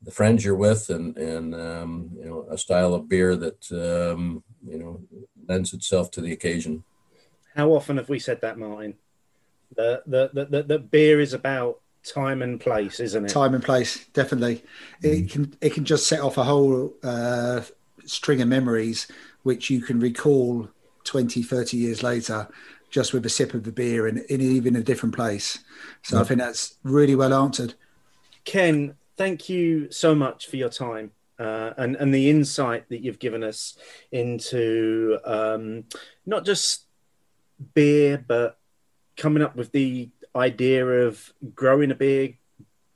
the 0.03 0.11
friends 0.11 0.45
you're 0.45 0.57
with 0.69 0.91
and 0.91 1.17
and 1.17 1.55
um, 1.55 2.11
you 2.19 2.25
know 2.25 2.45
a 2.51 2.59
style 2.59 2.93
of 2.93 3.09
beer 3.09 3.37
that 3.37 3.71
you 3.71 4.79
know 4.81 5.01
lends 5.47 5.73
itself 5.73 6.11
to 6.11 6.21
the 6.21 6.33
occasion. 6.33 6.83
How 7.55 7.71
often 7.71 7.99
have 7.99 8.09
we 8.09 8.19
said 8.19 8.41
that, 8.41 8.59
Martin? 8.59 8.95
The 9.77 10.03
the 10.07 10.47
the, 10.51 10.63
the, 10.63 10.79
beer 10.79 11.21
is 11.21 11.33
about 11.33 11.81
time 12.03 12.43
and 12.43 12.61
place, 12.61 13.01
isn't 13.01 13.25
it? 13.25 13.29
Time 13.29 13.55
and 13.55 13.65
place, 13.65 14.07
definitely. 14.09 14.63
It 15.03 15.31
can 15.31 15.55
it 15.61 15.75
can 15.75 15.85
just 15.85 16.07
set 16.07 16.21
off 16.21 16.39
a 16.39 16.45
whole 16.45 16.95
uh, 17.03 17.63
string 18.05 18.41
of 18.43 18.49
memories 18.49 19.07
which 19.43 19.69
you 19.69 19.81
can 19.81 20.01
recall 20.01 20.69
20, 21.05 21.43
30 21.43 21.77
years 21.77 22.03
later 22.03 22.49
just 22.91 23.13
with 23.13 23.27
a 23.27 23.29
sip 23.29 23.53
of 23.53 23.65
the 23.65 23.73
beer 23.73 24.07
and 24.07 24.21
in 24.21 24.41
even 24.41 24.77
a 24.77 24.83
different 24.83 25.15
place. 25.15 25.59
So 26.03 26.21
I 26.21 26.25
think 26.25 26.41
that's 26.41 26.77
really 26.83 27.15
well 27.17 27.35
answered. 27.35 27.75
Ken, 28.45 28.95
thank 29.17 29.49
you 29.49 29.91
so 29.91 30.15
much 30.15 30.47
for 30.47 30.57
your 30.57 30.69
time 30.69 31.11
uh, 31.39 31.73
and 31.77 31.97
and 31.97 32.15
the 32.15 32.31
insight 32.31 32.89
that 32.89 33.01
you've 33.03 33.19
given 33.19 33.43
us 33.43 33.77
into 34.13 35.19
um, 35.25 35.85
not 36.27 36.45
just 36.45 36.85
beer, 37.75 38.23
but 38.27 38.59
coming 39.17 39.43
up 39.43 39.57
with 39.57 39.73
the 39.73 40.11
idea 40.35 40.87
of 40.87 41.33
growing 41.55 41.91
a 41.91 41.95
beer, 41.95 42.35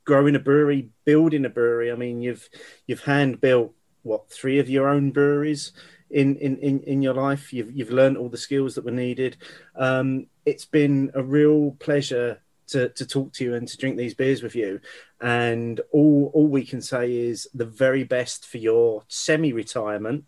growing 0.05 0.35
a 0.35 0.39
brewery, 0.39 0.89
building 1.05 1.45
a 1.45 1.49
brewery. 1.49 1.91
I 1.91 1.95
mean, 1.95 2.21
you've 2.21 2.49
you've 2.87 3.03
hand 3.03 3.41
built 3.41 3.73
what 4.03 4.29
three 4.29 4.59
of 4.59 4.69
your 4.69 4.87
own 4.89 5.11
breweries 5.11 5.71
in 6.09 6.35
in 6.37 6.57
in, 6.57 6.81
in 6.81 7.01
your 7.01 7.13
life. 7.13 7.53
You've 7.53 7.71
you've 7.71 7.91
learned 7.91 8.17
all 8.17 8.29
the 8.29 8.37
skills 8.37 8.75
that 8.75 8.85
were 8.85 8.91
needed. 8.91 9.37
Um, 9.75 10.27
it's 10.45 10.65
been 10.65 11.11
a 11.13 11.23
real 11.23 11.71
pleasure 11.79 12.41
to, 12.69 12.89
to 12.89 13.05
talk 13.05 13.33
to 13.33 13.43
you 13.43 13.55
and 13.55 13.67
to 13.67 13.77
drink 13.77 13.97
these 13.97 14.13
beers 14.13 14.41
with 14.43 14.55
you. 14.55 14.79
And 15.21 15.81
all 15.91 16.31
all 16.33 16.47
we 16.47 16.65
can 16.65 16.81
say 16.81 17.11
is 17.15 17.47
the 17.53 17.65
very 17.65 18.03
best 18.03 18.45
for 18.45 18.57
your 18.57 19.03
semi-retirement, 19.07 20.25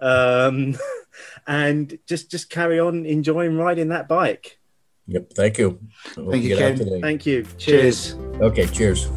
um, 0.00 0.76
and 1.46 1.98
just 2.06 2.30
just 2.30 2.50
carry 2.50 2.78
on 2.78 3.06
enjoying 3.06 3.56
riding 3.56 3.88
that 3.88 4.08
bike. 4.08 4.58
Yep. 5.06 5.32
Thank 5.34 5.58
you. 5.58 5.80
Thank 6.14 6.44
you, 6.44 6.56
Ken. 6.56 7.00
Thank 7.00 7.26
you. 7.26 7.44
Cheers. 7.58 8.14
cheers. 8.14 8.40
Okay. 8.40 8.66
Cheers. 8.66 9.08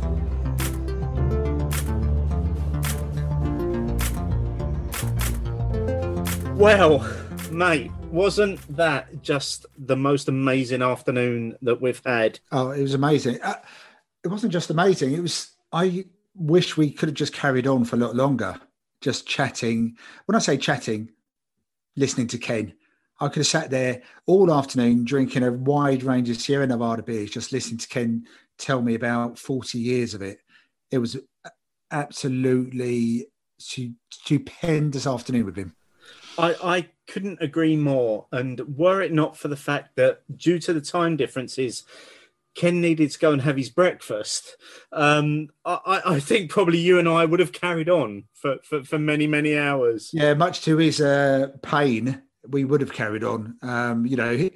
Well, 6.57 7.07
mate, 7.51 7.91
wasn't 8.11 8.59
that 8.75 9.21
just 9.21 9.65
the 9.77 9.95
most 9.95 10.27
amazing 10.27 10.81
afternoon 10.81 11.55
that 11.61 11.79
we've 11.79 12.01
had? 12.05 12.39
Oh, 12.51 12.71
it 12.71 12.81
was 12.81 12.95
amazing. 12.95 13.39
Uh, 13.41 13.55
it 14.23 14.29
wasn't 14.29 14.51
just 14.51 14.69
amazing. 14.69 15.13
It 15.13 15.21
was. 15.21 15.51
I 15.71 16.05
wish 16.35 16.75
we 16.75 16.91
could 16.91 17.09
have 17.09 17.15
just 17.15 17.33
carried 17.33 17.67
on 17.67 17.85
for 17.85 17.95
a 17.95 17.99
lot 17.99 18.15
longer, 18.15 18.59
just 19.01 19.27
chatting. 19.27 19.97
When 20.25 20.35
I 20.35 20.39
say 20.39 20.57
chatting, 20.57 21.11
listening 21.95 22.27
to 22.27 22.37
Ken, 22.37 22.73
I 23.19 23.27
could 23.27 23.37
have 23.37 23.47
sat 23.47 23.69
there 23.69 24.01
all 24.25 24.53
afternoon 24.53 25.03
drinking 25.03 25.43
a 25.43 25.51
wide 25.51 26.03
range 26.03 26.29
of 26.29 26.37
Sierra 26.37 26.67
Nevada 26.67 27.01
beers, 27.01 27.31
just 27.31 27.51
listening 27.51 27.79
to 27.79 27.87
Ken 27.87 28.27
tell 28.57 28.81
me 28.81 28.95
about 28.95 29.39
40 29.39 29.79
years 29.79 30.13
of 30.13 30.21
it. 30.21 30.39
It 30.91 30.99
was 30.99 31.17
absolutely 31.91 33.27
stupendous 33.59 35.07
afternoon 35.07 35.45
with 35.45 35.57
him. 35.57 35.75
I, 36.37 36.55
I 36.63 36.89
couldn't 37.07 37.41
agree 37.41 37.75
more. 37.75 38.27
And 38.31 38.77
were 38.77 39.01
it 39.01 39.11
not 39.11 39.37
for 39.37 39.47
the 39.47 39.55
fact 39.55 39.95
that 39.95 40.21
due 40.37 40.59
to 40.59 40.73
the 40.73 40.81
time 40.81 41.17
differences, 41.17 41.83
Ken 42.55 42.81
needed 42.81 43.11
to 43.11 43.19
go 43.19 43.31
and 43.31 43.41
have 43.43 43.57
his 43.57 43.69
breakfast. 43.69 44.57
Um, 44.91 45.49
I, 45.65 46.01
I, 46.05 46.19
think 46.19 46.49
probably 46.49 46.79
you 46.79 46.97
and 46.97 47.07
I 47.07 47.23
would 47.23 47.39
have 47.39 47.51
carried 47.51 47.87
on 47.87 48.25
for, 48.33 48.57
for, 48.63 48.83
for 48.83 48.97
many, 48.97 49.27
many 49.27 49.55
hours. 49.55 50.09
Yeah, 50.11 50.33
much 50.33 50.61
to 50.61 50.77
his 50.77 50.99
uh, 50.99 51.49
pain, 51.61 52.23
we 52.49 52.65
would 52.65 52.81
have 52.81 52.93
carried 52.93 53.23
on. 53.23 53.57
Um, 53.61 54.05
you 54.05 54.15
know, 54.15 54.35
he, 54.35 54.51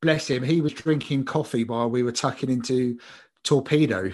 bless 0.00 0.28
him, 0.28 0.42
he 0.42 0.60
was 0.60 0.72
drinking 0.72 1.24
coffee 1.24 1.64
while 1.64 1.90
we 1.90 2.02
were 2.02 2.12
tucking 2.12 2.50
into 2.50 2.98
Torpedo. 3.42 4.12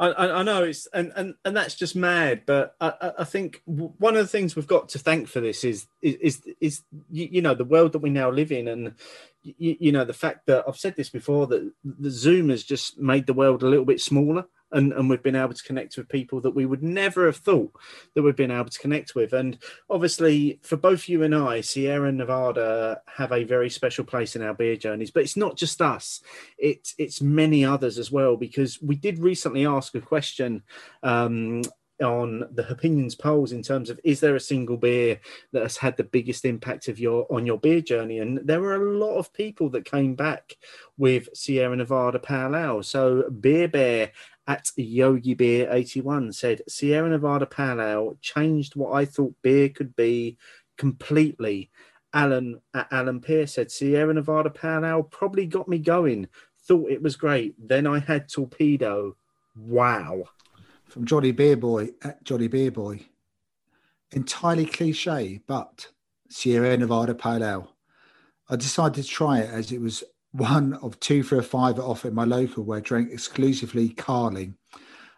I, 0.00 0.10
I, 0.10 0.42
know 0.44 0.62
it's 0.62 0.86
and, 0.94 1.12
and 1.16 1.34
and 1.44 1.56
that's 1.56 1.74
just 1.74 1.96
mad. 1.96 2.42
But 2.46 2.76
I, 2.80 3.12
I 3.18 3.24
think 3.24 3.62
one 3.64 4.14
of 4.14 4.22
the 4.22 4.28
things 4.28 4.54
we've 4.54 4.66
got 4.66 4.90
to 4.90 4.98
thank 4.98 5.26
for 5.26 5.40
this 5.40 5.64
is 5.64 5.88
is 6.00 6.14
is, 6.16 6.42
is 6.60 6.82
you, 7.10 7.42
know 7.42 7.54
the 7.54 7.64
world 7.64 7.92
that 7.92 7.98
we 7.98 8.10
now 8.10 8.30
live 8.30 8.52
in, 8.52 8.68
and 8.68 8.94
you, 9.42 9.76
you, 9.80 9.92
know 9.92 10.04
the 10.04 10.12
fact 10.12 10.46
that 10.46 10.64
I've 10.68 10.76
said 10.76 10.94
this 10.94 11.10
before 11.10 11.48
that 11.48 11.72
the 11.82 12.10
Zoom 12.10 12.50
has 12.50 12.62
just 12.62 12.96
made 12.96 13.26
the 13.26 13.34
world 13.34 13.64
a 13.64 13.68
little 13.68 13.84
bit 13.84 14.00
smaller. 14.00 14.46
And, 14.72 14.92
and 14.92 15.08
we've 15.08 15.22
been 15.22 15.36
able 15.36 15.54
to 15.54 15.62
connect 15.62 15.96
with 15.96 16.08
people 16.08 16.40
that 16.40 16.54
we 16.54 16.66
would 16.66 16.82
never 16.82 17.26
have 17.26 17.36
thought 17.36 17.72
that 18.14 18.22
we've 18.22 18.36
been 18.36 18.50
able 18.50 18.68
to 18.68 18.78
connect 18.78 19.14
with. 19.14 19.32
And 19.32 19.58
obviously, 19.88 20.60
for 20.62 20.76
both 20.76 21.08
you 21.08 21.22
and 21.22 21.34
I, 21.34 21.60
Sierra 21.60 22.12
Nevada 22.12 23.00
have 23.16 23.32
a 23.32 23.44
very 23.44 23.70
special 23.70 24.04
place 24.04 24.36
in 24.36 24.42
our 24.42 24.54
beer 24.54 24.76
journeys. 24.76 25.10
But 25.10 25.22
it's 25.22 25.36
not 25.36 25.56
just 25.56 25.80
us; 25.80 26.22
it's 26.58 26.94
it's 26.98 27.20
many 27.20 27.64
others 27.64 27.98
as 27.98 28.10
well. 28.10 28.36
Because 28.36 28.80
we 28.82 28.96
did 28.96 29.18
recently 29.18 29.66
ask 29.66 29.94
a 29.94 30.00
question 30.00 30.62
um, 31.02 31.62
on 32.02 32.44
the 32.52 32.68
opinions 32.70 33.14
polls 33.14 33.52
in 33.52 33.62
terms 33.62 33.90
of 33.90 33.98
is 34.04 34.20
there 34.20 34.36
a 34.36 34.40
single 34.40 34.76
beer 34.76 35.20
that 35.52 35.62
has 35.62 35.76
had 35.76 35.96
the 35.96 36.04
biggest 36.04 36.44
impact 36.44 36.88
of 36.88 36.98
your 36.98 37.26
on 37.30 37.44
your 37.44 37.58
beer 37.58 37.80
journey 37.80 38.20
and 38.20 38.38
there 38.44 38.60
were 38.60 38.76
a 38.76 38.98
lot 38.98 39.16
of 39.16 39.32
people 39.32 39.68
that 39.68 39.84
came 39.84 40.14
back 40.14 40.56
with 40.96 41.28
sierra 41.34 41.74
nevada 41.74 42.18
pale 42.18 42.54
ale 42.54 42.82
so 42.82 43.28
beer 43.40 43.66
bear 43.66 44.12
at 44.48 44.70
yogi 44.76 45.34
beer 45.34 45.68
81 45.70 46.32
said 46.32 46.62
sierra 46.66 47.08
nevada 47.08 47.46
pale 47.46 47.80
ale 47.80 48.18
changed 48.20 48.74
what 48.74 48.92
i 48.94 49.04
thought 49.04 49.34
beer 49.42 49.68
could 49.68 49.94
be 49.94 50.36
completely. 50.78 51.70
Alan 52.14 52.62
at 52.72 52.90
alan 52.90 53.20
pierce 53.20 53.54
said 53.54 53.70
sierra 53.70 54.14
nevada 54.14 54.48
pale 54.48 54.86
ale 54.86 55.02
probably 55.02 55.44
got 55.44 55.68
me 55.68 55.78
going. 55.78 56.26
Thought 56.66 56.90
it 56.90 57.02
was 57.02 57.16
great. 57.16 57.54
Then 57.58 57.86
i 57.86 57.98
had 57.98 58.28
torpedo. 58.28 59.16
Wow. 59.54 60.24
From 60.86 61.04
Johnny 61.04 61.32
Beer 61.32 61.56
Boy 61.56 61.90
at 62.02 62.24
Johnny 62.24 62.48
Beer 62.48 62.70
Boy. 62.70 63.00
Entirely 64.12 64.64
cliche, 64.64 65.40
but 65.46 65.88
Sierra 66.30 66.74
Nevada 66.76 67.14
Pale 67.14 67.44
Ale. 67.44 67.74
I 68.48 68.56
decided 68.56 69.04
to 69.04 69.08
try 69.08 69.40
it 69.40 69.50
as 69.50 69.70
it 69.70 69.82
was 69.82 70.02
one 70.32 70.74
of 70.74 70.98
two 71.00 71.22
for 71.22 71.38
a 71.38 71.42
five 71.42 71.78
off 71.78 72.04
at 72.04 72.12
my 72.12 72.24
local 72.24 72.64
where 72.64 72.78
I 72.78 72.82
drank 72.82 73.10
exclusively 73.10 73.90
Carling. 73.90 74.56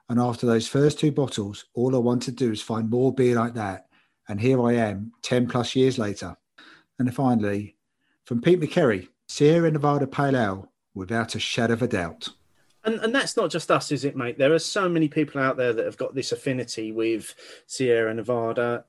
And 0.09 0.19
after 0.19 0.47
those 0.47 0.69
first 0.69 0.99
two 0.99 1.13
bottles, 1.13 1.67
all 1.75 1.95
I 1.95 1.99
wanted 1.99 2.37
to 2.39 2.45
do 2.45 2.51
was 2.51 2.63
find 2.63 2.91
more 2.91 3.15
beer 3.15 3.37
like 3.37 3.55
that. 3.55 3.87
And 4.29 4.41
here 4.41 4.63
I 4.63 4.75
am, 4.75 5.13
10 5.23 5.49
plus 5.49 5.75
years 5.75 5.99
later. 5.99 6.37
And 6.99 7.15
finally, 7.15 7.77
from 8.25 8.41
Pete 8.41 8.61
McCary, 8.61 9.09
Sierra 9.29 9.71
Nevada 9.71 10.07
Pale 10.07 10.37
Ale, 10.37 10.73
without 10.95 11.35
a 11.35 11.41
shadow 11.41 11.75
of 11.75 11.83
a 11.83 11.89
doubt 11.89 12.29
and 12.85 13.01
and 13.01 13.15
that's 13.15 13.37
not 13.37 13.51
just 13.51 13.71
us, 13.71 13.93
is 13.93 14.05
it, 14.05 14.17
mate? 14.17 14.39
There 14.39 14.53
are 14.53 14.59
so 14.59 14.89
many 14.89 15.09
people 15.09 15.41
out 15.41 15.57
there 15.57 15.73
that 15.73 15.85
have 15.85 15.97
got 15.97 16.15
this 16.15 16.33
affinity 16.33 16.93
with 16.93 17.35
Sierra 17.67 18.15
Nevada, 18.15 18.85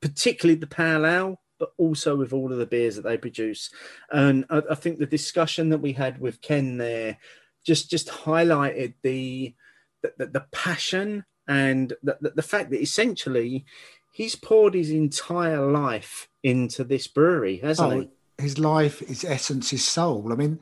particularly 0.00 0.58
the 0.58 0.66
Pale 0.66 1.06
Ale, 1.06 1.40
but 1.58 1.72
also 1.76 2.16
with 2.16 2.32
all 2.32 2.52
of 2.52 2.58
the 2.58 2.66
beers 2.66 2.96
that 2.96 3.02
they 3.02 3.18
produce. 3.18 3.70
And 4.10 4.44
I, 4.50 4.62
I 4.70 4.74
think 4.74 4.98
the 4.98 5.06
discussion 5.06 5.70
that 5.70 5.78
we 5.78 5.92
had 5.92 6.20
with 6.20 6.40
Ken 6.40 6.78
there 6.78 7.18
just 7.66 7.90
just 7.90 8.08
highlighted 8.08 8.94
the 9.02 9.54
the, 10.02 10.26
the 10.26 10.46
passion 10.52 11.24
and 11.48 11.92
the, 12.02 12.18
the, 12.20 12.30
the 12.36 12.42
fact 12.42 12.70
that 12.70 12.82
essentially 12.82 13.64
he's 14.12 14.34
poured 14.34 14.74
his 14.74 14.90
entire 14.90 15.64
life 15.64 16.28
into 16.42 16.84
this 16.84 17.06
brewery, 17.06 17.58
hasn't 17.58 17.92
oh, 17.92 18.00
he? 18.00 18.10
His 18.42 18.58
life, 18.58 19.00
his 19.00 19.24
essence, 19.24 19.70
his 19.70 19.84
soul. 19.84 20.32
I 20.32 20.36
mean, 20.36 20.60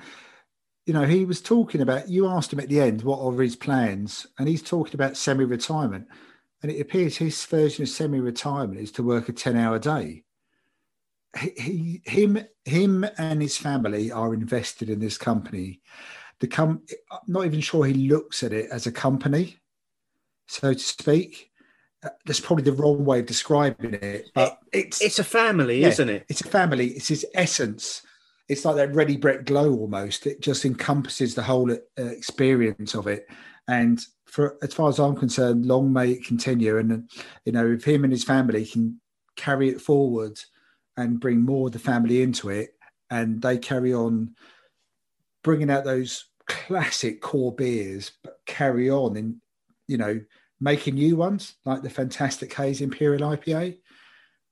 you 0.86 0.94
know, 0.94 1.04
he 1.04 1.24
was 1.24 1.40
talking 1.40 1.80
about, 1.80 2.08
you 2.08 2.28
asked 2.28 2.52
him 2.52 2.60
at 2.60 2.68
the 2.68 2.80
end, 2.80 3.02
what 3.02 3.20
are 3.20 3.42
his 3.42 3.56
plans? 3.56 4.26
And 4.38 4.48
he's 4.48 4.62
talking 4.62 4.94
about 4.94 5.16
semi 5.16 5.44
retirement. 5.44 6.06
And 6.62 6.70
it 6.70 6.80
appears 6.80 7.16
his 7.16 7.44
version 7.44 7.82
of 7.82 7.88
semi 7.88 8.20
retirement 8.20 8.80
is 8.80 8.92
to 8.92 9.02
work 9.02 9.28
a 9.28 9.32
10 9.32 9.56
hour 9.56 9.78
day. 9.78 10.22
He, 11.36 12.00
him, 12.04 12.38
him 12.64 13.06
and 13.18 13.42
his 13.42 13.56
family 13.56 14.10
are 14.10 14.34
invested 14.34 14.90
in 14.90 15.00
this 15.00 15.18
company. 15.18 15.80
The 16.40 16.48
com- 16.48 16.82
I'm 17.10 17.18
not 17.26 17.46
even 17.46 17.60
sure 17.60 17.84
he 17.84 18.08
looks 18.08 18.42
at 18.42 18.52
it 18.52 18.70
as 18.70 18.86
a 18.86 18.92
company, 18.92 19.56
so 20.46 20.72
to 20.72 20.78
speak. 20.78 21.50
Uh, 22.04 22.10
that's 22.26 22.40
probably 22.40 22.64
the 22.64 22.72
wrong 22.72 23.04
way 23.04 23.20
of 23.20 23.26
describing 23.26 23.94
it, 23.94 24.26
but 24.34 24.58
it's 24.70 25.00
it's 25.00 25.18
a 25.18 25.24
family, 25.24 25.80
yeah, 25.80 25.88
isn't 25.88 26.10
it? 26.10 26.26
It's 26.28 26.42
a 26.42 26.48
family. 26.48 26.88
It's 26.88 27.08
his 27.08 27.24
essence 27.34 28.02
it's 28.48 28.64
like 28.64 28.76
that 28.76 28.94
Ready 28.94 29.16
Brek 29.16 29.44
glow 29.44 29.74
almost. 29.74 30.26
It 30.26 30.40
just 30.40 30.64
encompasses 30.64 31.34
the 31.34 31.42
whole 31.42 31.70
uh, 31.70 31.76
experience 31.96 32.94
of 32.94 33.06
it. 33.06 33.26
And 33.68 34.00
for 34.24 34.56
as 34.62 34.74
far 34.74 34.88
as 34.88 34.98
I'm 34.98 35.16
concerned, 35.16 35.66
long 35.66 35.92
may 35.92 36.12
it 36.12 36.24
continue. 36.24 36.78
And 36.78 37.10
you 37.44 37.52
know, 37.52 37.66
if 37.66 37.84
him 37.84 38.04
and 38.04 38.12
his 38.12 38.24
family 38.24 38.64
can 38.64 39.00
carry 39.36 39.68
it 39.68 39.80
forward 39.80 40.38
and 40.96 41.20
bring 41.20 41.42
more 41.42 41.66
of 41.66 41.72
the 41.72 41.78
family 41.78 42.22
into 42.22 42.48
it, 42.48 42.70
and 43.10 43.42
they 43.42 43.58
carry 43.58 43.92
on 43.92 44.34
bringing 45.42 45.70
out 45.70 45.84
those 45.84 46.26
classic 46.46 47.20
core 47.20 47.54
beers, 47.54 48.12
but 48.22 48.38
carry 48.46 48.90
on 48.90 49.16
in 49.16 49.40
you 49.88 49.98
know 49.98 50.20
making 50.60 50.94
new 50.94 51.16
ones 51.16 51.54
like 51.64 51.82
the 51.82 51.90
fantastic 51.90 52.52
Haze 52.54 52.80
Imperial 52.80 53.30
IPA, 53.30 53.78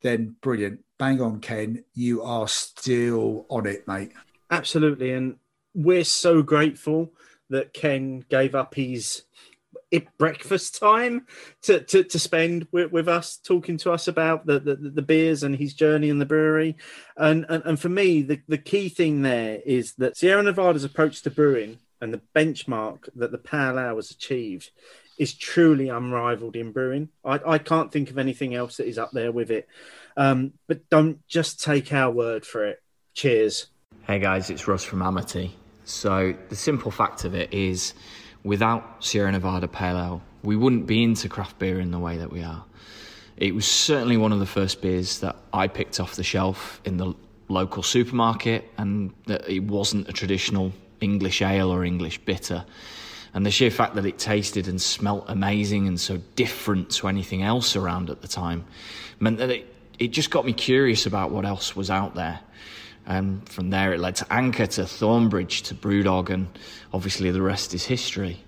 then 0.02 0.36
brilliant 0.42 0.80
bang 0.98 1.20
on, 1.20 1.40
Ken. 1.40 1.84
You 1.94 2.22
are 2.22 2.48
still 2.48 3.46
on 3.48 3.66
it, 3.66 3.86
mate. 3.86 4.12
Absolutely. 4.50 5.12
And 5.12 5.36
we're 5.74 6.04
so 6.04 6.42
grateful 6.42 7.12
that 7.50 7.72
Ken 7.72 8.24
gave 8.28 8.54
up 8.54 8.74
his 8.74 9.22
breakfast 10.18 10.78
time 10.78 11.26
to, 11.62 11.80
to, 11.80 12.04
to 12.04 12.18
spend 12.18 12.66
with, 12.72 12.92
with, 12.92 13.08
us, 13.08 13.36
talking 13.36 13.76
to 13.78 13.92
us 13.92 14.08
about 14.08 14.46
the, 14.46 14.58
the, 14.60 14.76
the, 14.76 15.02
beers 15.02 15.42
and 15.42 15.56
his 15.56 15.74
journey 15.74 16.08
in 16.08 16.18
the 16.18 16.26
brewery. 16.26 16.76
And, 17.16 17.46
and, 17.48 17.62
and 17.64 17.80
for 17.80 17.88
me, 17.88 18.22
the, 18.22 18.40
the 18.48 18.58
key 18.58 18.88
thing 18.88 19.22
there 19.22 19.60
is 19.64 19.94
that 19.94 20.16
Sierra 20.16 20.42
Nevada's 20.42 20.84
approach 20.84 21.22
to 21.22 21.30
brewing 21.30 21.78
and 22.00 22.12
the 22.12 22.20
benchmark 22.34 23.08
that 23.16 23.32
the 23.32 23.38
Pale 23.38 23.78
Ale 23.78 23.96
has 23.96 24.10
achieved 24.10 24.70
is 25.18 25.34
truly 25.34 25.88
unrivaled 25.88 26.56
in 26.56 26.72
brewing. 26.72 27.08
I, 27.24 27.40
I 27.46 27.58
can't 27.58 27.92
think 27.92 28.10
of 28.10 28.18
anything 28.18 28.54
else 28.54 28.78
that 28.78 28.88
is 28.88 28.98
up 28.98 29.12
there 29.12 29.32
with 29.32 29.50
it. 29.50 29.68
Um, 30.16 30.52
but 30.66 30.88
don't 30.90 31.26
just 31.28 31.62
take 31.62 31.92
our 31.92 32.10
word 32.10 32.44
for 32.44 32.64
it. 32.66 32.82
Cheers. 33.14 33.68
Hey 34.06 34.18
guys, 34.18 34.50
it's 34.50 34.66
Russ 34.66 34.84
from 34.84 35.02
Amity. 35.02 35.56
So 35.84 36.34
the 36.48 36.56
simple 36.56 36.90
fact 36.90 37.24
of 37.24 37.34
it 37.34 37.52
is, 37.52 37.94
without 38.44 39.04
Sierra 39.04 39.32
Nevada 39.32 39.66
Pale 39.66 39.98
Ale, 39.98 40.22
we 40.42 40.54
wouldn't 40.54 40.86
be 40.86 41.02
into 41.02 41.28
craft 41.28 41.58
beer 41.58 41.80
in 41.80 41.90
the 41.90 41.98
way 41.98 42.18
that 42.18 42.30
we 42.30 42.42
are. 42.42 42.64
It 43.36 43.54
was 43.54 43.66
certainly 43.66 44.16
one 44.16 44.30
of 44.32 44.38
the 44.38 44.46
first 44.46 44.80
beers 44.80 45.18
that 45.20 45.36
I 45.52 45.66
picked 45.66 45.98
off 45.98 46.14
the 46.14 46.22
shelf 46.22 46.80
in 46.84 46.98
the 46.98 47.14
local 47.48 47.82
supermarket, 47.82 48.70
and 48.78 49.12
that 49.26 49.48
it 49.48 49.64
wasn't 49.64 50.08
a 50.08 50.12
traditional 50.12 50.72
English 51.00 51.42
ale 51.42 51.70
or 51.70 51.84
English 51.84 52.18
bitter. 52.18 52.64
And 53.32 53.44
the 53.44 53.50
sheer 53.50 53.70
fact 53.70 53.96
that 53.96 54.06
it 54.06 54.18
tasted 54.18 54.68
and 54.68 54.80
smelt 54.80 55.24
amazing 55.26 55.88
and 55.88 55.98
so 55.98 56.18
different 56.36 56.90
to 56.90 57.08
anything 57.08 57.42
else 57.42 57.74
around 57.74 58.08
at 58.08 58.22
the 58.22 58.28
time 58.28 58.64
meant 59.18 59.38
that 59.38 59.50
it 59.50 59.74
it 59.98 60.08
just 60.08 60.30
got 60.30 60.44
me 60.44 60.52
curious 60.52 61.06
about 61.06 61.30
what 61.30 61.44
else 61.44 61.76
was 61.76 61.90
out 61.90 62.14
there. 62.14 62.40
And 63.06 63.46
from 63.48 63.70
there, 63.70 63.92
it 63.92 64.00
led 64.00 64.16
to 64.16 64.32
Anchor, 64.32 64.66
to 64.66 64.82
Thornbridge, 64.82 65.62
to 65.62 65.74
Brewdog, 65.74 66.30
and 66.30 66.48
obviously 66.92 67.30
the 67.30 67.42
rest 67.42 67.74
is 67.74 67.84
history. 67.84 68.42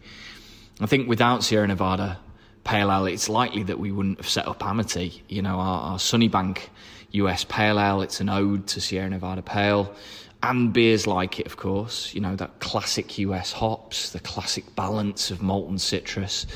I 0.81 0.87
think 0.87 1.09
without 1.09 1.45
Sierra 1.45 1.67
Nevada 1.67 2.19
Pale 2.65 2.91
Ale, 2.91 3.07
it's 3.07 3.29
likely 3.29 3.63
that 3.65 3.79
we 3.79 3.93
wouldn't 3.93 4.19
have 4.19 4.29
set 4.29 4.49
up 4.49 4.65
Amity. 4.65 5.23
You 5.29 5.43
know, 5.43 5.57
our, 5.59 5.93
our 5.93 5.99
Sunnybank 5.99 6.69
US 7.13 7.45
Pale 7.45 7.79
Ale, 7.79 8.03
it's 8.03 8.21
an 8.21 8.29
ode 8.29 8.67
to 8.69 8.81
Sierra 8.81 9.09
Nevada 9.09 9.43
Pale, 9.43 9.95
and 10.43 10.73
beers 10.73 11.07
like 11.07 11.39
it, 11.41 11.47
of 11.47 11.57
course. 11.57 12.15
You 12.15 12.21
know, 12.21 12.37
that 12.37 12.61
classic 12.61 13.19
US 13.19 13.53
hops, 13.53 14.11
the 14.11 14.21
classic 14.21 14.75
balance 14.75 15.31
of 15.31 15.43
malt 15.43 15.69
and 15.69 15.81
citrus. 15.81 16.47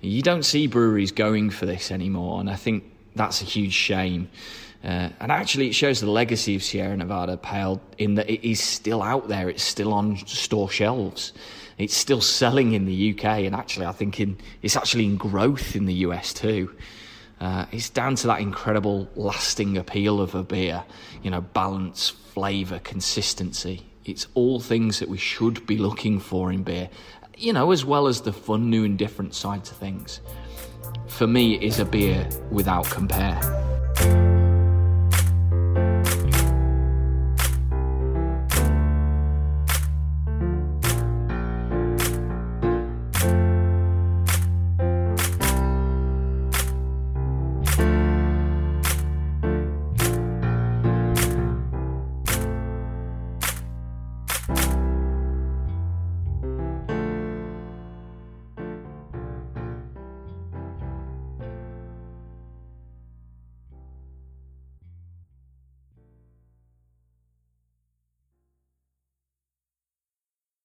You 0.00 0.22
don't 0.22 0.42
see 0.44 0.66
breweries 0.66 1.12
going 1.12 1.50
for 1.50 1.66
this 1.66 1.90
anymore, 1.90 2.40
and 2.40 2.50
I 2.50 2.56
think 2.56 2.84
that's 3.14 3.40
a 3.40 3.44
huge 3.44 3.72
shame. 3.72 4.28
Uh, 4.84 5.08
and 5.20 5.32
actually, 5.32 5.68
it 5.68 5.74
shows 5.74 6.00
the 6.00 6.10
legacy 6.10 6.54
of 6.54 6.62
Sierra 6.62 6.96
Nevada 6.96 7.36
Pale 7.38 7.80
in 7.96 8.16
that 8.16 8.28
it 8.28 8.46
is 8.46 8.60
still 8.60 9.02
out 9.02 9.28
there. 9.28 9.48
It's 9.48 9.62
still 9.62 9.94
on 9.94 10.18
store 10.26 10.68
shelves. 10.68 11.32
It's 11.78 11.94
still 11.94 12.20
selling 12.20 12.72
in 12.74 12.84
the 12.84 13.12
UK, 13.12 13.24
and 13.24 13.54
actually, 13.54 13.86
I 13.86 13.92
think 13.92 14.20
in, 14.20 14.36
it's 14.62 14.76
actually 14.76 15.06
in 15.06 15.16
growth 15.16 15.74
in 15.74 15.86
the 15.86 15.94
US 15.94 16.34
too. 16.34 16.74
Uh, 17.40 17.66
it's 17.72 17.88
down 17.88 18.14
to 18.16 18.26
that 18.28 18.40
incredible 18.40 19.08
lasting 19.16 19.76
appeal 19.78 20.20
of 20.20 20.34
a 20.34 20.42
beer, 20.42 20.84
you 21.22 21.30
know, 21.30 21.40
balance, 21.40 22.10
flavour, 22.10 22.78
consistency. 22.80 23.86
It's 24.04 24.26
all 24.34 24.60
things 24.60 25.00
that 25.00 25.08
we 25.08 25.18
should 25.18 25.66
be 25.66 25.78
looking 25.78 26.20
for 26.20 26.52
in 26.52 26.62
beer, 26.62 26.90
you 27.36 27.52
know, 27.52 27.72
as 27.72 27.84
well 27.84 28.06
as 28.06 28.20
the 28.20 28.32
fun, 28.32 28.70
new, 28.70 28.84
and 28.84 28.98
different 28.98 29.34
side 29.34 29.64
to 29.64 29.74
things 29.74 30.20
for 31.14 31.26
me 31.28 31.54
it 31.54 31.62
is 31.62 31.78
a 31.78 31.84
beer 31.84 32.28
without 32.50 32.84
compare. 32.86 33.40